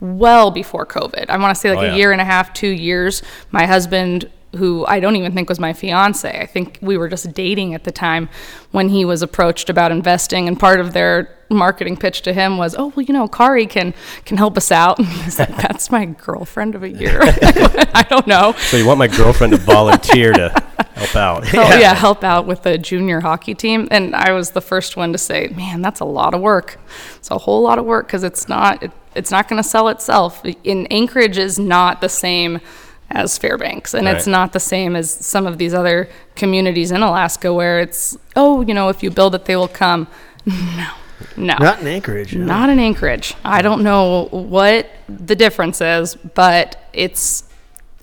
well 0.00 0.50
before 0.50 0.86
COVID. 0.86 1.26
I 1.30 1.36
want 1.38 1.54
to 1.54 1.60
say 1.60 1.70
like 1.70 1.78
Oh, 1.78 1.82
yeah. 1.82 1.94
a 1.94 1.96
year 1.96 2.12
and 2.12 2.20
a 2.20 2.24
half, 2.24 2.52
two 2.52 2.68
years. 2.68 3.22
My 3.50 3.66
husband, 3.66 4.30
who 4.56 4.86
I 4.86 5.00
don't 5.00 5.16
even 5.16 5.32
think 5.34 5.48
was 5.48 5.58
my 5.60 5.72
fiance. 5.72 6.30
I 6.40 6.46
think 6.46 6.78
we 6.80 6.96
were 6.96 7.08
just 7.08 7.32
dating 7.34 7.74
at 7.74 7.84
the 7.84 7.92
time 7.92 8.28
when 8.72 8.88
he 8.88 9.04
was 9.04 9.20
approached 9.22 9.68
about 9.68 9.92
investing, 9.92 10.48
and 10.48 10.58
part 10.58 10.80
of 10.80 10.92
their 10.94 11.34
marketing 11.50 11.96
pitch 11.96 12.22
to 12.22 12.32
him 12.32 12.56
was, 12.56 12.74
"Oh, 12.78 12.92
well, 12.96 13.04
you 13.04 13.12
know, 13.12 13.28
Kari 13.28 13.66
can 13.66 13.92
can 14.24 14.36
help 14.38 14.56
us 14.56 14.72
out." 14.72 14.98
And 15.00 15.06
he's 15.08 15.38
like, 15.38 15.54
"That's 15.58 15.90
my 15.90 16.06
girlfriend 16.06 16.74
of 16.74 16.82
a 16.82 16.88
year." 16.88 17.18
I 17.22 18.06
don't 18.08 18.26
know. 18.26 18.52
So 18.58 18.76
you 18.78 18.86
want 18.86 18.98
my 18.98 19.08
girlfriend 19.08 19.52
to 19.52 19.58
volunteer 19.58 20.32
to 20.32 20.48
help 20.94 21.16
out? 21.16 21.44
Oh 21.54 21.78
yeah, 21.78 21.92
help 21.94 22.24
out 22.24 22.46
with 22.46 22.62
the 22.62 22.78
junior 22.78 23.20
hockey 23.20 23.54
team, 23.54 23.88
and 23.90 24.14
I 24.16 24.32
was 24.32 24.50
the 24.52 24.62
first 24.62 24.96
one 24.96 25.12
to 25.12 25.18
say, 25.18 25.48
"Man, 25.54 25.82
that's 25.82 26.00
a 26.00 26.04
lot 26.06 26.32
of 26.32 26.40
work. 26.40 26.78
It's 27.16 27.30
a 27.30 27.36
whole 27.38 27.62
lot 27.62 27.78
of 27.78 27.84
work 27.84 28.06
because 28.06 28.22
it's 28.22 28.48
not 28.48 28.82
it, 28.82 28.90
it's 29.16 29.30
not 29.30 29.48
going 29.48 29.62
to 29.62 29.68
sell 29.68 29.88
itself. 29.88 30.44
In 30.64 30.86
Anchorage 30.88 31.38
is 31.38 31.58
not 31.58 32.00
the 32.00 32.08
same." 32.08 32.60
As 33.08 33.38
Fairbanks, 33.38 33.94
and 33.94 34.08
it's 34.08 34.26
not 34.26 34.52
the 34.52 34.58
same 34.58 34.96
as 34.96 35.08
some 35.08 35.46
of 35.46 35.58
these 35.58 35.72
other 35.72 36.08
communities 36.34 36.90
in 36.90 37.02
Alaska 37.02 37.54
where 37.54 37.78
it's, 37.78 38.18
oh, 38.34 38.62
you 38.62 38.74
know, 38.74 38.88
if 38.88 39.00
you 39.00 39.12
build 39.12 39.32
it, 39.36 39.44
they 39.44 39.54
will 39.54 39.68
come. 39.68 40.08
No, 40.76 40.90
no, 41.36 41.56
Not 41.60 41.80
in 41.80 41.86
Anchorage. 41.86 42.34
no. 42.34 42.44
not 42.44 42.68
in 42.68 42.80
Anchorage. 42.80 43.34
I 43.44 43.62
don't 43.62 43.82
know 43.84 44.24
what 44.32 44.90
the 45.08 45.36
difference 45.36 45.80
is, 45.80 46.16
but 46.16 46.76
it's 46.92 47.44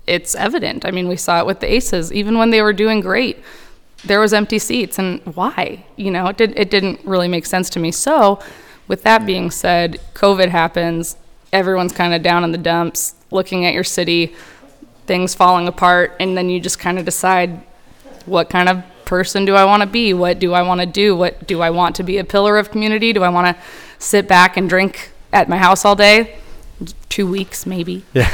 it's 0.06 0.34
evident. 0.34 0.86
I 0.86 0.90
mean, 0.90 1.06
we 1.06 1.16
saw 1.16 1.38
it 1.40 1.46
with 1.46 1.60
the 1.60 1.70
Aces. 1.70 2.10
Even 2.10 2.38
when 2.38 2.48
they 2.50 2.62
were 2.62 2.72
doing 2.72 3.00
great, 3.00 3.42
there 4.06 4.20
was 4.20 4.32
empty 4.32 4.58
seats, 4.58 4.98
and 4.98 5.20
why? 5.36 5.84
You 5.96 6.10
know, 6.10 6.28
it 6.28 6.38
did 6.38 6.58
it 6.58 6.70
didn't 6.70 7.00
really 7.04 7.28
make 7.28 7.44
sense 7.46 7.68
to 7.70 7.78
me. 7.78 7.90
So, 7.92 8.40
with 8.88 9.02
that 9.04 9.26
being 9.26 9.50
said, 9.50 10.00
COVID 10.14 10.48
happens. 10.48 11.16
Everyone's 11.52 11.92
kind 11.92 12.14
of 12.14 12.22
down 12.22 12.44
in 12.44 12.52
the 12.52 12.58
dumps, 12.58 13.14
looking 13.30 13.64
at 13.64 13.74
your 13.74 13.84
city, 13.84 14.34
things 15.06 15.34
falling 15.34 15.68
apart, 15.68 16.16
and 16.20 16.36
then 16.36 16.48
you 16.48 16.60
just 16.60 16.78
kind 16.78 16.98
of 16.98 17.04
decide 17.04 17.60
what 18.26 18.50
kind 18.50 18.68
of 18.68 18.82
person 19.04 19.44
do 19.44 19.54
I 19.54 19.64
want 19.64 19.82
to 19.82 19.86
be? 19.86 20.14
What 20.14 20.38
do 20.38 20.52
I 20.52 20.62
want 20.62 20.80
to 20.80 20.86
do? 20.86 21.14
What 21.14 21.46
do 21.46 21.60
I 21.60 21.70
want 21.70 21.96
to 21.96 22.02
be 22.02 22.18
a 22.18 22.24
pillar 22.24 22.58
of 22.58 22.70
community? 22.70 23.12
Do 23.12 23.22
I 23.22 23.28
want 23.28 23.56
to 23.56 23.62
sit 23.98 24.26
back 24.26 24.56
and 24.56 24.68
drink 24.68 25.12
at 25.32 25.48
my 25.48 25.58
house 25.58 25.84
all 25.84 25.94
day? 25.94 26.38
Two 27.08 27.30
weeks, 27.30 27.66
maybe. 27.66 28.04
Yeah. 28.12 28.28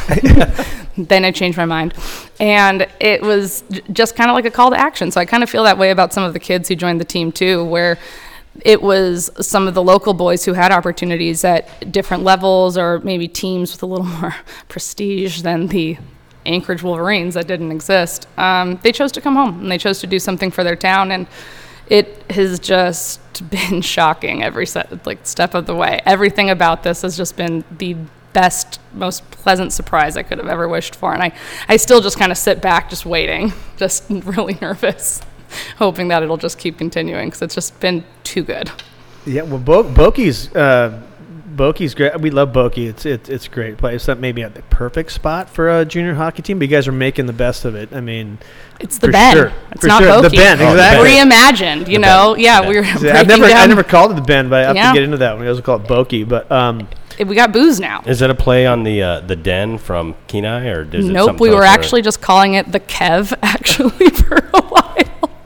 then 0.97 1.25
I 1.25 1.31
changed 1.33 1.59
my 1.59 1.67
mind. 1.67 1.95
And 2.39 2.89
it 3.01 3.23
was 3.23 3.63
j- 3.71 3.83
just 3.93 4.17
kind 4.17 4.31
of 4.31 4.35
like 4.35 4.47
a 4.47 4.51
call 4.51 4.71
to 4.71 4.79
action. 4.79 5.11
So 5.11 5.21
I 5.21 5.25
kind 5.25 5.43
of 5.43 5.51
feel 5.51 5.65
that 5.65 5.77
way 5.77 5.91
about 5.91 6.13
some 6.13 6.25
of 6.25 6.33
the 6.33 6.41
kids 6.41 6.69
who 6.69 6.77
joined 6.77 7.01
the 7.01 7.05
team 7.05 7.33
too, 7.33 7.65
where 7.65 7.99
it 8.63 8.83
was 8.83 9.31
some 9.41 9.69
of 9.69 9.75
the 9.75 9.83
local 9.83 10.13
boys 10.13 10.45
who 10.45 10.53
had 10.53 10.73
opportunities 10.73 11.45
at 11.45 11.93
different 11.93 12.25
levels 12.25 12.77
or 12.77 12.99
maybe 13.01 13.29
teams 13.29 13.73
with 13.73 13.83
a 13.83 13.87
little 13.87 14.07
more 14.21 14.35
prestige 14.69 15.43
than 15.43 15.69
the 15.69 15.99
Anchorage 16.47 16.83
Wolverines 16.83 17.35
that 17.35 17.47
didn't 17.47 17.71
exist. 17.71 18.27
Um, 18.39 18.79
they 18.83 18.93
chose 18.93 19.13
to 19.13 19.21
come 19.21 19.37
home 19.37 19.61
and 19.61 19.71
they 19.71 19.79
chose 19.79 20.01
to 20.01 20.07
do 20.07 20.19
something 20.19 20.51
for 20.51 20.65
their 20.65 20.77
town, 20.77 21.13
and 21.13 21.27
it 21.89 22.25
has 22.31 22.59
just 22.59 23.21
been 23.51 23.81
shocking 23.83 24.43
every 24.43 24.67
set, 24.67 25.07
like 25.07 25.27
step 25.27 25.55
of 25.55 25.67
the 25.67 25.75
way. 25.75 26.01
Everything 26.07 26.51
about 26.51 26.83
this 26.83 27.03
has 27.03 27.17
just 27.17 27.37
been 27.37 27.65
the 27.79 27.97
best, 28.33 28.81
most 28.95 29.29
pleasant 29.31 29.73
surprise 29.73 30.17
I 30.17 30.23
could 30.23 30.39
have 30.39 30.49
ever 30.49 30.69
wished 30.69 30.97
for, 30.97 31.13
and 31.13 31.23
I, 31.23 31.33
I 31.69 31.77
still 31.77 32.01
just 32.01 32.19
kind 32.19 32.33
of 32.33 32.39
sit 32.39 32.61
back, 32.63 32.89
just 32.89 33.05
waiting, 33.05 33.53
just 33.77 34.05
really 34.09 34.57
nervous, 34.61 35.21
hoping 35.79 36.09
that 36.09 36.23
it'll 36.23 36.37
just 36.37 36.59
keep 36.59 36.79
continuing 36.79 37.29
because 37.29 37.43
it's 37.43 37.55
just 37.55 37.79
been 37.81 38.05
too 38.25 38.43
good. 38.43 38.71
Yeah, 39.27 39.43
well, 39.43 39.59
Bo- 39.59 39.85
Boeke's 39.85 40.55
uh, 40.57 41.03
Boeke's 41.55 41.95
great. 41.95 42.19
We 42.21 42.31
love 42.31 42.53
Boeke. 42.53 42.89
It's 42.89 43.05
it's 43.05 43.29
it's 43.29 43.47
a 43.47 43.51
great 43.51 43.77
place. 43.77 44.07
That 44.07 44.19
maybe 44.19 44.43
at 44.43 44.55
the 44.55 44.63
perfect 44.63 45.13
spot 45.13 45.51
for 45.51 45.69
a 45.81 45.85
junior 45.85 46.15
hockey 46.15 46.41
team. 46.43 46.59
But 46.59 46.69
you 46.69 46.75
guys 46.77 46.89
are 46.89 46.93
making 46.93 47.27
the 47.27 47.33
best 47.35 47.65
of 47.67 47.75
it. 47.75 47.93
I 47.93 48.01
mean, 48.01 48.39
It's 48.79 48.97
the 48.99 49.09
For 49.09 49.13
Ben. 49.13 49.37
sure. 49.37 49.53
It's 49.73 49.83
For 49.83 49.87
not 49.89 50.03
sure. 50.03 50.23
The 50.23 50.29
Boeke. 50.29 50.37
Ben, 50.37 50.57
Oh, 50.63 50.65
the 50.65 50.71
exactly. 50.73 51.09
Ben. 51.11 51.29
Reimagined, 51.31 51.89
you 51.89 51.99
know? 51.99 52.35
Yeah, 52.37 52.67
we 52.67 52.77
were. 52.77 52.85
See, 52.85 53.11
I've 53.11 53.27
breaking 53.27 53.43
never 53.43 53.45
I 53.55 53.67
never 53.67 53.83
called 53.83 54.13
it 54.13 54.15
the 54.15 54.23
Ben, 54.23 54.49
but 54.49 54.63
I 54.65 54.67
have 54.69 54.77
Yeah. 54.77 54.89
to 54.93 54.95
get 54.95 55.03
into 55.03 55.19
that 55.19 55.35
one. 55.35 55.43
We 55.43 55.49
also 55.49 55.61
call 55.61 55.77
it 55.77 55.83
Boeke. 55.87 56.27
But 56.27 56.51
um, 56.51 56.89
We 57.19 57.35
got 57.35 57.53
booze 57.53 57.79
now. 57.79 58.03
Is 58.07 58.21
that 58.21 58.31
a 58.31 58.35
play 58.35 58.67
on 58.67 58.83
the 58.85 59.03
uh, 59.03 59.21
the 59.21 59.37
den 59.37 59.77
from 59.77 60.15
Kenai, 60.29 60.67
or 60.69 60.89
is 60.91 61.05
Nope, 61.07 61.27
something 61.27 61.43
we 61.43 61.55
were 61.55 61.65
actually 61.65 62.01
just 62.01 62.23
calling 62.23 62.55
it 62.55 62.73
the 62.73 62.81
Kev 62.81 63.35
actually 63.43 64.09
for 64.11 64.37
a 64.55 64.63
while. 64.63 64.80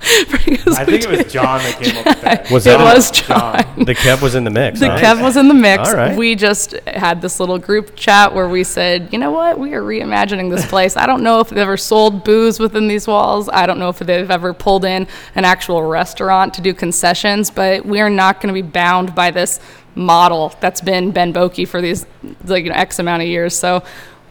because 0.30 0.76
I 0.76 0.84
think 0.84 1.02
it 1.02 1.10
was 1.10 1.32
John 1.32 1.58
that 1.60 1.80
came 1.80 1.96
up 1.98 2.04
with 2.06 2.20
that. 2.22 2.50
Was 2.50 2.66
It 2.66 2.78
that 2.78 2.94
was 2.94 3.10
John. 3.10 3.84
the 3.84 3.94
Kev 3.94 4.20
was 4.20 4.34
in 4.34 4.44
the 4.44 4.50
mix? 4.50 4.80
The 4.80 4.90
huh? 4.90 4.98
Kev 4.98 5.22
was 5.22 5.36
in 5.36 5.48
the 5.48 5.54
mix. 5.54 5.88
All 5.88 5.96
right. 5.96 6.16
We 6.16 6.34
just 6.34 6.72
had 6.86 7.22
this 7.22 7.40
little 7.40 7.58
group 7.58 7.96
chat 7.96 8.34
where 8.34 8.48
we 8.48 8.64
said, 8.64 9.12
you 9.12 9.18
know 9.18 9.30
what, 9.30 9.58
we 9.58 9.72
are 9.74 9.82
reimagining 9.82 10.50
this 10.50 10.66
place. 10.66 10.96
I 10.96 11.06
don't 11.06 11.22
know 11.22 11.40
if 11.40 11.48
they've 11.48 11.58
ever 11.58 11.76
sold 11.76 12.24
booze 12.24 12.60
within 12.60 12.86
these 12.88 13.06
walls. 13.06 13.48
I 13.52 13.66
don't 13.66 13.78
know 13.78 13.88
if 13.88 13.98
they've 13.98 14.30
ever 14.30 14.52
pulled 14.52 14.84
in 14.84 15.06
an 15.34 15.44
actual 15.44 15.82
restaurant 15.82 16.54
to 16.54 16.60
do 16.60 16.74
concessions, 16.74 17.50
but 17.50 17.84
we 17.86 18.00
are 18.00 18.10
not 18.10 18.40
going 18.40 18.54
to 18.54 18.62
be 18.62 18.66
bound 18.68 19.14
by 19.14 19.30
this 19.30 19.60
model 19.94 20.54
that's 20.60 20.80
been 20.80 21.12
Ben 21.12 21.32
Boeke 21.32 21.66
for 21.66 21.80
these 21.80 22.04
like 22.44 22.64
you 22.64 22.70
know, 22.70 22.76
X 22.76 22.98
amount 22.98 23.22
of 23.22 23.28
years. 23.28 23.56
So 23.56 23.82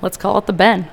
let's 0.01 0.17
call 0.17 0.37
it 0.37 0.45
the 0.45 0.53
Ben. 0.53 0.89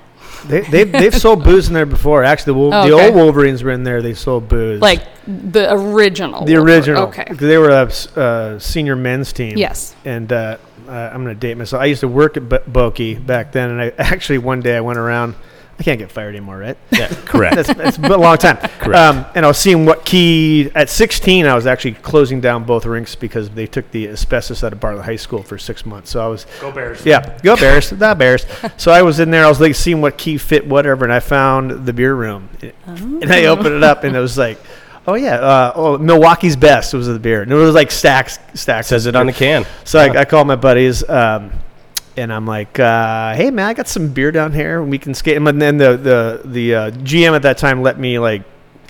They, 0.46 0.60
they've 0.62 0.90
they've 0.92 1.14
sold 1.14 1.44
booze 1.44 1.68
in 1.68 1.74
there 1.74 1.86
before. 1.86 2.24
Actually, 2.24 2.52
the, 2.52 2.54
Wol- 2.54 2.74
Oh, 2.74 2.86
the 2.88 2.94
okay. 2.94 3.06
old 3.06 3.14
Wolverines 3.14 3.62
were 3.62 3.70
in 3.72 3.82
there. 3.84 4.02
They 4.02 4.14
sold 4.14 4.48
booze. 4.48 4.80
Like 4.80 5.02
the 5.26 5.72
original. 5.72 6.44
the 6.44 6.54
Wolver- 6.56 6.70
original. 6.72 7.02
Okay. 7.08 7.26
They 7.32 7.58
were 7.58 7.70
a 7.70 7.86
s- 7.86 8.14
uh, 8.16 8.58
senior 8.58 8.96
men's 8.96 9.32
team. 9.32 9.56
Yes. 9.58 9.94
And 10.04 10.32
uh, 10.32 10.56
uh, 10.88 10.92
I'm 10.92 11.22
going 11.24 11.34
to 11.34 11.40
date 11.40 11.56
myself. 11.56 11.82
I 11.82 11.86
used 11.86 12.00
to 12.00 12.08
work 12.08 12.36
at 12.36 12.48
Bo- 12.48 12.58
Boeke 12.90 13.24
back 13.24 13.52
then, 13.52 13.70
and 13.70 13.80
I 13.82 13.92
actually 13.98 14.38
one 14.38 14.60
day 14.60 14.76
I 14.76 14.80
went 14.80 14.98
around. 14.98 15.34
I 15.80 15.82
can't 15.82 15.98
get 15.98 16.12
fired 16.12 16.36
anymore, 16.36 16.58
right? 16.58 16.76
Yeah, 16.90 17.08
correct. 17.24 17.56
That's, 17.56 17.72
that's 17.72 17.96
been 17.96 18.12
a 18.12 18.18
long 18.18 18.36
time. 18.36 18.58
Correct. 18.58 18.94
Um, 18.94 19.24
and 19.34 19.46
I 19.46 19.48
was 19.48 19.56
seeing 19.56 19.86
what 19.86 20.04
key 20.04 20.70
at 20.74 20.90
16. 20.90 21.46
I 21.46 21.54
was 21.54 21.66
actually 21.66 21.94
closing 21.94 22.38
down 22.38 22.64
both 22.64 22.84
rinks 22.84 23.14
because 23.14 23.48
they 23.48 23.66
took 23.66 23.90
the 23.90 24.10
asbestos 24.10 24.62
out 24.62 24.74
of 24.74 24.80
Bartlett 24.80 25.06
High 25.06 25.16
School 25.16 25.42
for 25.42 25.56
six 25.56 25.86
months. 25.86 26.10
So 26.10 26.22
I 26.22 26.28
was 26.28 26.44
Go 26.60 26.70
Bears. 26.70 27.06
yeah, 27.06 27.38
go 27.42 27.56
Bears, 27.56 27.88
the 27.88 28.14
Bears. 28.14 28.44
So 28.76 28.92
I 28.92 29.00
was 29.00 29.20
in 29.20 29.30
there. 29.30 29.46
I 29.46 29.48
was 29.48 29.58
like 29.58 29.74
seeing 29.74 30.02
what 30.02 30.18
key 30.18 30.36
fit 30.36 30.66
whatever, 30.66 31.04
and 31.04 31.12
I 31.12 31.20
found 31.20 31.86
the 31.86 31.94
beer 31.94 32.14
room, 32.14 32.50
and 32.86 33.32
I 33.32 33.46
opened 33.46 33.74
it 33.74 33.82
up, 33.82 34.04
and 34.04 34.14
it 34.14 34.20
was 34.20 34.36
like, 34.36 34.58
oh 35.06 35.14
yeah, 35.14 35.36
uh, 35.36 35.72
oh 35.74 35.96
Milwaukee's 35.98 36.56
best 36.56 36.92
was 36.92 37.06
the 37.06 37.18
beer, 37.18 37.40
and 37.42 37.50
it 37.50 37.54
was 37.54 37.74
like 37.74 37.90
stacks, 37.90 38.38
stacks. 38.52 38.88
Says 38.88 39.06
it 39.06 39.16
on 39.16 39.24
the 39.26 39.32
can. 39.32 39.64
So 39.84 39.98
I, 39.98 40.20
I 40.20 40.24
called 40.26 40.46
my 40.46 40.56
buddies, 40.56 41.08
um, 41.08 41.52
and 42.16 42.32
I'm 42.32 42.46
like, 42.46 42.78
uh, 42.78 43.34
"Hey 43.34 43.50
man, 43.50 43.66
I 43.66 43.74
got 43.74 43.88
some 43.88 44.08
beer 44.08 44.32
down 44.32 44.52
here. 44.52 44.82
We 44.82 44.98
can 44.98 45.14
skate." 45.14 45.36
And 45.36 45.46
then 45.60 45.78
the 45.78 45.96
the 45.96 46.40
the 46.44 46.74
uh, 46.74 46.90
GM 46.90 47.34
at 47.34 47.42
that 47.42 47.58
time 47.58 47.82
let 47.82 47.98
me 47.98 48.18
like, 48.18 48.42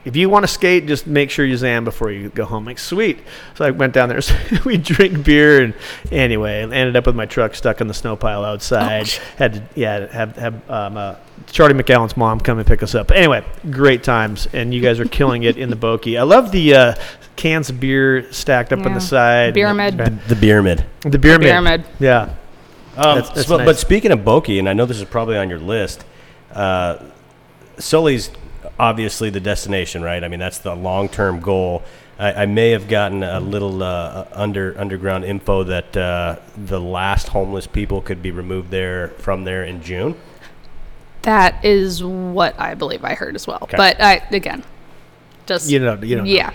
if 0.04 0.16
you 0.16 0.28
want 0.30 0.44
to 0.44 0.48
skate, 0.48 0.86
just 0.86 1.06
make 1.06 1.30
sure 1.30 1.44
you 1.44 1.56
zam 1.56 1.84
before 1.84 2.10
you 2.10 2.30
go 2.30 2.44
home. 2.44 2.64
like, 2.64 2.78
sweet. 2.78 3.18
So 3.54 3.64
I 3.64 3.70
went 3.70 3.92
down 3.92 4.08
there. 4.08 4.20
So 4.30 4.34
we 4.64 4.76
drink 4.76 5.24
beer, 5.24 5.62
and 5.62 5.74
anyway, 6.10 6.62
ended 6.62 6.96
up 6.96 7.06
with 7.06 7.16
my 7.16 7.26
truck 7.26 7.54
stuck 7.54 7.80
in 7.80 7.86
the 7.86 7.94
snow 7.94 8.16
pile 8.16 8.44
outside. 8.44 9.08
Had 9.36 9.54
to 9.54 9.62
yeah 9.74 10.10
have 10.12 10.36
have 10.36 10.70
um, 10.70 10.96
uh, 10.96 11.16
Charlie 11.46 11.74
McAllen's 11.74 12.16
mom 12.16 12.40
come 12.40 12.58
and 12.58 12.66
pick 12.66 12.82
us 12.82 12.94
up. 12.94 13.08
But 13.08 13.18
anyway, 13.18 13.44
great 13.70 14.02
times, 14.02 14.48
and 14.52 14.72
you 14.72 14.80
guys 14.80 14.98
are 15.00 15.04
killing 15.06 15.42
it 15.42 15.56
in 15.56 15.70
the 15.70 15.76
Boeke. 15.76 16.18
I 16.18 16.22
love 16.22 16.52
the. 16.52 16.74
Uh, 16.74 16.94
Cans 17.36 17.70
of 17.70 17.80
beer 17.80 18.30
stacked 18.34 18.70
up 18.70 18.84
on 18.84 18.92
the 18.92 19.00
side. 19.00 19.54
The 19.54 19.60
beer 19.60 19.68
and- 19.68 19.76
med. 19.96 20.20
The 20.28 20.36
beer 20.36 20.62
mid. 20.62 20.84
the 21.00 21.18
beer 21.18 21.38
mid. 21.38 21.40
Beer 21.40 21.62
med. 21.62 21.86
Yeah. 21.98 22.34
Um, 22.96 23.16
That's- 23.16 23.28
that's 23.30 23.46
so- 23.48 23.56
nice. 23.56 23.66
But 23.66 23.78
speaking 23.78 24.10
of 24.12 24.20
Boeke, 24.20 24.58
and 24.58 24.68
I 24.68 24.72
know 24.72 24.84
this 24.86 24.98
is 24.98 25.04
probably 25.04 25.36
on 25.36 25.48
your 25.48 25.58
list, 25.60 26.04
uh, 26.54 26.96
Sully's 27.78 28.30
obviously 28.78 29.30
the 29.30 29.40
destination, 29.40 30.02
right? 30.02 30.22
I 30.22 30.28
mean, 30.28 30.40
that's 30.40 30.58
the 30.58 30.74
long-term 30.74 31.40
goal. 31.40 31.82
I, 32.18 32.42
I 32.42 32.46
may 32.46 32.70
have 32.70 32.88
gotten 32.88 33.22
a 33.22 33.40
little 33.40 33.82
uh, 33.82 34.24
under 34.32 34.74
underground 34.78 35.24
info 35.24 35.62
that 35.64 35.96
uh, 35.96 36.36
the 36.56 36.80
last 36.80 37.28
homeless 37.28 37.66
people 37.66 38.02
could 38.02 38.22
be 38.22 38.30
removed 38.30 38.70
there 38.70 39.08
from 39.18 39.44
there 39.44 39.64
in 39.64 39.82
June. 39.82 40.14
That 41.22 41.64
is 41.64 42.02
what 42.02 42.58
I 42.58 42.74
believe 42.74 43.04
I 43.04 43.14
heard 43.14 43.34
as 43.34 43.46
well. 43.46 43.58
Okay. 43.62 43.76
But 43.76 44.00
I, 44.02 44.22
again, 44.30 44.62
just 45.46 45.70
You 45.70 45.78
know, 45.78 45.98
you 46.02 46.16
don't 46.16 46.24
know. 46.26 46.30
yeah, 46.32 46.52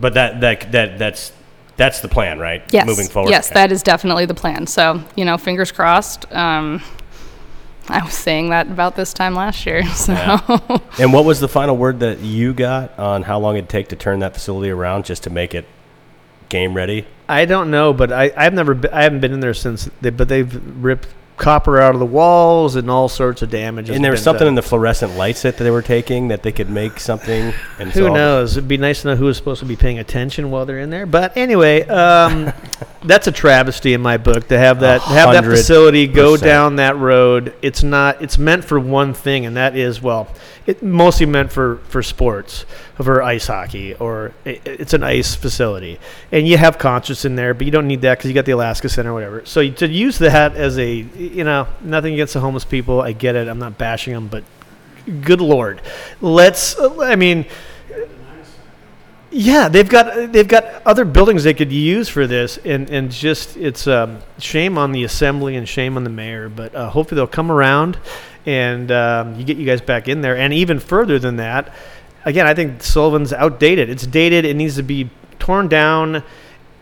But 0.00 0.14
that 0.14 0.40
that 0.40 0.72
that 0.72 0.98
that's 0.98 1.32
that's 1.78 2.00
the 2.00 2.08
plan, 2.08 2.38
right? 2.38 2.62
yes, 2.70 2.86
Moving 2.86 3.06
forward. 3.08 3.30
Yes, 3.30 3.46
Okay. 3.46 3.54
that 3.54 3.72
is 3.72 3.82
definitely 3.82 4.26
the 4.26 4.34
plan. 4.34 4.66
So 4.66 5.02
you 5.16 5.24
know, 5.24 5.38
fingers 5.38 5.72
crossed. 5.72 6.30
Um, 6.30 6.82
I 7.88 8.04
was 8.04 8.12
saying 8.12 8.50
that 8.50 8.66
about 8.66 8.96
this 8.96 9.14
time 9.14 9.34
last 9.34 9.64
year. 9.64 9.82
So 9.94 10.12
Yeah. 10.12 10.78
And 10.98 11.10
what 11.14 11.24
was 11.24 11.40
the 11.40 11.48
final 11.48 11.74
word 11.76 12.00
that 12.00 12.18
you 12.20 12.52
got 12.52 12.98
on 12.98 13.22
how 13.22 13.38
long 13.38 13.56
it'd 13.56 13.70
take 13.70 13.88
to 13.88 13.96
turn 13.96 14.18
that 14.18 14.34
facility 14.34 14.68
around 14.68 15.06
just 15.06 15.22
to 15.22 15.30
make 15.30 15.54
it 15.54 15.64
game 16.50 16.74
ready? 16.74 17.06
I 17.30 17.46
don't 17.46 17.70
know, 17.70 17.92
but 17.94 18.12
I, 18.12 18.30
I've 18.36 18.52
never, 18.54 18.74
been, 18.74 18.92
I 18.92 19.02
haven't 19.04 19.20
been 19.20 19.32
in 19.32 19.40
there 19.40 19.54
since. 19.54 19.88
They, 20.02 20.10
but 20.10 20.28
they've 20.28 20.82
ripped 20.84 21.08
copper 21.38 21.80
out 21.80 21.94
of 21.94 22.00
the 22.00 22.06
walls 22.06 22.76
and 22.76 22.90
all 22.90 23.08
sorts 23.08 23.42
of 23.42 23.50
damage. 23.50 23.88
And 23.88 24.04
there 24.04 24.10
was 24.10 24.22
something 24.22 24.40
done. 24.40 24.48
in 24.48 24.54
the 24.54 24.62
fluorescent 24.62 25.16
lights 25.16 25.42
that 25.42 25.56
they 25.56 25.70
were 25.70 25.82
taking 25.82 26.28
that 26.28 26.42
they 26.42 26.52
could 26.52 26.68
make 26.68 27.00
something. 27.00 27.54
And 27.78 27.92
Who 27.92 28.00
so 28.00 28.06
all 28.08 28.12
the- 28.12 28.18
knows? 28.18 28.56
It'd 28.56 28.66
be 28.68 28.76
nice 28.76 29.02
to 29.02 29.08
know 29.08 29.16
who 29.16 29.26
was 29.26 29.36
supposed 29.36 29.60
to 29.60 29.66
be 29.66 29.76
paying 29.76 30.00
attention 30.00 30.50
while 30.50 30.66
they're 30.66 30.80
in 30.80 30.90
there. 30.90 31.06
But 31.06 31.36
anyway, 31.36 31.86
um, 31.86 32.52
that's 33.04 33.28
a 33.28 33.32
travesty 33.32 33.94
in 33.94 34.00
my 34.00 34.16
book 34.16 34.48
to 34.48 34.58
have 34.58 34.80
that 34.80 35.02
have 35.02 35.32
that 35.32 35.44
facility 35.44 36.08
go 36.08 36.36
down 36.36 36.76
that 36.76 36.96
road. 36.96 37.54
It's 37.62 37.84
not. 37.84 38.20
It's 38.20 38.36
meant 38.36 38.64
for 38.64 38.80
one 38.80 39.14
thing, 39.14 39.46
and 39.46 39.56
that 39.56 39.76
is 39.76 40.02
well, 40.02 40.28
it 40.66 40.82
mostly 40.82 41.26
meant 41.26 41.52
for 41.52 41.76
for 41.88 42.02
sports, 42.02 42.64
for 42.96 43.22
ice 43.22 43.46
hockey, 43.46 43.94
or 43.94 44.32
i 44.44 44.60
it's 44.64 44.92
an 44.94 45.04
ice 45.04 45.34
facility, 45.36 46.00
and 46.32 46.48
you 46.48 46.56
have 46.56 46.78
concerts 46.78 47.24
in 47.24 47.36
there, 47.36 47.54
but 47.54 47.64
you 47.64 47.70
don't 47.70 47.86
need 47.86 48.00
that 48.02 48.18
because 48.18 48.28
you 48.28 48.34
got 48.34 48.44
the 48.44 48.52
Alaska 48.52 48.88
Center, 48.88 49.10
or 49.12 49.14
whatever. 49.14 49.46
So 49.46 49.68
to 49.70 49.86
use 49.86 50.18
that 50.18 50.56
as 50.56 50.78
a, 50.78 51.06
you 51.28 51.44
know, 51.44 51.68
nothing 51.80 52.14
against 52.14 52.34
the 52.34 52.40
homeless 52.40 52.64
people. 52.64 53.00
I 53.00 53.12
get 53.12 53.36
it. 53.36 53.48
I'm 53.48 53.58
not 53.58 53.78
bashing 53.78 54.14
them, 54.14 54.28
but 54.28 54.44
good 55.22 55.40
lord, 55.40 55.80
let's. 56.20 56.78
I 56.78 57.16
mean. 57.16 57.46
Yeah, 59.30 59.68
they've 59.68 59.88
got 59.88 60.32
they've 60.32 60.48
got 60.48 60.64
other 60.86 61.04
buildings 61.04 61.44
they 61.44 61.52
could 61.52 61.70
use 61.70 62.08
for 62.08 62.26
this, 62.26 62.56
and 62.64 62.88
and 62.88 63.10
just 63.10 63.58
it's 63.58 63.86
um, 63.86 64.20
shame 64.38 64.78
on 64.78 64.90
the 64.92 65.04
assembly 65.04 65.56
and 65.56 65.68
shame 65.68 65.98
on 65.98 66.04
the 66.04 66.10
mayor. 66.10 66.48
But 66.48 66.74
uh, 66.74 66.88
hopefully 66.88 67.16
they'll 67.16 67.26
come 67.26 67.52
around, 67.52 67.98
and 68.46 68.90
um, 68.90 69.34
you 69.34 69.44
get 69.44 69.58
you 69.58 69.66
guys 69.66 69.82
back 69.82 70.08
in 70.08 70.22
there. 70.22 70.34
And 70.34 70.54
even 70.54 70.80
further 70.80 71.18
than 71.18 71.36
that, 71.36 71.74
again, 72.24 72.46
I 72.46 72.54
think 72.54 72.82
Sullivan's 72.82 73.34
outdated. 73.34 73.90
It's 73.90 74.06
dated. 74.06 74.46
It 74.46 74.54
needs 74.54 74.76
to 74.76 74.82
be 74.82 75.10
torn 75.38 75.68
down. 75.68 76.22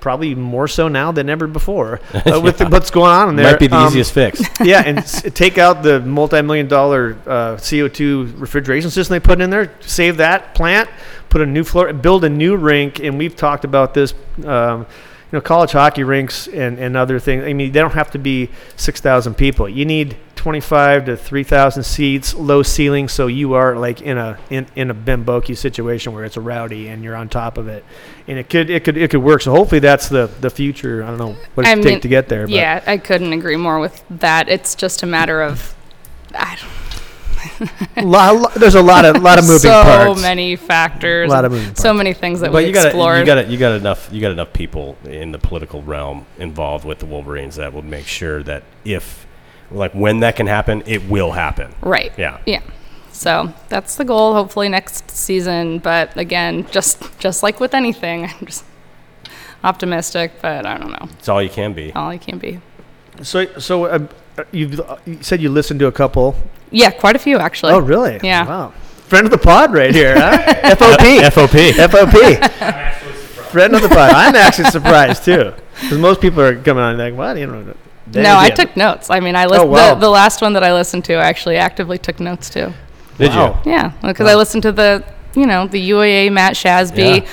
Probably 0.07 0.37
more 0.37 0.69
so 0.69 0.87
now 0.87 1.11
than 1.11 1.29
ever 1.29 1.49
before 1.49 1.99
uh, 2.15 2.41
with 2.41 2.59
the, 2.59 2.69
what's 2.69 2.93
going 2.93 3.11
on 3.11 3.29
in 3.31 3.35
there. 3.35 3.51
Might 3.51 3.59
be 3.59 3.67
the 3.67 3.75
Um, 3.75 3.89
easiest 3.89 4.13
fix. 4.13 4.41
yeah, 4.63 4.85
and 4.87 4.99
s- 4.99 5.23
take 5.35 5.59
out 5.59 5.83
the 5.83 5.99
multi-million 5.99 6.69
dollar 6.69 7.19
uh, 7.27 7.57
CO2 7.57 8.39
refrigeration 8.41 8.89
system 8.89 9.15
they 9.15 9.19
put 9.21 9.41
in 9.41 9.51
there. 9.51 9.73
Save 9.81 10.19
that 10.19 10.55
plant. 10.55 10.89
Put 11.29 11.41
a 11.41 11.47
new 11.47 11.65
floor. 11.65 11.93
Build 11.93 12.23
a 12.25 12.29
new 12.29 12.55
rink. 12.55 13.01
And 13.01 13.19
we've 13.19 13.35
talked 13.35 13.65
about 13.65 13.95
this. 13.95 14.15
Um, 14.45 14.83
you 14.83 15.39
know, 15.39 15.41
college 15.41 15.73
hockey 15.73 16.05
rinks 16.05 16.47
and, 16.47 16.79
and 16.79 16.97
other 16.97 17.19
things. 17.19 17.43
I 17.43 17.53
mean, 17.53 17.73
they 17.73 17.81
don't 17.81 17.95
have 17.95 18.13
to 18.13 18.19
be 18.21 18.49
six 18.77 19.01
thousand 19.01 19.35
people. 19.35 19.69
You 19.69 19.85
need 19.85 20.17
twenty-five 20.47 21.07
to 21.07 21.17
three 21.17 21.43
thousand 21.43 21.83
seats, 21.83 22.33
low 22.33 22.63
ceiling, 22.63 23.09
so 23.09 23.27
you 23.27 23.55
are 23.55 23.77
like 23.77 24.01
in 24.01 24.17
a 24.17 24.39
in, 24.49 24.65
in 24.77 24.91
a 24.91 24.95
Ben 24.95 25.25
Boeke 25.25 25.57
situation 25.57 26.13
where 26.13 26.25
it's 26.25 26.37
a 26.37 26.41
rowdy 26.41 26.87
and 26.87 27.03
you're 27.03 27.17
on 27.17 27.29
top 27.29 27.59
of 27.59 27.67
it, 27.67 27.85
and 28.29 28.39
it 28.39 28.49
could 28.49 28.71
it 28.71 28.85
could 28.85 28.97
it 28.97 29.11
could 29.11 29.23
work. 29.25 29.43
So 29.43 29.51
hopefully 29.51 29.81
that's 29.81 30.09
the 30.09 30.31
the 30.41 30.49
future. 30.49 31.03
I 31.03 31.09
don't 31.09 31.19
know 31.19 31.37
what 31.55 31.67
it 31.67 31.77
I 31.77 31.81
take 31.83 32.03
to 32.03 32.09
get 32.09 32.29
there. 32.29 32.43
But. 32.47 32.51
Yeah, 32.55 32.81
I 32.87 32.97
couldn't 32.99 33.33
agree 33.33 33.57
more 33.57 33.81
with 33.81 34.05
that. 34.09 34.49
It's 34.49 34.77
just 34.77 35.03
a 35.03 35.07
matter 35.07 35.43
of 35.43 35.75
I 36.33 36.57
don't 36.61 36.71
Lo- 38.05 38.33
lo- 38.35 38.49
there's 38.57 38.77
a 38.77 38.83
lot 38.83 39.05
of 39.05 39.21
lot 39.23 39.39
of 39.41 39.45
moving 39.49 39.59
so 39.71 39.83
parts. 39.83 40.23
many 40.23 40.55
factors, 40.55 41.29
A 41.29 41.33
lot 41.35 41.45
of 41.45 41.53
and 41.55 41.61
moving 41.61 41.75
so 41.75 41.93
many 41.93 42.13
things 42.13 42.39
that 42.39 42.53
But 42.53 42.59
we 42.63 42.67
you 42.69 42.73
got 42.73 42.87
explored. 42.87 43.19
you 43.19 43.25
got 43.27 43.49
you 43.49 43.59
got 43.59 43.73
enough 43.73 44.09
you 44.13 44.21
got 44.21 44.31
enough 44.31 44.53
people 44.53 44.97
in 45.05 45.33
the 45.33 45.39
political 45.39 45.83
realm 45.83 46.25
involved 46.39 46.85
with 46.85 47.01
the 47.01 47.07
Wolverines 47.07 47.57
that 47.57 47.73
would 47.73 47.85
make 47.85 48.07
sure 48.07 48.45
that 48.45 48.63
if 48.85 49.26
like 49.71 49.93
when 49.93 50.21
that 50.21 50.37
can 50.37 50.47
happen, 50.47 50.83
it 50.87 51.09
will 51.09 51.33
happen. 51.33 51.75
right. 51.83 52.13
Yeah. 52.17 52.39
Yeah. 52.47 52.63
So 53.13 53.53
that's 53.69 53.97
the 53.97 54.05
goal. 54.05 54.35
Hopefully 54.35 54.69
next 54.69 55.11
season. 55.11 55.79
But 55.79 56.17
again, 56.17 56.67
just 56.71 57.03
just 57.19 57.43
like 57.43 57.61
with 57.61 57.75
anything, 57.75 58.25
I'm 58.41 58.47
just 58.47 58.65
optimistic. 59.65 60.33
But 60.43 60.67
I 60.67 60.79
don't 60.79 60.91
know. 60.91 61.09
It's 61.19 61.29
all 61.29 61.43
you 61.43 61.49
can 61.51 61.73
be. 61.73 61.93
All 61.95 62.09
I 62.09 62.19
can 62.19 62.39
be. 62.39 62.61
So, 63.23 63.47
so 63.59 63.87
uh, 63.87 64.07
you 64.53 64.85
you 65.07 65.19
said 65.23 65.41
you 65.41 65.49
listened 65.51 65.81
to 65.81 65.87
a 65.87 65.93
couple. 65.93 66.37
Yeah, 66.71 66.91
quite 66.91 67.17
a 67.17 67.19
few 67.19 67.39
actually. 67.39 67.73
Oh, 67.73 67.79
really? 67.79 68.21
Yeah. 68.23 68.47
Wow. 68.47 68.75
Friend 69.09 69.25
of 69.25 69.31
the 69.31 69.39
pod, 69.39 69.73
right 69.73 69.95
here, 69.95 70.15
huh? 70.19 70.37
FOP. 70.75 71.21
FOP. 71.31 71.73
FOP. 71.73 73.51
Friend 73.51 73.75
of 73.75 73.81
the 73.81 73.89
pod. 73.89 74.11
I'm 74.11 74.35
actually 74.35 74.69
surprised 74.71 75.25
too, 75.25 75.55
because 75.81 75.99
most 75.99 76.21
people 76.21 76.41
are 76.43 76.57
coming 76.61 76.83
on 76.83 76.99
like, 76.99 77.15
"What? 77.15 77.35
Do 77.35 77.41
you 77.41 77.47
know?" 77.47 77.75
No, 78.13 78.37
I 78.39 78.51
took 78.51 78.77
notes. 78.77 79.11
I 79.11 79.21
mean, 79.21 79.35
I 79.37 79.47
listened. 79.47 79.69
Oh, 79.69 79.73
wow. 79.73 79.95
the, 79.95 80.01
the 80.01 80.09
last 80.11 80.41
one 80.43 80.53
that 80.53 80.63
I 80.65 80.73
listened 80.73 81.05
to, 81.07 81.15
I 81.15 81.25
actually 81.25 81.57
actively 81.57 81.99
took 81.99 82.21
notes 82.21 82.49
too. 82.51 82.73
Did 83.19 83.31
Wow. 83.31 83.61
Yeah, 83.65 83.93
because 84.03 84.29
I 84.29 84.35
listened 84.35 84.63
to 84.65 84.73
the, 84.73 85.05
you 85.35 85.47
know, 85.47 85.67
the 85.67 85.91
UAA 85.91 86.31
Matt 86.33 86.55
Shasby 86.55 87.23
Yeah. 87.23 87.29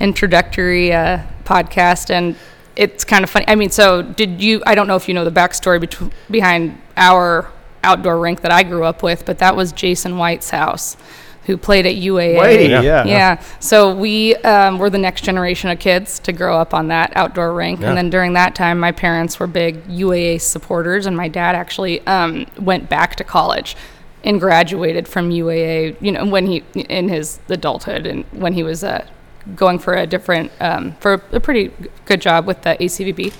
introductory 0.00 0.92
uh, 0.92 1.20
podcast, 1.44 2.10
and 2.10 2.36
it's 2.76 3.04
kind 3.04 3.24
of 3.24 3.30
funny. 3.30 3.44
I 3.48 3.54
mean, 3.54 3.70
so 3.70 4.02
did 4.02 4.40
you? 4.40 4.62
I 4.66 4.74
don't 4.74 4.86
know 4.86 4.96
if 4.96 5.08
you 5.08 5.14
know 5.14 5.24
the 5.24 5.30
backstory 5.32 5.82
betw- 5.84 6.12
behind 6.30 6.80
our 6.96 7.50
outdoor 7.84 8.18
rink 8.20 8.40
that 8.42 8.52
I 8.52 8.62
grew 8.62 8.84
up 8.84 9.02
with, 9.02 9.24
but 9.26 9.38
that 9.38 9.56
was 9.56 9.72
Jason 9.72 10.16
White's 10.18 10.50
house, 10.50 10.96
who 11.48 11.56
played 11.56 11.86
at 11.86 11.94
UAA. 11.94 12.36
Whitey, 12.36 12.68
Yeah. 12.68 12.82
yeah. 12.82 13.04
Yeah. 13.06 13.42
So 13.58 13.94
we 13.94 14.36
um, 14.36 14.78
were 14.78 14.90
the 14.90 14.98
next 14.98 15.24
generation 15.24 15.70
of 15.70 15.78
kids 15.78 16.18
to 16.20 16.32
grow 16.32 16.58
up 16.58 16.74
on 16.74 16.88
that 16.88 17.10
outdoor 17.16 17.54
rink. 17.54 17.80
Yeah. 17.80 17.88
And 17.88 17.96
then 17.96 18.10
during 18.10 18.34
that 18.34 18.54
time, 18.54 18.78
my 18.78 18.92
parents 18.92 19.40
were 19.40 19.46
big 19.46 19.82
UAA 19.88 20.42
supporters, 20.42 21.06
and 21.06 21.16
my 21.16 21.26
dad 21.26 21.54
actually 21.54 22.06
um, 22.06 22.44
went 22.60 22.90
back 22.90 23.16
to 23.16 23.24
college 23.24 23.76
and 24.22 24.38
graduated 24.38 25.08
from 25.08 25.30
UAA. 25.30 25.96
You 26.02 26.12
know, 26.12 26.26
when 26.26 26.46
he 26.46 26.62
in 26.74 27.08
his 27.08 27.40
adulthood 27.48 28.06
and 28.06 28.26
when 28.30 28.52
he 28.52 28.62
was 28.62 28.84
uh, 28.84 29.06
going 29.56 29.78
for 29.78 29.94
a 29.94 30.06
different 30.06 30.52
um, 30.60 30.96
for 31.00 31.14
a 31.32 31.40
pretty 31.40 31.72
good 32.04 32.20
job 32.20 32.46
with 32.46 32.60
the 32.60 32.76
ACVB. 32.78 33.32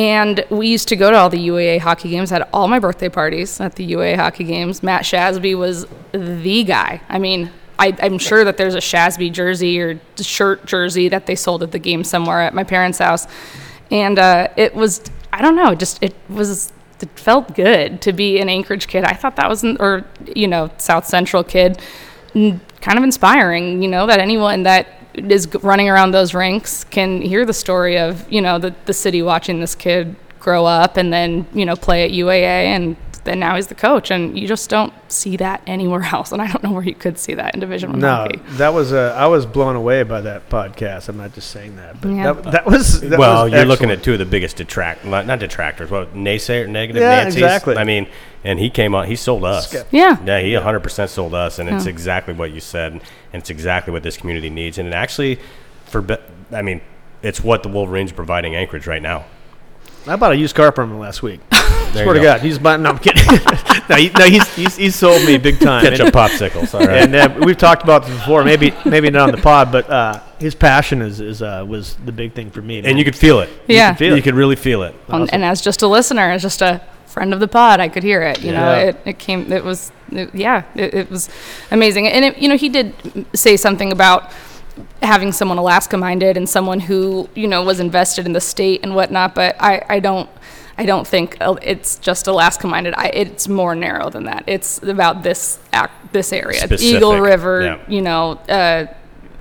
And 0.00 0.46
we 0.48 0.66
used 0.68 0.88
to 0.88 0.96
go 0.96 1.10
to 1.10 1.16
all 1.18 1.28
the 1.28 1.48
UAA 1.48 1.78
hockey 1.80 2.08
games. 2.08 2.30
Had 2.30 2.48
all 2.54 2.68
my 2.68 2.78
birthday 2.78 3.10
parties 3.10 3.60
at 3.60 3.74
the 3.74 3.92
UAA 3.92 4.16
hockey 4.16 4.44
games. 4.44 4.82
Matt 4.82 5.02
Shasby 5.02 5.54
was 5.58 5.86
the 6.12 6.64
guy. 6.64 7.02
I 7.10 7.18
mean, 7.18 7.50
I, 7.78 7.94
I'm 8.00 8.16
sure 8.16 8.42
that 8.44 8.56
there's 8.56 8.74
a 8.74 8.80
Shasby 8.80 9.30
jersey 9.30 9.78
or 9.78 10.00
shirt 10.16 10.64
jersey 10.64 11.10
that 11.10 11.26
they 11.26 11.34
sold 11.34 11.62
at 11.62 11.72
the 11.72 11.78
game 11.78 12.02
somewhere 12.02 12.40
at 12.40 12.54
my 12.54 12.64
parents' 12.64 12.96
house, 12.96 13.26
and 13.90 14.18
uh, 14.18 14.48
it 14.56 14.74
was 14.74 15.02
I 15.34 15.42
don't 15.42 15.54
know, 15.54 15.74
just 15.74 16.02
it 16.02 16.14
was 16.30 16.72
it 17.02 17.10
felt 17.18 17.54
good 17.54 18.00
to 18.00 18.14
be 18.14 18.40
an 18.40 18.48
Anchorage 18.48 18.88
kid. 18.88 19.04
I 19.04 19.12
thought 19.12 19.36
that 19.36 19.50
was 19.50 19.62
an, 19.62 19.76
or 19.80 20.06
you 20.34 20.48
know 20.48 20.70
South 20.78 21.06
Central 21.06 21.44
kid, 21.44 21.78
kind 22.32 22.98
of 22.98 23.04
inspiring. 23.04 23.82
You 23.82 23.88
know 23.90 24.06
that 24.06 24.18
anyone 24.18 24.62
that 24.62 24.99
is 25.14 25.52
running 25.62 25.88
around 25.88 26.12
those 26.12 26.34
rinks 26.34 26.84
can 26.84 27.20
hear 27.20 27.44
the 27.44 27.52
story 27.52 27.98
of 27.98 28.30
you 28.30 28.40
know 28.40 28.58
the 28.58 28.74
the 28.86 28.92
city 28.92 29.22
watching 29.22 29.60
this 29.60 29.74
kid 29.74 30.14
grow 30.38 30.64
up 30.64 30.96
and 30.96 31.12
then 31.12 31.46
you 31.52 31.64
know 31.64 31.76
play 31.76 32.04
at 32.04 32.10
UAA 32.10 32.42
and 32.42 32.96
then 33.24 33.38
now 33.38 33.56
he's 33.56 33.66
the 33.66 33.74
coach 33.74 34.10
and 34.10 34.38
you 34.38 34.48
just 34.48 34.70
don't 34.70 34.92
see 35.08 35.36
that 35.36 35.62
anywhere 35.66 36.02
else 36.12 36.32
and 36.32 36.40
I 36.40 36.46
don't 36.50 36.62
know 36.62 36.72
where 36.72 36.82
you 36.82 36.94
could 36.94 37.18
see 37.18 37.34
that 37.34 37.54
in 37.54 37.60
Division 37.60 37.90
One 37.92 38.00
No, 38.00 38.08
hockey. 38.14 38.40
that 38.52 38.72
was 38.72 38.92
uh, 38.92 39.14
I 39.16 39.26
was 39.26 39.46
blown 39.46 39.76
away 39.76 40.02
by 40.02 40.20
that 40.22 40.48
podcast. 40.48 41.08
I'm 41.08 41.16
not 41.18 41.34
just 41.34 41.50
saying 41.50 41.76
that, 41.76 42.00
but 42.00 42.08
Yeah. 42.10 42.32
that, 42.32 42.52
that 42.52 42.66
was 42.66 43.00
that 43.02 43.18
well, 43.18 43.44
was 43.44 43.52
you're 43.52 43.64
looking 43.64 43.90
at 43.90 44.02
two 44.02 44.12
of 44.14 44.18
the 44.18 44.24
biggest 44.24 44.56
detract, 44.56 45.04
not, 45.04 45.26
not 45.26 45.38
detractors, 45.38 45.90
well, 45.90 46.06
naysayer, 46.06 46.68
negative 46.68 47.02
Yeah, 47.02 47.24
Nancy's. 47.24 47.36
exactly. 47.42 47.76
I 47.76 47.84
mean, 47.84 48.06
and 48.42 48.58
he 48.58 48.70
came 48.70 48.94
on, 48.94 49.06
he 49.06 49.16
sold 49.16 49.44
us. 49.44 49.68
Skep- 49.68 49.88
Yeah. 49.90 50.16
Yeah, 50.24 50.40
he 50.40 50.52
100% 50.52 51.08
sold 51.10 51.34
us, 51.34 51.58
and 51.58 51.68
it's 51.68 51.84
exactly 51.86 52.32
what 52.32 52.50
you 52.52 52.60
said, 52.60 52.92
and 52.92 53.02
it's 53.34 53.50
exactly 53.50 53.92
what 53.92 54.02
this 54.02 54.16
community 54.16 54.48
needs. 54.48 54.78
And 54.78 54.88
it 54.88 54.94
actually, 54.94 55.38
for, 55.84 56.02
I 56.50 56.62
mean, 56.62 56.80
it's 57.22 57.44
what 57.44 57.62
the 57.62 57.68
Wolverines 57.68 58.12
are 58.12 58.14
providing 58.14 58.54
Anchorage 58.56 58.86
right 58.86 59.02
now. 59.02 59.26
I 60.06 60.16
bought 60.16 60.32
a 60.32 60.36
used 60.36 60.54
car 60.54 60.72
from 60.72 60.90
him 60.90 60.98
last 60.98 61.22
week. 61.22 61.40
There 61.90 62.04
Swear 62.04 62.14
to 62.14 62.20
go. 62.20 62.24
God, 62.34 62.40
he's 62.40 62.56
buying. 62.56 62.82
No, 62.84 62.90
I'm 62.90 62.98
kidding. 63.00 63.24
no, 63.88 63.96
he, 63.96 64.10
no, 64.10 64.24
he's, 64.26 64.54
he's 64.54 64.76
he's 64.76 64.94
sold 64.94 65.26
me 65.26 65.38
big 65.38 65.58
time. 65.58 65.82
Ketchup 65.82 66.06
And- 66.06 66.14
popsicles, 66.14 66.72
all 66.72 66.86
right. 66.86 67.02
and 67.02 67.12
uh, 67.16 67.34
we've 67.44 67.58
talked 67.58 67.82
about 67.82 68.04
this 68.06 68.14
before. 68.14 68.44
Maybe 68.44 68.72
maybe 68.86 69.10
not 69.10 69.22
on 69.28 69.34
the 69.34 69.42
pod, 69.42 69.72
but 69.72 69.90
uh, 69.90 70.20
his 70.38 70.54
passion 70.54 71.02
is 71.02 71.20
is 71.20 71.42
uh, 71.42 71.64
was 71.66 71.96
the 72.04 72.12
big 72.12 72.32
thing 72.32 72.48
for 72.52 72.62
me. 72.62 72.78
and 72.78 72.96
you 72.96 73.04
could 73.04 73.16
feel 73.16 73.40
it. 73.40 73.50
Yeah. 73.66 73.92
feel 73.94 74.14
You 74.14 74.22
could 74.22 74.36
really 74.36 74.54
feel 74.54 74.84
it. 74.84 74.94
Um, 75.08 75.28
and 75.32 75.44
as 75.44 75.60
just 75.60 75.82
a 75.82 75.88
listener, 75.88 76.30
as 76.30 76.42
just 76.42 76.62
a 76.62 76.80
friend 77.06 77.34
of 77.34 77.40
the 77.40 77.48
pod, 77.48 77.80
I 77.80 77.88
could 77.88 78.04
hear 78.04 78.22
it. 78.22 78.40
You 78.40 78.52
know, 78.52 78.72
it, 78.72 78.96
it 79.04 79.18
came. 79.18 79.50
It 79.52 79.64
was, 79.64 79.90
it, 80.12 80.32
yeah, 80.32 80.62
it, 80.76 80.94
it 80.94 81.10
was 81.10 81.28
amazing. 81.72 82.06
And 82.06 82.24
it, 82.24 82.38
you 82.38 82.48
know, 82.48 82.56
he 82.56 82.68
did 82.68 82.94
say 83.34 83.56
something 83.56 83.90
about 83.90 84.30
having 85.02 85.32
someone 85.32 85.58
Alaska 85.58 85.96
minded 85.96 86.36
and 86.36 86.48
someone 86.48 86.80
who 86.80 87.28
you 87.34 87.48
know 87.48 87.62
was 87.62 87.80
invested 87.80 88.26
in 88.26 88.32
the 88.32 88.40
state 88.40 88.80
and 88.82 88.94
whatnot. 88.94 89.34
But 89.34 89.56
I, 89.60 89.84
I 89.88 90.00
don't. 90.00 90.28
I 90.78 90.86
don't 90.86 91.06
think 91.06 91.36
uh, 91.42 91.56
it's 91.60 91.98
just 91.98 92.26
Alaska 92.26 92.66
minded. 92.66 92.94
I, 92.96 93.08
it's 93.08 93.48
more 93.48 93.74
narrow 93.74 94.08
than 94.08 94.24
that. 94.24 94.44
It's 94.46 94.82
about 94.82 95.22
this 95.22 95.58
ac 95.74 95.88
this 96.12 96.32
area, 96.32 96.60
Specific, 96.60 96.96
Eagle 96.96 97.20
River. 97.20 97.62
yeah. 97.62 97.78
You 97.86 98.00
know, 98.00 98.32
uh, 98.48 98.86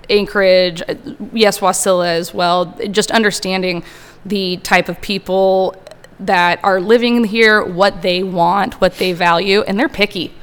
Anchorage, 0.10 0.82
uh, 0.82 0.96
yes, 1.32 1.60
Wasilla 1.60 2.08
as 2.08 2.34
well. 2.34 2.66
Just 2.92 3.12
understanding 3.12 3.84
the 4.26 4.58
type 4.58 4.90
of 4.90 5.00
people 5.02 5.76
that 6.20 6.60
are 6.64 6.82
living 6.82 7.24
here, 7.24 7.64
what 7.64 8.02
they 8.02 8.22
want, 8.24 8.82
what 8.82 8.96
they 8.96 9.14
value, 9.14 9.62
and 9.62 9.80
they're 9.80 9.88
picky. 9.88 10.34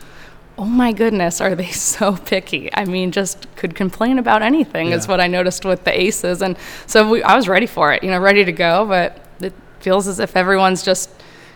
Oh 0.59 0.65
my 0.65 0.93
goodness, 0.93 1.41
are 1.41 1.55
they 1.55 1.71
so 1.71 2.17
picky? 2.17 2.71
I 2.75 2.85
mean, 2.85 3.13
just 3.13 3.55
could 3.57 3.75
complain 3.75 4.19
about 4.19 4.43
anything 4.43 4.93
is 4.93 5.07
what 5.07 5.21
I 5.21 5.27
noticed 5.27 5.65
with 5.65 5.85
the 5.85 5.99
Aces, 5.99 6.43
and 6.43 6.57
so 6.87 7.11
we, 7.11 7.23
I 7.23 7.37
was 7.37 7.49
ready 7.49 7.67
for 7.67 7.93
it, 7.93 8.03
you 8.03 8.11
know, 8.11 8.19
ready 8.19 8.45
to 8.45 8.53
go. 8.53 8.87
But 8.87 9.21
it 9.41 9.53
feels 9.81 10.09
as 10.09 10.19
if 10.19 10.37
everyone's 10.37 10.83
just 10.83 11.11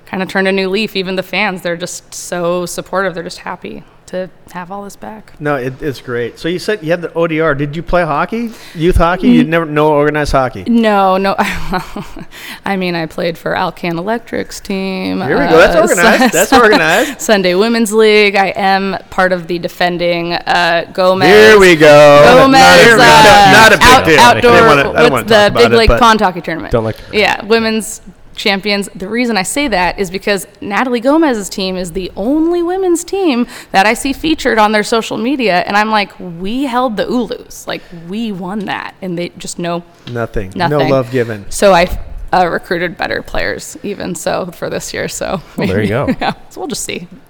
kind 0.07 0.23
of 0.23 0.29
turned 0.29 0.49
a 0.49 0.53
new 0.53 0.69
leaf. 0.69 0.97
Even 0.97 1.17
the 1.17 1.23
fans, 1.23 1.63
they're 1.63 1.77
just 1.77 2.13
so 2.15 2.67
supportive. 2.67 3.15
They're 3.15 3.23
just 3.23 3.39
happy 3.39 3.85
to 4.11 4.29
have 4.51 4.73
all 4.73 4.83
this 4.83 4.97
back. 4.97 5.41
No, 5.41 5.55
it, 5.55 5.81
it's 5.81 6.01
great. 6.01 6.39
So 6.39 6.49
you 6.49 6.59
said 6.59 6.83
you 6.83 6.91
had 6.91 7.01
the 7.01 7.11
ODR. 7.11 7.57
Did 7.57 7.77
you 7.77 7.83
play 7.83 8.03
hockey, 8.05 8.51
youth 8.75 8.97
hockey? 8.97 9.29
You 9.31 9.45
never 9.45 9.65
no 9.65 9.93
organized 9.93 10.33
hockey. 10.33 10.65
No, 10.65 11.17
no. 11.17 11.37
I 11.39 12.77
mean, 12.77 12.97
I 12.97 13.07
played 13.07 13.39
for 13.39 13.55
Alcan 13.55 13.99
Electric's 13.99 14.59
team. 14.59 15.21
Here 15.21 15.39
we 15.39 15.49
go. 15.49 15.57
That's 15.59 15.77
uh, 15.77 15.81
organized. 15.81 16.33
That's 16.35 16.53
organized. 16.53 17.21
Sunday 17.21 17.55
Women's 17.55 17.93
League. 17.93 18.35
I 18.35 18.49
am 18.49 18.99
part 19.11 19.33
of 19.33 19.47
the 19.47 19.59
defending 19.61 20.33
uh, 20.33 20.91
Gomez. 20.93 21.29
Here 21.29 21.59
we 21.61 21.77
go. 21.77 22.23
Gomez, 22.25 22.61
not, 22.61 22.91
a, 22.91 22.95
uh, 22.95 23.53
not 23.53 23.73
a 23.73 23.79
big 23.79 24.19
out, 24.19 24.41
deal. 24.43 24.51
outdoor. 24.51 24.67
Wanna- 24.67 24.71
I 24.71 24.75
didn't 24.75 24.95
wanna 24.97 25.11
what's 25.13 25.29
the 25.29 25.53
big 25.55 25.73
it, 25.73 25.77
lake 25.77 25.89
but- 25.89 26.01
pond 26.01 26.21
hockey 26.21 26.41
tournament? 26.41 26.73
Don't 26.73 26.85
like 26.85 26.97
Yeah, 27.13 27.45
women's 27.45 28.01
champions. 28.41 28.89
The 28.95 29.09
reason 29.09 29.37
I 29.37 29.43
say 29.45 29.69
that 29.69 29.99
is 29.99 30.11
because 30.11 30.47
Natalie 30.61 31.01
Gomez's 31.01 31.49
team 31.49 31.77
is 31.77 31.93
the 31.93 32.11
only 32.17 32.63
women's 32.63 33.05
team 33.05 33.47
that 33.71 33.87
I 33.87 33.95
see 33.95 34.13
featured 34.13 34.59
on 34.59 34.73
their 34.73 34.83
social 34.83 35.17
media, 35.17 35.61
and 35.67 35.77
I'm 35.77 35.91
like, 35.91 36.13
we 36.19 36.65
held 36.65 36.97
the 36.97 37.05
Ulus, 37.07 37.67
like 37.67 37.83
we 38.09 38.33
won 38.33 38.61
that, 38.61 38.95
and 39.03 39.17
they 39.17 39.29
just 39.31 39.59
know 39.59 39.85
Nothing. 40.11 40.53
nothing. 40.57 40.79
No 40.79 40.85
love 40.87 41.11
given. 41.11 41.51
So 41.51 41.73
I 41.73 41.87
uh, 42.33 42.47
recruited 42.49 42.97
better 42.97 43.23
players 43.23 43.77
even 43.83 44.15
so 44.15 44.47
for 44.53 44.71
this 44.71 44.93
year. 44.95 45.09
So 45.09 45.41
Well, 45.57 45.67
there 45.69 45.83
you 45.83 45.89
go. 45.89 46.07
yeah, 46.21 46.35
so 46.51 46.61
we'll 46.61 46.69
just 46.69 46.85
see. 46.85 47.09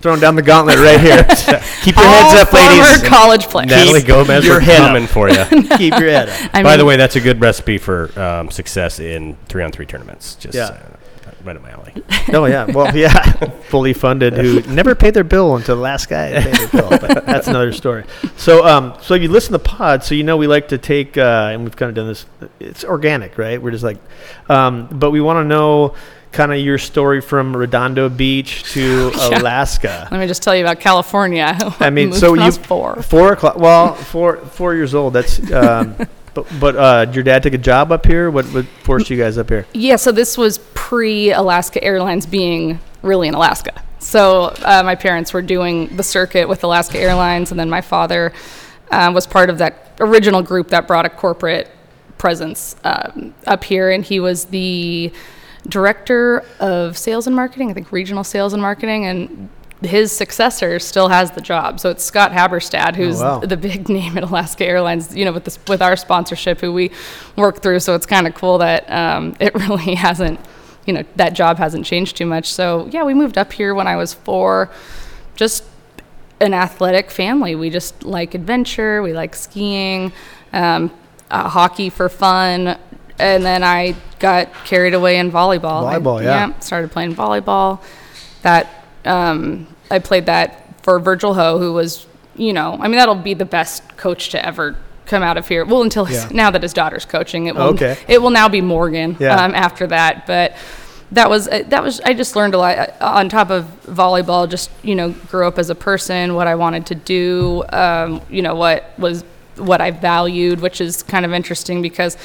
Throwing 0.00 0.20
down 0.20 0.36
the 0.36 0.42
gauntlet 0.42 0.78
right 0.78 1.00
here. 1.00 1.22
Keep 1.82 1.96
your 1.96 2.04
heads 2.04 2.40
up, 2.42 2.48
former 2.48 2.66
ladies. 2.66 3.02
college 3.08 3.46
players. 3.46 3.70
Natalie 3.70 4.02
Gomez, 4.02 4.44
your 4.44 4.56
we're 4.56 4.60
up. 4.62 4.76
coming 4.76 5.06
for 5.06 5.28
you. 5.30 5.44
Keep 5.76 5.98
your 5.98 6.10
head 6.10 6.28
up. 6.28 6.50
I 6.54 6.62
By 6.62 6.76
the 6.76 6.84
way, 6.84 6.96
that's 6.96 7.16
a 7.16 7.20
good 7.20 7.40
recipe 7.40 7.78
for 7.78 8.10
um, 8.20 8.50
success 8.50 9.00
in 9.00 9.36
three-on-three 9.48 9.86
tournaments. 9.86 10.34
Just 10.36 10.54
Yeah. 10.54 10.64
uh, 10.66 10.78
right 11.44 11.56
up 11.56 11.62
my 11.62 11.70
alley. 11.70 11.92
Oh 12.32 12.46
yeah, 12.46 12.64
well 12.64 12.96
yeah, 12.96 13.32
fully 13.68 13.92
funded. 13.92 14.32
Who 14.32 14.62
never 14.72 14.94
paid 14.94 15.12
their 15.14 15.24
bill 15.24 15.56
until 15.56 15.76
the 15.76 15.82
last 15.82 16.08
guy 16.08 16.40
paid 16.42 16.54
their 16.54 16.68
bill. 16.68 16.88
But 16.90 17.26
that's 17.26 17.46
another 17.48 17.72
story. 17.72 18.04
So 18.36 18.66
um, 18.66 18.94
so 19.02 19.14
you 19.14 19.28
listen 19.28 19.52
to 19.52 19.58
pod, 19.58 20.02
so 20.04 20.14
you 20.14 20.24
know 20.24 20.36
we 20.38 20.46
like 20.46 20.68
to 20.68 20.78
take, 20.78 21.18
uh, 21.18 21.50
and 21.52 21.62
we've 21.64 21.76
kind 21.76 21.90
of 21.90 21.94
done 21.94 22.06
this. 22.08 22.24
It's 22.60 22.82
organic, 22.82 23.36
right? 23.36 23.60
We're 23.60 23.72
just 23.72 23.84
like, 23.84 23.98
um, 24.48 24.88
but 24.90 25.10
we 25.10 25.20
want 25.20 25.44
to 25.44 25.44
know 25.44 25.94
kind 26.32 26.50
of 26.52 26.58
your 26.58 26.78
story 26.78 27.20
from 27.20 27.54
Redondo 27.56 28.08
Beach 28.08 28.64
to 28.72 29.12
Yeah. 29.14 29.38
Alaska. 29.40 30.08
let 30.10 30.18
me 30.18 30.26
just 30.26 30.42
tell 30.42 30.56
you 30.56 30.64
about 30.64 30.80
California. 30.80 31.56
I 31.78 31.90
mean, 31.90 32.12
so 32.12 32.34
you 32.34 32.50
four. 32.52 33.02
four 33.02 33.34
o'clock. 33.34 33.56
Well, 33.56 33.94
four 33.94 34.38
four 34.38 34.74
years 34.74 34.94
old. 34.94 35.12
That's. 35.12 35.38
Um, 35.52 35.94
but 36.34 36.46
but 36.60 36.76
uh, 36.76 37.06
your 37.12 37.22
dad 37.22 37.42
took 37.42 37.54
a 37.54 37.58
job 37.58 37.92
up 37.92 38.04
here? 38.06 38.30
What 38.30 38.46
what 38.46 38.66
forced 38.82 39.10
you 39.10 39.16
guys 39.16 39.38
up 39.38 39.48
here? 39.48 39.66
Yeah, 39.72 39.96
so 39.96 40.12
this 40.12 40.36
was 40.36 40.58
pre 40.74 41.32
Alaska 41.32 41.82
Airlines 41.82 42.26
being 42.26 42.80
really 43.02 43.28
in 43.28 43.34
Alaska. 43.34 43.82
So 43.98 44.54
uh, 44.62 44.82
my 44.84 44.94
parents 44.94 45.32
were 45.32 45.42
doing 45.42 45.96
the 45.96 46.02
circuit 46.02 46.48
with 46.48 46.62
Alaska 46.64 46.98
Airlines, 46.98 47.50
and 47.50 47.58
then 47.58 47.70
my 47.70 47.80
father 47.80 48.32
uh, 48.90 49.10
was 49.14 49.26
part 49.26 49.48
of 49.48 49.58
that 49.58 49.92
original 50.00 50.42
group 50.42 50.68
that 50.68 50.86
brought 50.86 51.06
a 51.06 51.10
corporate 51.10 51.70
presence 52.18 52.76
um, 52.84 53.34
up 53.46 53.64
here, 53.64 53.90
and 53.90 54.04
he 54.04 54.20
was 54.20 54.46
the 54.46 55.12
director 55.68 56.44
of 56.60 56.98
sales 56.98 57.26
and 57.26 57.34
marketing, 57.34 57.70
I 57.70 57.74
think 57.74 57.92
regional 57.92 58.24
sales 58.24 58.52
and 58.52 58.60
marketing, 58.60 59.06
and 59.06 59.48
his 59.86 60.12
successor 60.12 60.78
still 60.78 61.08
has 61.08 61.30
the 61.32 61.40
job. 61.40 61.80
So 61.80 61.90
it's 61.90 62.04
Scott 62.04 62.32
Haberstad, 62.32 62.96
who's 62.96 63.20
wow. 63.20 63.40
the 63.40 63.56
big 63.56 63.88
name 63.88 64.16
at 64.16 64.24
Alaska 64.24 64.64
Airlines, 64.64 65.14
you 65.14 65.24
know, 65.24 65.32
with 65.32 65.44
this 65.44 65.58
with 65.68 65.82
our 65.82 65.96
sponsorship, 65.96 66.60
who 66.60 66.72
we 66.72 66.90
work 67.36 67.62
through. 67.62 67.80
So 67.80 67.94
it's 67.94 68.06
kind 68.06 68.26
of 68.26 68.34
cool 68.34 68.58
that 68.58 68.90
um, 68.90 69.36
it 69.40 69.54
really 69.54 69.94
hasn't, 69.94 70.40
you 70.86 70.92
know, 70.92 71.04
that 71.16 71.34
job 71.34 71.58
hasn't 71.58 71.86
changed 71.86 72.16
too 72.16 72.26
much. 72.26 72.52
So 72.52 72.88
yeah, 72.90 73.04
we 73.04 73.14
moved 73.14 73.38
up 73.38 73.52
here 73.52 73.74
when 73.74 73.86
I 73.86 73.96
was 73.96 74.14
four, 74.14 74.70
just 75.36 75.64
an 76.40 76.54
athletic 76.54 77.10
family. 77.10 77.54
We 77.54 77.70
just 77.70 78.04
like 78.04 78.34
adventure. 78.34 79.02
We 79.02 79.12
like 79.12 79.34
skiing, 79.34 80.12
um, 80.52 80.90
uh, 81.30 81.48
hockey 81.48 81.90
for 81.90 82.08
fun, 82.08 82.78
and 83.18 83.44
then 83.44 83.62
I 83.62 83.96
got 84.18 84.52
carried 84.64 84.94
away 84.94 85.18
in 85.18 85.30
volleyball. 85.30 85.86
I- 85.86 85.98
Volleyball, 85.98 86.22
yeah. 86.22 86.58
started 86.60 86.90
playing 86.90 87.14
volleyball. 87.14 87.80
That 88.42 88.84
um, 89.04 89.66
I 89.94 89.98
played 90.00 90.26
that 90.26 90.82
for 90.82 90.98
Virgil 90.98 91.34
Ho, 91.34 91.58
who 91.58 91.72
was, 91.72 92.06
you 92.36 92.52
know, 92.52 92.76
I 92.80 92.88
mean, 92.88 92.98
that'll 92.98 93.14
be 93.14 93.34
the 93.34 93.44
best 93.44 93.96
coach 93.96 94.30
to 94.30 94.44
ever 94.44 94.76
come 95.06 95.22
out 95.22 95.36
of 95.36 95.46
here. 95.46 95.64
Well, 95.64 95.82
until 95.82 96.04
his, 96.04 96.30
now 96.30 96.50
that 96.50 96.62
his 96.62 96.72
daughter's 96.72 97.04
coaching, 97.04 97.46
it 97.46 97.54
will. 97.54 97.74
Okay. 97.74 97.96
It 98.08 98.20
will 98.20 98.30
now 98.30 98.48
be 98.48 98.60
Morgan. 98.60 99.16
Yeah. 99.20 99.36
Um, 99.36 99.54
after 99.54 99.86
that, 99.86 100.26
but 100.26 100.56
that 101.12 101.30
was 101.30 101.46
uh, 101.46 101.62
that 101.68 101.82
was 101.82 102.00
I 102.00 102.14
just 102.14 102.34
learned 102.34 102.54
a 102.54 102.58
lot 102.58 102.78
uh, 102.78 102.92
on 103.00 103.28
top 103.28 103.50
of 103.50 103.64
volleyball. 103.86 104.48
Just 104.48 104.70
you 104.82 104.94
know, 104.94 105.10
grew 105.10 105.46
up 105.46 105.58
as 105.58 105.70
a 105.70 105.74
person, 105.74 106.34
what 106.34 106.46
I 106.46 106.54
wanted 106.54 106.86
to 106.86 106.94
do. 106.94 107.64
Um, 107.68 108.20
you 108.28 108.42
know, 108.42 108.54
what 108.54 108.98
was 108.98 109.22
what 109.56 109.80
I 109.80 109.90
valued, 109.92 110.60
which 110.60 110.80
is 110.80 111.02
kind 111.02 111.24
of 111.24 111.32
interesting 111.32 111.82
because 111.82 112.16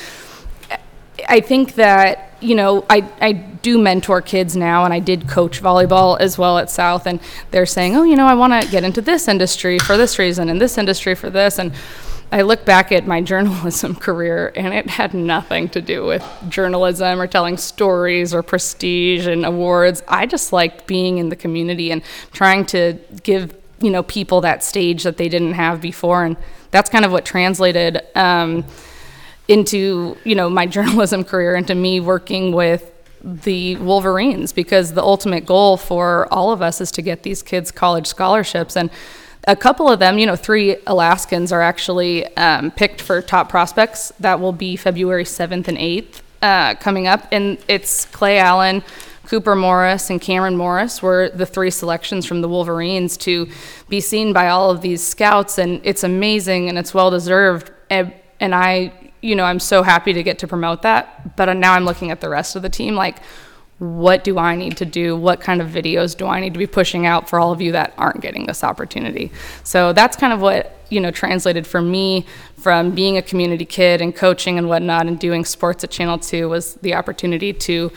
I 1.30 1.42
think 1.42 1.76
that 1.76 2.34
you 2.42 2.56
know 2.56 2.86
I 2.90 3.08
I 3.22 3.32
do 3.34 3.78
mentor 3.78 4.22
kids 4.22 4.56
now, 4.56 4.84
and 4.84 4.94
I 4.94 5.00
did 5.00 5.28
coach 5.28 5.62
volleyball 5.62 6.20
as 6.20 6.38
well 6.38 6.58
at 6.58 6.70
South, 6.70 7.06
and 7.06 7.20
they're 7.52 7.66
saying, 7.66 7.96
oh, 7.96 8.04
you 8.04 8.16
know, 8.16 8.26
I 8.26 8.34
want 8.34 8.62
to 8.62 8.70
get 8.70 8.84
into 8.84 9.02
this 9.02 9.28
industry 9.28 9.80
for 9.80 9.96
this 9.96 10.18
reason, 10.18 10.50
and 10.50 10.60
this 10.60 10.78
industry 10.78 11.16
for 11.16 11.30
this, 11.30 11.60
and 11.60 11.72
I 12.32 12.42
look 12.42 12.66
back 12.66 12.92
at 12.92 13.06
my 13.06 13.22
journalism 13.32 13.96
career, 13.96 14.52
and 14.56 14.74
it 14.74 14.90
had 14.90 15.14
nothing 15.14 15.70
to 15.70 15.82
do 15.82 16.06
with 16.06 16.26
journalism 16.50 17.22
or 17.22 17.28
telling 17.28 17.58
stories 17.58 18.34
or 18.34 18.42
prestige 18.42 19.28
and 19.28 19.46
awards. 19.46 20.02
I 20.08 20.26
just 20.26 20.52
liked 20.52 20.88
being 20.88 21.18
in 21.20 21.30
the 21.30 21.36
community 21.36 21.92
and 21.92 22.02
trying 22.32 22.66
to 22.68 22.98
give 23.24 23.56
you 23.82 23.92
know 23.92 24.04
people 24.04 24.42
that 24.42 24.64
stage 24.64 25.04
that 25.04 25.18
they 25.18 25.30
didn't 25.30 25.54
have 25.54 25.80
before, 25.80 26.24
and 26.24 26.38
that's 26.72 26.90
kind 26.90 27.06
of 27.06 27.12
what 27.12 27.26
translated. 27.26 28.02
Um, 28.16 28.66
into 29.50 30.16
you 30.24 30.36
know 30.36 30.50
my 30.50 30.66
journalism 30.78 31.26
career 31.26 31.56
into 31.56 31.76
me 31.76 32.00
working 32.00 32.54
with 32.54 32.94
the 33.22 33.76
Wolverines 33.78 34.54
because 34.54 34.94
the 34.94 35.04
ultimate 35.04 35.46
goal 35.46 35.76
for 35.76 36.32
all 36.32 36.54
of 36.54 36.62
us 36.62 36.80
is 36.80 36.90
to 36.94 37.02
get 37.02 37.24
these 37.24 37.44
kids 37.44 37.70
college 37.70 38.08
scholarships. 38.08 38.78
And 38.78 38.90
a 39.46 39.58
couple 39.58 39.90
of 39.90 40.00
them 40.00 40.18
you 40.18 40.26
know 40.26 40.38
three 40.38 40.78
Alaskans 40.88 41.52
are 41.52 41.62
actually 41.62 42.26
um, 42.38 42.72
picked 42.72 43.02
for 43.02 43.22
top 43.22 43.50
prospects. 43.50 44.14
That 44.22 44.40
will 44.40 44.54
be 44.54 44.78
February 44.78 45.26
7th 45.26 45.68
and 45.68 45.78
8th 45.78 46.22
uh, 46.42 46.76
coming 46.76 47.08
up. 47.08 47.28
And 47.32 47.58
it's 47.68 48.06
Clay 48.06 48.40
Allen 48.40 48.84
Cooper 49.30 49.56
Morris 49.56 50.10
and 50.10 50.20
Cameron 50.20 50.58
Morris 50.58 51.04
were 51.04 51.30
the 51.30 51.46
three 51.46 51.70
selections 51.70 52.26
from 52.26 52.42
the 52.42 52.50
Wolverines 52.50 53.16
to 53.18 53.48
be 53.88 54.02
seen 54.02 54.34
by 54.34 54.50
all 54.50 54.72
of 54.72 54.82
these 54.82 55.06
scouts, 55.06 55.60
and 55.60 55.80
it's 55.84 56.04
amazing 56.04 56.68
and 56.68 56.80
it's 56.80 56.96
well 56.96 57.12
deserved. 57.12 57.70
And, 57.92 58.12
and 58.40 58.56
I, 58.56 58.92
you 59.22 59.36
know, 59.36 59.44
I'm 59.44 59.60
so 59.60 59.84
happy 59.84 60.14
to 60.14 60.24
get 60.24 60.40
to 60.40 60.48
promote 60.48 60.82
that. 60.84 61.36
But 61.36 61.54
now 61.54 61.74
I'm 61.74 61.86
looking 61.86 62.12
at 62.12 62.22
the 62.22 62.30
rest 62.30 62.56
of 62.56 62.62
the 62.62 62.70
team, 62.70 62.96
like, 62.96 63.20
what 63.80 64.26
do 64.26 64.38
I 64.38 64.56
need 64.56 64.76
to 64.78 64.86
do? 64.86 65.16
What 65.16 65.40
kind 65.40 65.62
of 65.62 65.70
videos 65.70 66.16
do 66.16 66.28
I 66.28 66.42
need 66.42 66.54
to 66.54 66.60
be 66.60 66.68
pushing 66.68 67.06
out 67.06 67.30
for 67.30 67.40
all 67.40 67.54
of 67.54 67.62
you 67.62 67.72
that 67.72 67.94
aren't 67.98 68.20
getting 68.22 68.46
this 68.46 68.64
opportunity? 68.64 69.32
So 69.64 69.94
that's 69.94 70.18
kind 70.18 70.34
of 70.34 70.42
what 70.42 70.76
you 70.90 71.00
know 71.00 71.12
translated 71.12 71.66
for 71.66 71.82
me 71.82 72.26
from 72.58 72.94
being 72.94 73.18
a 73.18 73.22
community 73.22 73.64
kid 73.64 74.02
and 74.02 74.14
coaching 74.14 74.58
and 74.58 74.68
whatnot 74.68 75.08
and 75.08 75.18
doing 75.18 75.46
sports 75.46 75.84
at 75.86 75.92
Channel 75.92 76.20
Two 76.20 76.50
was 76.50 76.76
the 76.76 76.94
opportunity 76.94 77.54
to 77.54 77.92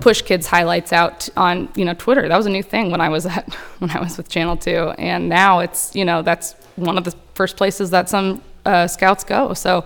push 0.00 0.22
kids 0.22 0.48
highlights 0.48 0.92
out 0.92 1.28
on 1.36 1.68
you 1.76 1.84
know 1.84 1.94
Twitter. 1.94 2.26
That 2.26 2.36
was 2.36 2.46
a 2.46 2.50
new 2.50 2.62
thing 2.62 2.90
when 2.90 3.00
I 3.00 3.08
was 3.08 3.24
at 3.36 3.52
when 3.78 3.90
I 3.90 4.00
was 4.00 4.16
with 4.16 4.28
Channel 4.28 4.56
Two, 4.56 4.90
and 4.98 5.28
now 5.28 5.60
it's 5.60 5.94
you 5.94 6.04
know 6.04 6.22
that's 6.22 6.54
one 6.74 6.98
of 6.98 7.04
the 7.04 7.14
first 7.34 7.56
places 7.56 7.90
that 7.90 8.08
some 8.08 8.42
uh, 8.66 8.88
scouts 8.88 9.22
go. 9.22 9.54
So 9.54 9.84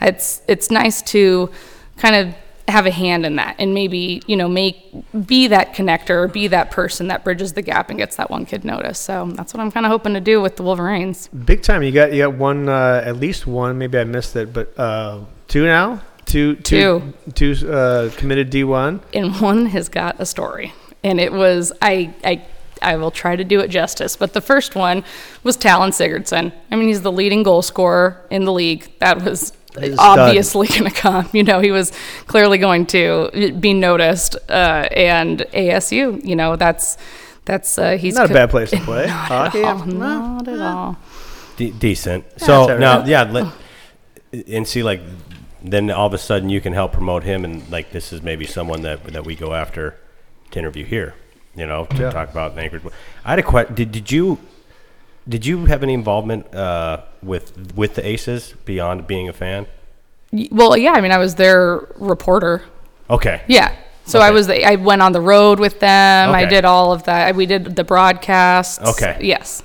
it's 0.00 0.42
it's 0.48 0.70
nice 0.70 1.02
to 1.02 1.50
kind 1.98 2.14
of 2.16 2.34
have 2.66 2.86
a 2.86 2.90
hand 2.90 3.26
in 3.26 3.36
that 3.36 3.54
and 3.58 3.74
maybe 3.74 4.22
you 4.26 4.34
know 4.34 4.48
make 4.48 4.76
be 5.26 5.46
that 5.48 5.74
connector 5.74 6.24
or 6.24 6.28
be 6.28 6.48
that 6.48 6.70
person 6.70 7.08
that 7.08 7.22
bridges 7.22 7.52
the 7.52 7.60
gap 7.60 7.90
and 7.90 7.98
gets 7.98 8.16
that 8.16 8.30
one 8.30 8.46
kid 8.46 8.64
noticed. 8.64 9.02
So 9.02 9.30
that's 9.34 9.52
what 9.52 9.60
I'm 9.60 9.70
kind 9.70 9.84
of 9.84 9.90
hoping 9.90 10.14
to 10.14 10.20
do 10.20 10.40
with 10.40 10.56
the 10.56 10.62
Wolverines. 10.62 11.28
Big 11.28 11.62
time. 11.62 11.82
You 11.82 11.92
got 11.92 12.12
you 12.12 12.22
got 12.22 12.34
one, 12.34 12.68
uh, 12.68 13.02
at 13.04 13.16
least 13.16 13.46
one. 13.46 13.76
Maybe 13.78 13.98
I 13.98 14.04
missed 14.04 14.34
it, 14.36 14.52
but 14.52 14.78
uh, 14.78 15.20
two 15.48 15.66
now. 15.66 16.02
Two, 16.24 16.56
two, 16.56 17.12
two 17.34 17.52
uh, 17.70 18.10
committed 18.16 18.48
D 18.48 18.64
one. 18.64 19.02
and 19.12 19.38
one 19.40 19.66
has 19.66 19.90
got 19.90 20.16
a 20.18 20.24
story 20.26 20.72
and 21.04 21.20
it 21.20 21.32
was 21.32 21.70
i 21.82 22.12
i 22.24 22.42
i 22.82 22.96
will 22.96 23.10
try 23.10 23.36
to 23.36 23.44
do 23.44 23.60
it 23.60 23.68
justice 23.68 24.16
but 24.16 24.32
the 24.32 24.40
first 24.40 24.74
one 24.74 25.04
was 25.44 25.54
talon 25.54 25.90
sigurdsson 25.90 26.50
i 26.72 26.76
mean 26.76 26.88
he's 26.88 27.02
the 27.02 27.12
leading 27.12 27.42
goal 27.42 27.62
scorer 27.62 28.26
in 28.30 28.44
the 28.46 28.52
league 28.52 28.90
that 28.98 29.22
was 29.22 29.52
He's 29.80 29.98
obviously 29.98 30.68
going 30.68 30.84
to 30.84 30.90
come 30.90 31.28
you 31.32 31.42
know 31.42 31.60
he 31.60 31.70
was 31.72 31.92
clearly 32.26 32.58
going 32.58 32.86
to 32.86 33.30
be 33.58 33.74
noticed 33.74 34.36
uh, 34.48 34.86
and 34.92 35.40
asu 35.52 36.24
you 36.24 36.36
know 36.36 36.56
that's 36.56 36.96
that's 37.44 37.76
uh, 37.78 37.96
he's 37.98 38.14
Not 38.14 38.30
a 38.30 38.34
bad 38.34 38.50
place 38.50 38.70
to 38.70 38.80
play. 38.90 39.06
not 39.06 39.28
Hockey, 39.28 39.62
at 39.62 39.76
all, 39.76 39.86
yeah. 39.86 39.94
not 39.98 40.48
at 40.48 40.60
all 40.60 40.96
De- 41.56 41.70
decent. 41.72 42.24
That's 42.30 42.46
So 42.46 42.52
all 42.62 42.68
right. 42.68 42.78
now, 42.80 43.04
yeah, 43.04 43.22
let, 43.24 43.52
and 44.48 44.66
see, 44.66 44.82
like, 44.82 45.00
then 45.62 45.90
all 45.90 46.06
of 46.06 46.14
a 46.14 46.18
sudden 46.18 46.48
you 46.50 46.60
can 46.60 46.72
help 46.72 46.92
promote 46.92 47.22
him, 47.22 47.44
and 47.44 47.68
like, 47.70 47.92
this 47.92 48.12
is 48.12 48.22
maybe 48.22 48.44
someone 48.46 48.82
that 48.82 49.04
that 49.04 49.24
we 49.24 49.36
go 49.36 49.54
after 49.54 49.94
to 50.50 50.58
interview 50.58 50.84
here. 50.84 51.14
You 51.54 51.66
know, 51.66 51.84
to 51.84 52.10
talk 52.10 52.30
about 52.30 52.58
Anchorage. 52.58 52.82
I 53.24 53.30
had 53.30 53.38
a 53.38 53.42
question. 53.42 53.74
Did 53.76 53.92
did 53.92 54.10
you 54.10 54.38
did 55.28 55.46
you 55.46 55.66
have 55.66 55.82
any 55.82 55.94
involvement 55.94 56.54
uh, 56.54 57.02
with 57.22 57.74
with 57.74 57.94
the 57.94 58.06
Aces 58.06 58.54
beyond 58.64 59.06
being 59.06 59.28
a 59.28 59.32
fan? 59.32 59.66
Well, 60.50 60.76
yeah, 60.76 60.92
I 60.92 61.00
mean, 61.00 61.12
I 61.12 61.18
was 61.18 61.36
their 61.36 61.86
reporter. 61.96 62.62
Okay. 63.08 63.42
Yeah. 63.46 63.74
So 64.06 64.18
I 64.18 64.32
was, 64.32 64.48
the, 64.48 64.64
I 64.64 64.74
went 64.74 65.00
on 65.00 65.12
the 65.12 65.20
road 65.20 65.58
with 65.58 65.80
them. 65.80 66.30
Okay. 66.30 66.44
I 66.44 66.44
did 66.44 66.64
all 66.64 66.92
of 66.92 67.04
that. 67.04 67.34
We 67.34 67.46
did 67.46 67.76
the 67.76 67.84
broadcasts. 67.84 68.78
Okay. 68.84 69.18
Yes. 69.22 69.62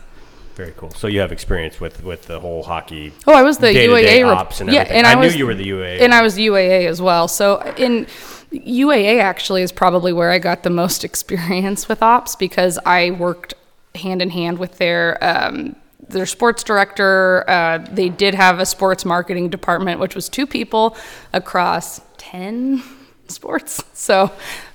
Very 0.56 0.74
cool. 0.78 0.92
So 0.92 1.08
you 1.08 1.22
have 1.22 1.32
experience 1.32 1.80
with 1.80 2.04
with 2.04 2.24
the 2.24 2.40
whole 2.40 2.64
hockey. 2.64 3.14
Oh, 3.26 3.34
I 3.34 3.44
was 3.44 3.60
the 3.60 3.68
UAA 3.68 4.26
ops 4.26 4.60
and 4.60 4.70
yeah, 4.70 4.82
everything. 4.82 4.98
and 4.98 5.08
I 5.08 5.14
I, 5.14 5.22
knew 5.22 5.30
you 5.30 5.46
were 5.46 5.56
the 5.56 5.70
UAA 5.70 6.02
and 6.02 6.14
I 6.14 6.22
was 6.22 6.38
UAA 6.38 6.86
as 6.86 7.02
well. 7.02 7.30
So 7.30 7.62
in 7.78 8.08
UAA 8.52 9.22
actually 9.22 9.62
is 9.62 9.72
probably 9.72 10.12
where 10.12 10.32
I 10.32 10.38
got 10.38 10.64
the 10.64 10.70
most 10.70 11.04
experience 11.10 11.88
with 11.88 12.04
ops 12.04 12.36
because 12.36 12.78
I 12.86 13.12
worked 13.12 13.54
hand 13.96 14.22
in 14.22 14.30
hand 14.30 14.60
with 14.60 14.78
their 14.78 15.18
um, 15.24 15.76
their 16.08 16.26
sports 16.26 16.64
director. 16.64 17.44
Uh, 17.50 17.78
they 17.92 18.10
did 18.10 18.34
have 18.36 18.60
a 18.60 18.66
sports 18.66 19.06
marketing 19.06 19.50
department, 19.50 20.00
which 20.00 20.16
was 20.16 20.30
two 20.30 20.48
people 20.48 20.96
across 21.34 22.02
ten 22.18 22.82
sports. 23.28 23.84
So 23.94 24.32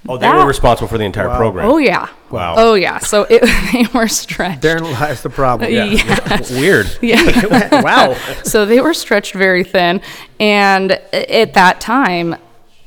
Oh, 0.08 0.16
they 0.16 0.26
that- 0.28 0.36
were 0.36 0.46
responsible 0.46 0.86
for 0.88 0.98
the 0.98 1.04
entire 1.04 1.34
program. 1.36 1.68
Oh 1.68 1.78
yeah. 1.78 2.08
Wow. 2.30 2.54
Oh 2.56 2.74
yeah. 2.74 2.98
So 2.98 3.26
it, 3.28 3.42
they 3.72 3.86
were 3.98 4.06
stretched. 4.08 4.62
Therein 4.62 4.84
lies 4.84 5.22
the 5.22 5.30
problem. 5.30 5.72
yeah. 5.72 6.40
Weird. 6.50 6.86
Yeah. 7.02 7.80
wow. 7.82 8.14
so 8.44 8.64
they 8.66 8.80
were 8.80 8.94
stretched 8.94 9.32
very 9.34 9.64
thin. 9.64 10.00
And 10.38 10.92
at 11.12 11.54
that 11.54 11.80
time, 11.80 12.36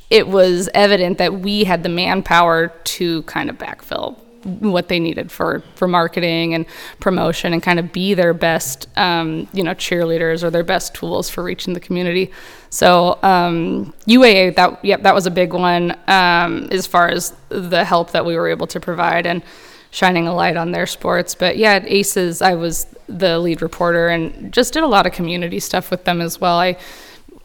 it 0.10 0.28
was 0.28 0.70
evident 0.74 1.18
that 1.18 1.34
we 1.42 1.66
had 1.66 1.84
the 1.84 1.90
manpower 1.90 2.70
to 2.70 3.24
kind 3.24 3.50
of 3.50 3.58
backfill 3.58 4.18
what 4.48 4.88
they 4.88 5.00
needed 5.00 5.32
for, 5.32 5.62
for 5.76 5.88
marketing 5.88 6.54
and 6.54 6.66
promotion 7.00 7.54
and 7.54 7.62
kind 7.62 7.80
of 7.80 7.92
be 7.92 8.14
their 8.14 8.34
best, 8.34 8.88
um, 8.98 9.48
you 9.54 9.64
know, 9.64 9.74
cheerleaders 9.74 10.44
or 10.44 10.50
their 10.50 10.64
best 10.64 10.94
tools 10.94 11.30
for 11.30 11.44
reaching 11.44 11.74
the 11.74 11.80
community. 11.80 12.32
So 12.70 13.20
um, 13.24 13.94
UAA, 14.08 14.56
that 14.56 14.84
yep, 14.84 15.04
that 15.04 15.14
was 15.14 15.26
a 15.26 15.32
big 15.32 15.54
one 15.54 15.92
um, 16.08 16.68
as 16.72 16.88
far 16.88 17.10
as 17.10 17.34
the 17.50 17.84
help 17.84 18.12
that 18.12 18.26
we 18.26 18.36
were 18.36 18.48
able 18.48 18.68
to 18.68 18.80
provide 18.80 19.26
and 19.26 19.44
shining 19.92 20.28
a 20.28 20.34
light 20.34 20.58
on 20.58 20.72
their 20.72 20.86
sports. 20.86 21.36
But 21.36 21.58
yeah, 21.58 21.74
at 21.74 21.88
Aces, 21.88 22.42
I 22.42 22.56
was 22.56 22.88
the 23.08 23.40
lead 23.40 23.62
reporter 23.62 24.10
and 24.10 24.52
just 24.54 24.74
did 24.74 24.84
a 24.84 24.88
lot 24.88 25.06
of 25.06 25.14
community 25.14 25.60
stuff 25.60 25.92
with 25.92 26.04
them 26.04 26.22
as 26.22 26.40
well. 26.40 26.60
I 26.60 26.78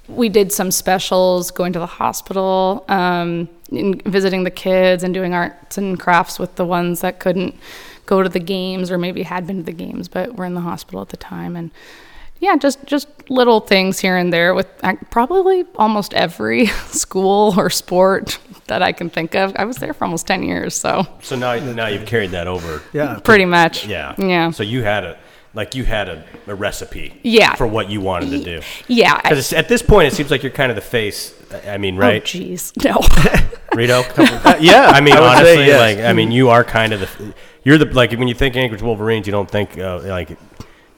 we 0.09 0.28
did 0.28 0.53
some 0.53 0.70
specials, 0.70 1.50
going 1.50 1.72
to 1.72 1.78
the 1.78 1.86
hospital, 1.86 2.84
um, 2.88 3.48
and 3.70 4.03
visiting 4.05 4.44
the 4.44 4.50
kids, 4.50 5.03
and 5.03 5.14
doing 5.14 5.34
arts 5.34 5.78
and 5.78 5.98
crafts 5.98 6.38
with 6.38 6.57
the 6.57 6.64
ones 6.64 7.00
that 7.00 7.20
couldn't 7.20 7.55
go 8.07 8.22
to 8.22 8.28
the 8.28 8.40
games 8.40 8.90
or 8.90 8.98
maybe 8.98 9.22
had 9.22 9.46
been 9.46 9.59
to 9.59 9.62
the 9.62 9.72
games 9.72 10.09
but 10.09 10.34
were 10.36 10.44
in 10.44 10.55
the 10.55 10.61
hospital 10.61 11.00
at 11.00 11.09
the 11.11 11.16
time. 11.16 11.57
And 11.57 11.70
yeah, 12.40 12.57
just 12.57 12.84
just 12.84 13.07
little 13.30 13.61
things 13.61 14.00
here 14.00 14.16
and 14.16 14.32
there 14.32 14.53
with 14.53 14.66
uh, 14.82 14.94
probably 15.11 15.64
almost 15.76 16.12
every 16.12 16.66
school 16.88 17.55
or 17.57 17.70
sport 17.70 18.38
that 18.66 18.82
I 18.82 18.90
can 18.92 19.09
think 19.09 19.34
of. 19.36 19.55
I 19.57 19.64
was 19.64 19.76
there 19.76 19.94
for 19.94 20.05
almost 20.05 20.26
ten 20.26 20.42
years, 20.42 20.74
so 20.74 21.07
So 21.20 21.36
now 21.36 21.55
now 21.72 21.86
you've 21.86 22.07
carried 22.07 22.32
that 22.32 22.48
over. 22.48 22.82
Yeah. 22.92 23.20
pretty 23.22 23.44
much. 23.44 23.86
Yeah. 23.86 24.14
Yeah. 24.18 24.50
So 24.50 24.64
you 24.64 24.82
had 24.82 25.05
a 25.05 25.18
like 25.55 25.74
you 25.74 25.84
had 25.84 26.09
a, 26.09 26.24
a 26.46 26.55
recipe. 26.55 27.18
Yeah. 27.22 27.55
For 27.55 27.66
what 27.66 27.90
you 27.90 28.00
wanted 28.00 28.30
to 28.30 28.42
do. 28.42 28.61
Yeah. 28.88 29.20
Because 29.20 29.53
at 29.53 29.68
this 29.68 29.82
point, 29.82 30.09
it 30.09 30.14
seems 30.14 30.30
like 30.30 30.42
you're 30.42 30.53
kind 30.53 30.70
of 30.70 30.76
the 30.76 30.82
face. 30.82 31.34
I 31.66 31.78
mean, 31.78 31.96
right? 31.96 32.09
Oh, 32.09 32.14
right, 32.14 32.24
jeez. 32.24 32.72
No. 32.84 33.00
Rito? 33.76 34.03
Couple- 34.03 34.61
yeah, 34.62 34.86
I 34.88 35.00
mean, 35.00 35.14
I 35.14 35.20
would 35.20 35.44
say 35.44 35.55
honestly, 35.55 35.66
yes. 35.66 35.96
like, 35.96 36.05
I 36.07 36.12
mean, 36.12 36.30
you 36.30 36.50
are 36.50 36.62
kind 36.62 36.92
of 36.92 37.00
the, 37.00 37.34
you're 37.64 37.78
the 37.78 37.86
like 37.86 38.12
when 38.12 38.28
you 38.28 38.34
think 38.34 38.55
Anchorage 38.57 38.82
Wolverines, 38.82 39.26
you 39.26 39.32
don't 39.32 39.50
think 39.50 39.78
uh, 39.78 40.00
like, 40.00 40.30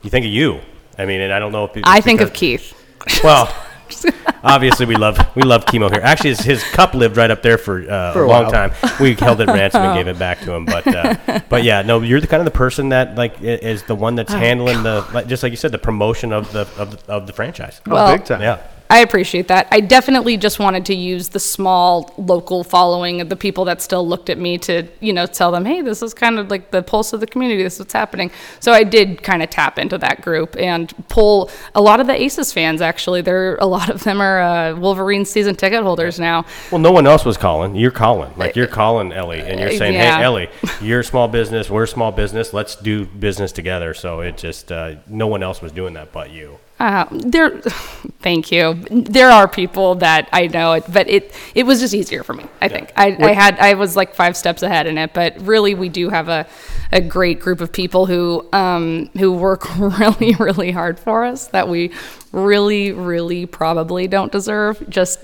you 0.02 0.11
think 0.11 0.26
of 0.26 0.32
you. 0.32 0.61
I 0.98 1.05
mean, 1.05 1.20
and 1.20 1.32
I 1.32 1.38
don't 1.38 1.52
know 1.52 1.64
if 1.64 1.76
it's 1.76 1.88
I 1.88 2.00
think 2.00 2.20
of 2.20 2.32
Keith. 2.32 2.74
Well, 3.22 3.55
obviously 4.43 4.87
we 4.87 4.97
love 4.97 5.18
we 5.35 5.43
love 5.43 5.64
chemo 5.66 5.91
here. 5.91 6.01
Actually, 6.03 6.30
his, 6.30 6.41
his 6.41 6.64
cup 6.72 6.95
lived 6.95 7.16
right 7.16 7.30
up 7.30 7.43
there 7.43 7.59
for, 7.59 7.80
uh, 7.91 8.12
For 8.12 8.24
a 8.24 8.26
a 8.26 8.28
long 8.28 8.51
time. 8.51 8.72
We 9.01 9.14
held 9.14 9.41
it 9.41 9.47
ransom 9.49 9.82
and 9.82 9.97
gave 9.97 10.09
it 10.09 10.18
back 10.18 10.41
to 10.41 10.53
him. 10.53 10.64
But 10.74 10.87
uh, 10.87 11.41
but 11.49 11.62
yeah, 11.64 11.82
no, 11.82 12.01
you're 12.01 12.20
the 12.20 12.26
kind 12.26 12.41
of 12.41 12.45
the 12.45 12.51
person 12.59 12.89
that 12.91 13.16
like 13.16 13.41
is 13.41 13.82
the 13.85 13.95
one 13.95 14.14
that's 14.16 14.32
handling 14.32 14.82
the 14.82 15.07
like, 15.12 15.26
just 15.26 15.43
like 15.43 15.51
you 15.51 15.57
said 15.57 15.72
the 15.72 15.78
promotion 15.78 16.32
of 16.32 16.51
the 16.53 16.68
of 16.78 16.91
the, 17.07 17.12
of 17.12 17.26
the 17.26 17.32
franchise. 17.32 17.80
Well, 17.87 18.09
Oh, 18.09 18.16
big 18.16 18.24
time. 18.26 18.41
Yeah. 18.41 18.59
I 18.91 18.99
appreciate 18.99 19.49
that. 19.49 19.66
I 19.72 19.80
definitely 19.80 20.37
just 20.37 20.59
wanted 20.59 20.85
to 20.87 20.95
use 20.95 21.30
the 21.30 21.41
small 21.41 22.12
local 22.18 22.62
following 22.62 23.20
of 23.22 23.28
the 23.30 23.35
people 23.37 23.64
that 23.64 23.80
still 23.80 24.07
looked 24.07 24.28
at 24.28 24.39
me 24.39 24.59
to, 24.59 24.87
you 25.01 25.12
know, 25.12 25.26
tell 25.26 25.51
them, 25.51 25.64
hey, 25.64 25.80
this 25.80 26.03
is 26.03 26.12
kind 26.12 26.39
of 26.39 26.51
like 26.51 26.70
the 26.70 26.82
pulse 26.82 27.12
of 27.14 27.20
the 27.20 27.26
community. 27.26 27.62
This 27.62 27.74
is 27.74 27.78
what's 27.80 27.93
happening. 27.95 28.30
So 28.61 28.72
I 28.72 28.85
did 28.85 29.22
kind 29.22 29.43
of 29.43 29.49
tap 29.51 29.78
into 29.78 29.97
that 29.99 30.20
group 30.20 30.55
and 30.59 30.93
pull 31.09 31.51
a 31.74 31.80
lot 31.80 31.99
of 31.99 32.07
the 32.07 32.12
Aces 32.14 32.53
fans. 32.53 32.82
Actually, 32.82 33.22
there 33.22 33.57
a 33.57 33.66
lot 33.66 33.89
of 33.89 34.05
them 34.05 34.20
are 34.20 34.41
uh, 34.43 34.76
Wolverine 34.76 35.24
season 35.24 35.57
ticket 35.57 35.82
holders 35.82 36.20
now. 36.20 36.45
Well, 36.70 36.80
no 36.80 36.93
one 36.93 37.07
else 37.07 37.24
was 37.24 37.39
calling. 37.39 37.74
You're 37.74 37.91
calling. 37.91 38.32
Like 38.37 38.55
you're 38.55 38.66
calling 38.66 39.12
Ellie, 39.12 39.41
and 39.41 39.59
you're 39.59 39.70
Uh, 39.70 39.78
saying, 39.78 39.95
yeah. 39.95 40.18
"Hey, 40.18 40.22
Ellie, 40.24 40.49
you're 40.82 41.01
a 41.01 41.05
small 41.05 41.26
business. 41.26 41.70
We're 41.70 41.85
a 41.85 41.89
small 41.89 42.12
business. 42.12 42.53
Let's 42.53 42.76
do 42.76 43.07
business 43.07 43.51
together." 43.51 43.95
So 43.95 44.20
it 44.20 44.37
just 44.37 44.70
uh, 44.70 44.97
no 45.09 45.26
one 45.26 45.43
else 45.43 45.62
was 45.62 45.72
doing 45.72 45.95
that 45.95 46.12
but 46.12 46.30
you. 46.30 46.59
Uh, 46.81 47.07
there, 47.11 47.61
thank 48.20 48.51
you. 48.51 48.75
There 48.91 49.31
are 49.31 49.47
people 49.47 49.95
that 49.97 50.29
I 50.33 50.49
know, 50.49 50.81
but 50.89 51.09
it 51.09 51.33
it 51.55 51.64
was 51.64 51.81
just 51.81 51.95
easier 51.95 52.25
for 52.25 52.35
me. 52.35 52.47
I 52.61 52.68
think 52.68 52.93
I, 52.97 53.16
I 53.20 53.33
had 53.33 53.59
I 53.61 53.75
was 53.75 53.95
like 53.95 54.14
five 54.14 54.37
steps 54.37 54.62
ahead 54.62 54.87
in 54.87 54.99
it, 54.99 55.14
but 55.14 55.41
really 55.41 55.75
we 55.75 55.89
do 55.89 56.09
have 56.09 56.29
a, 56.29 56.47
a 56.91 57.01
great 57.01 57.39
group 57.39 57.61
of 57.61 57.72
people 57.72 58.07
who 58.07 58.47
um, 58.53 59.09
who 59.18 59.33
work 59.33 59.77
really 59.79 60.35
really 60.35 60.72
hard 60.72 60.99
for 60.99 61.25
us 61.25 61.47
that 61.49 61.68
we 61.68 61.93
really 62.35 62.93
really 62.93 63.47
probably 63.47 64.09
don't 64.09 64.32
deserve 64.32 64.82
just 64.91 65.20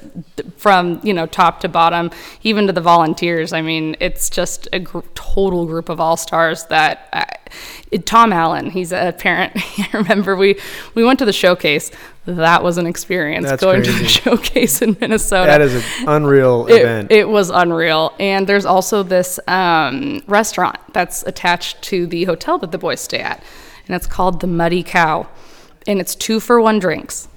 from 0.57 1.01
you 1.03 1.13
know 1.13 1.27
top 1.27 1.59
to 1.61 1.69
bottom 1.69 2.11
even 2.45 2.67
to 2.69 2.73
the 2.73 2.81
volunteers 2.81 3.53
i 3.53 3.61
mean 3.61 3.97
it's 4.01 4.31
just 4.31 4.69
a 4.73 4.79
gr- 4.79 5.01
total 5.15 5.67
group 5.67 5.89
of 5.89 5.99
all 6.01 6.17
stars 6.17 6.65
that 6.67 7.09
I, 7.13 7.27
it- 7.91 8.07
tom 8.07 8.33
allen 8.33 8.71
he's 8.71 8.93
a 8.93 9.13
parent 9.19 9.53
i 9.79 9.89
remember 9.93 10.37
we 10.37 10.57
we 10.95 11.03
went 11.05 11.19
to 11.19 11.25
the 11.25 11.33
showcase 11.33 11.91
that 12.27 12.63
was 12.63 12.79
an 12.79 12.87
experience 12.87 13.47
That's 13.49 13.61
going 13.63 13.83
to 13.83 13.93
the 13.93 14.07
showcase 14.21 14.81
in 14.83 14.97
minnesota 15.01 15.47
That 15.51 15.61
is 15.63 15.75
an 15.75 16.09
unreal 16.09 16.67
it, 16.69 16.81
event. 16.83 17.11
it 17.11 17.29
was 17.29 17.51
unreal. 17.51 18.15
And 18.21 18.47
there's 18.47 18.67
also 18.67 19.03
this 19.03 19.41
um, 19.49 20.23
restaurant 20.29 20.77
that's 20.93 21.23
attached 21.25 21.81
to 21.85 22.07
the 22.07 22.25
hotel 22.25 22.59
that 22.59 22.71
the 22.73 22.79
boys 22.79 23.01
stay 23.01 23.21
at. 23.21 23.43
And 23.89 23.97
it's 23.97 24.07
called 24.07 24.41
the 24.41 24.47
Muddy 24.47 24.83
Cow. 24.83 25.27
And 25.87 26.01
it's 26.01 26.15
two 26.15 26.41
for 26.41 26.61
one 26.61 26.79
drinks 26.79 27.29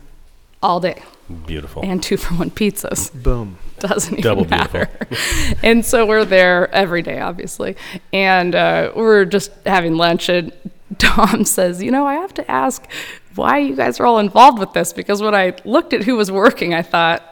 all 0.62 0.80
day 0.80 1.02
Beautiful. 1.46 1.82
and 1.84 2.02
two 2.02 2.18
for 2.18 2.34
one 2.36 2.52
pizzas. 2.52 3.12
Boom. 3.24 3.58
Doesn't 3.80 4.14
even 4.14 4.24
Double 4.24 4.46
beautiful. 4.46 4.80
matter. 4.80 5.08
and 5.64 5.86
so 5.86 6.06
we're 6.06 6.26
there 6.26 6.74
every 6.74 7.02
day, 7.02 7.20
obviously. 7.20 7.76
And 8.14 8.56
uh, 8.56 8.92
we're 8.96 9.26
just 9.26 9.52
having 9.66 9.96
lunch. 9.98 10.30
And 10.30 10.54
Tom 11.00 11.44
says, 11.46 11.82
You 11.84 11.92
know, 11.92 12.06
I 12.06 12.16
have 12.16 12.34
to 12.36 12.50
ask 12.52 12.86
why 13.36 13.58
you 13.58 13.76
guys 13.76 14.00
are 14.00 14.06
all 14.06 14.20
involved 14.20 14.60
with 14.60 14.74
this. 14.74 14.94
Because 14.94 15.22
when 15.22 15.36
I 15.36 15.56
looked 15.66 15.92
at 15.94 16.04
who 16.04 16.16
was 16.16 16.32
working, 16.32 16.74
I 16.74 16.82
thought, 16.82 17.24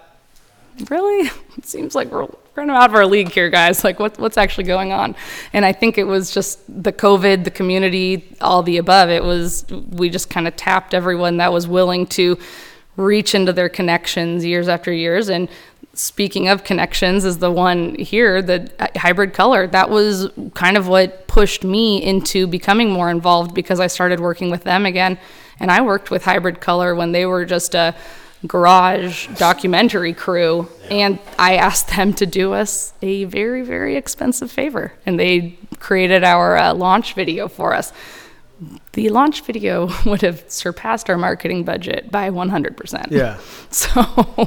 really? 0.90 1.30
It 1.58 1.66
seems 1.66 1.96
like 1.96 2.12
we're 2.12 2.28
kind 2.56 2.70
of 2.70 2.76
out 2.76 2.90
of 2.90 2.96
our 2.96 3.06
league 3.06 3.32
here, 3.32 3.50
guys. 3.50 3.84
Like, 3.84 4.00
what, 4.00 4.20
what's 4.20 4.38
actually 4.38 4.66
going 4.66 4.92
on? 4.92 5.16
And 5.54 5.66
I 5.66 5.72
think 5.72 5.98
it 5.98 6.04
was 6.04 6.32
just 6.32 6.60
the 6.68 6.92
COVID, 6.92 7.44
the 7.44 7.52
community, 7.52 8.36
all 8.42 8.62
the 8.64 8.78
above. 8.78 9.10
It 9.10 9.24
was, 9.24 9.66
we 9.70 10.10
just 10.10 10.30
kind 10.30 10.48
of 10.48 10.56
tapped 10.56 10.94
everyone 10.94 11.38
that 11.38 11.54
was 11.54 11.68
willing 11.68 12.06
to 12.08 12.38
reach 12.98 13.34
into 13.34 13.54
their 13.54 13.70
connections 13.70 14.44
years 14.46 14.68
after 14.68 14.92
years. 14.92 15.30
And 15.30 15.48
speaking 15.94 16.48
of 16.48 16.64
connections, 16.64 17.26
is 17.26 17.38
the 17.38 17.52
one 17.52 17.96
here, 17.96 18.42
the 18.42 18.70
hybrid 18.98 19.34
color. 19.34 19.68
That 19.68 19.90
was 19.90 20.30
kind 20.54 20.78
of 20.78 20.88
what 20.88 21.28
pushed 21.28 21.64
me 21.64 22.04
into 22.04 22.48
becoming 22.48 22.92
more 22.92 23.10
involved 23.10 23.54
because 23.54 23.80
I 23.80 23.88
started 23.88 24.20
working 24.20 24.50
with 24.50 24.64
them 24.64 24.86
again. 24.86 25.18
And 25.60 25.72
I 25.72 25.82
worked 25.82 26.12
with 26.12 26.26
hybrid 26.26 26.60
color 26.60 26.96
when 26.96 27.12
they 27.12 27.26
were 27.26 27.46
just 27.46 27.76
a 27.76 27.96
garage 28.48 29.28
documentary 29.38 30.14
crew 30.14 30.68
and 30.90 31.20
i 31.38 31.56
asked 31.56 31.90
them 31.96 32.12
to 32.14 32.26
do 32.26 32.54
us 32.54 32.92
a 33.02 33.24
very 33.26 33.62
very 33.62 33.96
expensive 33.96 34.52
favor 34.52 34.94
and 35.06 35.20
they 35.20 35.58
created 35.80 36.24
our 36.24 36.58
uh, 36.58 36.74
launch 36.74 37.14
video 37.14 37.48
for 37.48 37.74
us 37.74 37.94
the 38.94 39.10
launch 39.10 39.42
video 39.42 39.90
would 40.06 40.22
have 40.22 40.44
surpassed 40.48 41.10
our 41.10 41.18
marketing 41.18 41.64
budget 41.64 42.12
by 42.12 42.30
100% 42.30 43.10
Yeah. 43.10 43.38
so 43.72 43.90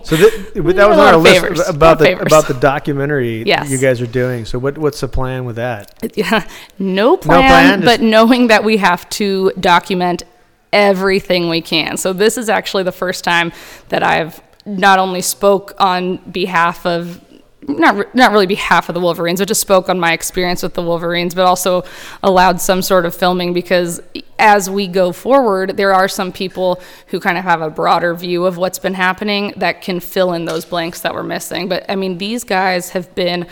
So 0.04 0.16
th- 0.16 0.32
that 0.54 0.88
was 0.88 0.98
on 0.98 0.98
our 0.98 1.16
list 1.16 1.40
favors. 1.40 1.68
about 1.68 1.98
the 1.98 2.04
favors. 2.04 2.26
about 2.26 2.46
the 2.46 2.54
documentary 2.54 3.42
Yes. 3.44 3.70
you 3.70 3.78
guys 3.78 4.00
are 4.00 4.06
doing. 4.06 4.44
So 4.44 4.58
what 4.60 4.78
what's 4.78 5.00
the 5.00 5.08
plan 5.08 5.44
with 5.46 5.56
that? 5.56 5.92
Yeah, 6.16 6.46
no 6.78 7.16
plan, 7.16 7.40
no 7.40 7.46
plan, 7.48 7.80
but 7.84 8.00
knowing 8.02 8.46
that 8.48 8.62
we 8.62 8.76
have 8.76 9.08
to 9.10 9.50
document 9.58 10.22
everything 10.74 11.48
we 11.48 11.62
can. 11.62 11.96
So 11.96 12.12
this 12.12 12.36
is 12.36 12.50
actually 12.50 12.82
the 12.82 12.92
first 12.92 13.24
time 13.24 13.52
that 13.88 14.02
I've 14.02 14.42
not 14.66 14.98
only 14.98 15.22
spoke 15.22 15.72
on 15.78 16.16
behalf 16.30 16.84
of 16.84 17.22
not 17.66 18.14
not 18.14 18.32
really 18.32 18.46
behalf 18.46 18.90
of 18.90 18.94
the 18.94 19.00
Wolverines, 19.00 19.40
but 19.40 19.48
just 19.48 19.60
spoke 19.60 19.88
on 19.88 19.98
my 19.98 20.12
experience 20.12 20.62
with 20.62 20.74
the 20.74 20.82
Wolverines, 20.82 21.34
but 21.34 21.46
also 21.46 21.82
allowed 22.22 22.60
some 22.60 22.82
sort 22.82 23.06
of 23.06 23.14
filming 23.14 23.54
because 23.54 24.02
as 24.38 24.68
we 24.68 24.86
go 24.86 25.12
forward, 25.12 25.76
there 25.78 25.94
are 25.94 26.08
some 26.08 26.30
people 26.30 26.82
who 27.06 27.20
kind 27.20 27.38
of 27.38 27.44
have 27.44 27.62
a 27.62 27.70
broader 27.70 28.12
view 28.14 28.44
of 28.44 28.58
what's 28.58 28.78
been 28.78 28.94
happening 28.94 29.54
that 29.56 29.80
can 29.80 30.00
fill 30.00 30.34
in 30.34 30.44
those 30.44 30.66
blanks 30.66 31.00
that 31.00 31.14
we're 31.14 31.22
missing. 31.22 31.68
But 31.68 31.86
I 31.88 31.96
mean, 31.96 32.18
these 32.18 32.44
guys 32.44 32.90
have 32.90 33.14
been 33.14 33.46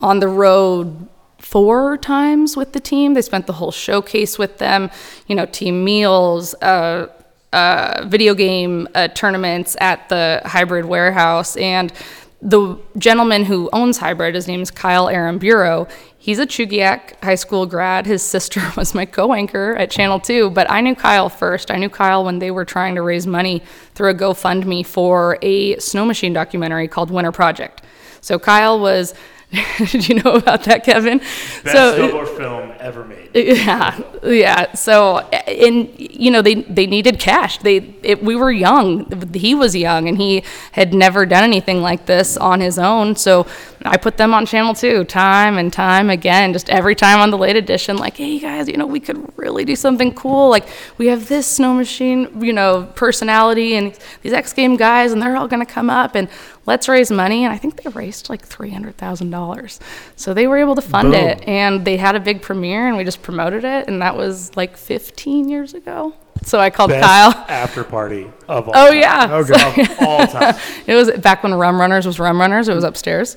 on 0.00 0.18
the 0.18 0.28
road 0.28 1.08
four 1.42 1.98
times 1.98 2.56
with 2.56 2.72
the 2.72 2.80
team. 2.80 3.14
They 3.14 3.22
spent 3.22 3.46
the 3.46 3.52
whole 3.52 3.72
showcase 3.72 4.38
with 4.38 4.58
them, 4.58 4.90
you 5.26 5.34
know, 5.34 5.44
team 5.46 5.84
meals, 5.84 6.54
uh, 6.62 7.08
uh, 7.52 8.04
video 8.06 8.34
game 8.34 8.88
uh, 8.94 9.08
tournaments 9.08 9.76
at 9.80 10.08
the 10.08 10.40
hybrid 10.44 10.86
warehouse. 10.86 11.56
And 11.56 11.92
the 12.40 12.78
gentleman 12.96 13.44
who 13.44 13.68
owns 13.72 13.98
hybrid, 13.98 14.34
his 14.34 14.48
name 14.48 14.62
is 14.62 14.70
Kyle 14.70 15.08
Aaron 15.08 15.38
Bureau. 15.38 15.86
He's 16.18 16.38
a 16.38 16.46
Chugiak 16.46 17.22
High 17.22 17.34
School 17.34 17.66
grad. 17.66 18.06
His 18.06 18.22
sister 18.22 18.60
was 18.76 18.94
my 18.94 19.04
co 19.04 19.34
anchor 19.34 19.76
at 19.76 19.90
Channel 19.90 20.20
2, 20.20 20.50
but 20.50 20.70
I 20.70 20.80
knew 20.80 20.94
Kyle 20.94 21.28
first. 21.28 21.70
I 21.70 21.76
knew 21.76 21.88
Kyle 21.88 22.24
when 22.24 22.38
they 22.38 22.50
were 22.50 22.64
trying 22.64 22.94
to 22.94 23.02
raise 23.02 23.26
money 23.26 23.62
through 23.94 24.10
a 24.10 24.14
GoFundMe 24.14 24.86
for 24.86 25.38
a 25.42 25.78
snow 25.78 26.04
machine 26.04 26.32
documentary 26.32 26.88
called 26.88 27.10
Winter 27.10 27.32
Project. 27.32 27.82
So 28.20 28.38
Kyle 28.38 28.78
was 28.78 29.14
Did 29.78 30.08
you 30.08 30.14
know 30.22 30.32
about 30.32 30.64
that, 30.64 30.82
Kevin? 30.82 31.18
Best 31.18 31.64
snowboard 31.64 32.36
film 32.36 32.72
ever 32.78 33.04
made. 33.04 33.30
Yeah, 33.34 33.98
yeah. 34.22 34.72
So, 34.74 35.18
and 35.18 35.88
you 35.98 36.30
know, 36.30 36.42
they 36.42 36.56
they 36.56 36.86
needed 36.86 37.18
cash. 37.18 37.58
They 37.58 37.94
it, 38.02 38.22
we 38.22 38.36
were 38.36 38.50
young. 38.52 39.30
He 39.32 39.54
was 39.54 39.74
young, 39.74 40.08
and 40.08 40.18
he 40.18 40.42
had 40.72 40.92
never 40.92 41.24
done 41.24 41.44
anything 41.44 41.80
like 41.80 42.06
this 42.06 42.36
on 42.36 42.60
his 42.60 42.78
own. 42.78 43.16
So, 43.16 43.46
I 43.86 43.96
put 43.96 44.16
them 44.16 44.32
on 44.34 44.46
Channel 44.46 44.74
Two 44.74 45.04
time 45.04 45.58
and 45.58 45.72
time 45.72 46.10
again. 46.10 46.52
Just 46.52 46.68
every 46.70 46.94
time 46.94 47.18
on 47.20 47.30
the 47.30 47.38
late 47.38 47.56
edition, 47.56 47.96
like, 47.96 48.16
hey 48.16 48.38
guys, 48.38 48.68
you 48.68 48.76
know, 48.76 48.86
we 48.86 49.00
could 49.00 49.36
really 49.38 49.64
do 49.64 49.74
something 49.76 50.12
cool. 50.14 50.48
Like, 50.50 50.66
we 50.98 51.06
have 51.08 51.28
this 51.28 51.46
snow 51.46 51.74
machine, 51.74 52.42
you 52.42 52.52
know, 52.52 52.90
personality, 52.94 53.74
and 53.76 53.98
these 54.22 54.32
X 54.32 54.52
Game 54.52 54.76
guys, 54.76 55.12
and 55.12 55.20
they're 55.22 55.36
all 55.36 55.48
going 55.48 55.64
to 55.64 55.72
come 55.72 55.90
up 55.90 56.14
and 56.14 56.28
let's 56.66 56.88
raise 56.88 57.10
money. 57.10 57.44
And 57.44 57.52
I 57.52 57.58
think 57.58 57.82
they 57.82 57.90
raised 57.90 58.28
like 58.30 58.46
$300,000. 58.48 59.78
So 60.16 60.34
they 60.34 60.46
were 60.46 60.58
able 60.58 60.74
to 60.76 60.82
fund 60.82 61.12
Boom. 61.12 61.20
it. 61.20 61.42
And 61.48 61.84
they 61.84 61.96
had 61.96 62.14
a 62.14 62.20
big 62.20 62.42
premiere 62.42 62.86
and 62.88 62.96
we 62.96 63.04
just 63.04 63.22
promoted 63.22 63.64
it. 63.64 63.88
And 63.88 64.00
that 64.02 64.16
was 64.16 64.54
like 64.56 64.76
15 64.76 65.48
years 65.48 65.74
ago. 65.74 66.14
So 66.44 66.58
I 66.58 66.70
called 66.70 66.90
Best 66.90 67.06
Kyle. 67.06 67.30
after 67.48 67.84
party 67.84 68.24
of 68.48 68.68
all 68.68 68.74
Oh, 68.76 68.88
time. 68.90 68.98
yeah. 68.98 69.28
Oh, 69.30 69.38
okay. 69.40 69.82
Of 69.92 70.02
all 70.02 70.26
time. 70.26 70.54
It 70.86 70.94
was 70.94 71.10
back 71.12 71.42
when 71.44 71.54
Rum 71.54 71.80
Runners 71.80 72.04
was 72.06 72.18
Rum 72.18 72.40
Runners. 72.40 72.68
It 72.68 72.74
was 72.74 72.82
upstairs. 72.84 73.36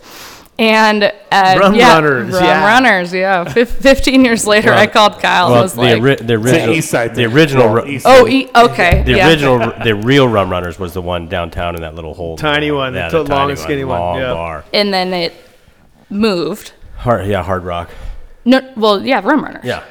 And 0.58 1.04
uh, 1.04 1.58
Rum 1.60 1.76
yeah, 1.76 1.96
Runners, 1.96 2.34
Rum 2.34 2.44
yeah. 2.44 2.66
Runners, 2.66 3.14
yeah. 3.14 3.44
Fif- 3.44 3.72
15 3.72 4.24
years 4.24 4.48
later, 4.54 4.72
I 4.72 4.88
called 4.88 5.20
Kyle 5.20 5.48
and 5.48 5.62
was 5.62 5.74
the, 5.74 5.82
like, 5.82 6.02
ori- 6.02 6.16
the 6.16 6.36
original, 6.36 6.76
East 6.76 6.90
Side 6.90 7.14
the 7.14 7.26
original, 7.26 7.68
ru- 7.74 7.86
East 7.86 8.06
oh, 8.08 8.26
e- 8.26 8.50
okay. 8.56 9.04
the 9.04 9.18
yeah. 9.18 9.28
original, 9.28 9.60
the 9.84 9.94
real 9.96 10.30
Rum 10.30 10.50
Runners 10.50 10.80
was 10.80 10.94
the 10.94 11.02
one 11.02 11.28
downtown 11.28 11.76
in 11.76 11.82
that 11.82 11.94
little 11.94 12.14
hole. 12.14 12.38
Tiny 12.38 12.72
one, 12.72 12.94
the 12.94 13.00
Yeah, 13.00 13.10
the 13.10 13.24
long 13.24 13.50
and 13.50 13.60
skinny 13.60 13.84
one, 13.84 14.00
long 14.00 14.20
yeah. 14.20 14.34
bar. 14.34 14.64
And 14.74 14.94
then 14.94 15.14
it 15.14 15.34
moved. 16.10 16.72
Hard, 17.00 17.28
yeah, 17.28 17.44
Hard 17.44 17.66
Rock. 17.66 17.90
No, 18.46 18.62
well, 18.78 19.06
yeah, 19.06 19.20
Rum 19.22 19.44
Runners. 19.44 19.66
Yeah, 19.66 19.84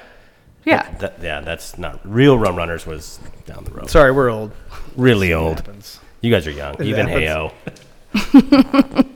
Yeah. 0.64 0.90
that, 1.00 1.18
yeah, 1.22 1.42
that's 1.42 1.76
not 1.76 2.00
real. 2.04 2.38
Rum 2.38 2.56
Runners 2.56 2.86
was 2.86 3.20
down 3.44 3.64
the 3.64 3.70
road. 3.70 3.90
Sorry, 3.90 4.12
we're 4.12 4.30
old. 4.30 4.52
really 4.96 5.34
old. 5.34 5.56
Happens. 5.56 6.00
You 6.22 6.30
guys 6.30 6.46
are 6.46 6.52
young. 6.52 6.82
Even 6.82 7.06
happens. 7.06 7.52
Heyo. 8.14 9.10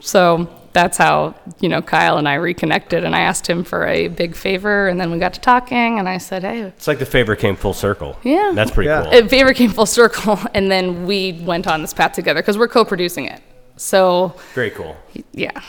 So 0.00 0.48
that's 0.72 0.96
how, 0.96 1.34
you 1.60 1.68
know, 1.68 1.82
Kyle 1.82 2.16
and 2.16 2.28
I 2.28 2.34
reconnected 2.34 3.04
and 3.04 3.14
I 3.14 3.20
asked 3.20 3.46
him 3.48 3.64
for 3.64 3.86
a 3.86 4.08
big 4.08 4.34
favor 4.36 4.88
and 4.88 5.00
then 5.00 5.10
we 5.10 5.18
got 5.18 5.34
to 5.34 5.40
talking 5.40 5.98
and 5.98 6.08
I 6.08 6.18
said, 6.18 6.42
hey, 6.42 6.60
It's 6.62 6.86
like 6.86 6.98
the 7.00 7.06
favor 7.06 7.34
came 7.36 7.56
full 7.56 7.74
circle. 7.74 8.16
Yeah. 8.22 8.52
that's 8.54 8.70
pretty 8.70 8.88
Yeah. 8.88 9.02
cool. 9.04 9.12
a 9.12 9.28
favor 9.28 9.52
came 9.52 9.70
full 9.70 9.86
circle 9.86 10.38
and 10.54 10.70
then 10.70 11.06
we 11.06 11.32
went 11.44 11.66
on 11.66 11.82
this 11.82 11.92
path 11.92 12.12
together 12.12 12.40
because 12.40 12.56
we're 12.56 12.68
co-producing 12.68 13.24
it. 13.26 13.42
So 13.76 14.34
Very 14.54 14.70
cool. 14.70 14.96
yeah, 15.32 15.60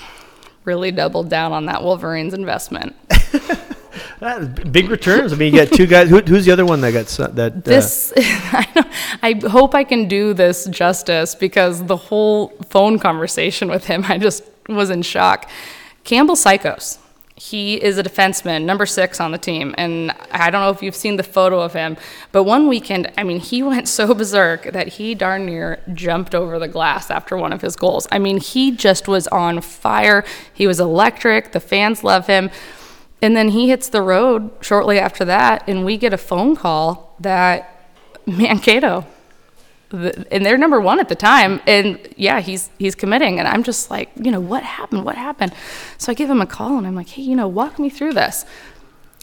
really 0.65 0.91
doubled 0.91 1.29
down 1.29 1.51
on 1.51 1.65
that 1.65 1.81
Wolverines 1.83 2.33
investment. 2.33 2.95
Big 4.71 4.89
returns. 4.89 5.33
I 5.33 5.35
mean, 5.35 5.53
you 5.53 5.65
got 5.65 5.73
two 5.75 5.87
guys. 5.87 6.09
Who, 6.09 6.19
who's 6.19 6.45
the 6.45 6.51
other 6.51 6.65
one 6.65 6.81
that 6.81 6.91
got 6.91 7.07
that? 7.35 7.53
uh, 7.53 7.59
This, 7.61 8.13
I, 8.17 8.85
I 9.21 9.47
hope 9.47 9.75
I 9.75 9.83
can 9.83 10.07
do 10.07 10.33
this 10.33 10.65
justice 10.65 11.35
because 11.35 11.85
the 11.85 11.97
whole 11.97 12.49
phone 12.69 12.99
conversation 12.99 13.69
with 13.69 13.85
him, 13.85 14.05
I 14.07 14.17
just 14.17 14.43
was 14.67 14.89
in 14.89 15.01
shock. 15.01 15.49
Campbell 16.03 16.35
Psychos. 16.35 16.97
He 17.35 17.81
is 17.81 17.97
a 17.97 18.03
defenseman, 18.03 18.65
number 18.65 18.85
six 18.85 19.19
on 19.19 19.31
the 19.31 19.37
team. 19.39 19.73
And 19.75 20.11
I 20.31 20.51
don't 20.51 20.61
know 20.61 20.69
if 20.69 20.83
you've 20.83 20.95
seen 20.95 21.15
the 21.15 21.23
photo 21.23 21.59
of 21.59 21.73
him, 21.73 21.97
but 22.31 22.43
one 22.43 22.67
weekend, 22.67 23.11
I 23.17 23.23
mean, 23.23 23.39
he 23.39 23.63
went 23.71 23.87
so 23.87 24.13
berserk 24.13 24.65
that 24.65 24.87
he 24.89 25.15
darn 25.15 25.47
near 25.47 25.79
jumped 25.95 26.35
over 26.35 26.59
the 26.59 26.67
glass 26.67 27.09
after 27.09 27.35
one 27.35 27.51
of 27.51 27.61
his 27.61 27.75
goals. 27.75 28.07
I 28.11 28.19
mean, 28.19 28.37
he 28.37 28.69
just 28.69 29.07
was 29.07 29.27
on 29.29 29.61
fire. 29.61 30.23
He 30.53 30.67
was 30.67 30.79
electric. 30.79 31.51
The 31.51 31.59
fans 31.59 32.03
love 32.03 32.27
him. 32.27 32.51
And 33.21 33.35
then 33.35 33.49
he 33.49 33.69
hits 33.69 33.87
the 33.89 34.01
road 34.01 34.49
shortly 34.61 34.97
after 34.97 35.23
that, 35.25 35.63
and 35.67 35.85
we 35.85 35.97
get 35.97 36.11
a 36.11 36.17
phone 36.17 36.55
call 36.55 37.15
that 37.19 37.87
Mankato, 38.25 39.05
and 39.91 40.45
they're 40.45 40.57
number 40.57 40.81
one 40.81 40.99
at 40.99 41.09
the 41.09 41.15
time, 41.15 41.61
and 41.67 41.99
yeah, 42.17 42.39
he's 42.39 42.69
he's 42.79 42.95
committing, 42.95 43.39
and 43.39 43.47
I'm 43.47 43.61
just 43.61 43.91
like, 43.91 44.09
you 44.15 44.31
know, 44.31 44.39
what 44.39 44.63
happened? 44.63 45.05
What 45.05 45.15
happened? 45.15 45.53
So 45.97 46.11
I 46.11 46.15
give 46.15 46.29
him 46.29 46.41
a 46.41 46.47
call, 46.47 46.77
and 46.77 46.87
I'm 46.87 46.95
like, 46.95 47.09
hey, 47.09 47.21
you 47.21 47.35
know, 47.35 47.47
walk 47.47 47.77
me 47.77 47.89
through 47.89 48.13
this. 48.13 48.45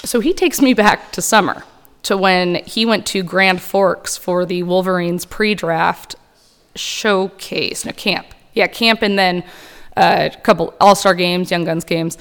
So 0.05 0.21
he 0.21 0.33
takes 0.33 0.61
me 0.61 0.75
back 0.75 1.11
to 1.13 1.23
summer, 1.23 1.65
to 2.05 2.17
when 2.17 2.57
he 2.67 2.87
went 2.87 3.05
to 3.07 3.23
Grand 3.23 3.61
Forks 3.61 4.17
for 4.17 4.47
the 4.47 4.63
Wolverines 4.63 5.25
pre-draft 5.25 6.15
showcase, 6.77 7.85
no 7.85 7.93
camp, 7.93 8.27
yeah, 8.53 8.69
camp, 8.69 9.03
and 9.03 9.19
then 9.19 9.43
uh, 9.97 10.29
a 10.33 10.41
couple 10.43 10.75
All 10.81 10.95
Star 10.95 11.15
games, 11.15 11.51
Young 11.51 11.65
Guns 11.65 11.85
games. 11.85 12.17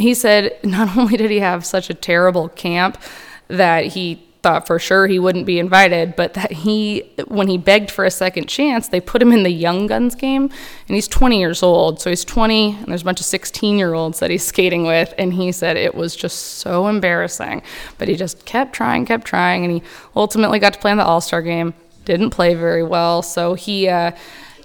He 0.00 0.14
said 0.14 0.58
not 0.64 0.96
only 0.96 1.16
did 1.16 1.30
he 1.30 1.40
have 1.40 1.64
such 1.64 1.90
a 1.90 1.94
terrible 1.94 2.48
camp 2.48 3.00
that 3.48 3.86
he 3.86 4.26
thought 4.42 4.66
for 4.66 4.78
sure 4.78 5.06
he 5.06 5.18
wouldn't 5.18 5.44
be 5.44 5.58
invited, 5.58 6.16
but 6.16 6.34
that 6.34 6.50
he, 6.50 7.00
when 7.26 7.48
he 7.48 7.58
begged 7.58 7.90
for 7.90 8.04
a 8.04 8.10
second 8.10 8.48
chance, 8.48 8.88
they 8.88 9.00
put 9.00 9.20
him 9.20 9.32
in 9.32 9.42
the 9.42 9.50
Young 9.50 9.86
Guns 9.86 10.14
game, 10.14 10.44
and 10.44 10.94
he's 10.94 11.08
20 11.08 11.38
years 11.38 11.62
old. 11.62 12.00
So 12.00 12.08
he's 12.08 12.24
20, 12.24 12.76
and 12.76 12.86
there's 12.86 13.02
a 13.02 13.04
bunch 13.04 13.20
of 13.20 13.26
16 13.26 13.76
year 13.76 13.92
olds 13.94 14.18
that 14.20 14.30
he's 14.30 14.44
skating 14.44 14.84
with, 14.84 15.12
and 15.18 15.34
he 15.34 15.52
said 15.52 15.76
it 15.76 15.94
was 15.94 16.16
just 16.16 16.38
so 16.58 16.86
embarrassing. 16.86 17.62
But 17.98 18.08
he 18.08 18.16
just 18.16 18.46
kept 18.46 18.72
trying, 18.72 19.04
kept 19.04 19.26
trying, 19.26 19.64
and 19.64 19.74
he 19.74 19.82
ultimately 20.16 20.58
got 20.58 20.72
to 20.74 20.78
play 20.78 20.92
in 20.92 20.96
the 20.96 21.04
All 21.04 21.20
Star 21.20 21.42
game. 21.42 21.74
Didn't 22.06 22.30
play 22.30 22.54
very 22.54 22.82
well, 22.82 23.22
so 23.22 23.54
he 23.54 23.88
uh, 23.88 24.12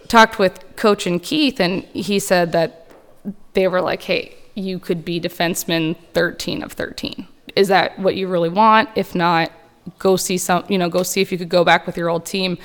talked 0.08 0.40
with 0.40 0.64
Coach 0.78 1.06
and 1.06 1.22
Keith, 1.22 1.60
and 1.60 1.84
he 1.84 2.18
said 2.18 2.54
that 2.54 2.88
they 3.54 3.68
were 3.68 3.82
like, 3.82 4.04
hey, 4.04 4.36
you 4.56 4.80
could 4.80 5.06
be 5.06 5.20
defenseman 5.20 5.96
13 6.14 6.64
of 6.64 6.72
13. 6.72 7.28
Is 7.56 7.68
that 7.68 8.00
what 8.00 8.16
you 8.16 8.28
really 8.28 8.50
want? 8.50 8.90
If 8.96 9.14
not, 9.14 9.52
go 10.00 10.16
see 10.16 10.38
some, 10.38 10.66
you 10.68 10.78
know, 10.78 10.90
go 10.90 11.04
see 11.04 11.22
if 11.22 11.32
you 11.32 11.38
could 11.38 11.50
go 11.50 11.64
back 11.64 11.86
with 11.86 11.98
your 11.98 12.10
old 12.10 12.26
team. 12.26 12.58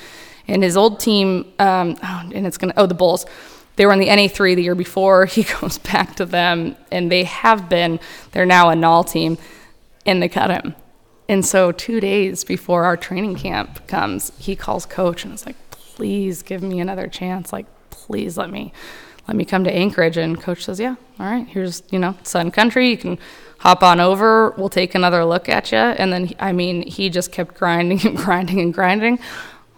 And 0.47 0.63
his 0.63 0.75
old 0.75 0.99
team, 0.99 1.53
um, 1.59 1.97
oh, 2.01 2.29
and 2.33 2.47
it's 2.47 2.57
going 2.57 2.73
to, 2.73 2.79
oh, 2.79 2.87
the 2.87 2.93
Bulls. 2.93 3.25
They 3.75 3.85
were 3.85 3.93
in 3.93 3.99
the 3.99 4.07
NA3 4.07 4.55
the 4.55 4.63
year 4.63 4.75
before. 4.75 5.25
He 5.27 5.43
goes 5.43 5.77
back 5.77 6.15
to 6.15 6.25
them, 6.25 6.75
and 6.91 7.11
they 7.11 7.25
have 7.25 7.69
been, 7.69 7.99
they're 8.31 8.45
now 8.45 8.69
a 8.69 8.75
null 8.75 9.03
team, 9.03 9.37
and 10.05 10.21
they 10.21 10.29
cut 10.29 10.49
him. 10.49 10.75
And 11.29 11.45
so, 11.45 11.71
two 11.71 12.01
days 12.01 12.43
before 12.43 12.83
our 12.83 12.97
training 12.97 13.35
camp 13.35 13.87
comes, 13.87 14.33
he 14.37 14.55
calls 14.55 14.85
coach 14.85 15.23
and 15.23 15.33
is 15.33 15.45
like, 15.45 15.55
please 15.69 16.41
give 16.41 16.61
me 16.61 16.79
another 16.79 17.07
chance. 17.07 17.53
Like, 17.53 17.67
please 17.89 18.37
let 18.37 18.49
me 18.49 18.73
let 19.27 19.37
me 19.37 19.45
come 19.45 19.63
to 19.63 19.73
Anchorage. 19.73 20.17
And 20.17 20.39
coach 20.41 20.65
says, 20.65 20.79
yeah, 20.79 20.95
all 21.19 21.25
right, 21.25 21.47
here's, 21.47 21.83
you 21.91 21.99
know, 21.99 22.15
Sun 22.23 22.51
Country. 22.51 22.89
You 22.89 22.97
can 22.97 23.19
hop 23.59 23.83
on 23.83 23.99
over. 23.99 24.51
We'll 24.57 24.69
take 24.69 24.95
another 24.95 25.23
look 25.23 25.47
at 25.47 25.71
you. 25.71 25.77
And 25.77 26.11
then, 26.11 26.31
I 26.39 26.51
mean, 26.51 26.81
he 26.87 27.09
just 27.09 27.31
kept 27.31 27.55
grinding 27.55 28.05
and 28.05 28.17
grinding 28.25 28.59
and 28.59 28.73
grinding 28.73 29.19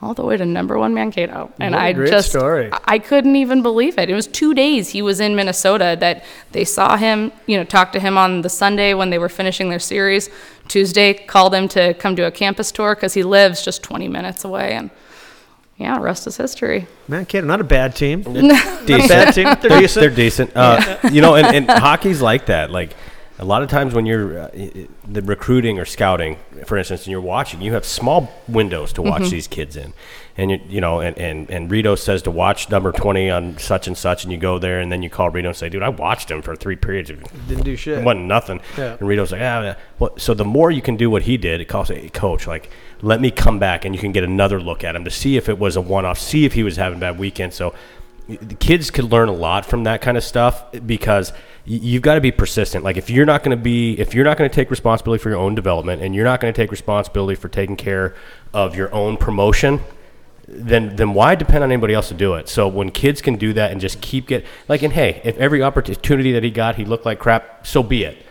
all 0.03 0.13
the 0.13 0.23
way 0.23 0.35
to 0.35 0.45
number 0.45 0.77
one 0.77 0.93
Mankato. 0.93 1.51
And 1.59 1.75
I 1.75 1.93
just, 1.93 2.29
story. 2.29 2.69
I- 2.87 2.99
couldn't 2.99 3.35
even 3.35 3.61
believe 3.61 3.97
it. 3.97 4.09
It 4.09 4.13
was 4.13 4.27
two 4.27 4.53
days 4.53 4.89
he 4.89 5.01
was 5.01 5.19
in 5.19 5.35
Minnesota 5.35 5.95
that 5.99 6.25
they 6.51 6.65
saw 6.65 6.97
him, 6.97 7.31
you 7.47 7.57
know, 7.57 7.63
talked 7.63 7.93
to 7.93 7.99
him 7.99 8.17
on 8.17 8.41
the 8.41 8.49
Sunday 8.49 8.93
when 8.93 9.09
they 9.09 9.17
were 9.17 9.29
finishing 9.29 9.69
their 9.69 9.79
series. 9.79 10.29
Tuesday, 10.67 11.13
called 11.13 11.53
him 11.53 11.67
to 11.69 11.93
come 11.95 12.15
to 12.15 12.23
a 12.23 12.31
campus 12.31 12.71
tour 12.71 12.95
because 12.95 13.13
he 13.13 13.23
lives 13.23 13.63
just 13.63 13.81
20 13.83 14.07
minutes 14.07 14.43
away. 14.43 14.73
And 14.73 14.89
yeah, 15.77 15.97
rest 15.99 16.27
is 16.27 16.37
history. 16.37 16.87
Mankato, 17.07 17.45
not 17.47 17.59
a 17.61 17.63
bad 17.63 17.95
team. 17.95 18.21
Decent. 18.23 18.43
Not 18.43 18.89
a 18.89 19.07
bad 19.07 19.33
team. 19.33 19.43
They're 19.61 19.79
decent. 19.81 20.01
They're 20.01 20.09
decent. 20.15 20.51
Uh, 20.55 20.97
you 21.11 21.21
know, 21.21 21.35
and, 21.35 21.47
and 21.55 21.69
hockey's 21.69 22.21
like 22.21 22.45
that. 22.47 22.69
Like, 22.71 22.95
a 23.39 23.45
lot 23.45 23.63
of 23.63 23.69
times 23.69 23.93
when 23.95 24.05
you're 24.05 24.39
uh, 24.39 24.49
i- 24.55 24.71
i- 24.75 24.87
the 25.07 25.21
recruiting 25.23 25.79
or 25.79 25.85
scouting, 25.85 26.37
for 26.65 26.77
instance, 26.77 27.01
and 27.05 27.11
you're 27.11 27.19
watching, 27.19 27.61
you 27.61 27.73
have 27.73 27.83
small 27.83 28.31
windows 28.47 28.93
to 28.93 29.01
watch 29.01 29.29
these 29.31 29.47
kids 29.47 29.75
in, 29.75 29.91
and 30.37 30.51
you, 30.51 30.59
you 30.69 30.79
know, 30.81 30.99
and, 31.01 31.17
and 31.17 31.49
and 31.49 31.69
Rito 31.71 31.95
says 31.95 32.21
to 32.21 32.31
watch 32.31 32.69
number 32.69 32.91
twenty 32.91 33.31
on 33.31 33.57
such 33.57 33.87
and 33.87 33.97
such, 33.97 34.23
and 34.23 34.31
you 34.31 34.37
go 34.37 34.59
there, 34.59 34.79
and 34.79 34.91
then 34.91 35.01
you 35.01 35.09
call 35.09 35.31
Rito 35.31 35.47
and 35.49 35.57
say, 35.57 35.67
dude, 35.67 35.81
I 35.81 35.89
watched 35.89 36.29
him 36.29 36.43
for 36.43 36.55
three 36.55 36.75
periods. 36.75 37.09
Didn't 37.47 37.63
do 37.65 37.75
shit. 37.75 37.97
It 37.97 38.03
wasn't 38.05 38.25
nothing. 38.25 38.61
Yeah. 38.77 38.97
And 38.99 39.07
Rito's 39.07 39.31
like, 39.31 39.41
ah, 39.41 39.61
yeah. 39.63 39.75
Well, 39.97 40.13
so 40.17 40.35
the 40.35 40.45
more 40.45 40.69
you 40.69 40.83
can 40.83 40.95
do 40.95 41.09
what 41.09 41.23
he 41.23 41.35
did, 41.35 41.59
it 41.59 41.65
calls 41.65 41.87
hey, 41.89 42.09
coach, 42.09 42.45
like, 42.45 42.69
let 43.03 43.19
me 43.19 43.29
come 43.29 43.59
back 43.59 43.83
and 43.83 43.93
you 43.93 43.99
can 43.99 44.13
get 44.13 44.23
another 44.23 44.61
look 44.61 44.83
at 44.83 44.95
him 44.95 45.03
to 45.03 45.11
see 45.11 45.35
if 45.35 45.49
it 45.49 45.59
was 45.59 45.75
a 45.75 45.81
one 45.81 46.05
off, 46.05 46.17
see 46.17 46.45
if 46.45 46.53
he 46.53 46.63
was 46.63 46.77
having 46.77 46.97
a 46.97 47.01
bad 47.01 47.19
weekend. 47.19 47.53
So 47.53 47.75
the 48.27 48.55
kids 48.55 48.89
could 48.89 49.11
learn 49.11 49.27
a 49.27 49.33
lot 49.33 49.65
from 49.65 49.83
that 49.83 50.01
kind 50.01 50.15
of 50.15 50.23
stuff 50.23 50.63
because 50.85 51.33
you've 51.65 52.01
got 52.01 52.15
to 52.15 52.21
be 52.21 52.31
persistent. 52.31 52.85
Like 52.85 52.95
if 52.95 53.09
you're 53.09 53.25
not 53.25 53.43
going 53.43 53.55
to 53.55 53.61
be, 53.61 53.99
if 53.99 54.13
you're 54.13 54.23
not 54.23 54.37
going 54.37 54.49
to 54.49 54.55
take 54.55 54.71
responsibility 54.71 55.21
for 55.21 55.29
your 55.29 55.37
own 55.37 55.53
development 55.53 56.01
and 56.01 56.15
you're 56.15 56.23
not 56.23 56.39
going 56.39 56.53
to 56.53 56.59
take 56.59 56.71
responsibility 56.71 57.35
for 57.35 57.49
taking 57.49 57.75
care 57.75 58.15
of 58.53 58.73
your 58.73 58.93
own 58.95 59.17
promotion, 59.17 59.81
then 60.47 60.95
then 60.95 61.13
why 61.13 61.35
depend 61.35 61.65
on 61.65 61.71
anybody 61.73 61.93
else 61.93 62.07
to 62.07 62.13
do 62.13 62.35
it? 62.35 62.47
So 62.47 62.69
when 62.69 62.89
kids 62.89 63.21
can 63.21 63.35
do 63.35 63.51
that 63.51 63.71
and 63.71 63.81
just 63.81 63.99
keep 63.99 64.27
get 64.27 64.45
like 64.69 64.81
and 64.81 64.93
hey, 64.93 65.19
if 65.25 65.37
every 65.37 65.61
opportunity 65.61 66.31
that 66.31 66.43
he 66.43 66.51
got 66.51 66.77
he 66.77 66.85
looked 66.85 67.05
like 67.05 67.19
crap, 67.19 67.67
so 67.67 67.83
be 67.83 68.05
it. 68.05 68.25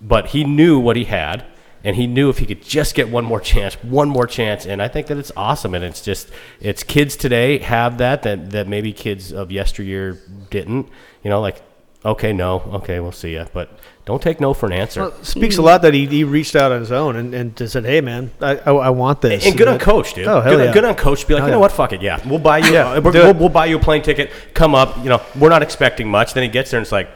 But 0.00 0.28
he 0.28 0.42
knew 0.42 0.80
what 0.80 0.96
he 0.96 1.04
had 1.04 1.44
and 1.86 1.94
he 1.94 2.06
knew 2.06 2.28
if 2.28 2.38
he 2.38 2.46
could 2.46 2.62
just 2.62 2.96
get 2.96 3.08
one 3.08 3.24
more 3.24 3.40
chance, 3.40 3.74
one 3.82 4.08
more 4.08 4.26
chance 4.26 4.66
and 4.66 4.82
I 4.82 4.88
think 4.88 5.06
that 5.06 5.16
it's 5.16 5.32
awesome 5.36 5.72
and 5.72 5.84
it's 5.84 6.02
just 6.02 6.28
it's 6.60 6.82
kids 6.82 7.16
today 7.16 7.58
have 7.58 7.98
that 7.98 8.24
that 8.24 8.50
that 8.50 8.66
maybe 8.66 8.92
kids 8.92 9.32
of 9.32 9.52
yesteryear 9.52 10.20
didn't, 10.50 10.88
you 11.22 11.30
know, 11.30 11.40
like 11.40 11.62
okay, 12.04 12.32
no, 12.32 12.60
okay, 12.74 13.00
we'll 13.00 13.12
see 13.12 13.34
ya. 13.34 13.46
But 13.52 13.70
don't 14.04 14.22
take 14.22 14.40
no 14.40 14.54
for 14.54 14.66
an 14.66 14.72
answer. 14.72 15.02
Well, 15.02 15.24
speaks 15.24 15.58
a 15.58 15.62
lot 15.62 15.82
that 15.82 15.92
he, 15.94 16.06
he 16.06 16.24
reached 16.24 16.54
out 16.54 16.72
on 16.72 16.80
his 16.80 16.92
own 16.92 17.16
and, 17.16 17.34
and 17.34 17.56
just 17.56 17.72
said, 17.72 17.84
"Hey, 17.84 18.00
man, 18.00 18.30
I, 18.40 18.56
I, 18.58 18.70
I 18.72 18.90
want 18.90 19.20
this." 19.20 19.46
And 19.46 19.56
good 19.56 19.68
on 19.68 19.78
coach, 19.78 20.14
dude. 20.14 20.26
Oh, 20.26 20.40
hell 20.40 20.56
good, 20.56 20.64
yeah. 20.66 20.72
good 20.72 20.84
on 20.84 20.94
coach. 20.94 21.22
to 21.22 21.26
Be 21.26 21.34
like, 21.34 21.40
Hell 21.40 21.48
you 21.48 21.52
know 21.52 21.58
yeah. 21.58 21.60
what? 21.60 21.72
Fuck 21.72 21.92
it. 21.92 22.02
Yeah, 22.02 22.20
we'll 22.28 22.38
buy 22.38 22.58
you. 22.58 22.72
Yeah, 22.72 22.92
uh, 22.92 23.00
we'll, 23.00 23.34
we'll 23.34 23.48
buy 23.48 23.66
you 23.66 23.76
a 23.76 23.80
plane 23.80 24.02
ticket. 24.02 24.30
Come 24.54 24.74
up. 24.74 24.96
You 24.98 25.10
know, 25.10 25.22
we're 25.38 25.50
not 25.50 25.62
expecting 25.62 26.08
much. 26.08 26.34
Then 26.34 26.44
he 26.44 26.48
gets 26.48 26.70
there 26.70 26.78
and 26.78 26.84
it's 26.84 26.92
like, 26.92 27.08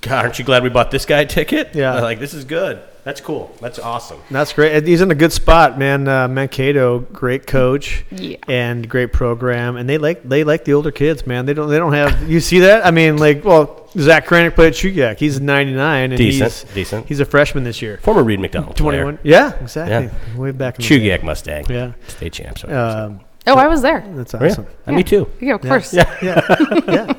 God, 0.00 0.24
aren't 0.24 0.38
you 0.38 0.44
glad 0.44 0.62
we 0.62 0.68
bought 0.68 0.90
this 0.90 1.04
guy 1.04 1.22
a 1.22 1.26
ticket? 1.26 1.74
Yeah. 1.74 2.00
Like 2.00 2.20
this 2.20 2.34
is 2.34 2.44
good. 2.44 2.82
That's 3.04 3.20
cool. 3.20 3.54
That's 3.60 3.78
awesome. 3.78 4.18
That's 4.30 4.52
great. 4.54 4.86
He's 4.86 5.02
in 5.02 5.10
a 5.10 5.14
good 5.14 5.32
spot, 5.32 5.78
man. 5.78 6.08
Uh, 6.08 6.26
Mankato, 6.26 7.00
great 7.00 7.46
coach, 7.46 8.02
Yeah. 8.10 8.38
and 8.48 8.88
great 8.88 9.12
program, 9.12 9.76
and 9.76 9.86
they 9.88 9.98
like 9.98 10.26
they 10.26 10.42
like 10.42 10.64
the 10.64 10.72
older 10.72 10.90
kids, 10.90 11.26
man. 11.26 11.44
They 11.44 11.52
don't 11.52 11.68
they 11.68 11.76
don't 11.78 11.92
have 11.92 12.30
you 12.30 12.40
see 12.40 12.60
that? 12.60 12.86
I 12.86 12.90
mean, 12.90 13.18
like, 13.18 13.44
well, 13.44 13.88
Zach 13.98 14.26
Kranick 14.26 14.54
played 14.54 14.68
at 14.68 14.72
Chugiak. 14.74 15.18
He's 15.18 15.38
99 15.38 16.12
and 16.12 16.18
Decent, 16.18 16.50
he's 16.52 16.64
decent. 16.74 17.06
He's 17.06 17.20
a 17.20 17.26
freshman 17.26 17.62
this 17.64 17.82
year. 17.82 17.98
Former 18.02 18.22
Reed 18.24 18.40
McDonald. 18.40 18.74
21. 18.76 19.18
Yeah, 19.22 19.52
exactly. 19.60 20.10
Yeah. 20.34 20.38
Way 20.40 20.50
back 20.52 20.78
in 20.80 20.82
the 20.88 20.98
day. 20.98 21.18
Mustang. 21.22 21.66
Yeah. 21.68 21.92
State 22.08 22.32
champs. 22.32 22.64
Um, 22.64 23.20
Oh, 23.46 23.56
I 23.56 23.68
was 23.68 23.82
there. 23.82 24.02
that's 24.14 24.34
Oh, 24.34 24.38
yeah. 24.40 24.46
awesome. 24.50 24.66
And 24.86 24.96
Me 24.96 25.02
too. 25.04 25.28
Yeah, 25.38 25.56
of 25.56 25.60
course. 25.60 25.92
Yeah, 25.92 26.10
yeah, 26.22 27.12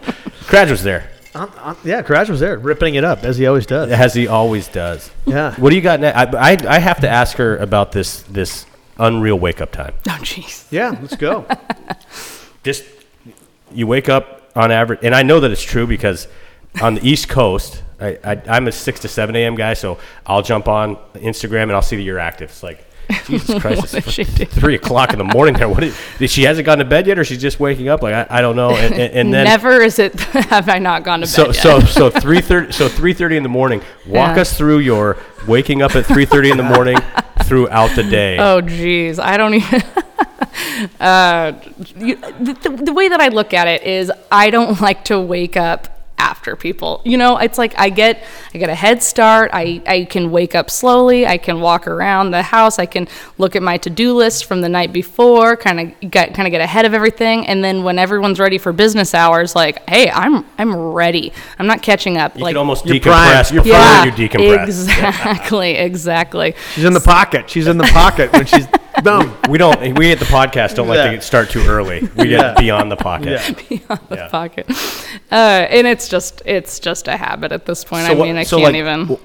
Cradge 0.48 0.72
was 0.72 0.82
there, 0.82 1.08
Um, 1.36 1.52
um, 1.60 1.78
yeah. 1.84 2.02
Crash 2.02 2.30
was 2.30 2.40
there, 2.40 2.58
ripping 2.58 2.96
it 2.96 3.04
up 3.04 3.24
as 3.24 3.38
he 3.38 3.46
always 3.46 3.66
does. 3.66 3.92
as 3.92 4.14
he 4.14 4.28
always 4.28 4.68
does. 4.70 5.12
Yeah. 5.26 5.54
What 5.56 5.70
do 5.70 5.76
you 5.76 5.82
got? 5.82 6.00
Ne- 6.00 6.12
I, 6.14 6.24
I 6.54 6.58
I 6.68 6.80
have 6.80 7.02
to 7.02 7.10
ask 7.10 7.38
her 7.38 7.58
about 7.58 7.92
this 7.92 8.24
this 8.24 8.66
unreal 8.98 9.38
wake 9.38 9.62
up 9.62 9.72
time. 9.72 9.94
Oh, 10.08 10.18
jeez. 10.22 10.66
Yeah, 10.72 10.98
let's 11.02 11.18
go. 11.18 11.46
just 12.64 12.86
you 13.72 13.86
wake 13.86 14.08
up 14.08 14.50
on 14.56 14.72
average, 14.72 15.00
and 15.04 15.14
I 15.14 15.24
know 15.24 15.42
that 15.42 15.52
it's 15.52 15.62
true 15.62 15.86
because 15.86 16.28
on 16.82 16.96
the 16.96 17.08
East 17.08 17.28
Coast, 17.28 17.84
I, 18.00 18.18
I, 18.24 18.42
I'm 18.48 18.68
a 18.68 18.72
six 18.72 19.02
to 19.02 19.10
seven 19.10 19.36
a.m. 19.36 19.56
guy, 19.56 19.74
so 19.74 19.98
I'll 20.26 20.42
jump 20.42 20.70
on 20.70 20.96
Instagram 21.16 21.64
and 21.64 21.74
I'll 21.74 21.82
see 21.82 21.98
that 21.98 22.04
you're 22.04 22.20
active. 22.20 22.50
It's 22.50 22.64
like 22.64 22.85
Jesus 23.26 23.60
Christ, 23.62 23.94
it's 23.94 24.08
is 24.08 24.14
she 24.14 24.24
doing? 24.24 24.50
three 24.50 24.76
o'clock 24.76 25.12
in 25.14 25.18
the 25.20 25.24
morning. 25.26 25.56
There, 25.56 25.68
what 25.70 25.84
is, 25.84 25.96
she 26.32 26.44
hasn't 26.44 26.66
gone 26.66 26.78
to 26.80 26.86
bed 26.86 27.08
yet, 27.08 27.18
or 27.20 27.24
she's 27.24 27.42
just 27.42 27.60
waking 27.60 27.88
up? 27.88 28.02
Like 28.02 28.14
I, 28.14 28.38
I 28.40 28.42
don't 28.42 28.56
know. 28.56 28.72
And, 28.72 28.94
and, 28.94 29.14
and 29.14 29.34
then 29.34 29.46
Never 29.46 29.82
is 29.82 30.00
it 30.00 30.20
have 30.20 30.70
I 30.70 30.80
not 30.80 31.04
gone 31.04 31.20
to 31.22 31.26
bed 31.26 31.30
so 31.30 31.46
yet. 31.48 31.56
so 31.56 31.80
so 31.82 32.10
three 32.10 32.42
thirty 32.42 32.72
so 32.72 32.88
three 32.88 33.14
thirty 33.14 33.38
in 33.38 33.44
the 33.44 33.50
morning. 33.50 33.80
Walk 34.08 34.36
Yeah. 34.36 34.42
us 34.42 34.58
through 34.58 34.80
your 34.80 35.18
waking 35.48 35.82
up 35.82 35.96
at 35.96 36.06
three 36.06 36.26
thirty 36.26 36.50
in 36.52 36.58
the 36.58 36.64
morning 36.64 36.98
throughout 37.44 37.96
the 37.96 38.04
day. 38.04 38.38
Oh, 38.40 38.62
geez. 38.62 39.20
I 39.20 39.38
don't 39.38 39.54
even. 39.56 39.84
uh, 41.00 41.54
you, 41.98 42.16
the, 42.16 42.58
the, 42.62 42.70
the 42.86 42.94
way 42.94 43.08
that 43.10 43.20
I 43.22 43.28
look 43.30 43.54
at 43.54 43.68
it 43.68 43.84
is 43.84 44.12
I 44.32 44.50
don't 44.50 44.80
like 44.82 45.06
to 45.06 45.20
wake 45.20 45.58
up 45.58 45.95
after 46.18 46.56
people. 46.56 47.02
You 47.04 47.18
know, 47.18 47.38
it's 47.38 47.58
like 47.58 47.78
I 47.78 47.90
get 47.90 48.24
I 48.54 48.58
get 48.58 48.70
a 48.70 48.76
head 48.76 49.04
start. 49.04 49.52
I, 49.54 49.82
I 49.86 50.06
can 50.06 50.32
wake 50.32 50.56
up 50.56 50.70
slowly. 50.70 51.28
I 51.28 51.38
can 51.38 51.60
walk 51.60 51.88
around 51.88 52.32
the 52.32 52.42
house. 52.42 52.80
I 52.80 52.86
can 52.86 53.08
look 53.38 53.56
at 53.56 53.62
my 53.62 53.78
to-do 53.78 54.14
list 54.14 54.46
from 54.46 54.62
the 54.62 54.70
night 54.70 54.94
before, 54.94 55.58
kind 55.58 55.80
of 56.02 56.10
get 56.12 56.34
kind 56.34 56.48
of 56.48 56.52
get 56.52 56.62
ahead 56.62 56.86
of 56.86 56.94
everything 56.94 57.46
and 57.48 57.64
then 57.64 57.84
when 57.84 58.00
everyone's 58.00 58.40
ready 58.40 58.58
for 58.58 58.72
business 58.74 59.14
hours 59.14 59.56
like, 59.56 59.88
"Hey, 59.90 60.10
I'm 60.10 60.46
I'm 60.58 60.74
ready. 60.76 61.34
I'm 61.60 61.68
not 61.68 61.82
catching 61.82 62.18
up." 62.18 62.36
you 62.38 62.44
like 62.44 62.52
can 62.54 62.58
almost 62.58 62.86
you're 62.86 62.96
decompress 62.96 63.50
primed. 63.50 63.52
You're 63.52 63.64
before 63.64 63.80
yeah, 63.80 64.04
you 64.06 64.12
decompress. 64.12 64.64
exactly, 64.64 65.72
exactly. 65.76 66.56
She's 66.74 66.86
in 66.86 66.94
the 66.94 67.00
pocket. 67.02 67.50
She's 67.50 67.68
in 67.68 67.78
the 67.78 67.84
pocket 67.86 68.32
when 68.34 68.46
she's 68.46 68.68
boom. 69.04 69.36
We 69.50 69.58
don't. 69.58 69.98
We 69.98 70.12
at 70.12 70.20
the 70.20 70.26
podcast 70.26 70.76
don't 70.76 70.88
like 70.88 70.98
Yeah. 70.98 71.12
to 71.12 71.22
start 71.22 71.50
too 71.50 71.62
early. 71.68 72.08
We 72.16 72.30
Yeah. 72.30 72.54
get 72.54 72.58
beyond 72.58 72.92
the 72.92 72.96
pocket. 72.96 73.42
Yeah. 73.70 73.96
the 74.10 74.16
Yeah. 74.16 74.28
pocket. 74.30 74.70
Uh, 75.32 75.36
and 75.70 75.86
it's 75.88 76.05
just 76.08 76.42
it's 76.46 76.80
just 76.80 77.08
a 77.08 77.18
habit 77.18 77.52
at 77.52 77.66
this 77.66 77.84
point. 77.84 78.08
I 78.08 78.14
what- 78.14 78.26
mean, 78.26 78.38
I 78.38 78.44
so, 78.44 78.58
can't 78.58 78.74
like, 78.74 78.76
even. 78.80 79.18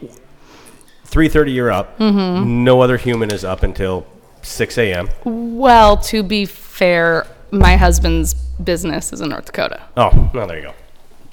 Three 1.04 1.28
thirty, 1.28 1.52
you're 1.52 1.72
up. 1.72 1.98
Mm-hmm. 1.98 2.62
No 2.64 2.80
other 2.82 2.96
human 2.96 3.32
is 3.32 3.44
up 3.44 3.62
until 3.64 4.06
six 4.42 4.78
a.m. 4.78 5.08
Well, 5.24 5.96
to 5.96 6.22
be 6.22 6.44
fair, 6.46 7.26
my 7.50 7.76
husband's 7.76 8.34
business 8.34 9.12
is 9.12 9.20
in 9.20 9.30
North 9.30 9.46
Dakota, 9.46 9.80
Oh, 9.96 10.30
no, 10.34 10.46
there 10.46 10.58
you 10.58 10.62
go. 10.68 10.74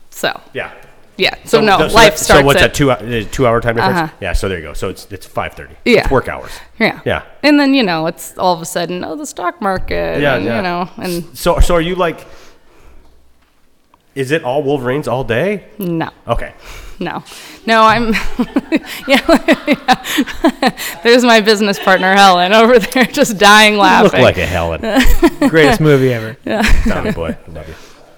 so 0.10 0.40
Yeah. 0.54 0.72
yeah. 1.18 1.36
So, 1.46 1.62
no, 1.62 1.78
th- 1.78 1.94
life 1.94 2.14
that- 2.14 2.20
starts 2.20 2.40
So 2.42 2.46
what's 2.46 2.62
at 2.62 2.70
that? 2.70 2.74
two 2.74 2.90
uh, 2.90 3.24
two 3.32 3.46
hour 3.46 3.62
time 3.62 3.76
difference. 3.76 3.98
Uh-huh. 4.00 4.14
Yeah. 4.20 4.34
So 4.34 4.50
there 4.50 4.58
you 4.58 4.64
go. 4.64 4.74
So 4.74 4.90
it's 4.90 5.06
it's 5.12 5.26
five 5.28 5.54
thirty. 5.54 5.76
Yeah. 5.86 6.00
It's 6.02 6.10
work 6.12 6.28
hours. 6.28 6.52
yeah 6.80 7.02
Yeah. 7.06 7.22
And 7.44 7.60
then 7.60 7.74
you 7.76 7.84
know 7.84 8.08
it's 8.08 8.36
all 8.38 8.54
of 8.56 8.62
a 8.62 8.66
sudden 8.66 9.04
oh 9.04 9.16
the 9.16 9.26
stock 9.28 9.62
market 9.62 10.22
Yeah, 10.22 10.36
and, 10.38 10.46
yeah. 10.46 10.56
you 10.58 10.62
know 10.64 10.90
and 10.98 11.38
So 11.38 11.60
so 11.60 11.76
are 11.76 11.82
you 11.82 11.94
like? 11.96 12.26
Is 14.18 14.32
it 14.32 14.44
all 14.44 14.64
Wolverines 14.64 15.08
all 15.08 15.24
day? 15.24 15.66
no 15.78 16.10
Okay. 16.28 16.54
no 17.00 17.24
no 17.68 17.84
I'm 17.84 18.14
yeah, 19.08 19.22
yeah. 19.68 20.80
there's 21.04 21.24
my 21.24 21.40
business 21.42 21.78
partner 21.80 22.14
Helen 22.14 22.52
over 22.54 22.80
there 22.80 23.06
just 23.06 23.38
dying 23.38 23.74
You 23.74 23.80
laughing. 23.82 24.12
look 24.20 24.22
like 24.22 24.38
a 24.38 24.46
Helen. 24.46 24.82
Greatest 25.50 25.80
movie 25.80 26.12
ever. 26.14 26.36
Tommy 26.90 27.12
boy. 27.12 27.38
Love 27.50 27.68
you. 27.68 27.76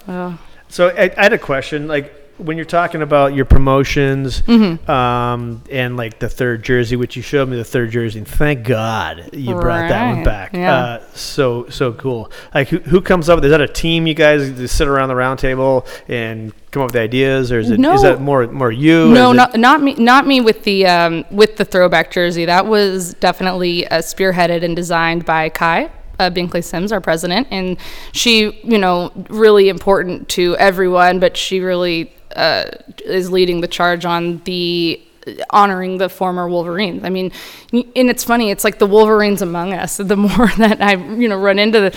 Oh. 0.07 0.39
So 0.69 0.87
I, 0.89 1.11
I 1.17 1.23
had 1.23 1.33
a 1.33 1.37
question. 1.37 1.87
Like 1.87 2.13
when 2.39 2.57
you're 2.57 2.65
talking 2.65 3.01
about 3.01 3.33
your 3.35 3.45
promotions, 3.45 4.41
Mm-hmm. 4.41 4.89
um, 4.89 5.63
and 5.69 5.97
like 5.97 6.19
the 6.19 6.29
third 6.29 6.63
jersey, 6.63 6.95
which 6.95 7.15
you 7.15 7.21
showed 7.21 7.47
me 7.49 7.57
the 7.57 7.63
third 7.63 7.91
jersey, 7.91 8.19
and 8.19 8.27
thank 8.27 8.65
God 8.65 9.29
you 9.33 9.53
brought 9.55 9.89
that 9.89 10.15
one 10.15 10.23
back. 10.23 10.53
yeah. 10.53 10.73
Uh, 10.75 11.03
so 11.13 11.67
so 11.69 11.93
cool. 11.93 12.31
Like 12.53 12.69
who, 12.69 12.79
who 12.79 13.01
comes 13.01 13.29
up? 13.29 13.43
Is 13.43 13.51
that 13.51 13.61
a 13.61 13.67
team? 13.67 14.07
You 14.07 14.13
guys 14.13 14.49
just 14.57 14.75
sit 14.75 14.87
around 14.87 15.09
the 15.09 15.15
round 15.15 15.39
table 15.39 15.85
and 16.07 16.53
come 16.71 16.81
up 16.83 16.89
with 16.89 16.95
ideas, 16.95 17.51
or 17.51 17.59
is 17.59 17.69
it 17.69 17.73
is 17.73 17.79
No. 17.79 18.01
that 18.01 18.21
more 18.21 18.47
more 18.47 18.71
you? 18.71 19.11
No, 19.11 19.31
is 19.31 19.33
it- 19.33 19.37
not 19.37 19.59
not 19.59 19.81
me. 19.83 19.93
Not 19.95 20.25
me 20.27 20.41
with 20.41 20.63
the 20.63 20.85
um, 20.87 21.25
with 21.31 21.57
the 21.57 21.65
throwback 21.65 22.11
jersey. 22.11 22.45
That 22.45 22.65
was 22.65 23.13
definitely 23.15 23.87
uh, 23.87 23.99
spearheaded 23.99 24.63
and 24.63 24.75
designed 24.75 25.25
by 25.25 25.49
Kai. 25.49 25.91
Uh, 26.19 26.29
Binkley 26.29 26.61
Sims, 26.61 26.91
our 26.91 26.99
president, 26.99 27.47
and 27.49 27.77
she, 28.11 28.59
you 28.65 28.77
know, 28.77 29.09
really 29.29 29.69
important 29.69 30.27
to 30.27 30.53
everyone, 30.57 31.17
but 31.21 31.37
she 31.37 31.61
really 31.61 32.11
uh, 32.35 32.65
is 33.05 33.31
leading 33.31 33.61
the 33.61 33.67
charge 33.67 34.05
on 34.05 34.39
the 34.45 35.01
honoring 35.49 35.97
the 35.97 36.09
former 36.09 36.47
Wolverines. 36.47 37.03
I 37.03 37.09
mean, 37.09 37.31
and 37.71 38.09
it's 38.09 38.23
funny. 38.23 38.51
It's 38.51 38.63
like 38.63 38.79
the 38.79 38.87
Wolverines 38.87 39.41
among 39.41 39.73
us. 39.73 39.97
The 39.97 40.15
more 40.15 40.47
that 40.57 40.81
I, 40.81 40.95
you 40.95 41.27
know, 41.27 41.37
run 41.37 41.59
into 41.59 41.91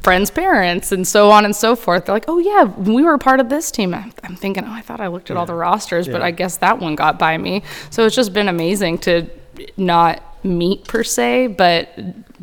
friends' 0.00 0.30
parents 0.30 0.92
and 0.92 1.06
so 1.06 1.30
on 1.30 1.44
and 1.44 1.54
so 1.54 1.76
forth, 1.76 2.06
they're 2.06 2.14
like, 2.14 2.26
"Oh 2.28 2.38
yeah, 2.38 2.64
we 2.64 3.02
were 3.02 3.18
part 3.18 3.40
of 3.40 3.48
this 3.48 3.70
team." 3.70 3.94
I'm, 3.94 4.12
I'm 4.22 4.36
thinking, 4.36 4.64
"Oh, 4.64 4.72
I 4.72 4.80
thought 4.80 5.00
I 5.00 5.08
looked 5.08 5.30
at 5.30 5.36
all 5.36 5.46
the 5.46 5.54
rosters, 5.54 6.08
but 6.08 6.22
I 6.22 6.30
guess 6.30 6.58
that 6.58 6.78
one 6.78 6.94
got 6.94 7.18
by 7.18 7.36
me." 7.38 7.62
So 7.90 8.06
it's 8.06 8.16
just 8.16 8.32
been 8.32 8.48
amazing 8.48 8.98
to 8.98 9.26
not 9.76 10.22
meet 10.44 10.86
per 10.88 11.02
se, 11.04 11.48
but 11.48 11.88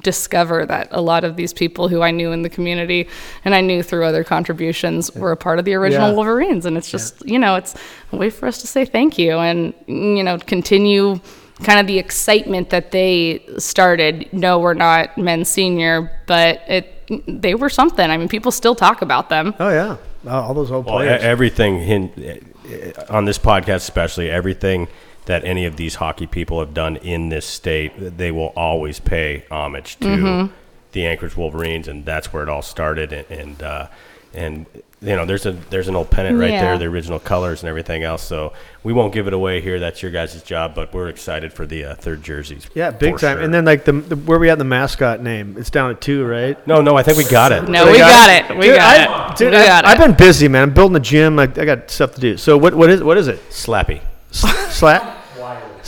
discover 0.01 0.65
that 0.65 0.87
a 0.91 1.01
lot 1.01 1.23
of 1.23 1.35
these 1.35 1.51
people 1.53 1.87
who 1.89 2.01
I 2.01 2.11
knew 2.11 2.31
in 2.31 2.41
the 2.41 2.49
community 2.49 3.07
and 3.43 3.53
I 3.53 3.61
knew 3.61 3.83
through 3.83 4.05
other 4.05 4.23
contributions 4.23 5.13
were 5.13 5.31
a 5.33 5.37
part 5.37 5.59
of 5.59 5.65
the 5.65 5.73
original 5.73 6.09
Yeah. 6.09 6.15
Wolverines. 6.15 6.65
And 6.65 6.77
it's 6.77 6.89
just, 6.89 7.25
you 7.27 7.37
know, 7.37 7.55
it's 7.55 7.75
a 8.13 8.15
way 8.17 8.29
for 8.29 8.47
us 8.47 8.59
to 8.61 8.67
say 8.67 8.85
thank 8.85 9.17
you 9.17 9.33
and, 9.37 9.73
you 9.87 10.23
know, 10.23 10.37
continue 10.37 11.19
kind 11.63 11.79
of 11.79 11.87
the 11.87 11.99
excitement 11.99 12.69
that 12.69 12.91
they 12.91 13.43
started. 13.57 14.29
No, 14.31 14.59
we're 14.59 14.73
not 14.75 15.17
men's 15.17 15.49
senior, 15.49 16.09
but 16.25 16.61
it, 16.69 16.95
they 17.27 17.53
were 17.55 17.69
something. 17.69 18.09
I 18.09 18.15
mean, 18.15 18.29
people 18.29 18.51
still 18.51 18.75
talk 18.75 19.01
about 19.01 19.27
them. 19.29 19.53
Oh 19.59 19.69
yeah, 19.69 19.97
oh, 20.25 20.29
all 20.29 20.53
those 20.53 20.71
old 20.71 20.85
Well, 20.85 20.95
players. 20.99 21.21
everything 21.21 21.79
hin- 21.81 22.41
uh, 22.69 23.13
on 23.13 23.25
this 23.25 23.37
podcast, 23.37 23.77
especially 23.77 24.29
everything 24.29 24.87
that 25.29 25.45
any 25.45 25.65
of 25.65 25.75
these 25.77 25.95
hockey 25.95 26.25
people 26.25 26.59
have 26.59 26.73
done 26.73 26.95
in 26.97 27.29
this 27.29 27.45
state, 27.45 27.91
they 28.17 28.31
will 28.31 28.51
always 28.55 28.99
pay 28.99 29.45
homage 29.51 29.95
to 29.99 30.07
Mm-hmm. 30.07 30.53
the 30.93 31.05
Anchorage 31.05 31.37
Wolverines, 31.37 31.87
and 31.87 32.03
that's 32.03 32.33
where 32.33 32.41
it 32.41 32.49
all 32.49 32.63
started. 32.63 33.13
And 33.13 33.25
and, 33.29 33.63
uh, 33.63 33.87
and 34.33 34.65
you 35.01 35.15
know, 35.15 35.25
there's 35.25 35.45
a 35.45 35.51
there's 35.69 35.87
an 35.87 35.95
old 35.95 36.09
pennant 36.09 36.39
right 36.39 36.49
Yeah. 36.51 36.61
there, 36.63 36.77
the 36.79 36.85
original 36.85 37.19
colors 37.19 37.61
and 37.61 37.69
everything 37.69 38.01
else. 38.03 38.23
So 38.23 38.53
we 38.83 38.91
won't 38.91 39.13
give 39.13 39.27
it 39.27 39.33
away 39.33 39.61
here. 39.61 39.79
That's 39.79 40.01
your 40.01 40.11
guys' 40.11 40.41
job, 40.41 40.73
but 40.73 40.91
we're 40.95 41.09
excited 41.09 41.53
for 41.53 41.65
the 41.67 41.85
uh, 41.85 41.95
third 41.95 42.23
jerseys. 42.23 42.67
Yeah, 42.73 42.89
big 42.89 43.19
time. 43.19 43.37
sure. 43.37 43.43
And 43.43 43.53
then 43.53 43.65
like 43.65 43.85
the, 43.85 43.91
the 43.93 44.15
where 44.15 44.39
we 44.39 44.49
at 44.49 44.57
the 44.57 44.63
mascot 44.65 45.21
name? 45.21 45.55
It's 45.59 45.69
down 45.69 45.91
at 45.91 46.01
two, 46.01 46.25
right? 46.25 46.57
no, 46.67 46.81
no, 46.81 46.97
I 46.97 47.03
think 47.03 47.17
we 47.19 47.23
got 47.29 47.51
it. 47.51 47.69
No, 47.69 47.85
They 47.85 47.91
we 47.93 47.97
got 47.99 48.09
got 48.09 48.29
it? 48.31 48.51
it. 48.51 48.57
We 48.57 48.65
Dude, 48.65 48.75
got 48.77 48.97
I- 48.99 49.31
it. 49.31 49.37
Dude, 49.37 49.51
we 49.51 49.57
I, 49.57 49.65
got 49.67 49.85
I've 49.85 49.99
been 49.99 50.15
busy, 50.15 50.47
man. 50.47 50.63
I'm 50.63 50.73
building 50.73 50.97
a 50.97 50.99
gym. 50.99 51.37
I, 51.39 51.43
I 51.43 51.47
got 51.65 51.89
stuff 51.91 52.15
to 52.15 52.19
do. 52.21 52.35
So 52.37 52.57
what 52.57 52.73
what 52.73 52.89
is 52.89 53.01
what 53.03 53.17
is 53.19 53.27
it? 53.27 53.39
Slappy. 53.51 54.01
Slat? 54.31 55.17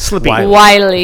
Slippy. 0.02 0.30
Wiley. 0.30 0.48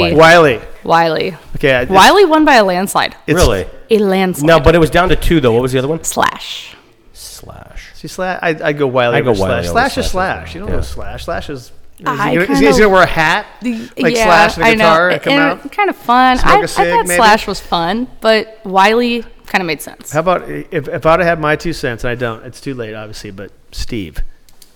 Wiley. 0.02 0.14
Wiley. 0.16 0.62
Wiley. 0.84 1.38
Okay. 1.56 1.74
I- 1.76 1.84
Wiley 1.86 2.26
won 2.26 2.46
by 2.46 2.56
a 2.56 2.64
landslide. 2.64 3.16
it's- 3.28 3.36
really? 3.36 3.66
A 3.90 4.00
landslide. 4.00 4.48
No, 4.48 4.60
but 4.60 4.76
it 4.76 4.80
was 4.80 4.90
down 4.90 5.10
to 5.10 5.16
two 5.16 5.40
though. 5.40 5.52
What 5.54 5.62
was 5.62 5.72
the 5.72 5.80
other 5.80 5.88
one? 5.88 6.04
slash. 6.04 6.76
Slash. 7.14 7.92
See, 7.94 8.08
slash. 8.08 8.40
I, 8.42 8.50
I 8.70 8.74
go 8.74 8.88
Wiley. 8.88 9.18
I 9.18 9.22
go 9.22 9.32
over 9.32 9.42
Wiley 9.42 9.64
slash. 9.64 9.66
over 9.66 9.72
Slash 9.74 9.98
is 9.98 10.12
slash 10.12 10.40
slash. 10.46 10.56
You 10.56 10.62
don't 10.62 10.70
Yeah. 10.70 10.76
go 10.78 10.82
slash. 10.82 11.26
Slash 11.26 11.50
is. 11.50 11.60
Is 11.60 11.72
he, 12.00 12.06
I 12.06 12.36
gonna, 12.36 12.42
is, 12.42 12.60
he, 12.60 12.66
kinda- 12.66 12.72
gonna 12.78 12.90
wear 12.90 13.02
a 13.04 13.06
hat? 13.08 13.48
Like 13.64 14.16
yeah, 14.16 14.24
Slash 14.26 14.58
and 14.58 14.64
a 14.66 14.68
I 14.68 14.72
know. 14.72 14.78
guitar 14.84 15.10
and 15.10 15.22
come 15.24 15.34
and 15.34 15.42
out? 15.42 15.72
Kind 15.72 15.90
of 15.90 15.96
fun. 15.96 16.38
Smoke 16.38 16.52
I, 16.54 16.60
a 16.60 16.64
I 16.64 16.66
cig, 16.68 16.90
thought 16.92 17.08
maybe? 17.08 17.16
Slash 17.18 17.48
was 17.48 17.60
fun, 17.60 18.08
but 18.22 18.60
Wiley 18.64 19.24
kind 19.48 19.62
of 19.64 19.66
made 19.66 19.82
sense. 19.82 20.12
How 20.12 20.20
about 20.20 20.48
if, 20.48 20.88
if 20.88 21.06
I'd 21.08 21.20
have 21.20 21.28
had 21.28 21.40
my 21.40 21.56
two 21.56 21.74
cents, 21.74 22.04
and 22.04 22.12
I 22.12 22.16
don't, 22.16 22.46
it's 22.46 22.62
too 22.62 22.76
late, 22.76 22.94
obviously, 22.94 23.32
but 23.32 23.52
Steve. 23.72 24.20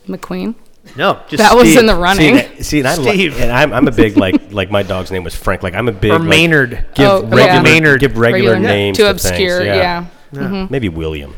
McQueen. 0.07 0.55
No, 0.95 1.21
just 1.29 1.37
That 1.37 1.55
was 1.55 1.65
Steve. 1.67 1.79
in 1.79 1.85
the 1.85 1.95
running. 1.95 2.35
See, 2.37 2.41
and- 2.57 2.65
see, 2.65 2.79
and 2.79 2.87
I 2.87 2.95
like, 2.95 3.13
Steve. 3.13 3.39
and 3.39 3.51
I'm, 3.51 3.71
I'm 3.71 3.87
a 3.87 3.91
big 3.91 4.17
like 4.17 4.51
like 4.51 4.71
my 4.71 4.83
dog's 4.83 5.11
name 5.11 5.23
was 5.23 5.35
Frank. 5.35 5.63
Like 5.63 5.73
I'm 5.75 5.87
a 5.87 5.91
big 5.91 6.11
Or 6.11 6.19
like, 6.19 6.27
Maynard. 6.27 6.85
Give 6.95 7.07
Oh, 7.07 7.21
regular 7.21 7.43
yeah. 7.45 7.61
Maynard. 7.61 7.99
give 7.99 8.17
regular, 8.17 8.53
Regular- 8.53 8.73
names 8.73 8.97
too 8.97 9.03
to 9.03 9.09
obscure. 9.11 9.59
Things. 9.59 9.67
Yeah. 9.67 10.05
Yeah. 10.33 10.39
Mm-hmm. 10.39 10.71
maybe 10.71 10.89
William. 10.89 11.35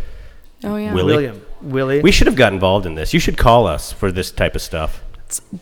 Oh 0.64 0.76
yeah. 0.78 0.94
Willie. 0.94 1.14
William. 1.14 1.46
Willie. 1.62 2.02
We 2.02 2.12
should 2.12 2.28
have 2.28 2.36
got 2.36 2.54
involved 2.54 2.86
in 2.86 2.96
this. 2.96 3.14
You 3.14 3.20
should 3.20 3.38
call 3.38 3.68
us 3.68 3.92
for 3.92 4.12
this 4.12 4.32
type 4.32 4.56
of 4.56 4.62
stuff. 4.62 5.02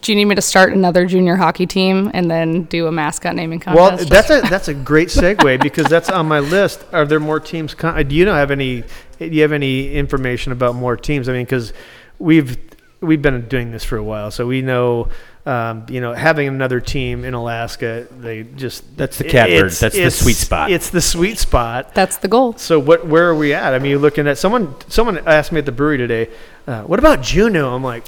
Do 0.02 0.12
you 0.12 0.16
need 0.18 0.26
me 0.26 0.36
to 0.36 0.42
start 0.42 0.74
another 0.74 1.06
junior 1.06 1.38
hockey 1.38 1.66
team 1.66 2.12
and 2.14 2.30
then 2.30 2.64
do 2.64 2.88
a 2.88 2.92
mascot 2.92 3.36
naming 3.36 3.60
contest? 3.60 3.80
Well, 3.80 3.90
contest? 3.98 4.10
that's 4.10 4.30
a 4.30 4.50
that's 4.50 4.68
a 4.68 4.74
great 4.74 5.08
segue 5.08 5.62
because 5.62 5.86
that's 5.88 6.10
on 6.10 6.28
my 6.28 6.40
list. 6.40 6.84
Are 6.92 7.06
there 7.06 7.20
more 7.22 7.40
teams? 7.40 7.74
Con- 7.74 7.98
uh, 7.98 8.04
do 8.04 8.14
you 8.16 8.26
know 8.26 8.34
have 8.36 8.52
any? 8.52 8.84
Do 9.18 9.26
you 9.28 9.42
have 9.44 9.54
any 9.54 9.94
information 9.94 10.52
about 10.52 10.76
more 10.76 10.98
teams? 10.98 11.30
I 11.30 11.34
mean, 11.34 11.46
because 11.46 11.72
we've 12.20 12.58
we've 13.02 13.22
been 13.22 13.48
doing 13.48 13.72
this 13.72 13.84
for 13.84 13.98
a 13.98 14.04
while, 14.04 14.32
so 14.32 14.46
we 14.48 14.62
know. 14.62 15.10
Um, 15.44 15.88
you 15.90 16.02
know, 16.02 16.14
having 16.14 16.48
another 16.48 16.80
team 16.80 17.26
in 17.26 17.34
Alaska, 17.34 18.06
they 18.12 18.44
just 18.44 18.96
That's 18.96 19.18
the 19.18 19.24
catbird. 19.24 19.56
it's- 19.74 19.80
That's 19.80 19.96
the 19.98 20.12
sweet 20.12 20.36
spot. 20.36 20.70
It's 20.72 20.92
the 20.92 21.02
sweet 21.02 21.40
spot. 21.40 21.96
That's 21.96 22.18
the 22.18 22.28
goal. 22.28 22.54
So 22.58 22.78
what? 22.80 23.08
Where 23.08 23.28
are 23.28 23.34
we 23.36 23.52
at? 23.52 23.74
I 23.74 23.80
mean, 23.80 23.90
you're 23.90 24.00
looking 24.00 24.28
at 24.28 24.38
someone. 24.38 24.76
Someone 24.88 25.18
asked 25.28 25.52
me 25.52 25.58
at 25.58 25.66
the 25.66 25.72
brewery 25.72 25.98
today, 25.98 26.30
uh, 26.68 26.84
"What 26.84 27.00
about 27.00 27.24
Juneau?" 27.24 27.74
I'm 27.74 27.84
like, 27.84 28.06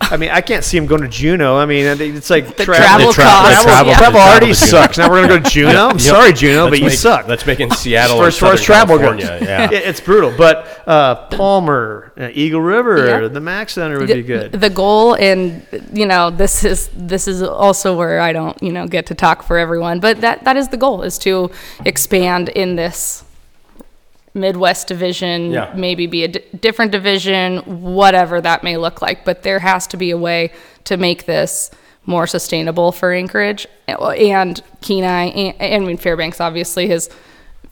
I 0.00 0.16
mean, 0.16 0.30
I 0.30 0.40
can't 0.40 0.62
see 0.64 0.76
him 0.76 0.86
going 0.86 1.02
to 1.02 1.08
Juneau. 1.08 1.56
I 1.56 1.66
mean, 1.66 1.84
it's 2.00 2.30
like 2.30 2.56
The 2.56 2.64
tra- 2.64 2.76
travel 2.76 3.08
the 3.08 3.12
tra- 3.12 3.24
costs. 3.24 3.48
the 3.48 3.62
Travel, 3.62 3.64
travel- 3.64 3.90
yeah. 3.92 3.96
travel 3.96 4.12
the 4.12 4.18
travel 4.18 4.20
already 4.20 4.54
sucks. 4.54 4.98
Now 4.98 5.10
we're 5.10 5.22
gonna 5.26 5.40
go 5.40 5.44
to 5.44 5.50
Juneau. 5.50 5.88
I'm 5.88 5.92
Yep. 5.96 6.00
sorry, 6.00 6.32
Juneau, 6.32 6.64
Let's 6.66 6.70
but 6.70 6.80
you 6.80 6.90
suck. 6.90 7.26
Let's 7.28 7.46
make 7.46 7.60
in 7.60 7.70
Seattle 7.70 8.22
As 8.22 8.36
or 8.36 8.38
far 8.38 8.52
as 8.54 8.60
Southern 8.60 8.64
travel 8.64 8.98
goes, 8.98 9.20
Yeah. 9.22 9.64
It- 9.70 9.82
it's 9.84 10.00
brutal. 10.00 10.32
But 10.36 10.82
uh, 10.86 11.14
Palmer, 11.28 12.12
uh, 12.20 12.28
Eagle 12.32 12.60
River, 12.60 13.22
Yeah. 13.22 13.28
the 13.28 13.40
Mac 13.40 13.70
Center 13.70 13.98
would 13.98 14.08
the, 14.08 14.14
be 14.14 14.22
good. 14.22 14.52
The 14.52 14.70
goal, 14.70 15.14
and 15.14 15.66
you 15.92 16.06
know, 16.06 16.30
this 16.30 16.64
is 16.64 16.90
this 16.96 17.26
is 17.26 17.42
also 17.42 17.96
where 17.96 18.20
I 18.20 18.32
don't, 18.32 18.60
you 18.62 18.72
know, 18.72 18.86
get 18.86 19.06
to 19.06 19.14
talk 19.14 19.42
for 19.42 19.58
everyone, 19.58 19.98
but 20.00 20.20
that 20.20 20.44
that 20.44 20.56
is 20.56 20.68
the 20.68 20.76
goal 20.76 21.02
is 21.02 21.18
to 21.18 21.50
expand 21.84 22.48
in 22.50 22.76
this 22.76 23.23
Midwest 24.34 24.88
division, 24.88 25.52
Yeah. 25.52 25.72
maybe 25.76 26.06
be 26.06 26.24
a 26.24 26.28
d- 26.28 26.40
different 26.60 26.90
division, 26.92 27.58
whatever 27.94 28.40
that 28.40 28.64
may 28.64 28.76
look 28.76 29.00
like. 29.00 29.24
But 29.24 29.42
there 29.44 29.60
has 29.60 29.86
to 29.88 29.96
be 29.96 30.10
a 30.10 30.18
way 30.18 30.50
to 30.84 30.96
make 30.96 31.26
this 31.26 31.70
more 32.06 32.26
sustainable 32.26 32.92
for 32.92 33.12
Anchorage 33.12 33.66
and 33.88 34.60
Kenai, 34.82 35.24
and, 35.30 35.54
and 35.60 35.84
I 35.84 35.86
mean 35.86 35.96
Fairbanks 35.96 36.40
obviously 36.40 36.88
has 36.88 37.08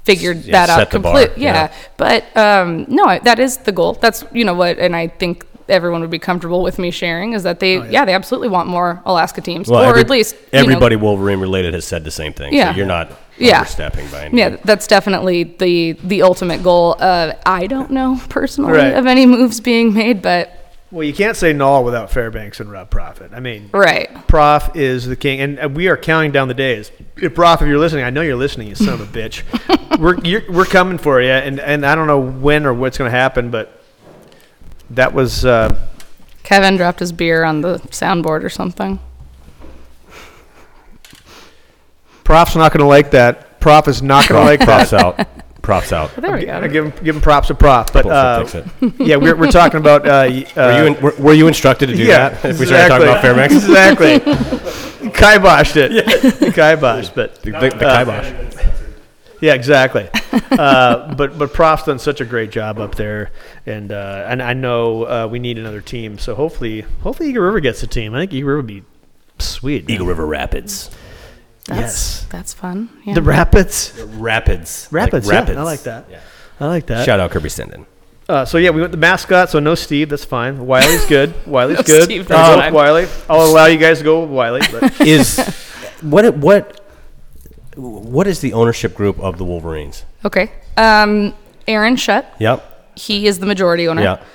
figured 0.05 0.39
Yeah, 0.45 0.67
that 0.67 0.71
out 0.81 0.91
completely. 0.91 1.43
yeah. 1.43 1.55
yeah, 1.69 1.75
but 1.97 2.37
um, 2.37 2.87
no, 2.89 3.19
that 3.25 3.39
is 3.39 3.59
the 3.59 3.73
goal. 3.73 3.93
That's 3.95 4.25
you 4.33 4.45
know 4.45 4.55
what, 4.55 4.79
and 4.79 4.97
I 4.97 5.09
think 5.09 5.45
everyone 5.69 6.01
would 6.01 6.11
be 6.11 6.19
comfortable 6.19 6.63
with 6.63 6.79
me 6.79 6.91
sharing 6.91 7.35
is 7.35 7.43
that 7.45 7.61
they, 7.61 7.75
yeah. 7.89 8.05
they 8.05 8.13
absolutely 8.15 8.49
want 8.49 8.69
more 8.69 9.01
Alaska 9.05 9.41
teams, 9.41 9.69
Well, 9.69 9.83
or 9.85 9.91
every- 9.91 10.01
at 10.01 10.11
least 10.11 10.35
you 10.35 10.59
know- 10.59 10.65
everybody 10.65 10.97
Wolverine 10.97 11.39
related 11.41 11.75
has 11.75 11.85
said 11.85 12.05
the 12.05 12.11
same 12.11 12.33
thing. 12.33 12.53
Yeah. 12.55 12.73
So 12.73 12.79
you're 12.79 12.87
not 12.87 13.13
Yeah. 13.47 13.61
overstepping 13.61 14.09
by 14.11 14.25
any 14.27 14.39
yeah, 14.39 14.57
that's 14.65 14.87
definitely 14.87 15.43
the 15.45 15.93
the 16.05 16.23
ultimate 16.23 16.63
goal. 16.63 16.97
Uh, 16.99 17.35
I 17.47 17.67
don't 17.67 17.91
know 17.91 18.21
personally 18.29 18.73
Right. 18.73 18.95
of 18.95 19.07
any 19.07 19.27
moves 19.27 19.61
being 19.61 19.93
made, 19.95 20.23
but 20.23 20.59
well, 20.91 21.05
you 21.05 21.15
can't 21.15 21.37
say 21.39 21.55
null 21.55 21.85
without 21.85 22.11
Fairbanks 22.11 22.61
and 22.61 22.71
Rob 22.71 22.91
Proffitt. 22.91 23.33
I 23.35 23.41
mean, 23.41 23.71
right, 23.73 24.11
Prof 24.27 24.77
is 24.77 25.07
the 25.07 25.17
king, 25.17 25.41
and 25.41 25.59
uh, 25.59 25.69
we 25.69 25.89
are 25.89 25.97
counting 25.97 26.33
down 26.33 26.49
the 26.49 26.55
days. 26.55 26.93
If 27.17 27.35
Prof, 27.35 27.63
if 27.63 27.69
you're 27.69 27.79
listening, 27.79 28.05
I 28.05 28.11
know 28.11 28.21
you're 28.21 28.37
listening, 28.37 28.69
you 28.69 28.75
son 28.75 29.01
of 29.01 29.01
a 29.01 29.07
bitch. 29.19 29.43
we're 29.99 30.19
you're, 30.21 30.43
we're 30.53 30.67
coming 30.67 30.99
for 30.99 31.21
you, 31.23 31.31
and 31.31 31.59
and 31.61 31.87
I 31.87 31.95
don't 31.95 32.07
know 32.07 32.21
when 32.21 32.67
or 32.67 32.75
what's 32.75 32.99
going 32.99 33.11
to 33.11 33.17
happen, 33.17 33.51
but 33.51 33.81
that 34.91 35.15
was 35.15 35.45
uh, 35.47 35.75
Kevin 36.43 36.77
dropped 36.77 37.01
his 37.01 37.13
beer 37.13 37.43
on 37.45 37.63
the 37.63 37.79
soundboard 37.89 38.45
or 38.45 38.51
something. 38.51 39.01
Prof's 42.33 42.57
not 42.57 42.73
going 42.73 42.81
to 42.81 42.87
like 42.87 43.11
that. 43.11 43.61
Prof 43.61 43.89
is 43.89 44.03
not 44.03 44.27
going 44.27 44.41
to 44.41 44.47
like 44.51 44.61
that. 44.61 44.89
props 44.89 44.93
out. 44.95 45.29
Props 45.61 45.93
out. 45.93 46.17
There 46.17 46.33
we 46.35 46.49
I 46.49 46.61
go. 46.63 46.69
give 46.69 46.85
him, 46.87 47.05
give 47.05 47.15
him 47.17 47.21
props 47.23 47.49
to 47.49 47.55
Prof, 47.55 47.93
but 47.93 48.05
Bullshit 48.05 48.13
uh, 48.13 48.45
fix 48.45 48.55
it. 48.81 48.95
yeah, 49.07 49.17
we're, 49.17 49.37
we're 49.37 49.51
talking 49.51 49.79
about. 49.79 50.07
Uh, 50.07 50.27
y- 50.31 50.47
uh, 50.57 50.61
Were 50.61 50.79
you, 50.79 50.87
in, 50.97 51.03
were, 51.03 51.15
were 51.19 51.33
you 51.35 51.47
instructed 51.47 51.89
to 51.89 51.95
do 51.95 52.03
yeah, 52.05 52.31
that? 52.31 52.45
If 52.47 52.59
we 52.59 52.65
started 52.67 52.89
talking 52.89 53.07
about 53.07 53.21
Fairbanks? 53.21 53.55
exactly. 53.65 54.19
Kiboshed 55.11 55.77
it. 55.77 55.93
Kiboshed, 56.55 57.15
but 57.15 57.43
The, 57.43 57.51
the, 57.53 57.59
the 57.79 57.87
Uh, 57.87 57.99
kibosh. 58.05 58.67
Yeah, 59.43 59.55
exactly. 59.55 60.09
uh, 60.53 61.15
but 61.15 61.37
but 61.39 61.53
Prof's 61.53 61.85
done 61.85 61.99
such 61.99 62.21
a 62.21 62.25
great 62.25 62.51
job 62.51 62.79
up 62.79 62.95
there, 62.95 63.31
and 63.67 63.93
uh, 63.93 64.25
and 64.29 64.41
I 64.43 64.55
know 64.55 65.03
uh, 65.05 65.29
we 65.31 65.39
need 65.39 65.59
another 65.59 65.81
team. 65.81 66.19
So 66.19 66.35
hopefully 66.35 66.81
hopefully 67.03 67.29
Eagle 67.29 67.43
River 67.43 67.61
gets 67.61 67.83
a 67.83 67.87
team. 67.87 68.15
I 68.15 68.21
think 68.21 68.33
Eagle 68.33 68.49
River 68.49 68.59
would 68.59 68.67
be 68.69 68.83
sweet. 69.39 69.87
man. 69.87 69.95
Eagle 69.95 70.07
River 70.07 70.27
Rapids. 70.27 70.91
That's, 71.67 71.81
Yes. 71.81 72.27
that's 72.31 72.53
fun. 72.53 72.89
Yeah. 73.05 73.15
The 73.15 73.23
Rapids. 73.23 73.93
Rapids. 74.17 74.89
Like 74.91 75.07
Rapids. 75.13 75.29
yeah, 75.29 75.35
rapids. 75.39 75.59
I 75.59 75.63
like 75.63 75.81
that. 75.85 76.07
Yeah. 76.11 76.21
I 76.61 76.67
like 76.67 76.87
that. 76.87 77.05
Shout 77.07 77.21
out 77.21 77.31
Kirby 77.31 77.49
Stendon. 77.49 77.87
Uh, 78.29 78.45
so 78.45 78.57
yeah, 78.59 78.71
we 78.71 78.81
went 78.81 78.91
the 78.93 78.97
mascot. 78.99 79.51
So 79.51 79.59
no 79.59 79.75
Steve. 79.75 80.09
That's 80.09 80.25
fine. 80.25 80.67
Wiley's 80.67 81.05
good. 81.07 81.35
Wiley's 81.47 81.79
No 81.79 81.83
good. 81.83 82.05
Steve, 82.05 82.31
I'll 82.31 82.37
that's 82.37 82.49
go 82.49 82.57
with 82.57 82.65
fine. 82.65 82.73
Wiley. 82.75 83.07
I'll 83.29 83.47
allow 83.51 83.67
you 83.67 83.79
guys 83.79 83.99
to 83.99 84.05
go 84.05 84.21
with 84.23 84.31
Wiley. 84.31 84.61
But 84.71 85.01
Is 85.07 85.39
what 86.01 86.37
what 86.37 86.81
what 87.77 88.27
is 88.27 88.41
the 88.41 88.53
ownership 88.53 88.95
group 88.95 89.19
of 89.21 89.39
the 89.39 89.45
Wolverines? 89.45 90.05
Okay. 90.25 90.51
Um, 90.77 91.35
Aaron 91.69 91.97
Shutt, 91.97 92.33
Yep. 92.39 92.93
he 92.97 93.27
is 93.27 93.39
the 93.39 93.47
majority 93.47 93.87
owner. 93.89 94.03
Yep. 94.03 94.27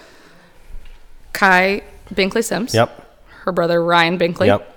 Kai 1.34 1.84
Binkley 2.14 2.44
Sims. 2.44 2.74
Yep. 2.74 3.06
Her 3.44 3.52
brother 3.52 3.84
Ryan 3.84 4.18
Binkley. 4.18 4.48
Yep. 4.48 4.74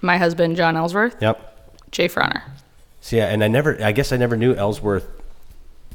My 0.00 0.16
husband 0.18 0.56
John 0.56 0.76
Ellsworth. 0.76 1.16
Yep. 1.20 1.49
Jay 1.92 2.08
Frauner. 2.08 2.42
So 3.00 3.16
yeah, 3.16 3.26
and 3.26 3.42
I 3.42 3.48
never 3.48 3.82
I 3.82 3.92
guess 3.92 4.12
I 4.12 4.16
never 4.16 4.36
knew 4.36 4.54
Ellsworth 4.54 5.06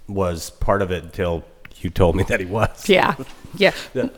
was 0.08 0.50
part 0.52 0.82
of 0.82 0.92
it 0.92 1.04
until 1.04 1.44
you 1.78 1.90
told 1.90 2.16
me 2.16 2.24
that 2.24 2.40
he 2.40 2.46
was. 2.46 2.88
Yeah. 2.90 3.16
Yeah. 3.58 3.74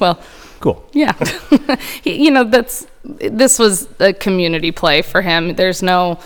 well, 0.00 0.20
Cool. 0.60 0.84
yeah. 0.92 1.12
He- 2.02 2.24
you 2.24 2.30
know, 2.30 2.44
that's 2.44 2.86
this 3.04 3.58
was 3.58 3.88
a 4.00 4.12
community 4.12 4.72
play 4.72 5.02
for 5.02 5.22
him. 5.22 5.54
There's 5.54 5.82
no 5.82 6.18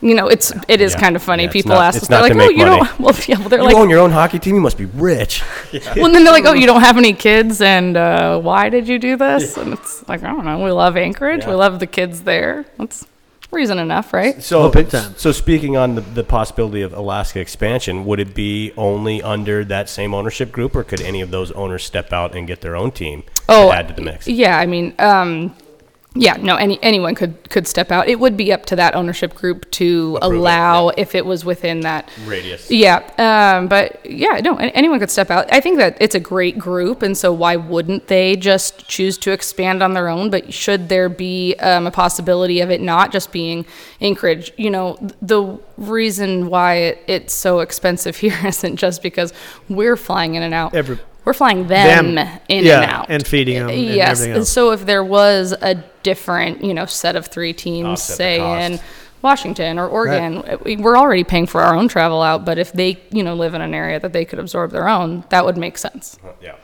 you 0.00 0.14
know, 0.16 0.26
it's 0.26 0.52
it 0.66 0.80
is 0.80 0.94
Yeah. 0.94 1.00
kind 1.00 1.14
of 1.16 1.22
funny. 1.22 1.44
Yeah, 1.44 1.50
People 1.52 1.70
not- 1.72 1.94
ask 1.94 2.02
us, 2.02 2.08
they're 2.08 2.20
like, 2.20 2.32
"Oh, 2.34 2.48
you 2.50 2.64
money. 2.66 2.78
don't." 2.80 2.98
Well, 2.98 3.14
yeah, 3.28 3.38
well, 3.38 3.48
they're 3.48 3.60
You 3.60 3.66
like, 3.66 3.76
own 3.76 3.88
your 3.88 4.00
own 4.00 4.10
hockey 4.10 4.40
team. 4.40 4.56
You 4.56 4.60
must 4.60 4.76
be 4.76 4.86
rich. 4.86 5.42
well, 5.72 6.10
then 6.10 6.24
they're 6.24 6.32
like, 6.32 6.44
"Oh, 6.44 6.54
you 6.54 6.66
don't 6.66 6.80
have 6.80 6.98
any 6.98 7.12
kids, 7.12 7.60
and 7.60 7.96
uh, 7.96 8.40
why 8.40 8.68
did 8.68 8.88
you 8.88 8.98
do 8.98 9.16
this?" 9.16 9.56
And 9.56 9.72
it's 9.74 10.06
like, 10.08 10.24
I 10.24 10.28
don't 10.32 10.44
know. 10.44 10.58
We 10.62 10.72
love 10.72 10.96
Anchorage. 10.96 11.46
We 11.46 11.54
love 11.54 11.78
the 11.78 11.86
kids 11.86 12.22
there. 12.22 12.64
That's 12.78 13.06
reason 13.52 13.78
enough, 13.78 14.12
right? 14.12 14.42
So 14.42 14.62
Oh, 14.62 14.70
big 14.70 14.88
time. 14.88 15.14
So 15.16 15.30
speaking 15.32 15.76
on 15.76 15.94
the, 15.94 16.00
the 16.00 16.24
possibility 16.24 16.82
of 16.82 16.92
Alaska 16.92 17.38
expansion, 17.40 18.04
would 18.06 18.18
it 18.18 18.34
be 18.34 18.72
only 18.76 19.22
under 19.22 19.64
that 19.66 19.88
same 19.88 20.14
ownership 20.14 20.50
group, 20.50 20.74
or 20.74 20.84
could 20.84 21.00
any 21.00 21.20
of 21.20 21.30
those 21.30 21.52
owners 21.52 21.84
step 21.84 22.12
out 22.12 22.34
and 22.34 22.46
get 22.46 22.60
their 22.62 22.74
own 22.76 22.90
team 22.90 23.22
Oh, 23.48 23.68
to 23.70 23.76
add 23.76 23.88
to 23.88 23.94
the 23.94 24.02
mix? 24.02 24.26
Yeah, 24.26 24.58
I 24.58 24.66
mean, 24.66 24.94
um, 24.98 25.54
Yeah, 26.14 26.36
no, 26.36 26.56
any 26.56 26.82
anyone 26.82 27.14
could 27.14 27.48
could 27.48 27.66
step 27.66 27.90
out. 27.90 28.06
It 28.06 28.20
would 28.20 28.36
be 28.36 28.52
up 28.52 28.66
to 28.66 28.76
that 28.76 28.94
ownership 28.94 29.34
group 29.34 29.70
to 29.72 30.18
Approve 30.20 30.32
it, 30.32 30.36
allow 30.36 30.88
yeah. 30.88 30.94
if 30.98 31.14
it 31.14 31.24
was 31.24 31.44
within 31.44 31.80
that 31.80 32.10
Radius. 32.26 32.70
Yeah, 32.70 32.98
um, 33.16 33.68
but 33.68 34.04
yeah, 34.04 34.40
no, 34.40 34.56
anyone 34.56 34.98
could 34.98 35.10
step 35.10 35.30
out. 35.30 35.50
I 35.50 35.60
think 35.60 35.78
that 35.78 35.96
it's 36.00 36.14
a 36.14 36.20
great 36.20 36.58
group, 36.58 37.00
and 37.00 37.16
so 37.16 37.32
why 37.32 37.56
wouldn't 37.56 38.08
they 38.08 38.36
just 38.36 38.86
choose 38.88 39.16
to 39.18 39.32
expand 39.32 39.82
on 39.82 39.94
their 39.94 40.08
own? 40.08 40.28
But 40.28 40.52
should 40.52 40.90
there 40.90 41.08
be 41.08 41.54
um, 41.56 41.86
a 41.86 41.90
possibility 41.90 42.60
of 42.60 42.70
it 42.70 42.82
not 42.82 43.10
just 43.10 43.32
being 43.32 43.64
Anchorage? 44.02 44.52
You 44.58 44.70
know, 44.70 44.98
the 45.22 45.58
reason 45.78 46.48
why 46.48 46.74
it, 46.74 47.04
it's 47.06 47.32
so 47.32 47.60
expensive 47.60 48.16
here 48.18 48.38
isn't 48.44 48.76
just 48.76 49.02
because 49.02 49.32
we're 49.70 49.96
flying 49.96 50.34
in 50.34 50.42
and 50.42 50.52
out. 50.52 50.74
Every- 50.74 50.98
we're 51.24 51.32
flying 51.34 51.66
them, 51.68 52.14
Them, 52.16 52.40
in 52.48 52.64
yeah, 52.64 52.80
and 52.82 52.90
out 52.90 53.06
and 53.08 53.26
feeding 53.26 53.56
'em 53.56 53.68
and 53.68 53.80
yes, 53.80 54.20
everything 54.20 54.38
else. 54.40 54.48
so 54.50 54.70
if 54.72 54.84
there 54.86 55.04
was 55.04 55.54
a 55.62 55.76
different, 56.02 56.64
you 56.64 56.74
know, 56.74 56.84
set 56.86 57.14
of 57.16 57.26
three 57.26 57.52
teams, 57.52 57.86
Offset 58.00 58.16
say 58.16 58.66
in 58.66 58.80
Washington 59.22 59.78
or 59.78 59.86
Oregon, 59.86 60.42
we- 60.64 60.76
we're 60.76 60.96
already 60.98 61.22
paying 61.22 61.46
for 61.46 61.60
our 61.60 61.74
own 61.76 61.86
travel 61.86 62.22
out. 62.22 62.44
But 62.44 62.58
if 62.58 62.72
they, 62.72 62.98
you 63.10 63.22
know, 63.22 63.34
live 63.34 63.54
in 63.54 63.60
an 63.60 63.72
area 63.72 64.00
that 64.00 64.12
they 64.12 64.24
could 64.24 64.40
absorb 64.40 64.72
their 64.72 64.88
own, 64.88 65.22
that 65.28 65.44
would 65.44 65.56
make 65.56 65.78
sense. 65.78 66.18
Yeah. 66.42 66.54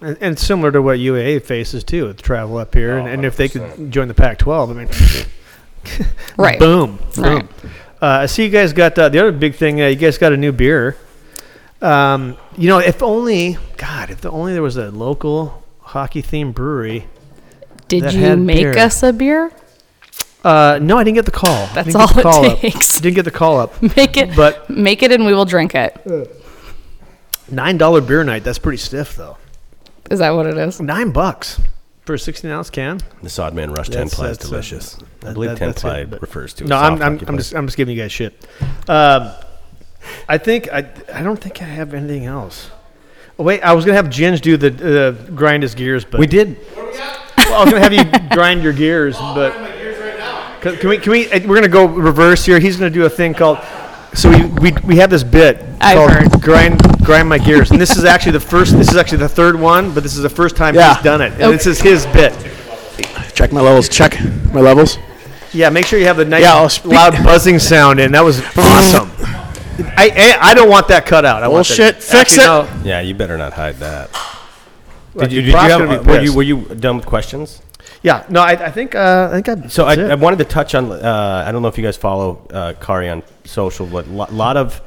And, 0.00 0.16
and 0.22 0.38
similar 0.38 0.72
to 0.72 0.80
what 0.82 0.98
UAA 0.98 1.38
faces 1.42 1.84
too 1.84 2.06
with 2.06 2.22
travel 2.22 2.56
up 2.58 2.74
here, 2.74 2.96
and, 2.98 3.08
and 3.08 3.24
if 3.24 3.36
they 3.36 3.48
could 3.48 3.90
join 3.90 4.08
the 4.08 4.14
Pac-12, 4.14 4.70
I 4.70 4.72
mean, 4.72 4.88
Right. 6.36 6.58
boom, 6.58 6.98
boom. 7.14 7.24
Right. 7.24 7.48
Uh, 8.02 8.06
I 8.22 8.26
see 8.26 8.44
you 8.44 8.50
guys 8.50 8.72
got 8.72 8.98
uh, 8.98 9.08
the 9.08 9.18
other 9.18 9.32
big 9.32 9.54
thing. 9.54 9.80
Uh, 9.80 9.86
you 9.86 9.96
guys 9.96 10.18
got 10.18 10.32
a 10.32 10.36
new 10.36 10.52
beer. 10.52 10.96
Um, 11.82 12.36
you 12.56 12.68
know, 12.68 12.78
if 12.78 13.02
only 13.02 13.58
God, 13.76 14.10
if 14.10 14.24
only 14.24 14.52
there 14.54 14.62
was 14.62 14.76
a 14.76 14.90
local 14.90 15.62
hockey 15.80 16.22
themed 16.22 16.54
brewery. 16.54 17.06
Did 17.88 18.02
That 18.04 18.14
you 18.14 18.20
had 18.22 18.38
make 18.40 18.56
beer. 18.58 18.76
us 18.78 19.02
a 19.02 19.12
beer? 19.12 19.52
Uh, 20.42 20.78
no, 20.80 20.96
I 20.98 21.04
didn't 21.04 21.16
get 21.16 21.24
the 21.24 21.30
call. 21.32 21.68
That's 21.74 21.86
didn't 21.92 22.00
get 22.00 22.10
all 22.10 22.18
it 22.18 22.22
call 22.22 22.50
up. 22.50 22.58
takes. 22.60 23.00
Didn't 23.00 23.14
get 23.16 23.24
the 23.24 23.30
call 23.30 23.58
up. 23.60 23.80
Make 23.96 24.16
it, 24.16 24.34
But 24.36 24.68
make 24.70 25.02
it, 25.02 25.12
and 25.12 25.24
we 25.26 25.34
will 25.34 25.44
drink 25.44 25.74
it. 25.74 25.96
nine 27.50 27.76
dollar 27.78 28.00
beer 28.00 28.24
night. 28.24 28.44
That's 28.44 28.58
pretty 28.58 28.78
stiff 28.78 29.16
though. 29.16 29.36
Is 30.10 30.20
that 30.20 30.30
what 30.30 30.46
it 30.46 30.56
is? 30.56 30.80
Nine 30.80 31.10
bucks 31.10 31.60
for 32.04 32.14
a 32.14 32.18
sixteen 32.18 32.50
ounce 32.50 32.70
can. 32.70 33.00
This 33.22 33.38
Odd 33.38 33.54
Man 33.54 33.72
Rush 33.72 33.88
10 33.88 34.08
ply 34.10 34.28
is 34.30 34.38
that's, 34.38 34.46
uh, 34.46 34.50
delicious. 34.50 34.98
I 35.24 35.32
believe 35.32 35.50
that- 35.50 35.58
10 35.58 35.68
that's 35.68 35.82
ply 35.82 35.98
it, 36.00 36.20
refers 36.22 36.54
to 36.54 36.64
a 36.64 36.66
No, 36.68 36.76
I'm, 36.76 37.02
I'm, 37.02 37.20
I'm 37.26 37.36
just 37.36 37.54
I'm 37.54 37.66
just 37.66 37.76
giving 37.76 37.96
you 37.96 38.02
guys 38.02 38.12
shit. 38.12 38.46
Um, 38.88 39.32
I 40.28 40.38
think 40.38 40.68
I 40.72 40.86
I 41.12 41.22
don't 41.22 41.38
think 41.40 41.60
I 41.62 41.64
have 41.66 41.94
anything 41.94 42.24
else. 42.26 42.70
Oh, 43.38 43.44
wait, 43.44 43.60
I 43.62 43.72
was 43.74 43.84
gonna 43.84 43.96
have 43.96 44.06
Ginge 44.06 44.40
do 44.40 44.56
the 44.56 44.70
uh, 45.08 45.10
grind 45.34 45.62
his 45.62 45.74
gears, 45.74 46.04
but 46.04 46.18
We 46.20 46.26
did. 46.26 46.56
Well, 46.74 47.54
I 47.54 47.64
was 47.64 47.72
gonna 47.72 47.80
have 47.80 47.92
you 47.92 48.04
grind 48.34 48.62
your 48.62 48.72
gears, 48.72 49.16
but 49.18 49.52
can, 50.60 50.76
can 50.78 50.88
we 50.88 50.98
can 50.98 51.12
we? 51.12 51.30
uh, 51.30 51.40
We're 51.46 51.54
gonna 51.56 51.68
go 51.68 51.86
reverse 51.86 52.44
here. 52.44 52.58
He's 52.58 52.76
gonna 52.76 52.90
do 52.90 53.04
a 53.04 53.10
thing 53.10 53.34
called. 53.34 53.58
So 54.14 54.30
we, 54.30 54.46
we, 54.46 54.72
we 54.84 54.96
have 54.96 55.10
this 55.10 55.22
bit 55.22 55.62
I've 55.80 55.96
called 55.98 56.10
heard. 56.10 56.40
grind 56.40 56.80
grind 57.04 57.28
my 57.28 57.36
gears, 57.38 57.70
and 57.70 57.78
this 57.80 57.96
is 57.98 58.04
actually 58.04 58.32
the 58.32 58.40
first. 58.40 58.72
This 58.72 58.88
is 58.90 58.96
actually 58.96 59.18
the 59.18 59.28
third 59.28 59.54
one, 59.60 59.92
but 59.92 60.02
this 60.02 60.16
is 60.16 60.22
the 60.22 60.30
first 60.30 60.56
time 60.56 60.74
Yeah. 60.74 60.94
he's 60.94 61.04
done 61.04 61.20
it, 61.20 61.32
and 61.34 61.52
this 61.52 61.66
is 61.66 61.78
his 61.80 62.06
bit. 62.06 62.32
Check 63.34 63.52
my 63.52 63.60
levels. 63.60 63.90
Check 63.90 64.18
my 64.54 64.60
levels. 64.62 64.96
Yeah, 65.52 65.68
make 65.68 65.84
sure 65.84 65.98
you 65.98 66.06
have 66.06 66.16
the 66.16 66.24
nice 66.24 66.42
Yeah, 66.42 66.90
loud 66.90 67.12
buzzing 67.24 67.58
sound 67.58 68.00
in. 68.00 68.12
That 68.12 68.24
was 68.24 68.40
awesome. 68.56 69.10
I, 69.96 70.10
I 70.40 70.50
I 70.50 70.54
don't 70.54 70.68
want 70.68 70.88
that 70.88 71.06
cut 71.06 71.24
out. 71.24 71.42
I 71.42 71.48
want 71.48 71.66
that- 71.68 72.02
Fix 72.02 72.14
Actually, 72.14 72.44
it. 72.44 72.46
no. 72.46 72.82
Yeah, 72.84 73.00
you 73.00 73.14
better 73.14 73.36
not 73.38 73.52
hide 73.52 73.76
that. 73.76 74.10
Did 75.18 75.32
you, 75.32 75.40
did 75.40 75.46
you 75.46 75.52
prop's 75.52 75.70
have, 75.72 75.80
gonna 75.80 75.98
be 76.02 76.10
uh, 76.10 76.12
were, 76.12 76.14
you, 76.20 76.20
pissed. 76.26 76.36
were 76.36 76.42
you 76.42 76.60
done 76.74 76.96
with 76.98 77.06
questions? 77.06 77.62
Yeah, 78.02 78.24
no, 78.28 78.40
I, 78.42 78.50
I 78.66 78.70
think 78.70 78.94
uh, 78.94 79.30
I 79.32 79.40
think 79.40 79.64
I. 79.64 79.68
So 79.68 79.84
I, 79.86 79.94
I 79.94 80.14
wanted 80.14 80.38
to 80.40 80.44
touch 80.44 80.74
on. 80.74 80.92
Uh, 80.92 81.44
I 81.46 81.50
don't 81.52 81.62
know 81.62 81.68
if 81.68 81.78
you 81.78 81.84
guys 81.84 81.96
follow 81.96 82.46
uh, 82.52 82.74
Kari 82.74 83.08
on 83.08 83.22
social, 83.44 83.86
but 83.86 84.06
a 84.06 84.10
lot, 84.10 84.32
lot 84.32 84.56
of 84.56 84.80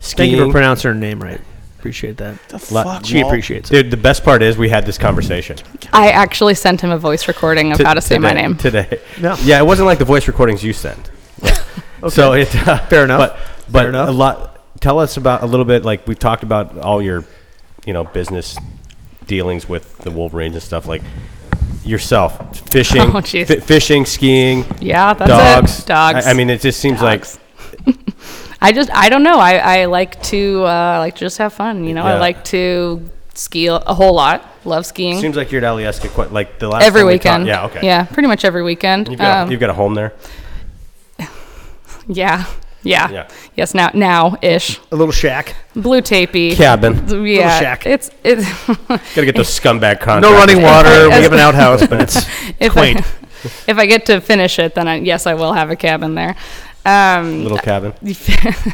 skiing. 0.00 0.30
Thank 0.32 0.38
you 0.40 0.46
for 0.46 0.52
pronouncing 0.52 0.88
her 0.88 0.94
name 0.94 1.22
right. 1.22 1.40
Appreciate 1.78 2.16
that. 2.16 2.36
lot- 2.72 3.06
She 3.06 3.18
Walt? 3.22 3.28
appreciates 3.32 3.70
it. 3.70 3.74
Dude, 3.84 3.90
the 3.92 3.96
best 3.96 4.24
part 4.24 4.42
is 4.42 4.58
we 4.58 4.68
had 4.68 4.84
this 4.84 4.98
conversation. 4.98 5.56
I 5.92 6.10
actually 6.10 6.54
sent 6.54 6.80
him 6.80 6.90
a 6.90 6.98
voice 6.98 7.28
recording 7.28 7.70
of 7.70 7.78
t- 7.78 7.84
how 7.84 7.94
to 7.94 8.00
say 8.00 8.18
my 8.18 8.30
today- 8.30 8.42
name. 8.42 8.56
today. 8.56 9.00
Yeah. 9.20 9.36
Yeah, 9.42 9.60
it 9.60 9.64
wasn't 9.66 9.86
like 9.86 9.98
the 10.00 10.04
voice 10.04 10.26
recordings 10.26 10.64
you 10.64 10.72
sent. 10.72 11.10
So 12.10 12.32
it 12.34 12.54
uh, 12.68 12.78
Fair 12.86 13.04
enough. 13.04 13.18
But 13.18 13.38
but 13.70 13.78
Fair 13.80 13.88
enough. 13.88 14.08
a 14.08 14.12
lot. 14.12 14.55
Tell 14.80 14.98
us 14.98 15.16
about 15.16 15.42
a 15.42 15.46
little 15.46 15.64
bit. 15.64 15.84
Like 15.84 16.06
we've 16.06 16.18
talked 16.18 16.42
about 16.42 16.78
all 16.78 17.00
your, 17.02 17.24
you 17.86 17.92
know, 17.92 18.04
business 18.04 18.56
dealings 19.26 19.68
with 19.68 19.98
the 19.98 20.10
Wolverines 20.10 20.54
and 20.54 20.62
stuff. 20.62 20.86
Like 20.86 21.02
yourself, 21.84 22.58
fishing, 22.70 23.00
Oh, 23.14 23.20
fi- 23.20 23.44
fishing, 23.44 24.04
skiing, 24.06 24.64
Yeah, 24.80 25.14
that's 25.14 25.28
dogs. 25.30 25.78
it. 25.80 25.86
Dogs. 25.86 26.26
I, 26.26 26.30
I 26.30 26.34
mean, 26.34 26.50
it 26.50 26.60
just 26.60 26.80
seems 26.80 27.00
Dogs. 27.00 27.38
I 28.60 28.72
just 28.72 28.90
I 28.94 29.08
don't 29.08 29.22
know. 29.22 29.38
I, 29.38 29.80
I 29.82 29.84
like 29.84 30.20
to 30.24 30.62
uh, 30.64 30.96
like 30.98 31.14
to 31.16 31.20
just 31.20 31.38
have 31.38 31.52
fun. 31.52 31.84
You 31.84 31.94
know, 31.94 32.02
I 32.04 32.18
like 32.18 32.42
to 32.46 33.08
ski 33.34 33.66
a 33.66 33.78
whole 33.78 34.14
lot. 34.14 34.44
Love 34.64 34.84
skiing 34.86 35.20
seems 35.20 35.36
like 35.36 35.52
you're 35.52 35.64
at 35.64 35.70
Alyeska 35.72 36.08
quite 36.10 36.32
like 36.32 36.58
the 36.58 36.68
last 36.68 36.82
every 36.84 37.00
time 37.02 37.06
we 37.06 37.12
weekend. 37.12 37.46
yeah, 37.46 37.66
okay. 37.66 37.80
Yeah, 37.86 38.04
pretty 38.04 38.26
much 38.28 38.44
every 38.44 38.62
weekend. 38.64 39.08
You've 39.08 39.18
got, 39.20 39.42
Um, 39.44 39.50
you've 39.50 39.60
got 39.60 39.70
a 39.70 39.74
home 39.74 39.94
there. 39.94 40.12
yeah, 42.08 42.46
yeah, 42.86 43.10
Yeah. 43.10 43.28
Yes, 43.54 43.74
now 43.74 43.90
now 43.94 44.36
ish. 44.42 44.78
A 44.92 44.96
little 44.96 45.12
shack. 45.12 45.56
Blue 45.74 46.00
tapey. 46.00 46.54
Cabin. 46.54 47.24
Yeah, 47.26 47.58
shack. 47.58 47.86
it's 47.86 48.10
it's. 48.24 48.46
Gotta 48.88 49.26
get 49.26 49.36
those 49.36 49.48
scumbag 49.48 50.00
contracts. 50.00 50.22
No 50.22 50.32
running 50.32 50.62
water. 50.62 51.08
we 51.08 51.14
have 51.14 51.32
an 51.32 51.40
outhouse, 51.40 51.86
but 51.86 52.00
it's 52.00 52.16
if 52.60 52.72
quaint. 52.72 53.00
I, 53.00 53.04
if 53.68 53.78
I 53.78 53.86
get 53.86 54.06
to 54.06 54.20
finish 54.20 54.58
it, 54.58 54.74
then 54.74 54.88
I, 54.88 54.96
yes, 54.96 55.26
I 55.26 55.34
will 55.34 55.52
have 55.52 55.70
a 55.70 55.76
cabin 55.76 56.14
there. 56.14 56.36
Um, 56.84 57.42
Little 57.42 57.58
cabin. 57.58 57.94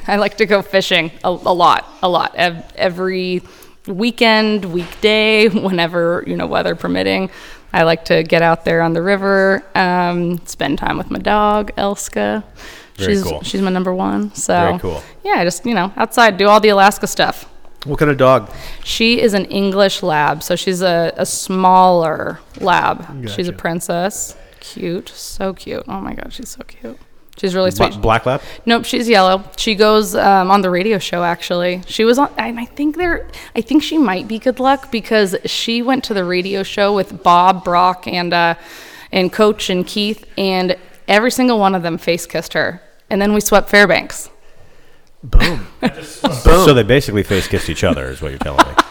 I 0.07 0.17
like 0.17 0.37
to 0.37 0.47
go 0.47 0.61
fishing 0.61 1.11
a, 1.25 1.29
a 1.29 1.55
lot, 1.55 1.87
a 2.03 2.09
lot. 2.09 2.35
Every 2.35 3.43
weekend, 3.87 4.67
weekday, 4.67 5.49
whenever 5.49 6.23
you 6.27 6.37
know 6.37 6.47
weather 6.47 6.75
permitting. 6.75 7.31
I 7.73 7.85
like 7.85 8.05
to 8.07 8.23
get 8.23 8.43
out 8.43 8.67
there 8.67 8.83
on 8.83 8.93
the 8.93 9.01
river, 9.01 9.65
um, 9.75 10.45
spend 10.47 10.79
time 10.79 10.99
with 10.99 11.11
my 11.11 11.19
dog 11.19 11.73
Elska. 11.77 12.45
Very 13.03 13.15
she's 13.15 13.23
cool. 13.25 13.43
she's 13.43 13.61
my 13.63 13.71
number 13.71 13.95
one. 13.95 14.35
So 14.35 14.55
Very 14.55 14.79
cool. 14.79 15.03
Yeah, 15.25 15.45
just 15.45 15.65
you 15.67 15.75
know 15.75 15.93
outside, 15.97 16.37
do 16.37 16.49
all 16.49 16.61
the 16.61 16.71
Alaska 16.71 17.07
stuff. 17.07 17.45
what 17.85 17.99
kind 17.99 18.11
of 18.11 18.17
dog? 18.17 18.51
She 18.85 19.21
is 19.21 19.35
an 19.35 19.45
English 19.47 20.03
lab, 20.03 20.43
so 20.43 20.57
she's 20.57 20.83
a, 20.83 21.13
a 21.17 21.27
smaller 21.27 22.41
lab. 22.61 23.29
She's 23.29 23.49
a 23.49 23.53
princess. 23.53 24.37
Cute, 24.61 25.09
so 25.09 25.53
cute. 25.53 25.83
Oh 25.89 26.01
my 26.01 26.15
god, 26.15 26.33
she's 26.33 26.51
so 26.51 26.63
cute. 26.63 26.99
She's 27.39 27.55
really 27.55 27.71
sweet. 27.71 28.01
Black 28.01 28.27
lab. 28.27 28.43
Nope, 28.67 28.85
she's 28.85 29.09
yellow. 29.09 29.43
She 29.57 29.75
goes 29.75 30.15
um, 30.15 30.51
on 30.51 30.61
the 30.61 30.71
radio 30.71 30.99
show. 30.99 31.25
Actually, 31.25 31.83
she 31.87 32.05
was 32.05 32.19
on. 32.19 32.31
And 32.37 32.61
I 32.61 32.67
think 32.67 32.97
they're. 32.97 33.27
I 33.57 33.63
think 33.63 33.83
she 33.83 33.99
might 33.99 34.29
be 34.29 34.39
good 34.39 34.61
luck 34.61 34.93
because 34.93 35.35
she 35.47 35.83
went 35.83 36.05
to 36.05 36.15
the 36.15 36.25
radio 36.25 36.63
show 36.63 36.95
with 36.95 37.23
Bob 37.23 37.65
Brock 37.65 38.07
and 38.07 38.33
uh, 38.33 38.55
and 39.11 39.33
Coach 39.33 39.71
and 39.71 39.85
Keith, 39.87 40.25
and 40.37 40.77
every 41.09 41.31
single 41.31 41.59
one 41.59 41.75
of 41.75 41.83
them 41.83 41.99
face 41.99 42.27
kissed 42.27 42.53
her. 42.53 42.81
And 43.13 43.21
then 43.21 43.35
we 43.35 43.41
swept 43.41 43.69
Fairbanks. 43.69 44.31
Boom. 45.23 45.67
So 46.43 46.75
they 46.75 46.83
basically 46.83 47.23
face 47.23 47.47
kissed 47.47 47.69
each 47.69 47.85
other, 47.85 48.07
is 48.09 48.23
what 48.23 48.31
you're 48.31 48.39
telling 48.39 48.67
me. 48.67 48.75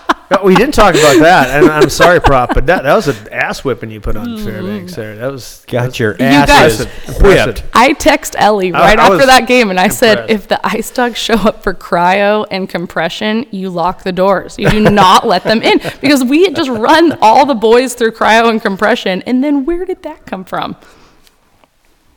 We 0.45 0.55
didn't 0.55 0.73
talk 0.73 0.95
about 0.95 1.19
that, 1.19 1.49
and 1.49 1.69
I'm 1.69 1.89
sorry, 1.89 2.21
prop, 2.21 2.53
but 2.53 2.65
that 2.67 2.83
that 2.83 2.95
was 2.95 3.09
an 3.09 3.33
ass 3.33 3.65
whipping 3.65 3.91
you 3.91 3.99
put 3.99 4.15
on 4.15 4.27
mm. 4.27 4.43
Fairbanks 4.45 4.95
there. 4.95 5.17
That 5.17 5.29
was 5.29 5.65
Got 5.67 5.99
your 5.99 6.13
guys- 6.13 6.49
asses 6.49 6.79
Impressive. 7.09 7.21
whipped. 7.21 7.63
I 7.73 7.91
text 7.91 8.37
Ellie 8.37 8.71
right 8.71 8.97
I 8.97 9.03
after 9.03 9.17
was 9.17 9.25
that 9.25 9.45
game, 9.45 9.69
and 9.69 9.77
I 9.77 9.89
said, 9.89 10.29
if 10.29 10.47
the 10.47 10.65
ice 10.65 10.89
dogs 10.89 11.17
show 11.17 11.33
up 11.33 11.61
for 11.63 11.73
cryo 11.73 12.45
and 12.49 12.69
compression, 12.69 13.45
you 13.51 13.69
lock 13.69 14.03
the 14.03 14.13
doors. 14.13 14.57
You 14.57 14.69
do 14.69 14.79
not 14.89 15.27
let 15.27 15.43
them 15.43 15.61
in 15.61 15.79
because 15.99 16.23
we 16.23 16.45
had 16.45 16.55
just 16.55 16.69
run 16.69 17.17
all 17.21 17.45
the 17.45 17.53
boys 17.53 17.93
through 17.93 18.11
cryo 18.11 18.49
and 18.49 18.61
compression, 18.61 19.21
and 19.23 19.43
then 19.43 19.65
where 19.65 19.83
did 19.83 20.01
that 20.03 20.25
come 20.25 20.45
from? 20.45 20.77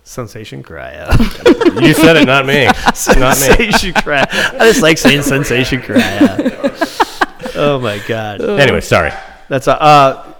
Sensation 0.04 0.62
cry. 0.62 0.92
You 1.74 1.92
said 1.92 2.16
it, 2.16 2.24
not 2.24 2.46
me. 2.46 2.66
not 2.66 2.76
me. 2.76 2.94
sensation 2.94 3.92
cry. 3.94 4.24
I 4.30 4.58
just 4.58 4.80
like 4.80 4.96
saying 4.96 5.22
sensation 5.22 5.82
cry. 5.82 5.98
oh 7.56 7.80
my 7.82 8.00
god. 8.06 8.40
Anyway, 8.60 8.80
sorry. 8.80 9.10
That's 9.48 9.66
uh. 9.66 9.72
uh 9.72 10.34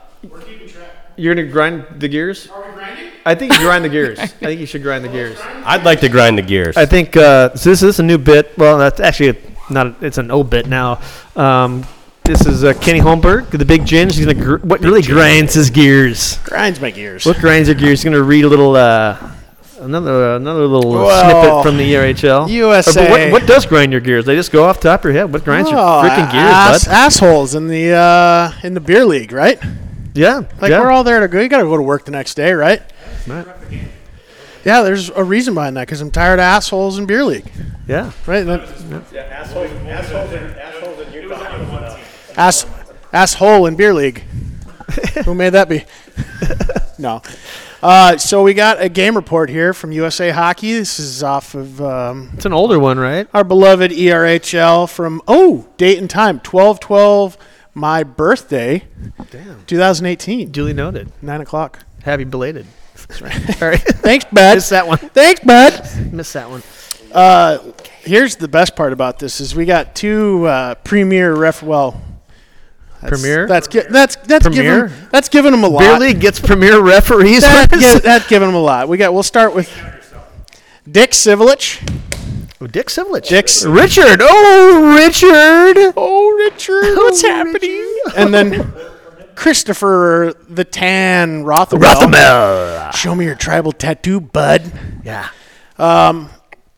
you're 1.16 1.34
gonna 1.34 1.48
grind 1.48 1.86
the 1.98 2.08
gears? 2.08 2.48
Are 2.48 2.62
we 2.68 2.72
grinding? 2.74 3.10
I 3.26 3.34
think 3.34 3.52
you 3.52 3.58
grind 3.58 3.84
the 3.84 3.88
gears. 3.88 4.20
I 4.20 4.26
think 4.26 4.60
you 4.60 4.66
should 4.66 4.82
grind 4.82 5.04
the 5.04 5.08
gears. 5.08 5.38
I'd 5.64 5.84
like 5.84 6.00
to 6.00 6.08
grind 6.08 6.38
the 6.38 6.42
gears. 6.42 6.76
I 6.76 6.86
think 6.86 7.16
uh, 7.16 7.54
so. 7.56 7.70
This 7.70 7.82
is 7.82 7.98
a 7.98 8.02
new 8.02 8.18
bit. 8.18 8.56
Well, 8.56 8.78
that's 8.78 9.00
actually 9.00 9.30
a, 9.30 9.36
not. 9.72 9.86
A, 9.86 10.06
it's 10.06 10.18
an 10.18 10.30
old 10.30 10.50
bit 10.50 10.66
now. 10.66 11.00
Um, 11.34 11.84
this 12.24 12.46
is 12.46 12.64
uh, 12.64 12.74
Kenny 12.74 13.00
Holmberg, 13.00 13.50
the 13.50 13.64
big 13.64 13.82
ginge. 13.82 14.14
He's 14.16 14.26
gonna 14.26 14.34
gr- 14.34 14.66
what 14.66 14.80
really 14.80 15.02
grinds 15.02 15.54
his 15.54 15.70
gears. 15.70 16.38
Grinds 16.38 16.80
my 16.80 16.90
gears. 16.90 17.26
What 17.26 17.38
grinds 17.38 17.68
your 17.68 17.76
gears? 17.76 18.02
He's 18.02 18.04
gonna 18.04 18.22
read 18.22 18.44
a 18.44 18.48
little. 18.48 18.76
Uh, 18.76 19.33
Another 19.84 20.36
another 20.36 20.66
little 20.66 20.90
Well, 20.90 21.62
snippet 21.62 21.62
from 21.70 21.76
the 21.76 21.92
ERHL. 21.94 22.48
USA. 22.48 23.04
Or, 23.04 23.08
but 23.08 23.10
what, 23.10 23.32
what 23.42 23.46
does 23.48 23.66
grind 23.66 23.92
your 23.92 24.00
gears? 24.00 24.24
They 24.24 24.34
just 24.34 24.50
go 24.50 24.64
off 24.64 24.80
the 24.80 24.88
top 24.88 25.00
of 25.00 25.04
your 25.04 25.12
head. 25.14 25.32
What 25.32 25.44
grinds 25.44 25.70
your 25.70 25.78
Oh, 25.78 26.02
freaking 26.02 26.30
gears, 26.32 26.44
ass, 26.52 26.84
bud? 26.86 26.92
assholes 26.94 27.54
in 27.54 27.68
the 27.68 27.90
uh, 27.92 28.52
in 28.62 28.74
the 28.74 28.80
beer 28.80 29.04
league, 29.04 29.30
right? 29.32 29.58
Yeah, 30.14 30.42
Like 30.60 30.70
yeah. 30.70 30.80
we're 30.80 30.90
all 30.90 31.02
there 31.04 31.20
to 31.20 31.28
go. 31.28 31.40
You 31.40 31.48
got 31.48 31.58
to 31.58 31.64
go 31.64 31.76
to 31.76 31.82
work 31.82 32.04
the 32.04 32.12
next 32.12 32.34
day, 32.34 32.52
right? 32.52 32.80
Right. 33.26 33.46
Yeah, 34.64 34.82
there's 34.82 35.10
a 35.10 35.22
reason 35.24 35.54
behind 35.54 35.76
that 35.76 35.86
because 35.86 36.00
I'm 36.00 36.10
tired 36.12 36.34
of 36.38 36.44
assholes 36.44 36.98
in 36.98 37.06
beer 37.06 37.24
league. 37.24 37.50
Yeah. 37.88 38.12
Right? 38.26 38.46
assholes 38.46 39.70
in 39.70 39.84
That- 39.84 40.04
Ass, 42.36 42.66
asshole 43.12 43.66
in 43.66 43.76
beer 43.76 43.92
league. 43.92 44.20
Who 45.24 45.34
made 45.34 45.50
that 45.50 45.68
be? 45.68 45.84
no. 46.98 47.22
Uh, 47.84 48.16
so 48.16 48.42
we 48.42 48.54
got 48.54 48.80
a 48.80 48.88
game 48.88 49.14
report 49.14 49.50
here 49.50 49.74
from 49.74 49.92
USA 49.92 50.30
Hockey. 50.30 50.72
This 50.72 50.98
is 50.98 51.22
off 51.22 51.54
of 51.54 51.82
um, 51.82 52.30
It's 52.32 52.46
an 52.46 52.54
older 52.54 52.78
one, 52.78 52.98
right? 52.98 53.28
our 53.34 53.44
beloved 53.44 53.90
ERHL 53.90 54.88
from 54.90 55.20
oh 55.28 55.68
date 55.76 55.98
and 55.98 56.08
time 56.08 56.40
12-12 56.40 57.36
my 57.74 58.02
birthday 58.02 58.84
Damn. 59.30 59.64
2018 59.66 60.50
Duly 60.50 60.72
noted. 60.72 61.12
nine 61.20 61.42
o'clock. 61.42 61.80
Happy 62.02 62.24
belated. 62.24 62.64
All 63.20 63.28
right. 63.28 63.80
Thanks, 63.82 64.24
bud. 64.32 64.54
Missed 64.54 64.70
that 64.70 64.86
one. 64.86 64.96
Thanks, 64.96 65.40
bud. 65.44 66.10
Missed 66.10 66.32
that 66.32 66.48
one. 66.48 66.62
Uh, 67.12 67.58
here's 68.00 68.36
the 68.36 68.48
best 68.48 68.76
part 68.76 68.94
about 68.94 69.18
this 69.18 69.42
is 69.42 69.54
we 69.54 69.66
got 69.66 69.94
two 69.94 70.46
uh, 70.46 70.74
premier 70.76 71.34
ref. 71.34 71.62
Well, 71.62 72.00
that's, 73.04 73.20
Premier? 73.22 73.46
That's 73.46 73.68
gi- 73.68 73.82
that's 73.90 74.16
that's 74.16 74.46
Premier? 74.46 74.88
giving 74.88 75.08
that's 75.10 75.28
giving 75.28 75.50
them 75.52 75.64
a 75.64 75.68
lot. 75.68 75.80
Beer 75.80 75.98
League 75.98 76.20
gets 76.20 76.40
premier 76.40 76.80
referees. 76.80 77.40
That, 77.42 77.70
What 77.70 77.80
is 77.82 77.92
gi- 77.94 77.98
that's 78.00 78.26
giving 78.28 78.48
them 78.48 78.54
a 78.56 78.60
lot. 78.62 78.88
We 78.88 78.96
got. 78.98 79.14
We'll 79.14 79.22
start 79.22 79.54
with 79.54 79.70
Dick 80.90 81.10
Sivilich. 81.12 81.80
Oh, 82.60 82.66
Dick 82.66 82.86
Sivilich. 82.88 83.28
Dick's- 83.28 83.64
Richard. 83.64 84.20
Oh, 84.22 84.94
Richard. 84.96 85.92
Oh, 85.96 86.30
Richard, 86.44 86.96
what's 86.96 87.22
Oh, 87.24 87.28
happening? 87.28 87.96
And 88.16 88.32
then 88.34 88.72
Christopher 89.34 90.32
the 90.48 90.64
Tan 90.64 91.44
Rothwell. 91.44 91.80
Rothamel. 91.80 92.92
Show 92.94 93.14
me 93.14 93.24
your 93.24 93.34
tribal 93.34 93.72
tattoo, 93.72 94.20
bud. 94.20 94.62
Yeah. 95.04 95.28
Um, 95.78 96.30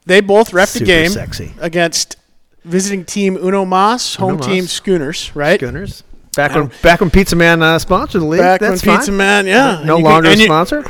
They 0.06 0.20
both 0.20 0.52
ref 0.52 0.72
the 0.72 0.78
Super 0.80 0.86
game 0.86 1.10
sexy. 1.10 1.52
against 1.60 2.16
visiting 2.64 3.04
team 3.04 3.36
Uno 3.36 3.64
Mas, 3.64 4.14
home 4.16 4.34
Uno 4.36 4.42
team 4.42 4.64
Mas. 4.64 4.72
Schooners, 4.72 5.36
right? 5.36 5.60
Gunners. 5.60 6.02
Back 6.36 6.54
when 6.54 6.70
back 6.82 7.00
when 7.00 7.10
Pizza 7.10 7.34
Man 7.34 7.62
uh, 7.62 7.78
sponsored 7.78 8.20
the 8.20 8.26
league. 8.26 8.40
Back 8.40 8.60
That's 8.60 8.82
when 8.84 8.92
fine. 8.92 8.98
Pizza 8.98 9.12
Man, 9.12 9.46
yeah. 9.46 9.82
No 9.84 9.96
longer 9.96 10.28
could, 10.28 10.38
a 10.40 10.44
sponsor. 10.44 10.84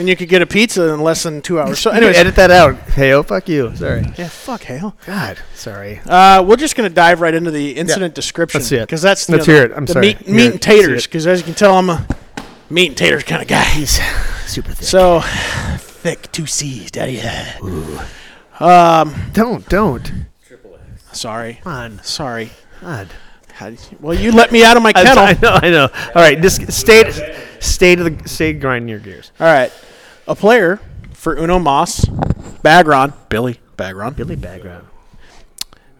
and 0.00 0.08
you 0.08 0.14
could 0.14 0.28
get 0.28 0.42
a 0.42 0.46
pizza 0.46 0.94
in 0.94 1.00
less 1.00 1.24
than 1.24 1.42
two 1.42 1.58
hours. 1.58 1.80
So, 1.80 1.90
Anyway, 1.90 2.12
edit 2.14 2.36
that 2.36 2.52
out. 2.52 2.76
Hey, 2.90 3.12
oh, 3.12 3.24
fuck 3.24 3.48
you. 3.48 3.74
Sorry. 3.74 4.02
yeah, 4.16 4.28
fuck 4.28 4.62
Hale. 4.62 4.96
God, 5.04 5.38
sorry. 5.54 6.00
Uh, 6.06 6.44
we're 6.46 6.56
just 6.56 6.76
gonna 6.76 6.88
dive 6.88 7.20
right 7.20 7.34
into 7.34 7.50
the 7.50 7.72
incident 7.72 8.14
description 8.14 8.60
Let's 8.60 8.68
see 8.68 8.76
it. 8.76 8.82
because 8.86 9.02
that's 9.02 9.28
Let's 9.28 9.46
know, 9.48 9.54
hear 9.54 9.66
the- 9.68 9.74
it. 9.74 9.76
I'm 9.76 9.86
the 9.86 9.92
sorry. 9.94 10.06
meat, 10.06 10.28
meat 10.28 10.52
and 10.52 10.62
taters 10.62 11.06
because 11.06 11.26
as 11.26 11.40
you 11.40 11.44
can 11.44 11.54
tell, 11.54 11.76
I'm 11.76 11.90
a 11.90 12.06
meat 12.70 12.86
and 12.88 12.96
taters 12.96 13.24
kind 13.24 13.42
of 13.42 13.48
guy. 13.48 13.64
He's 13.64 13.98
super 14.46 14.70
thick. 14.72 14.86
So 14.86 15.20
thick, 15.78 16.30
two 16.30 16.46
C's, 16.46 16.92
daddy. 16.92 17.20
don't, 19.32 19.68
don't. 19.68 20.12
Sorry, 21.12 21.60
Come 21.64 21.72
on. 21.72 22.00
sorry. 22.04 22.50
God. 22.80 23.08
Well, 24.00 24.14
you 24.14 24.32
let 24.32 24.52
me 24.52 24.64
out 24.64 24.76
of 24.76 24.82
my 24.82 24.92
kennel. 24.94 25.18
I 25.18 25.32
know, 25.32 25.58
I 25.62 25.70
know. 25.70 25.88
All 26.14 26.22
right, 26.22 26.40
just 26.40 26.70
stay, 26.72 27.10
stay 27.60 27.96
to 27.96 28.10
the, 28.10 28.28
stay 28.28 28.52
grinding 28.52 28.88
your 28.88 28.98
gears. 28.98 29.32
All 29.40 29.46
right, 29.46 29.72
a 30.26 30.34
player 30.34 30.80
for 31.12 31.36
Uno 31.36 31.58
Mas, 31.58 32.04
Bagron, 32.62 33.14
Billy 33.28 33.60
Bagron, 33.76 34.14
Billy 34.14 34.36
Bagron, 34.36 34.84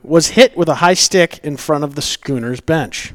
was 0.03 0.29
hit 0.29 0.57
with 0.57 0.69
a 0.69 0.77
high 0.77 0.95
stick 0.95 1.41
in 1.43 1.57
front 1.57 1.83
of 1.83 1.95
the 1.95 2.03
schooner's 2.03 2.61
bench. 2.61 3.13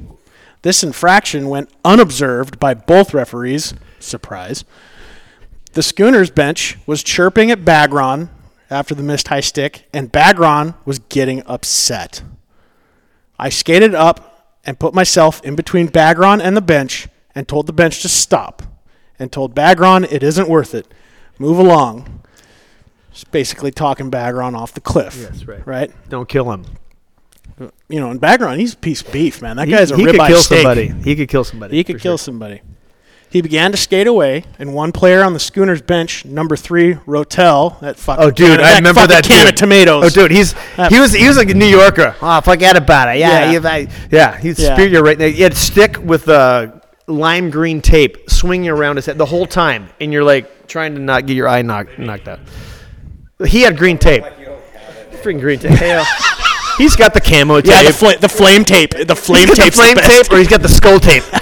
This 0.62 0.84
infraction 0.84 1.50
went 1.50 1.70
unobserved 1.84 2.60
by 2.60 2.74
both 2.74 3.14
referees. 3.14 3.74
Surprise. 4.00 4.64
The 5.74 5.84
schooner's 5.84 6.30
bench 6.30 6.78
was 6.86 7.02
chirping 7.02 7.50
at 7.50 7.62
Bagron 7.62 8.30
after 8.70 8.94
the 8.94 9.04
missed 9.04 9.30
high 9.30 9.40
stick, 9.40 9.88
and 9.94 10.12
Bagron 10.12 10.76
was 10.86 11.00
getting 11.00 11.44
upset. 11.46 12.24
I 13.40 13.50
skated 13.50 13.96
up 13.96 14.31
and 14.66 14.80
put 14.80 14.94
myself 14.94 15.42
in 15.44 15.56
between 15.56 15.88
Bagron 15.88 16.42
and 16.42 16.56
the 16.56 16.62
bench 16.62 17.08
and 17.34 17.48
told 17.48 17.68
the 17.68 17.74
bench 17.74 18.02
to 18.02 18.10
stop 18.10 18.62
and 19.18 19.32
told 19.32 19.56
Bagron 19.56 20.12
it 20.12 20.24
isn't 20.24 20.48
worth 20.50 20.74
it. 20.76 20.88
Move 21.40 21.58
along. 21.58 22.22
Just 23.12 23.32
basically 23.32 23.72
talking 23.72 24.10
Bagron 24.12 24.56
off 24.56 24.74
the 24.74 24.82
cliff. 24.82 25.18
Yes, 25.20 25.46
right. 25.46 25.66
Right? 25.66 25.92
Don't 26.10 26.30
kill 26.30 26.52
him. 26.52 26.66
you 27.90 28.00
know, 28.00 28.10
in 28.12 28.18
background, 28.20 28.60
he's 28.60 28.74
a 28.74 28.78
piece 28.78 29.02
of 29.02 29.12
beef, 29.12 29.42
man. 29.42 29.58
That 29.58 29.68
He, 29.68 29.74
guy's 29.74 29.92
a 29.92 29.98
he 29.98 30.06
could 30.06 30.16
kill 30.16 30.38
steak. 30.42 30.60
somebody. 30.64 30.88
He 31.04 31.16
could 31.16 31.30
kill 31.30 31.44
somebody. 31.44 31.76
He 31.78 31.84
could 31.84 32.00
kill 32.00 32.14
sure. 32.14 32.24
somebody. 32.24 32.62
He 33.32 33.42
began 33.42 33.72
to 33.72 33.78
skate 33.78 34.08
away, 34.08 34.44
and 34.60 34.74
one 34.74 34.92
player 34.92 35.24
on 35.24 35.32
the 35.34 35.40
schooner's 35.40 35.82
bench, 35.82 36.26
number 36.26 36.58
three, 36.58 36.96
Rotel, 36.96 37.80
that 37.80 37.96
fucking 37.98 38.24
Oh, 38.26 38.30
dude, 38.30 38.60
can, 38.60 38.60
I 38.60 38.76
remember 38.76 39.00
fucking 39.02 39.16
that 39.16 39.24
can 39.24 39.46
dude. 39.46 39.54
of 39.54 39.60
tomatoes. 39.60 40.04
Oh, 40.06 40.10
dude, 40.10 40.32
he's 40.32 40.54
he 40.90 41.00
was 41.00 41.14
he 41.14 41.28
was 41.28 41.38
like 41.38 41.50
a 41.50 41.54
New 41.54 41.66
Yorker. 41.66 42.14
Oh, 42.22 42.42
forget 42.42 42.76
about 42.76 43.08
it. 43.16 43.20
Yeah, 43.20 43.50
Yeah. 43.52 43.60
yeah, 43.62 43.70
I, 43.70 43.88
yeah. 44.12 44.38
He'd 44.38 44.60
Yeah. 44.60 44.74
spear 44.76 44.88
you 44.88 45.00
right 45.00 45.18
there. 45.18 45.30
He 45.30 45.42
had 45.44 45.56
stick 45.56 45.98
with 45.98 46.28
uh, 46.28 46.74
lime 47.08 47.50
green 47.50 47.82
tape 47.82 48.30
swinging 48.30 48.70
around 48.70 48.98
his 48.98 49.06
head 49.06 49.18
the 49.18 49.26
whole 49.26 49.46
time, 49.46 49.88
and 50.02 50.12
you're 50.12 50.26
like 50.26 50.68
trying 50.68 50.94
to 50.96 51.00
not 51.02 51.26
get 51.26 51.36
your 51.38 51.48
eye 51.48 51.62
knocked 51.62 51.98
knocked 52.00 52.28
out. 52.28 52.40
He 53.48 53.62
had 53.62 53.78
green 53.78 53.98
tape. 53.98 54.24
Freaking 55.24 55.40
green 55.40 55.60
tape. 55.60 55.72
He's 56.78 56.96
got 56.96 57.14
the 57.14 57.22
camo 57.22 57.62
tape. 57.62 57.72
Yeah, 57.72 57.84
the, 57.84 57.94
fl- 57.94 58.20
the 58.20 58.30
flame 58.30 58.66
tape. 58.66 58.92
The 58.92 59.16
flame 59.16 59.48
he's 59.48 59.58
got 59.58 59.64
tape. 59.66 59.74
the 59.74 59.78
flame 59.78 59.96
tape, 59.98 60.32
or 60.32 60.38
he's 60.38 60.48
got 60.48 60.62
the 60.62 60.70
skull 60.70 61.00
tape. 61.00 61.24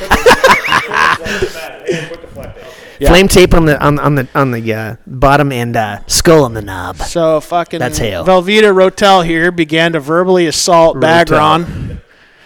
Yeah. 3.00 3.10
Flame 3.10 3.28
tape 3.30 3.54
on 3.54 3.66
the 3.66 3.82
on, 3.84 3.98
on 3.98 4.16
the 4.16 4.28
on 4.36 4.52
the 4.52 4.74
uh, 4.74 4.96
bottom 5.08 5.52
and 5.52 5.76
uh, 5.76 6.00
skull 6.08 6.44
on 6.44 6.54
the 6.54 6.62
knob. 6.62 6.98
So 6.98 7.40
fucking 7.40 7.80
That's 7.80 7.98
Hale. 7.98 8.26
Velveeta 8.26 8.74
Rotel 8.74 9.26
here 9.26 9.52
began 9.52 9.94
to 9.94 10.00
verbally 10.00 10.48
assault. 10.48 10.98
Bagron. 10.98 12.02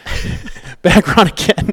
Bagron 0.83 1.31
again. 1.31 1.71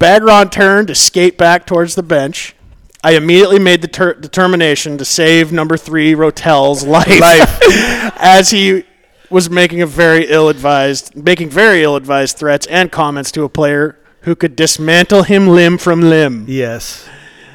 Bagron 0.00 0.50
turned 0.50 0.88
to 0.88 0.94
skate 0.94 1.38
back 1.38 1.66
towards 1.66 1.94
the 1.94 2.02
bench. 2.02 2.56
I 3.04 3.12
immediately 3.12 3.60
made 3.60 3.82
the 3.82 3.88
ter- 3.88 4.14
determination 4.14 4.98
to 4.98 5.04
save 5.04 5.52
number 5.52 5.76
three 5.76 6.14
Rotel's 6.14 6.84
life, 6.86 7.58
as 8.18 8.50
he 8.50 8.84
was 9.30 9.48
making 9.48 9.80
a 9.82 9.86
very 9.86 10.26
ill-advised, 10.28 11.14
making 11.14 11.50
very 11.50 11.82
ill-advised 11.82 12.36
threats 12.36 12.66
and 12.66 12.90
comments 12.90 13.30
to 13.32 13.44
a 13.44 13.48
player 13.48 13.98
who 14.22 14.34
could 14.34 14.56
dismantle 14.56 15.22
him 15.24 15.46
limb 15.46 15.78
from 15.78 16.00
limb. 16.00 16.44
Yes, 16.48 17.08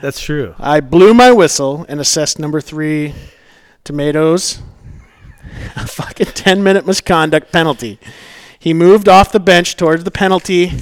that's 0.04 0.20
true. 0.20 0.54
I 0.60 0.82
blew 0.82 1.14
my 1.14 1.32
whistle 1.32 1.86
and 1.88 2.02
assessed 2.02 2.38
number 2.38 2.60
three 2.60 3.16
tomatoes 3.86 4.62
a 5.78 5.88
fucking 5.88 6.28
10 6.28 6.62
minute 6.62 6.86
misconduct 6.86 7.54
penalty. 7.54 8.00
He 8.60 8.74
moved 8.74 9.08
off 9.08 9.32
the 9.32 9.40
bench 9.40 9.78
towards 9.78 10.04
the 10.04 10.12
penalty. 10.12 10.74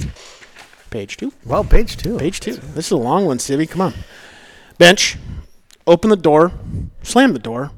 Page 0.90 1.18
two. 1.18 1.32
Well, 1.46 1.62
page 1.62 1.96
two. 1.96 2.18
Page 2.18 2.40
two. 2.40 2.54
This 2.54 2.86
is 2.86 2.90
a 2.90 2.96
long 2.96 3.24
one, 3.24 3.38
Civvy. 3.38 3.70
Come 3.70 3.82
on. 3.82 3.94
Bench. 4.78 5.16
Opened 5.86 6.10
the 6.10 6.16
door. 6.16 6.50
Slammed 7.04 7.36
the 7.36 7.38
door. 7.38 7.70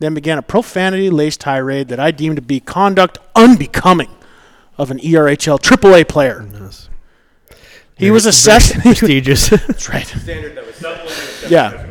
Then 0.00 0.14
began 0.14 0.38
a 0.38 0.42
profanity 0.42 1.10
laced 1.10 1.40
tirade 1.40 1.88
that 1.88 2.00
I 2.00 2.10
deemed 2.10 2.36
to 2.36 2.42
be 2.42 2.58
conduct 2.58 3.18
unbecoming 3.34 4.10
of 4.78 4.90
an 4.90 4.98
ERHL 5.00 5.60
AAA 5.60 6.08
player. 6.08 6.48
Yes. 6.54 6.88
He 7.96 8.10
was 8.10 8.26
assessed. 8.26 8.74
Prestigious. 8.80 9.48
That's 9.66 9.88
right. 9.90 10.14
Yeah. 11.50 11.86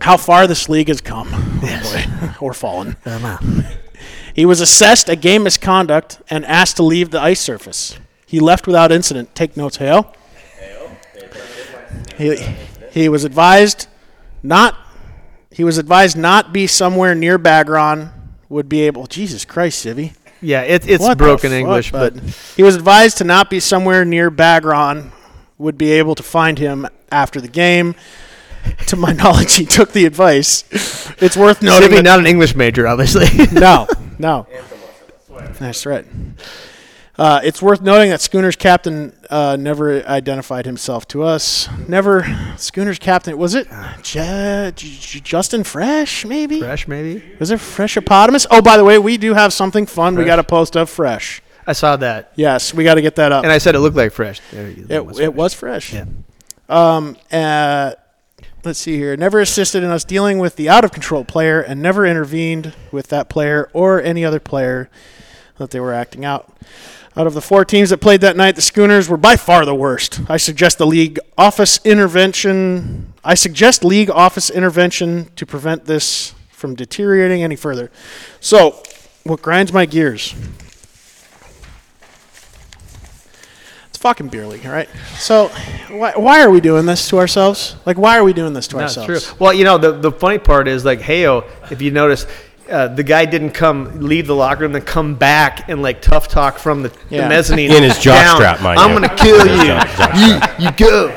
How 0.00 0.16
far 0.16 0.46
this 0.46 0.68
league 0.68 0.88
has 0.88 1.00
come. 1.00 1.28
Oh 1.32 1.60
boy. 1.60 2.30
or 2.40 2.52
fallen. 2.54 2.96
He 4.34 4.46
was 4.46 4.60
assessed 4.60 5.08
a 5.08 5.16
game 5.16 5.42
misconduct 5.42 6.20
and 6.30 6.44
asked 6.46 6.76
to 6.76 6.82
leave 6.82 7.10
the 7.10 7.20
ice 7.20 7.40
surface. 7.40 7.98
He 8.26 8.40
left 8.40 8.66
without 8.66 8.92
incident. 8.92 9.34
Take 9.34 9.56
notes, 9.56 9.76
Hale. 9.76 10.14
He, 12.16 12.36
he 12.92 13.08
was 13.08 13.24
advised 13.24 13.88
not 14.42 14.76
he 15.50 15.64
was 15.64 15.76
advised 15.78 16.16
not 16.16 16.52
be 16.52 16.66
somewhere 16.66 17.14
near 17.14 17.38
Bagron 17.38 18.10
would 18.48 18.68
be 18.68 18.82
able 18.82 19.06
Jesus 19.06 19.44
Christ, 19.44 19.84
Civvy. 19.84 20.14
yeah, 20.40 20.62
it, 20.62 20.88
it's 20.88 21.02
What 21.02 21.18
broken 21.18 21.50
fuck, 21.50 21.58
English, 21.58 21.92
but 21.92 22.14
bud? 22.14 22.22
he 22.56 22.62
was 22.62 22.74
advised 22.76 23.18
to 23.18 23.24
not 23.24 23.50
be 23.50 23.60
somewhere 23.60 24.04
near 24.04 24.30
Bagron, 24.30 25.10
would 25.62 25.78
be 25.78 25.92
able 25.92 26.14
to 26.16 26.22
find 26.22 26.58
him 26.58 26.86
after 27.10 27.40
the 27.40 27.48
game. 27.48 27.94
To 28.88 28.96
my 28.96 29.12
knowledge, 29.20 29.54
he 29.54 29.64
took 29.64 29.92
the 29.92 30.04
advice. 30.04 30.64
It's 31.22 31.36
worth 31.36 31.62
noting. 31.62 31.90
Maybe 31.90 31.96
that- 31.96 32.04
not 32.04 32.18
an 32.20 32.26
English 32.26 32.54
major, 32.54 32.86
obviously. 32.86 33.26
no, 33.52 33.86
no. 34.18 34.46
That's 35.58 35.86
right. 35.86 36.04
Uh, 37.18 37.40
it's 37.44 37.60
worth 37.60 37.82
noting 37.82 38.08
that 38.10 38.20
Schooner's 38.22 38.56
captain 38.56 39.12
uh, 39.28 39.54
never 39.60 40.02
identified 40.06 40.64
himself 40.64 41.06
to 41.08 41.22
us. 41.22 41.68
Never. 41.86 42.24
Schooner's 42.56 42.98
captain 42.98 43.36
was 43.36 43.54
it 43.54 43.68
J- 44.02 44.72
J- 44.74 45.20
Justin 45.20 45.62
Fresh? 45.62 46.24
Maybe 46.24 46.60
Fresh, 46.60 46.88
maybe. 46.88 47.22
was 47.38 47.50
it 47.50 47.58
Freshopotamus? 47.60 48.46
Oh, 48.50 48.62
by 48.62 48.76
the 48.78 48.84
way, 48.84 48.98
we 48.98 49.18
do 49.18 49.34
have 49.34 49.52
something 49.52 49.84
fun. 49.86 50.16
We 50.16 50.24
got 50.24 50.38
a 50.38 50.44
post 50.44 50.74
of 50.74 50.88
Fresh. 50.88 51.41
I 51.66 51.72
saw 51.74 51.96
that, 51.96 52.32
Yes, 52.34 52.74
we 52.74 52.84
got 52.84 52.94
to 52.94 53.02
get 53.02 53.16
that 53.16 53.30
up. 53.32 53.44
and 53.44 53.52
I 53.52 53.58
said 53.58 53.74
it 53.74 53.80
looked 53.80 53.96
like 53.96 54.12
fresh. 54.12 54.40
There 54.50 54.68
you 54.68 54.84
go. 54.84 55.10
It, 55.10 55.20
it 55.20 55.34
was 55.34 55.54
fresh. 55.54 55.92
Yeah. 55.92 56.06
Um, 56.68 57.16
uh, 57.30 57.92
let's 58.64 58.78
see 58.78 58.96
here. 58.96 59.16
Never 59.16 59.40
assisted 59.40 59.82
in 59.82 59.90
us 59.90 60.04
dealing 60.04 60.38
with 60.38 60.56
the 60.56 60.68
out 60.68 60.84
of 60.84 60.92
control 60.92 61.24
player 61.24 61.60
and 61.60 61.80
never 61.80 62.04
intervened 62.06 62.74
with 62.90 63.08
that 63.08 63.28
player 63.28 63.68
or 63.72 64.02
any 64.02 64.24
other 64.24 64.40
player 64.40 64.90
that 65.58 65.70
they 65.70 65.78
were 65.80 65.92
acting 65.92 66.24
out. 66.24 66.52
Out 67.14 67.26
of 67.26 67.34
the 67.34 67.42
four 67.42 67.64
teams 67.64 67.90
that 67.90 67.98
played 67.98 68.22
that 68.22 68.36
night, 68.36 68.56
the 68.56 68.62
Schooners 68.62 69.06
were 69.08 69.18
by 69.18 69.36
far 69.36 69.66
the 69.66 69.74
worst. 69.74 70.20
I 70.30 70.38
suggest 70.38 70.78
the 70.78 70.86
league 70.86 71.18
office 71.36 71.78
intervention. 71.84 73.12
I 73.22 73.34
suggest 73.34 73.84
league 73.84 74.08
office 74.10 74.48
intervention 74.48 75.30
to 75.36 75.44
prevent 75.44 75.84
this 75.84 76.34
from 76.50 76.74
deteriorating 76.74 77.42
any 77.42 77.54
further. 77.54 77.90
So, 78.40 78.82
what 79.24 79.42
grinds 79.42 79.72
my 79.74 79.84
gears? 79.84 80.34
It's 83.84 83.90
fucking 84.02 84.28
beer 84.28 84.46
league, 84.46 84.66
all 84.66 84.72
right? 84.72 84.88
So, 85.16 85.48
why, 85.88 86.12
why 86.16 86.42
are 86.42 86.50
we 86.50 86.60
doing 86.60 86.84
this 86.86 87.08
to 87.08 87.18
ourselves? 87.18 87.76
Like, 87.86 87.96
why 87.96 88.18
are 88.18 88.24
we 88.24 88.32
doing 88.32 88.52
this 88.52 88.66
to 88.68 88.76
That's 88.76 88.98
ourselves? 88.98 89.26
true. 89.28 89.36
Well, 89.38 89.52
you 89.54 89.64
know, 89.64 89.78
the, 89.78 89.92
the 89.92 90.10
funny 90.12 90.38
part 90.38 90.66
is 90.68 90.84
like, 90.84 91.00
Heyo, 91.00 91.48
if 91.70 91.80
you 91.80 91.92
notice, 91.92 92.26
uh, 92.68 92.88
the 92.88 93.02
guy 93.04 93.24
didn't 93.26 93.50
come 93.52 94.00
leave 94.00 94.26
the 94.26 94.34
locker 94.34 94.62
room, 94.62 94.72
then 94.72 94.82
come 94.82 95.14
back 95.14 95.68
and 95.68 95.82
like 95.82 96.02
tough 96.02 96.26
talk 96.28 96.58
from 96.58 96.82
the, 96.82 96.92
Yeah. 97.10 97.22
the 97.22 97.28
mezzanine 97.28 97.70
In 97.70 97.82
his 97.82 97.98
down. 98.02 98.40
jockstrap, 98.40 98.60
mind 98.62 98.78
I'm 98.80 98.90
you. 98.92 99.00
gonna 99.00 99.14
kill 99.16 99.46
you. 99.46 99.66
jock- 99.96 100.58
you. 100.58 100.64
You 100.66 100.72
go. 100.72 101.08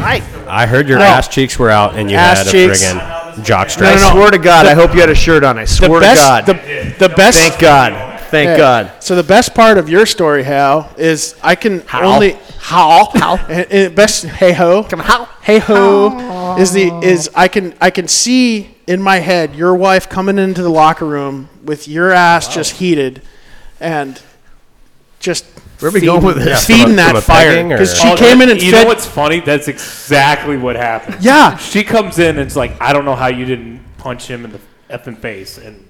Right. 0.00 0.22
I 0.48 0.64
heard 0.66 0.88
your 0.88 0.98
No. 1.00 1.04
ass 1.04 1.28
cheeks 1.28 1.58
were 1.58 1.70
out 1.70 1.94
and 1.96 2.10
you 2.10 2.16
Ass 2.16 2.38
had 2.38 2.46
a 2.46 2.50
cheeks. 2.50 2.84
friggin' 2.84 3.44
jock 3.44 3.66
I 3.66 3.68
strap. 3.68 4.12
swear 4.12 4.30
to 4.30 4.38
God, 4.38 4.64
I 4.66 4.72
hope 4.74 4.94
you 4.94 5.00
had 5.00 5.10
a 5.10 5.14
shirt 5.14 5.44
on. 5.44 5.58
I 5.58 5.62
The 5.64 5.66
swear 5.66 6.00
best, 6.00 6.20
to 6.46 6.52
God. 6.54 6.62
The, 6.98 7.08
the 7.08 7.14
best. 7.14 7.38
Thank 7.38 7.60
God. 7.60 8.13
Thank 8.34 8.48
Yeah. 8.48 8.56
God. 8.56 8.92
So 9.02 9.14
the 9.16 9.22
best 9.22 9.54
part 9.54 9.78
of 9.78 9.88
your 9.88 10.06
story, 10.06 10.42
Hal, 10.42 10.90
is 10.98 11.34
I 11.42 11.54
can 11.54 11.80
How? 11.86 12.02
only 12.14 12.36
how 12.58 13.10
how 13.14 13.34
eh, 13.48 13.64
eh, 13.70 13.88
best 13.90 14.24
hey 14.24 14.52
ho 14.52 14.82
come 14.84 15.00
how? 15.00 15.26
hey 15.42 15.58
ho 15.58 16.56
is 16.58 16.72
the 16.72 16.90
is 17.02 17.30
I 17.34 17.48
can 17.48 17.74
I 17.80 17.90
can 17.90 18.08
see 18.08 18.74
in 18.86 19.02
my 19.02 19.18
head 19.18 19.54
your 19.54 19.74
wife 19.74 20.08
coming 20.08 20.38
into 20.38 20.62
the 20.62 20.70
locker 20.70 21.04
room 21.04 21.48
with 21.62 21.86
your 21.88 22.10
ass 22.10 22.52
just 22.52 22.72
heated 22.72 23.20
and 23.80 24.20
just 25.20 25.44
Where 25.80 25.90
are 25.90 25.92
we 25.92 26.00
feeding- 26.00 26.14
going 26.14 26.24
with 26.24 26.36
this? 26.36 26.46
Yeah, 26.68 26.76
feeding 26.76 26.84
from 26.84 26.92
a- 26.92 26.96
that 26.96 27.08
from 27.08 27.16
a 27.16 27.20
fire 27.20 27.50
pegging, 27.50 27.72
or- 27.72 27.76
because 27.76 27.98
she 28.00 28.08
Oh, 28.08 28.16
came 28.16 28.40
in 28.42 28.48
and 28.50 28.62
you 28.62 28.70
fed 28.72 28.82
know 28.82 28.88
what's 28.88 29.06
funny? 29.06 29.40
That's 29.40 29.68
exactly 29.68 30.56
what 30.56 30.76
happened. 30.76 31.18
Yeah. 31.20 31.56
She 31.58 31.82
comes 31.84 32.18
in 32.18 32.36
and 32.36 32.40
it's 32.46 32.56
like, 32.56 32.72
I 32.80 32.92
don't 32.92 33.04
know 33.04 33.14
how 33.16 33.26
you 33.28 33.44
didn't 33.44 33.80
punch 33.98 34.26
him 34.26 34.44
in 34.44 34.52
the 34.52 34.60
effing 34.90 35.18
face. 35.18 35.58
And 35.58 35.86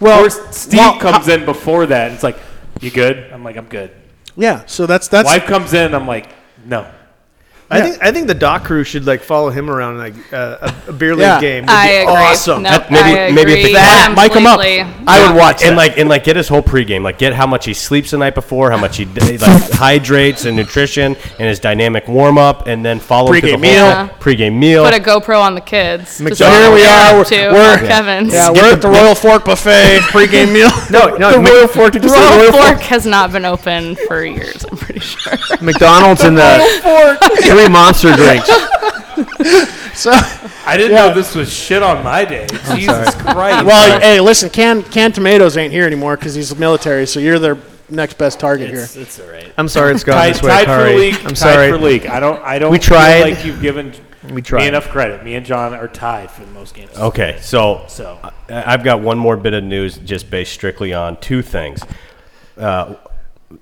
well 0.00 0.20
course, 0.20 0.56
Steve 0.56 0.78
well, 0.78 1.00
comes 1.00 1.28
in 1.28 1.44
before 1.44 1.86
that. 1.86 2.06
And 2.06 2.14
it's 2.14 2.22
like, 2.22 2.38
you 2.80 2.90
good? 2.90 3.30
I'm 3.32 3.44
like, 3.44 3.56
I'm 3.56 3.66
good. 3.66 3.90
yeah 4.36 4.64
so 4.66 4.86
that's 4.86 5.08
that's 5.08 5.26
Wife 5.26 5.44
comes 5.46 5.74
in. 5.74 5.94
I'm 5.94 6.06
like, 6.06 6.28
no. 6.64 6.90
I 7.70 7.82
think 7.82 8.02
I 8.02 8.10
think 8.12 8.28
the 8.28 8.34
dock 8.34 8.64
crew 8.64 8.82
should 8.82 9.04
like 9.06 9.20
follow 9.22 9.50
him 9.50 9.68
around 9.68 9.98
like 9.98 10.14
uh, 10.32 10.72
a, 10.86 10.90
a 10.90 10.92
beer 10.92 11.10
league 11.14 11.20
Yeah. 11.20 11.38
game. 11.40 11.64
Would 11.64 11.70
I 11.70 11.86
be 11.88 11.96
agree. 11.98 12.14
Awesome. 12.14 12.62
No, 12.62 12.70
That- 12.70 12.90
maybe- 12.90 13.18
I 13.20 13.30
maybe 13.30 13.52
if 13.52 13.58
agree 13.58 13.66
the- 13.72 13.72
That, 13.74 14.14
mic 14.16 14.32
him 14.32 14.46
up. 14.46 14.54
completely. 14.60 15.04
I 15.06 15.26
would 15.28 15.36
watch 15.38 15.62
and 15.62 15.72
that. 15.72 15.76
like 15.76 15.98
and 15.98 16.08
like 16.08 16.24
get 16.24 16.36
his 16.36 16.48
whole 16.48 16.62
pregame, 16.62 17.02
like 17.02 17.18
get 17.18 17.34
how 17.34 17.46
much 17.46 17.66
he 17.66 17.74
sleeps 17.74 18.12
the 18.12 18.16
night 18.18 18.34
before, 18.34 18.70
how 18.70 18.78
much 18.78 18.96
he 18.96 19.04
d- 19.04 19.36
like 19.36 19.70
hydrates 19.72 20.46
and 20.46 20.56
nutrition, 20.56 21.14
and 21.38 21.48
his 21.48 21.60
dynamic 21.60 22.08
warm 22.08 22.38
up, 22.38 22.66
and 22.66 22.82
then 22.82 23.00
follow 23.00 23.32
through 23.32 23.42
the 23.42 23.48
Pregame 23.48 23.52
whole 23.52 23.60
meal. 23.60 24.06
thing. 24.08 24.16
Pregame 24.52 24.58
meal. 24.58 24.84
Put 24.84 24.94
a 24.94 25.00
GoPro 25.00 25.38
on 25.38 25.54
the 25.54 25.60
kids. 25.60 26.10
So 26.12 26.24
here 26.24 26.72
we 26.72 26.86
are, 26.86 27.12
we're- 27.16 27.24
to 27.26 27.36
we're- 27.52 27.52
Mark 27.52 27.82
Evans. 27.82 28.32
yeah 28.32 28.50
we're 28.50 28.72
at 28.72 28.80
the 28.80 28.88
Royal 28.88 29.14
Fork 29.14 29.44
Buffet 29.44 29.98
pregame 30.08 30.52
meal 30.54 30.70
no, 30.90 31.14
no. 31.18 31.32
the 31.32 31.38
Mc- 31.40 31.50
Royal 31.52 31.68
Fork 31.68 31.92
did 31.92 32.02
you 32.02 32.08
say 32.08 32.16
Royal 32.18 32.38
Royal 32.38 32.52
Fork 32.52 32.64
Fork 32.76 32.80
has 32.80 33.04
not 33.04 33.30
been 33.30 33.44
open 33.44 33.94
for 34.06 34.24
years. 34.24 34.64
I'm 34.64 34.78
pretty 34.78 35.00
sure. 35.00 35.34
McDonald's 35.60 36.22
and 36.22 36.36
the 36.38 36.42
three 37.58 37.68
monster 37.68 38.14
drinks. 38.14 38.48
so 39.98 40.10
I 40.66 40.76
didn't 40.76 40.92
Yeah. 40.92 41.08
know 41.08 41.14
this 41.14 41.34
was 41.34 41.52
shit 41.52 41.82
on 41.82 42.04
my 42.04 42.24
day. 42.24 42.46
Jesus 42.74 43.14
Christ. 43.16 43.64
Well, 43.66 44.00
hey, 44.00 44.20
listen, 44.20 44.50
canned 44.50 44.90
canned 44.90 45.14
tomatoes 45.14 45.56
ain't 45.56 45.72
here 45.72 45.86
anymore 45.86 46.16
because 46.16 46.34
he's 46.34 46.54
military. 46.56 47.06
So 47.06 47.20
you're 47.20 47.38
their 47.38 47.58
next 47.90 48.18
best 48.18 48.38
target 48.38 48.70
it's, 48.70 48.94
here. 48.94 49.02
it's 49.02 49.20
all 49.20 49.28
right. 49.28 49.52
I'm 49.56 49.68
sorry, 49.68 49.94
it's 49.94 50.04
gone 50.04 50.16
Tied, 50.16 50.34
this 50.34 50.42
way, 50.42 50.50
tied 50.50 50.60
for 50.66 50.66
Kari. 50.66 50.96
league. 50.96 51.14
I'm 51.16 51.22
tied 51.28 51.36
sorry. 51.38 51.70
for 51.70 51.78
league. 51.78 52.06
I 52.06 52.20
don't. 52.20 52.42
I 52.44 52.58
don't. 52.58 52.70
We 52.70 52.78
feel 52.78 52.88
tried. 52.96 53.20
like 53.22 53.44
you've 53.44 53.60
given 53.60 53.92
We 54.30 54.42
tried. 54.42 54.60
me 54.62 54.68
enough 54.68 54.88
credit. 54.88 55.24
Me 55.24 55.34
and 55.34 55.44
John 55.44 55.74
are 55.74 55.88
tied 55.88 56.30
for 56.30 56.42
the 56.44 56.52
most 56.52 56.74
games. 56.74 56.96
Okay, 56.96 57.38
so 57.40 57.84
So 57.88 58.18
I- 58.22 58.32
I've 58.74 58.84
got 58.84 59.00
one 59.00 59.18
more 59.18 59.36
bit 59.36 59.54
of 59.54 59.64
news 59.64 59.98
just 59.98 60.30
based 60.30 60.52
strictly 60.52 60.92
on 60.92 61.16
two 61.20 61.42
things. 61.42 61.82
Uh, 62.56 62.94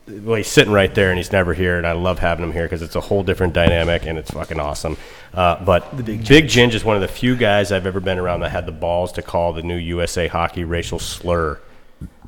well, 0.08 0.36
he's 0.36 0.48
sitting 0.48 0.72
right 0.72 0.92
there 0.94 1.10
and 1.10 1.18
he's 1.18 1.32
never 1.32 1.54
here, 1.54 1.78
and 1.78 1.86
I 1.86 1.92
love 1.92 2.18
having 2.18 2.44
him 2.44 2.52
here 2.52 2.64
because 2.64 2.82
it's 2.82 2.96
a 2.96 3.00
whole 3.00 3.22
different 3.22 3.52
dynamic 3.52 4.04
and 4.06 4.18
it's 4.18 4.30
fucking 4.30 4.58
awesome. 4.58 4.96
Uh, 5.32 5.62
but 5.64 6.04
Big 6.04 6.22
Ginge 6.24 6.74
is 6.74 6.84
one 6.84 6.96
of 6.96 7.02
the 7.02 7.08
few 7.08 7.36
guys 7.36 7.70
I've 7.70 7.86
ever 7.86 8.00
been 8.00 8.18
around 8.18 8.40
that 8.40 8.50
had 8.50 8.66
the 8.66 8.72
balls 8.72 9.12
to 9.12 9.22
call 9.22 9.52
the 9.52 9.62
new 9.62 9.76
USA 9.76 10.26
Hockey 10.26 10.64
racial 10.64 10.98
slur 10.98 11.60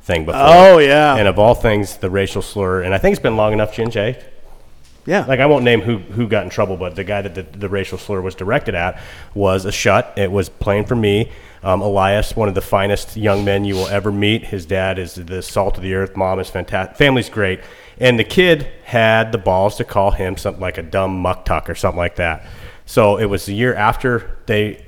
thing 0.01 0.25
before. 0.25 0.41
Oh 0.41 0.77
yeah, 0.77 1.15
And 1.15 1.27
of 1.27 1.37
all 1.37 1.55
things, 1.55 1.97
the 1.97 2.09
racial 2.09 2.41
slur, 2.41 2.81
and 2.81 2.93
I 2.93 2.97
think 2.97 3.13
it's 3.13 3.21
been 3.21 3.37
long 3.37 3.53
enough, 3.53 3.75
Ginge, 3.75 3.95
eh? 3.95 4.21
Yeah. 5.05 5.25
like 5.25 5.39
I 5.39 5.45
won't 5.45 5.63
name 5.63 5.81
who 5.81 5.97
who 5.97 6.27
got 6.27 6.43
in 6.43 6.49
trouble, 6.49 6.77
but 6.77 6.95
the 6.95 7.03
guy 7.03 7.21
that 7.21 7.35
the, 7.35 7.43
the 7.43 7.69
racial 7.69 7.97
slur 7.97 8.21
was 8.21 8.35
directed 8.35 8.75
at 8.75 9.01
was 9.33 9.65
a 9.65 9.71
shut. 9.71 10.13
It 10.17 10.31
was 10.31 10.49
playing 10.49 10.85
for 10.85 10.95
me. 10.95 11.31
Um, 11.61 11.81
Elias, 11.81 12.35
one 12.35 12.47
of 12.47 12.55
the 12.55 12.61
finest 12.61 13.17
young 13.17 13.43
men 13.43 13.65
you 13.65 13.75
will 13.75 13.87
ever 13.87 14.11
meet. 14.11 14.45
His 14.45 14.65
dad 14.65 14.97
is 14.97 15.15
the 15.15 15.41
salt 15.41 15.77
of 15.77 15.83
the 15.83 15.93
earth. 15.93 16.15
Mom 16.15 16.39
is 16.39 16.49
fantastic. 16.49 16.97
Family's 16.97 17.29
great, 17.29 17.59
and 17.99 18.17
the 18.17 18.23
kid 18.23 18.67
had 18.85 19.31
the 19.31 19.37
balls 19.37 19.75
to 19.77 19.83
call 19.83 20.11
him 20.11 20.37
something 20.37 20.61
like 20.61 20.77
a 20.77 20.83
dumb 20.83 21.19
muck 21.19 21.45
tuck 21.45 21.69
or 21.69 21.75
something 21.75 21.97
like 21.97 22.15
that. 22.15 22.45
So 22.85 23.17
it 23.17 23.25
was 23.25 23.45
the 23.45 23.53
year 23.53 23.75
after 23.75 24.37
they, 24.45 24.83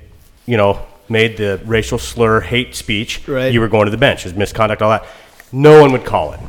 you 0.46 0.56
know, 0.56 0.84
made 1.08 1.36
the 1.36 1.60
racial 1.64 1.98
slur 1.98 2.40
hate 2.40 2.74
speech. 2.74 3.26
Right. 3.28 3.52
You 3.52 3.60
were 3.60 3.68
going 3.68 3.84
to 3.84 3.90
the 3.90 3.96
bench. 3.96 4.24
His 4.24 4.34
misconduct, 4.34 4.82
all 4.82 4.90
that. 4.90 5.06
No 5.52 5.80
one 5.80 5.92
would 5.92 6.04
call 6.04 6.32
it. 6.32 6.40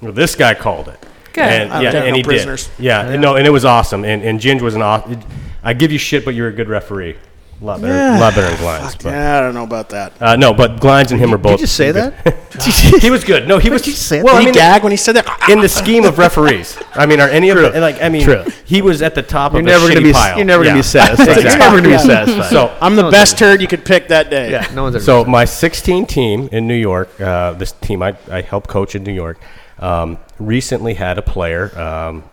Well, 0.00 0.12
this 0.12 0.34
guy 0.34 0.54
called 0.54 0.88
it. 0.88 0.98
Good. 1.36 1.44
And, 1.44 1.72
I'm 1.72 1.82
yeah, 1.82 1.90
and 1.94 2.10
no 2.10 2.14
he 2.16 2.22
prisoners. 2.24 2.68
did. 2.76 2.84
Yeah, 2.86 3.16
no, 3.16 3.36
and 3.36 3.46
it 3.46 3.50
was 3.50 3.64
awesome. 3.64 4.04
And, 4.04 4.22
and 4.22 4.40
Ginge 4.40 4.60
was 4.62 4.74
an 4.74 4.82
awesome. 4.82 5.20
I 5.62 5.72
give 5.74 5.92
you 5.92 5.98
shit, 5.98 6.24
but 6.24 6.34
you're 6.34 6.48
a 6.48 6.52
good 6.52 6.68
referee. 6.68 7.16
A 7.60 7.64
lot 7.64 7.80
better, 7.80 7.94
Yeah. 7.94 8.18
lot 8.20 8.34
better 8.34 8.48
than 8.54 8.56
Glines. 8.58 8.90
Fuck, 8.92 9.02
But, 9.04 9.10
yeah, 9.12 9.38
I 9.38 9.40
don't 9.40 9.54
know 9.54 9.62
about 9.62 9.88
that. 9.88 10.12
uh, 10.20 10.36
no, 10.36 10.52
but 10.52 10.76
Glines 10.76 11.10
and 11.10 11.18
him 11.18 11.32
are 11.32 11.38
both. 11.38 11.52
Did 11.52 11.60
you 11.60 11.66
just 11.66 11.76
say 11.76 11.90
good. 11.90 12.12
that? 12.24 12.98
he 13.00 13.08
was 13.10 13.24
good. 13.24 13.48
No, 13.48 13.56
he 13.58 13.70
was. 13.70 13.80
Did 13.80 13.92
you 13.92 13.96
say 13.96 14.22
well, 14.22 14.34
Did 14.34 14.36
I 14.36 14.40
he 14.40 14.44
mean, 14.46 14.54
gag 14.54 14.82
when 14.82 14.92
he 14.92 14.96
said 14.98 15.16
that? 15.16 15.26
in 15.50 15.60
the 15.60 15.68
scheme 15.68 16.04
of 16.04 16.18
referees, 16.18 16.78
I 16.94 17.06
mean, 17.06 17.18
are 17.18 17.28
any 17.30 17.48
of 17.48 17.56
the 17.56 17.80
like? 17.80 18.02
I 18.02 18.10
mean, 18.10 18.24
True. 18.24 18.44
he 18.66 18.82
was 18.82 19.00
at 19.00 19.14
the 19.14 19.22
top 19.22 19.52
You're 19.52 19.60
of 19.60 19.66
never 19.66 19.86
the 19.88 19.94
gonna 19.94 20.00
shitty 20.06 20.10
be. 20.10 20.12
pile. 20.12 20.36
You're 20.36 20.44
never 20.44 20.64
Yeah. 20.64 20.70
gonna 20.70 20.78
be 20.80 20.82
satisfied. 20.82 21.28
Exactly. 21.28 21.50
You're 21.50 21.58
never 21.58 21.76
gonna 21.76 21.88
be 21.88 21.92
Yeah. 21.92 21.98
satisfied. 22.24 22.50
So 22.50 22.76
I'm 22.82 22.94
the 22.94 23.02
No 23.04 23.10
best 23.10 23.40
ever- 23.40 23.52
turd 23.52 23.60
you 23.62 23.68
could 23.68 23.84
pick 23.86 24.08
that 24.08 24.28
day. 24.30 24.50
yeah, 24.50 24.66
no 24.74 24.82
one's 24.84 24.96
ever. 24.96 25.04
So 25.04 25.24
my 25.24 25.44
16 25.46 26.04
team 26.06 26.48
in 26.52 26.66
New 26.68 26.74
York, 26.74 27.08
uh, 27.20 27.52
this 27.52 27.72
team 27.72 28.02
I, 28.02 28.16
I 28.30 28.42
helped 28.42 28.68
coach 28.68 28.94
in 28.94 29.02
New 29.02 29.12
York, 29.14 29.38
um, 29.78 30.18
recently 30.38 30.94
had 30.94 31.18
a 31.18 31.22
player 31.22 31.76
um, 31.78 32.24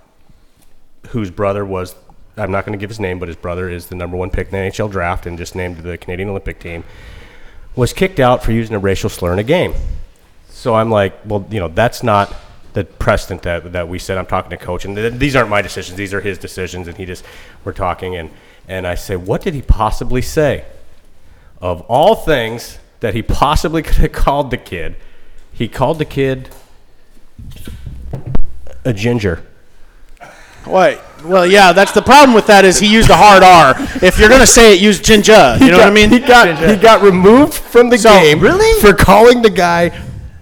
whose 1.10 1.32
brother 1.32 1.66
was. 1.66 1.96
I'm 2.36 2.52
not 2.52 2.66
going 2.66 2.78
to 2.78 2.82
give 2.82 2.90
his 2.90 3.00
name, 3.00 3.20
but 3.20 3.28
his 3.28 3.38
brother 3.38 3.70
is 3.70 3.88
the 3.88 3.96
number 3.96 4.18
one 4.18 4.32
pick 4.32 4.48
in 4.48 4.52
the 4.52 4.58
NHL 4.58 4.90
draft 4.90 5.28
and 5.28 5.38
just 5.38 5.56
named 5.56 5.78
the 5.78 5.98
Canadian 5.98 6.30
Olympic 6.30 6.60
team. 6.60 6.84
Was 7.76 7.94
kicked 7.94 8.20
out 8.20 8.44
for 8.44 8.52
using 8.52 8.76
a 8.76 8.80
racial 8.80 9.10
slur 9.10 9.34
in 9.34 9.40
a 9.40 9.44
game. 9.44 9.74
So 10.50 10.74
I'm 10.74 10.90
like, 10.90 11.14
well, 11.26 11.46
you 11.52 11.60
know, 11.60 11.68
that's 11.68 12.02
not 12.02 12.34
the 12.74 12.86
precedent 12.86 13.44
that, 13.44 13.74
that 13.74 13.88
we 13.88 14.00
said. 14.00 14.18
I'm 14.18 14.26
talking 14.26 14.50
to 14.50 14.58
coach, 14.58 14.86
and 14.86 14.96
th- 14.96 15.14
these 15.14 15.36
aren't 15.36 15.50
my 15.50 15.62
decisions; 15.62 15.96
these 15.96 16.14
are 16.14 16.22
his 16.22 16.38
decisions. 16.38 16.88
And 16.88 16.98
he 16.98 17.06
just, 17.06 17.24
we're 17.64 17.74
talking, 17.74 18.16
and 18.16 18.32
and 18.68 18.88
I 18.88 18.96
say, 18.96 19.16
what 19.16 19.42
did 19.42 19.54
he 19.54 19.62
possibly 19.62 20.22
say? 20.22 20.66
Of 21.62 21.82
all 21.82 22.16
things 22.16 22.80
that 23.02 23.14
he 23.14 23.22
possibly 23.22 23.82
could 23.84 23.98
have 23.98 24.12
called 24.12 24.52
the 24.52 24.58
kid, 24.58 24.96
he 25.52 25.68
called 25.68 26.00
the 26.00 26.06
kid 26.06 26.50
a 28.86 28.94
ginger. 28.94 29.44
Wait. 30.68 31.00
Well, 31.26 31.46
yeah, 31.46 31.72
that's 31.72 31.94
the 31.94 32.02
problem 32.02 32.34
with 32.34 32.48
that 32.48 32.66
is 32.66 32.80
he 32.80 32.88
used 32.92 33.10
a 33.10 33.16
hard 33.16 33.44
R. 33.44 33.76
If 34.06 34.20
you're 34.20 34.28
gonna 34.30 34.46
say 34.46 34.74
it, 34.76 34.82
use 34.82 35.00
ginger. 35.00 35.58
You 35.60 35.72
know 35.72 35.78
what 35.78 35.88
I 35.88 35.92
mean? 35.92 36.10
He 36.10 36.20
got 36.20 36.58
he 36.70 36.76
got 36.76 37.02
removed 37.02 37.54
from 37.54 37.90
the 37.90 37.98
So, 37.98 38.10
game 38.10 38.40
really? 38.42 38.82
for 38.82 38.94
calling 38.94 39.42
the 39.42 39.50
guy 39.50 39.98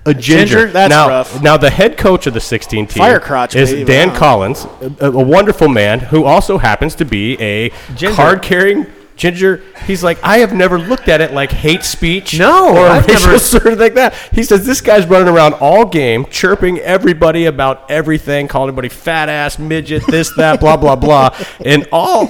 a 0.07 0.13
ginger. 0.15 0.55
ginger? 0.57 0.71
That's 0.71 0.89
now, 0.89 1.07
rough. 1.07 1.41
Now 1.43 1.57
the 1.57 1.69
head 1.69 1.97
coach 1.97 2.25
of 2.25 2.33
the 2.33 2.39
16 2.39 2.87
team 2.87 2.97
Fire 2.99 3.19
crotch, 3.19 3.55
is 3.55 3.71
baby, 3.71 3.85
Dan 3.85 4.09
wow. 4.09 4.17
Collins, 4.17 4.65
a, 4.99 5.11
a 5.11 5.23
wonderful 5.23 5.69
man 5.69 5.99
who 5.99 6.23
also 6.23 6.57
happens 6.57 6.95
to 6.95 7.05
be 7.05 7.39
a 7.39 7.69
Ginger. 7.95 8.15
card-carrying 8.15 8.87
ginger. 9.15 9.63
He's 9.85 10.03
like, 10.03 10.17
I 10.23 10.39
have 10.39 10.53
never 10.53 10.77
looked 10.79 11.07
at 11.09 11.21
it 11.21 11.31
like 11.33 11.51
hate 11.51 11.83
speech. 11.83 12.37
No, 12.39 12.75
or 12.75 12.87
I've 12.87 13.05
racial 13.07 13.27
never- 13.27 13.39
slur 13.39 13.75
like 13.75 13.93
that. 13.95 14.13
He 14.33 14.43
says 14.43 14.65
this 14.65 14.81
guy's 14.81 15.05
running 15.05 15.27
around 15.27 15.53
all 15.55 15.85
game, 15.85 16.25
chirping 16.25 16.79
everybody 16.79 17.45
about 17.45 17.89
everything, 17.91 18.47
calling 18.47 18.69
everybody 18.69 18.89
fat 18.89 19.29
ass, 19.29 19.59
midget, 19.59 20.05
this, 20.07 20.33
that, 20.37 20.59
blah, 20.59 20.77
blah, 20.77 20.95
blah, 20.95 21.37
and 21.65 21.87
all. 21.91 22.29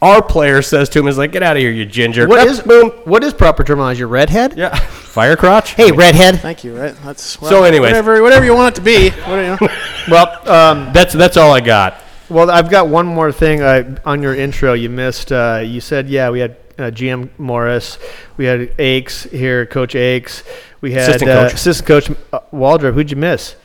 Our 0.00 0.22
player 0.22 0.62
says 0.62 0.88
to 0.90 0.98
him 1.00 1.06
is 1.06 1.18
like, 1.18 1.32
"Get 1.32 1.42
out 1.42 1.54
of 1.56 1.60
here, 1.60 1.70
you 1.70 1.84
ginger!" 1.84 2.26
what 2.26 2.40
Up, 2.40 2.48
is 2.48 2.60
boom? 2.60 2.88
what 3.04 3.22
is 3.22 3.34
proper 3.34 3.62
terminology? 3.62 4.04
Redhead? 4.04 4.56
Yeah, 4.56 4.74
fire 4.74 5.36
crotch. 5.36 5.72
Hey, 5.74 5.92
redhead. 5.92 6.40
Thank 6.40 6.64
you. 6.64 6.74
Right. 6.76 6.94
That's 7.04 7.38
well, 7.40 7.50
So 7.50 7.62
anyways. 7.62 7.90
whatever 7.90 8.22
whatever 8.22 8.46
you 8.46 8.54
want 8.54 8.74
it 8.74 8.76
to 8.76 8.80
be. 8.80 9.10
What, 9.10 9.28
you 9.36 9.42
know. 9.60 9.68
Well, 10.08 10.48
um, 10.50 10.92
That's 10.94 11.12
that's 11.12 11.36
all 11.36 11.52
I 11.52 11.60
got. 11.60 12.00
Well, 12.28 12.50
I've 12.50 12.70
got 12.70 12.88
one 12.88 13.06
more 13.06 13.30
thing 13.32 13.62
uh, 13.62 13.98
on 14.04 14.22
your 14.22 14.34
intro. 14.34 14.72
You 14.72 14.90
missed. 14.90 15.30
Uh, 15.32 15.62
you 15.64 15.80
said, 15.80 16.08
yeah, 16.08 16.30
we 16.30 16.40
had 16.40 16.56
uh, 16.78 16.82
GM 16.90 17.30
Morris, 17.38 17.98
we 18.36 18.44
had 18.44 18.70
Akes 18.78 19.24
here, 19.30 19.64
Coach 19.64 19.94
Akes, 19.94 20.42
we 20.80 20.92
had 20.92 21.08
Assistant 21.08 21.30
uh, 21.30 21.42
coach. 21.44 21.54
assistant 21.54 21.86
coach 21.88 22.10
uh, 22.32 22.40
Waldrop. 22.52 22.94
Who'd 22.94 23.10
you 23.10 23.16
miss? 23.16 23.56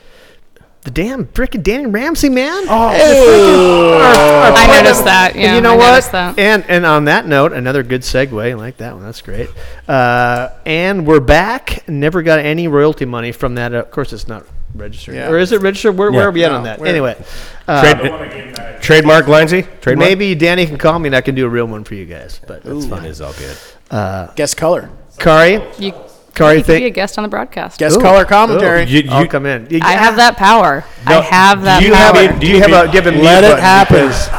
The 0.83 0.91
damn 0.91 1.25
freaking 1.25 1.61
Danny 1.61 1.85
Ramsey, 1.85 2.29
man. 2.29 2.63
Oh, 2.67 3.91
I 4.55 4.81
noticed 4.81 5.05
that. 5.05 5.33
And 5.33 5.41
Yeah, 5.41 5.55
you 5.55 5.61
know 5.61 5.73
I 5.73 5.77
what? 5.77 6.11
that. 6.11 6.39
And 6.39 6.63
and 6.67 6.85
on 6.88 7.05
that 7.05 7.27
note, 7.27 7.53
another 7.53 7.83
good 7.83 8.01
segue. 8.01 8.41
I 8.49 8.53
like 8.53 8.77
that 8.77 8.95
one. 8.95 9.03
That's 9.03 9.21
great. 9.21 9.49
Uh, 9.88 10.49
and 10.65 11.05
we're 11.05 11.19
back. 11.19 11.88
Never 11.88 12.23
got 12.23 12.39
any 12.39 12.67
royalty 12.67 13.05
money 13.05 13.31
from 13.31 13.55
that. 13.55 13.73
Of 13.73 13.91
course, 13.91 14.11
it's 14.13 14.27
not 14.27 14.45
registered. 14.76 15.15
Yeah. 15.15 15.30
Or 15.30 15.38
is 15.38 15.52
it 15.52 15.61
registered? 15.61 15.98
Where, 15.98 16.11
where 16.11 16.22
Yeah. 16.22 16.27
are 16.27 16.31
we 16.31 16.43
at 16.45 16.52
No, 16.52 16.57
on 16.57 16.64
that? 16.64 16.80
where- 16.80 16.89
Anyway, 16.89 17.15
uh, 17.68 17.81
Trade, 17.93 18.80
trademark, 18.81 19.27
Lindsay? 19.27 19.65
Trademark? 19.81 20.10
maybe 20.10 20.35
Danny 20.35 20.65
can 20.65 20.77
call 20.77 20.99
me 20.99 21.07
and 21.07 21.15
I 21.15 21.22
can 21.22 21.35
do 21.35 21.45
a 21.45 21.49
real 21.49 21.65
one 21.65 21.84
for 21.84 21.95
you 21.95 22.06
guys. 22.06 22.39
But 22.48 22.64
that's 22.64 22.85
It 22.85 22.89
fine. 22.89 23.06
is 23.06 23.22
all 23.22 23.34
good. 23.34 24.35
guest 24.35 24.57
color. 24.57 24.89
Kari, 25.19 25.61
You, 25.77 25.93
Kari, 26.34 26.57
you 26.57 26.64
could 26.64 26.68
be 26.68 26.73
a 26.73 26.80
think. 26.80 26.95
guest 26.95 27.18
on 27.18 27.23
the 27.23 27.27
broadcast. 27.30 27.77
Guest 27.77 27.98
Ooh. 27.98 28.02
color 28.02 28.26
commentary. 28.26 28.85
You- 28.85 29.03
I'll 29.11 29.23
you- 29.23 29.27
come 29.27 29.45
in. 29.45 29.68
You- 29.69 29.80
I 29.84 29.91
have 29.91 30.15
that 30.15 30.38
power. 30.38 30.84
I 31.06 31.11
No, 31.15 31.22
have 31.22 31.64
that 31.64 31.80
do 31.80 31.85
you 31.88 31.93
power. 31.93 32.15
have 32.18 32.35
a- 32.35 32.39
Do 32.39 32.48
you 32.48 32.61
have 32.61 32.72
a? 32.72 32.88
Do 32.91 32.98
you 32.98 33.03
have 33.03 33.07
a 33.07 33.11
Let 33.22 33.41
mute 33.43 33.52
it 33.53 33.60
happen. 33.60 34.07
Because- 34.07 34.30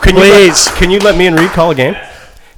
Can 0.00 0.16
you 0.16 0.22
let, 0.22 0.72
can 0.78 0.90
you 0.90 0.98
let 0.98 1.16
me 1.16 1.26
and 1.28 1.38
Reed 1.38 1.50
call 1.50 1.70
a 1.70 1.74
game? 1.76 1.94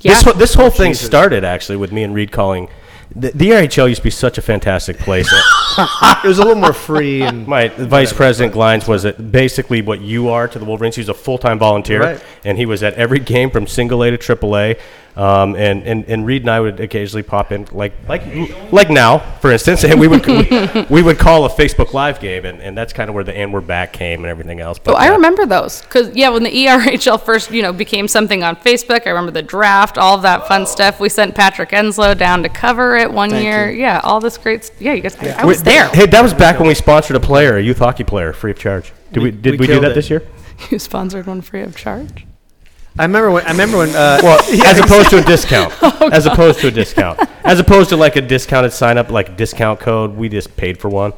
Yeah. 0.00 0.12
This 0.14 0.22
whole- 0.22 0.32
this 0.34 0.54
whole 0.54 0.70
thing 0.70 0.94
started 0.94 1.44
actually 1.44 1.76
with 1.76 1.92
me 1.92 2.02
and 2.04 2.14
Reed 2.14 2.32
calling. 2.32 2.68
The, 3.16 3.30
the 3.32 3.50
RHL 3.50 3.88
used 3.88 4.00
to 4.00 4.04
be 4.04 4.10
such 4.10 4.38
a 4.38 4.42
fantastic 4.42 4.98
place. 4.98 5.28
It 5.76 6.28
was 6.28 6.38
a 6.38 6.42
little 6.42 6.54
more 6.60 6.72
free 6.72 7.22
and 7.22 7.46
My 7.46 7.68
vice 7.68 8.12
president 8.12 8.54
Glines 8.54 8.86
was 8.88 9.04
it 9.04 9.30
basically 9.32 9.82
what 9.82 10.00
you 10.00 10.28
are 10.28 10.46
to 10.48 10.58
the 10.58 10.64
Wolverines. 10.64 10.94
He 10.96 11.00
was 11.00 11.08
a 11.08 11.14
full 11.14 11.36
time 11.36 11.58
volunteer, 11.58 12.00
Right. 12.00 12.24
and 12.44 12.56
he 12.56 12.64
was 12.64 12.82
at 12.82 12.94
every 12.94 13.18
game 13.18 13.50
from 13.50 13.66
single 13.66 14.02
A 14.04 14.10
to 14.10 14.16
triple 14.18 14.56
A. 14.56 14.76
Um, 15.16 15.54
and, 15.54 15.84
and, 15.84 16.04
and 16.06 16.26
Reed 16.26 16.42
and 16.42 16.50
I 16.50 16.58
would 16.58 16.80
occasionally 16.80 17.22
pop 17.22 17.52
in, 17.52 17.68
like 17.70 17.92
like 18.08 18.22
like 18.72 18.90
now, 18.90 19.18
for 19.18 19.52
instance, 19.52 19.84
and 19.84 20.00
we 20.00 20.08
would 20.08 20.26
we, 20.26 20.86
we 20.90 21.02
would 21.02 21.18
call 21.18 21.44
a 21.44 21.48
Facebook 21.48 21.92
Live 21.92 22.18
game, 22.18 22.44
and, 22.44 22.60
and 22.60 22.76
that's 22.76 22.92
kind 22.92 23.08
of 23.08 23.14
where 23.14 23.22
the 23.22 23.36
and 23.36 23.52
we're 23.52 23.60
back 23.60 23.92
came 23.92 24.20
and 24.20 24.26
everything 24.26 24.58
else. 24.58 24.80
But 24.80 24.94
Oh, 24.94 24.96
I 24.96 25.10
uh, 25.10 25.12
remember 25.12 25.46
those 25.46 25.82
because 25.82 26.14
yeah, 26.16 26.30
when 26.30 26.42
the 26.42 26.50
ERHL 26.50 27.20
first 27.22 27.52
you 27.52 27.62
know 27.62 27.72
became 27.72 28.08
something 28.08 28.42
on 28.42 28.56
Facebook, 28.56 29.06
I 29.06 29.10
remember 29.10 29.30
the 29.30 29.42
draft, 29.42 29.98
all 29.98 30.16
of 30.16 30.22
that 30.22 30.48
fun 30.48 30.66
stuff. 30.66 30.98
We 30.98 31.08
sent 31.08 31.36
Patrick 31.36 31.70
Enslow 31.70 32.18
down 32.18 32.42
to 32.42 32.48
cover 32.48 32.96
it 32.96 33.12
one 33.12 33.30
year. 33.30 33.70
Yeah, 33.70 34.00
all 34.02 34.18
this 34.18 34.36
great. 34.36 34.64
St- 34.64 34.80
yeah, 34.80 34.94
you 34.94 35.02
guys. 35.02 35.16
I, 35.16 35.42
I 35.42 35.44
was 35.44 35.62
there. 35.62 35.88
Hey, 35.90 36.06
that 36.06 36.22
was 36.22 36.34
back 36.34 36.58
when 36.58 36.66
we 36.66 36.74
sponsored 36.74 37.14
a 37.14 37.20
player, 37.20 37.56
a 37.56 37.62
youth 37.62 37.78
hockey 37.78 38.02
player, 38.04 38.32
free 38.32 38.50
of 38.50 38.58
charge. 38.58 38.92
Did 39.12 39.22
we, 39.22 39.30
did 39.30 39.52
we 39.52 39.58
we, 39.58 39.66
do 39.68 39.80
that 39.80 39.92
it. 39.92 39.94
this 39.94 40.10
year? 40.10 40.26
You 40.70 40.78
sponsored 40.78 41.26
one 41.26 41.40
free 41.40 41.62
of 41.62 41.76
charge. 41.76 42.26
I 42.96 43.02
remember 43.04 43.30
when 43.32 43.44
I 43.44 43.50
remember 43.50 43.78
when 43.78 43.90
uh, 43.90 44.20
Well, 44.22 44.40
as 44.66 44.78
opposed 44.78 45.10
to 45.10 45.18
a 45.18 45.22
discount. 45.22 45.74
as 46.12 46.26
opposed 46.26 46.60
to 46.60 46.68
a 46.68 46.70
discount. 46.70 47.20
As 47.44 47.60
opposed 47.60 47.90
to 47.90 47.96
like 47.98 48.16
a 48.16 48.22
discounted 48.22 48.72
sign 48.72 48.96
up, 48.96 49.10
like 49.10 49.36
discount 49.36 49.78
code. 49.78 50.16
We 50.16 50.30
just 50.30 50.56
paid 50.56 50.78
for 50.78 50.88
one. 50.88 51.12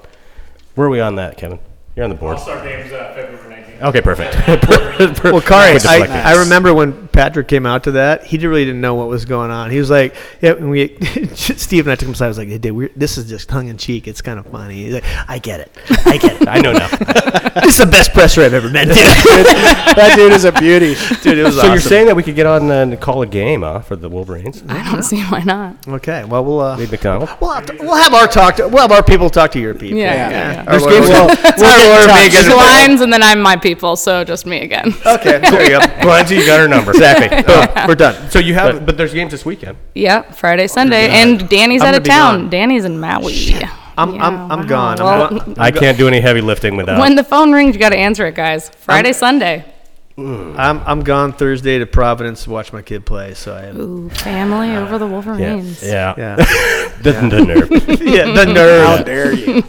Where 0.75 0.89
are 0.89 0.91
we 0.91 0.99
on 0.99 1.15
that, 1.17 1.37
Kevin? 1.37 1.61
You're 1.95 2.03
on 2.03 2.11
the 2.11 2.17
board. 2.17 2.41
Start 2.41 2.65
games 2.65 2.93
uh, 2.93 3.13
February 3.15 3.37
19th. 3.39 3.46
Okay, 3.83 4.01
perfect. 4.01 4.35
Well, 5.25 5.43
Kari, 5.43 5.77
I. 5.87 6.33
I 6.33 6.39
remember 6.39 6.73
when 6.73 7.09
Patrick 7.09 7.49
came 7.49 7.67
out 7.67 7.85
to 7.85 7.91
that, 7.93 8.25
he 8.25 8.39
really 8.39 8.65
didn't 8.65 8.81
know 8.81 8.95
what 8.95 9.09
was 9.09 9.27
going 9.27 9.51
on. 9.51 9.71
He 9.71 9.79
was 9.79 9.91
like, 9.91 10.15
"Yeah." 10.41 10.53
And 10.53 10.71
we, 10.71 10.97
Steve 11.35 11.87
and 11.87 11.93
I 11.93 11.97
took 11.97 12.09
him 12.09 12.15
aside. 12.15 12.27
I 12.27 12.29
was 12.29 12.39
like, 12.39 12.49
"Hey, 12.49 12.57
dude, 12.57 12.75
we're, 12.75 12.91
this 12.97 13.19
is 13.19 13.29
just 13.29 13.47
tongue 13.49 13.69
in 13.69 13.77
cheek. 13.77 14.09
It's 14.09 14.23
kind 14.23 14.39
of 14.39 14.47
funny." 14.47 14.85
He's 14.85 14.95
like, 14.95 15.05
"I 15.29 15.39
get 15.39 15.61
it. 15.61 15.71
I 16.07 16.17
get 16.17 16.41
it. 16.41 16.49
I 16.57 16.61
know 16.61 16.73
now. 16.73 16.89
this 17.61 17.75
is 17.75 17.77
the 17.79 17.89
best 17.91 18.13
presser 18.15 18.41
I've 18.43 18.55
ever 18.55 18.71
met, 18.71 18.87
dude." 18.87 18.97
that 18.97 20.13
dude 20.17 20.33
is 20.33 20.45
a 20.45 20.53
beauty. 20.53 20.95
dude, 21.23 21.37
it 21.39 21.43
was 21.45 21.55
so 21.57 21.61
awesome. 21.61 21.73
you're 21.73 21.81
saying 21.81 22.07
that 22.07 22.17
we 22.17 22.23
could 22.23 22.37
get 22.37 22.47
on 22.47 22.71
and 22.71 22.99
call 22.99 23.21
a 23.21 23.27
game, 23.27 23.61
huh, 23.63 23.81
for 23.81 23.97
the 23.97 24.09
Wolverines? 24.09 24.63
I 24.69 24.91
don't 24.91 25.03
see 25.03 25.23
why 25.25 25.43
not. 25.43 25.77
okay? 25.89 26.25
Well, 26.25 26.43
we'll 26.45 26.61
uh, 26.61 26.79
Reed 26.79 26.91
McDonald. 26.91 27.29
we'll 27.41 27.53
have, 27.53 27.67
to, 27.67 27.77
we'll 27.81 27.97
have 27.97 28.15
our 28.15 28.27
talk. 28.29 28.57
To, 28.57 28.69
we'll 28.69 28.81
have 28.83 28.93
our 28.93 29.03
people 29.03 29.29
talk 29.29 29.51
to 29.53 29.61
your 29.61 29.75
people. 29.75 29.99
Yeah, 29.99 30.15
Yeah. 30.15 30.31
yeah, 30.31 30.53
yeah. 30.53 30.65
There's 30.65 30.87
games. 30.87 31.09
we'll- 31.09 31.27
We'll, 31.27 31.89
we'll, 31.99 32.07
touch. 32.07 32.23
make 32.25 32.33
There's 32.33 32.49
lines, 32.49 33.01
and 33.01 33.13
then 33.13 33.23
I'm 33.23 33.41
my 33.41 33.57
people, 33.57 33.66
so 33.75 34.23
just 34.25 34.47
me 34.47 34.61
again. 34.63 34.95
Okay, 35.05 35.39
there 35.39 35.63
you 35.65 35.71
go. 35.71 35.79
Glenzie, 36.01 36.37
you 36.37 36.47
got 36.47 36.61
her 36.61 36.69
number. 36.69 36.93
Exactly. 36.93 37.29
Boom. 37.43 37.89
We're 37.89 37.95
done. 37.97 38.31
So 38.31 38.39
you 38.39 38.55
have, 38.55 38.87
but 38.87 38.97
there's 38.97 39.13
games 39.13 39.33
this 39.33 39.45
weekend. 39.45 39.77
Yeah, 39.95 40.23
Friday, 40.31 40.67
Sunday, 40.69 41.09
and 41.09 41.49
Danny's 41.49 41.83
I'm 41.83 41.89
out 41.89 41.91
gonna 41.91 41.97
of 41.99 42.03
be 42.05 42.11
town. 42.11 42.41
gone. 42.43 42.51
Danny's 42.51 42.85
in 42.85 43.01
Maui. 43.01 43.55
I'm 43.99 44.15
Yeah, 44.15 44.27
I'm 44.27 44.53
I'm 44.53 44.59
wow. 44.61 44.65
gone. 44.67 45.01
I'm 45.01 45.05
Well, 45.05 45.29
gone. 45.41 45.55
I 45.59 45.71
can't 45.71 45.97
do 45.99 46.07
any 46.07 46.21
heavy 46.21 46.41
lifting 46.43 46.77
without. 46.77 47.01
When 47.01 47.17
the 47.17 47.25
phone 47.25 47.53
rings, 47.53 47.75
you 47.75 47.81
got 47.81 47.91
to 47.91 47.97
answer 47.97 48.27
it, 48.27 48.35
guys. 48.35 48.69
Friday, 48.69 49.13
Sunday. 49.13 49.65
Mm. 50.19 50.55
I'm 50.59 50.81
I'm 50.87 51.01
gone 51.03 51.33
Thursday 51.35 51.79
to 51.79 51.85
Providence 51.87 52.45
to 52.45 52.51
watch 52.51 52.73
my 52.73 52.81
kid 52.81 53.05
play. 53.05 53.35
So 53.35 53.55
I 53.55 53.63
have, 53.63 53.77
Ooh, 53.79 54.09
family 54.09 54.75
over 54.75 54.97
the 54.99 55.05
yeah, 55.07 55.13
Wolverines. 55.13 55.83
yeah. 55.83 56.15
yeah. 56.17 56.37
the, 57.03 57.13
the 57.13 57.45
nerve. 57.45 58.01
yeah, 58.01 58.25
the 58.33 58.47
nerve. 58.47 58.87
How 58.87 59.03
dare 59.03 59.35
you? 59.35 59.63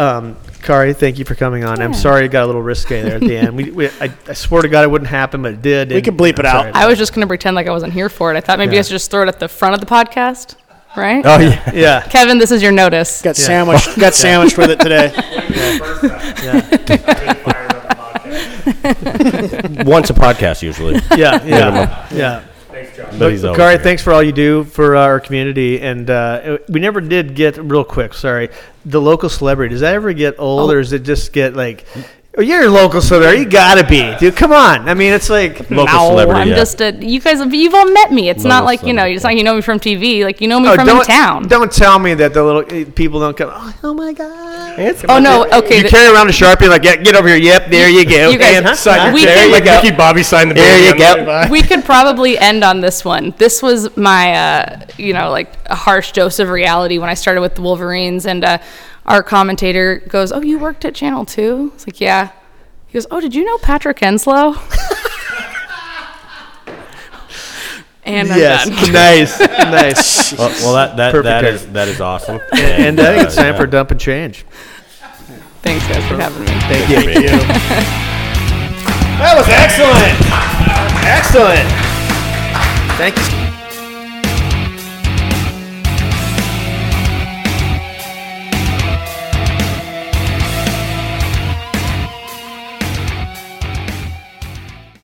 Um, 0.00 0.36
Kari, 0.62 0.94
thank 0.94 1.18
you 1.18 1.24
for 1.26 1.34
coming 1.34 1.62
on. 1.64 1.80
I'm 1.82 1.92
sorry 1.92 2.24
it 2.24 2.28
got 2.30 2.44
a 2.44 2.46
little 2.46 2.62
risque 2.62 3.02
there 3.02 3.16
at 3.16 3.20
the 3.20 3.36
end. 3.36 3.54
We, 3.56 3.70
we 3.70 3.88
I, 4.00 4.10
I 4.26 4.32
swear 4.32 4.62
to 4.62 4.68
God 4.68 4.84
it 4.84 4.90
wouldn't 4.90 5.10
happen, 5.10 5.42
but 5.42 5.52
it 5.52 5.62
did. 5.62 5.88
We 5.90 5.96
and 5.96 6.04
can 6.04 6.16
bleep 6.16 6.38
it 6.38 6.46
I'm 6.46 6.68
out. 6.68 6.74
I 6.76 6.86
was 6.86 6.96
just 6.98 7.12
going 7.12 7.20
to 7.22 7.26
pretend 7.26 7.54
like 7.54 7.66
I 7.66 7.70
wasn't 7.70 7.92
here 7.92 8.08
for 8.08 8.32
it. 8.32 8.36
I 8.36 8.40
thought 8.40 8.58
maybe 8.58 8.74
Yeah. 8.74 8.80
I 8.80 8.82
should 8.82 8.92
just 8.92 9.10
throw 9.10 9.22
it 9.22 9.28
at 9.28 9.38
the 9.40 9.48
front 9.48 9.74
of 9.74 9.80
the 9.80 9.86
podcast, 9.86 10.56
right? 10.96 11.22
Oh 11.24 11.38
yeah. 11.38 11.70
yeah. 11.74 12.02
Kevin, 12.08 12.38
this 12.38 12.50
is 12.50 12.62
your 12.62 12.72
notice. 12.72 13.20
Got 13.20 13.38
Yeah. 13.38 13.44
sandwiched. 13.46 13.98
Got 14.00 14.14
sandwiched 14.14 14.56
with 14.56 14.70
it 14.70 14.80
today. 14.80 15.12
Once 19.84 20.10
a 20.10 20.14
podcast 20.14 20.62
usually. 20.62 20.94
Yeah, 21.16 21.42
yeah, 21.44 22.06
yeah. 22.12 22.44
But 23.18 23.30
he's 23.32 23.44
always 23.44 23.56
Kari, 23.58 23.74
here. 23.74 23.82
thanks 23.82 24.02
for 24.02 24.12
all 24.12 24.22
you 24.22 24.32
do 24.32 24.64
for 24.64 24.96
uh, 24.96 25.02
our 25.02 25.20
community. 25.20 25.80
And 25.80 26.08
uh, 26.08 26.58
we 26.68 26.80
never 26.80 27.00
did 27.00 27.34
get 27.34 27.56
real 27.58 27.84
quick. 27.84 28.14
Sorry, 28.14 28.48
the 28.84 29.00
local 29.00 29.28
celebrity. 29.28 29.72
Does 29.74 29.80
that 29.82 29.94
ever 29.94 30.12
get 30.12 30.36
old, 30.38 30.70
Oh. 30.70 30.74
or 30.74 30.80
does 30.80 30.92
it 30.92 31.02
just 31.02 31.32
get 31.32 31.54
like? 31.54 31.84
Oh, 32.38 32.42
you're 32.42 32.62
a 32.62 32.68
local 32.68 33.00
celebrity. 33.00 33.40
You 33.40 33.48
gotta 33.48 33.84
be, 33.84 34.14
dude. 34.20 34.36
Come 34.36 34.52
on. 34.52 34.88
I 34.88 34.94
mean, 34.94 35.12
it's 35.12 35.28
like 35.28 35.68
Local 35.68 35.86
no, 35.86 36.08
celebrity. 36.10 36.40
I'm 36.42 36.48
yeah. 36.50 36.54
just 36.54 36.80
a. 36.80 36.92
You 36.94 37.18
guys, 37.20 37.38
have, 37.40 37.52
you've 37.52 37.74
all 37.74 37.90
met 37.90 38.12
me. 38.12 38.28
It's 38.30 38.44
not 38.44 38.64
like 38.64 38.82
you 38.82 38.92
know. 38.92 39.00
celebrity. 39.00 39.14
It's 39.16 39.24
not 39.24 39.36
you 39.36 39.42
know 39.42 39.54
me 39.56 39.62
from 39.62 39.80
TV. 39.80 40.22
Like 40.22 40.40
you 40.40 40.46
know 40.46 40.60
me 40.60 40.68
Oh, 40.68 40.76
from 40.76 40.86
don't, 40.86 41.00
in 41.00 41.06
town. 41.06 41.48
Don't 41.48 41.72
tell 41.72 41.98
me 41.98 42.14
that 42.14 42.32
the 42.32 42.44
little 42.44 42.64
eh, 42.70 42.84
people 42.94 43.18
don't 43.18 43.36
come. 43.36 43.50
Oh, 43.52 43.74
oh 43.82 43.94
my 43.94 44.12
god! 44.12 44.78
It's 44.78 45.04
oh 45.08 45.18
no. 45.18 45.44
Okay. 45.52 45.78
You 45.78 45.82
the- 45.82 45.88
carry 45.88 46.14
around 46.14 46.28
a 46.28 46.32
sharpie 46.32 46.68
like, 46.68 46.84
yeah, 46.84 46.94
get 46.96 47.16
over 47.16 47.26
here. 47.26 47.36
Yep, 47.36 47.68
there 47.68 47.88
you 47.90 48.04
go. 48.04 48.28
You 48.30 48.38
guys- 48.38 48.56
And, 48.58 48.64
huh? 48.66 48.74
Sign 48.76 49.12
We 49.12 49.24
check. 49.24 49.34
can- 49.34 49.50
like 49.50 49.64
Ricky 49.64 49.96
Bobby 49.96 50.22
signed 50.22 50.52
the 50.52 50.54
There 50.54 50.86
you 50.92 50.96
go. 50.96 51.14
the 51.14 51.20
way 51.22 51.26
by. 51.26 51.50
we 51.50 51.62
could 51.62 51.84
probably 51.84 52.38
end 52.38 52.62
on 52.62 52.80
this 52.80 53.04
one. 53.04 53.34
This 53.38 53.60
was 53.60 53.96
my, 53.96 54.32
uh, 54.34 54.80
you 54.96 55.12
know, 55.14 55.30
like 55.30 55.52
a 55.66 55.74
harsh 55.74 56.12
dose 56.12 56.38
of 56.38 56.48
reality 56.48 56.98
when 56.98 57.10
I 57.10 57.14
started 57.14 57.40
with 57.40 57.56
the 57.56 57.62
Wolverines, 57.62 58.24
and 58.24 58.44
uh, 58.44 58.58
our 59.10 59.22
commentator 59.24 60.02
goes, 60.08 60.30
"Oh, 60.30 60.40
you 60.40 60.58
worked 60.58 60.84
at 60.84 60.94
Channel 60.94 61.24
2? 61.24 61.72
It's 61.74 61.86
like, 61.86 62.00
yeah. 62.00 62.30
He 62.86 62.94
goes, 62.94 63.06
"Oh, 63.10 63.20
did 63.20 63.34
you 63.34 63.44
know 63.44 63.58
Patrick 63.58 63.98
Enslow?" 63.98 64.54
and 68.04 68.28
yes, 68.28 68.68
nice, 68.92 69.40
nice. 69.40 70.32
Well, 70.38 70.48
well, 70.62 70.74
that 70.74 70.96
that, 70.96 71.10
Perfect 71.12 71.24
that 71.24 71.44
is, 71.44 71.66
that 71.72 71.88
is 71.88 72.00
awesome. 72.00 72.40
and 72.52 73.00
I 73.00 73.16
think 73.16 73.26
it's 73.26 73.36
time 73.36 73.56
for 73.56 73.66
dump 73.66 73.90
and 73.90 74.00
change. 74.00 74.44
Thanks 75.62 75.86
guys 75.88 76.06
for 76.08 76.16
having 76.16 76.40
me. 76.40 76.46
Thank 76.46 76.88
you. 76.88 77.00
Thank 77.00 77.24
you. 77.24 77.38
That 79.18 79.36
was 79.36 79.48
excellent. 79.50 80.16
Excellent. 81.04 81.68
Thank 82.96 83.16
you. 83.18 83.29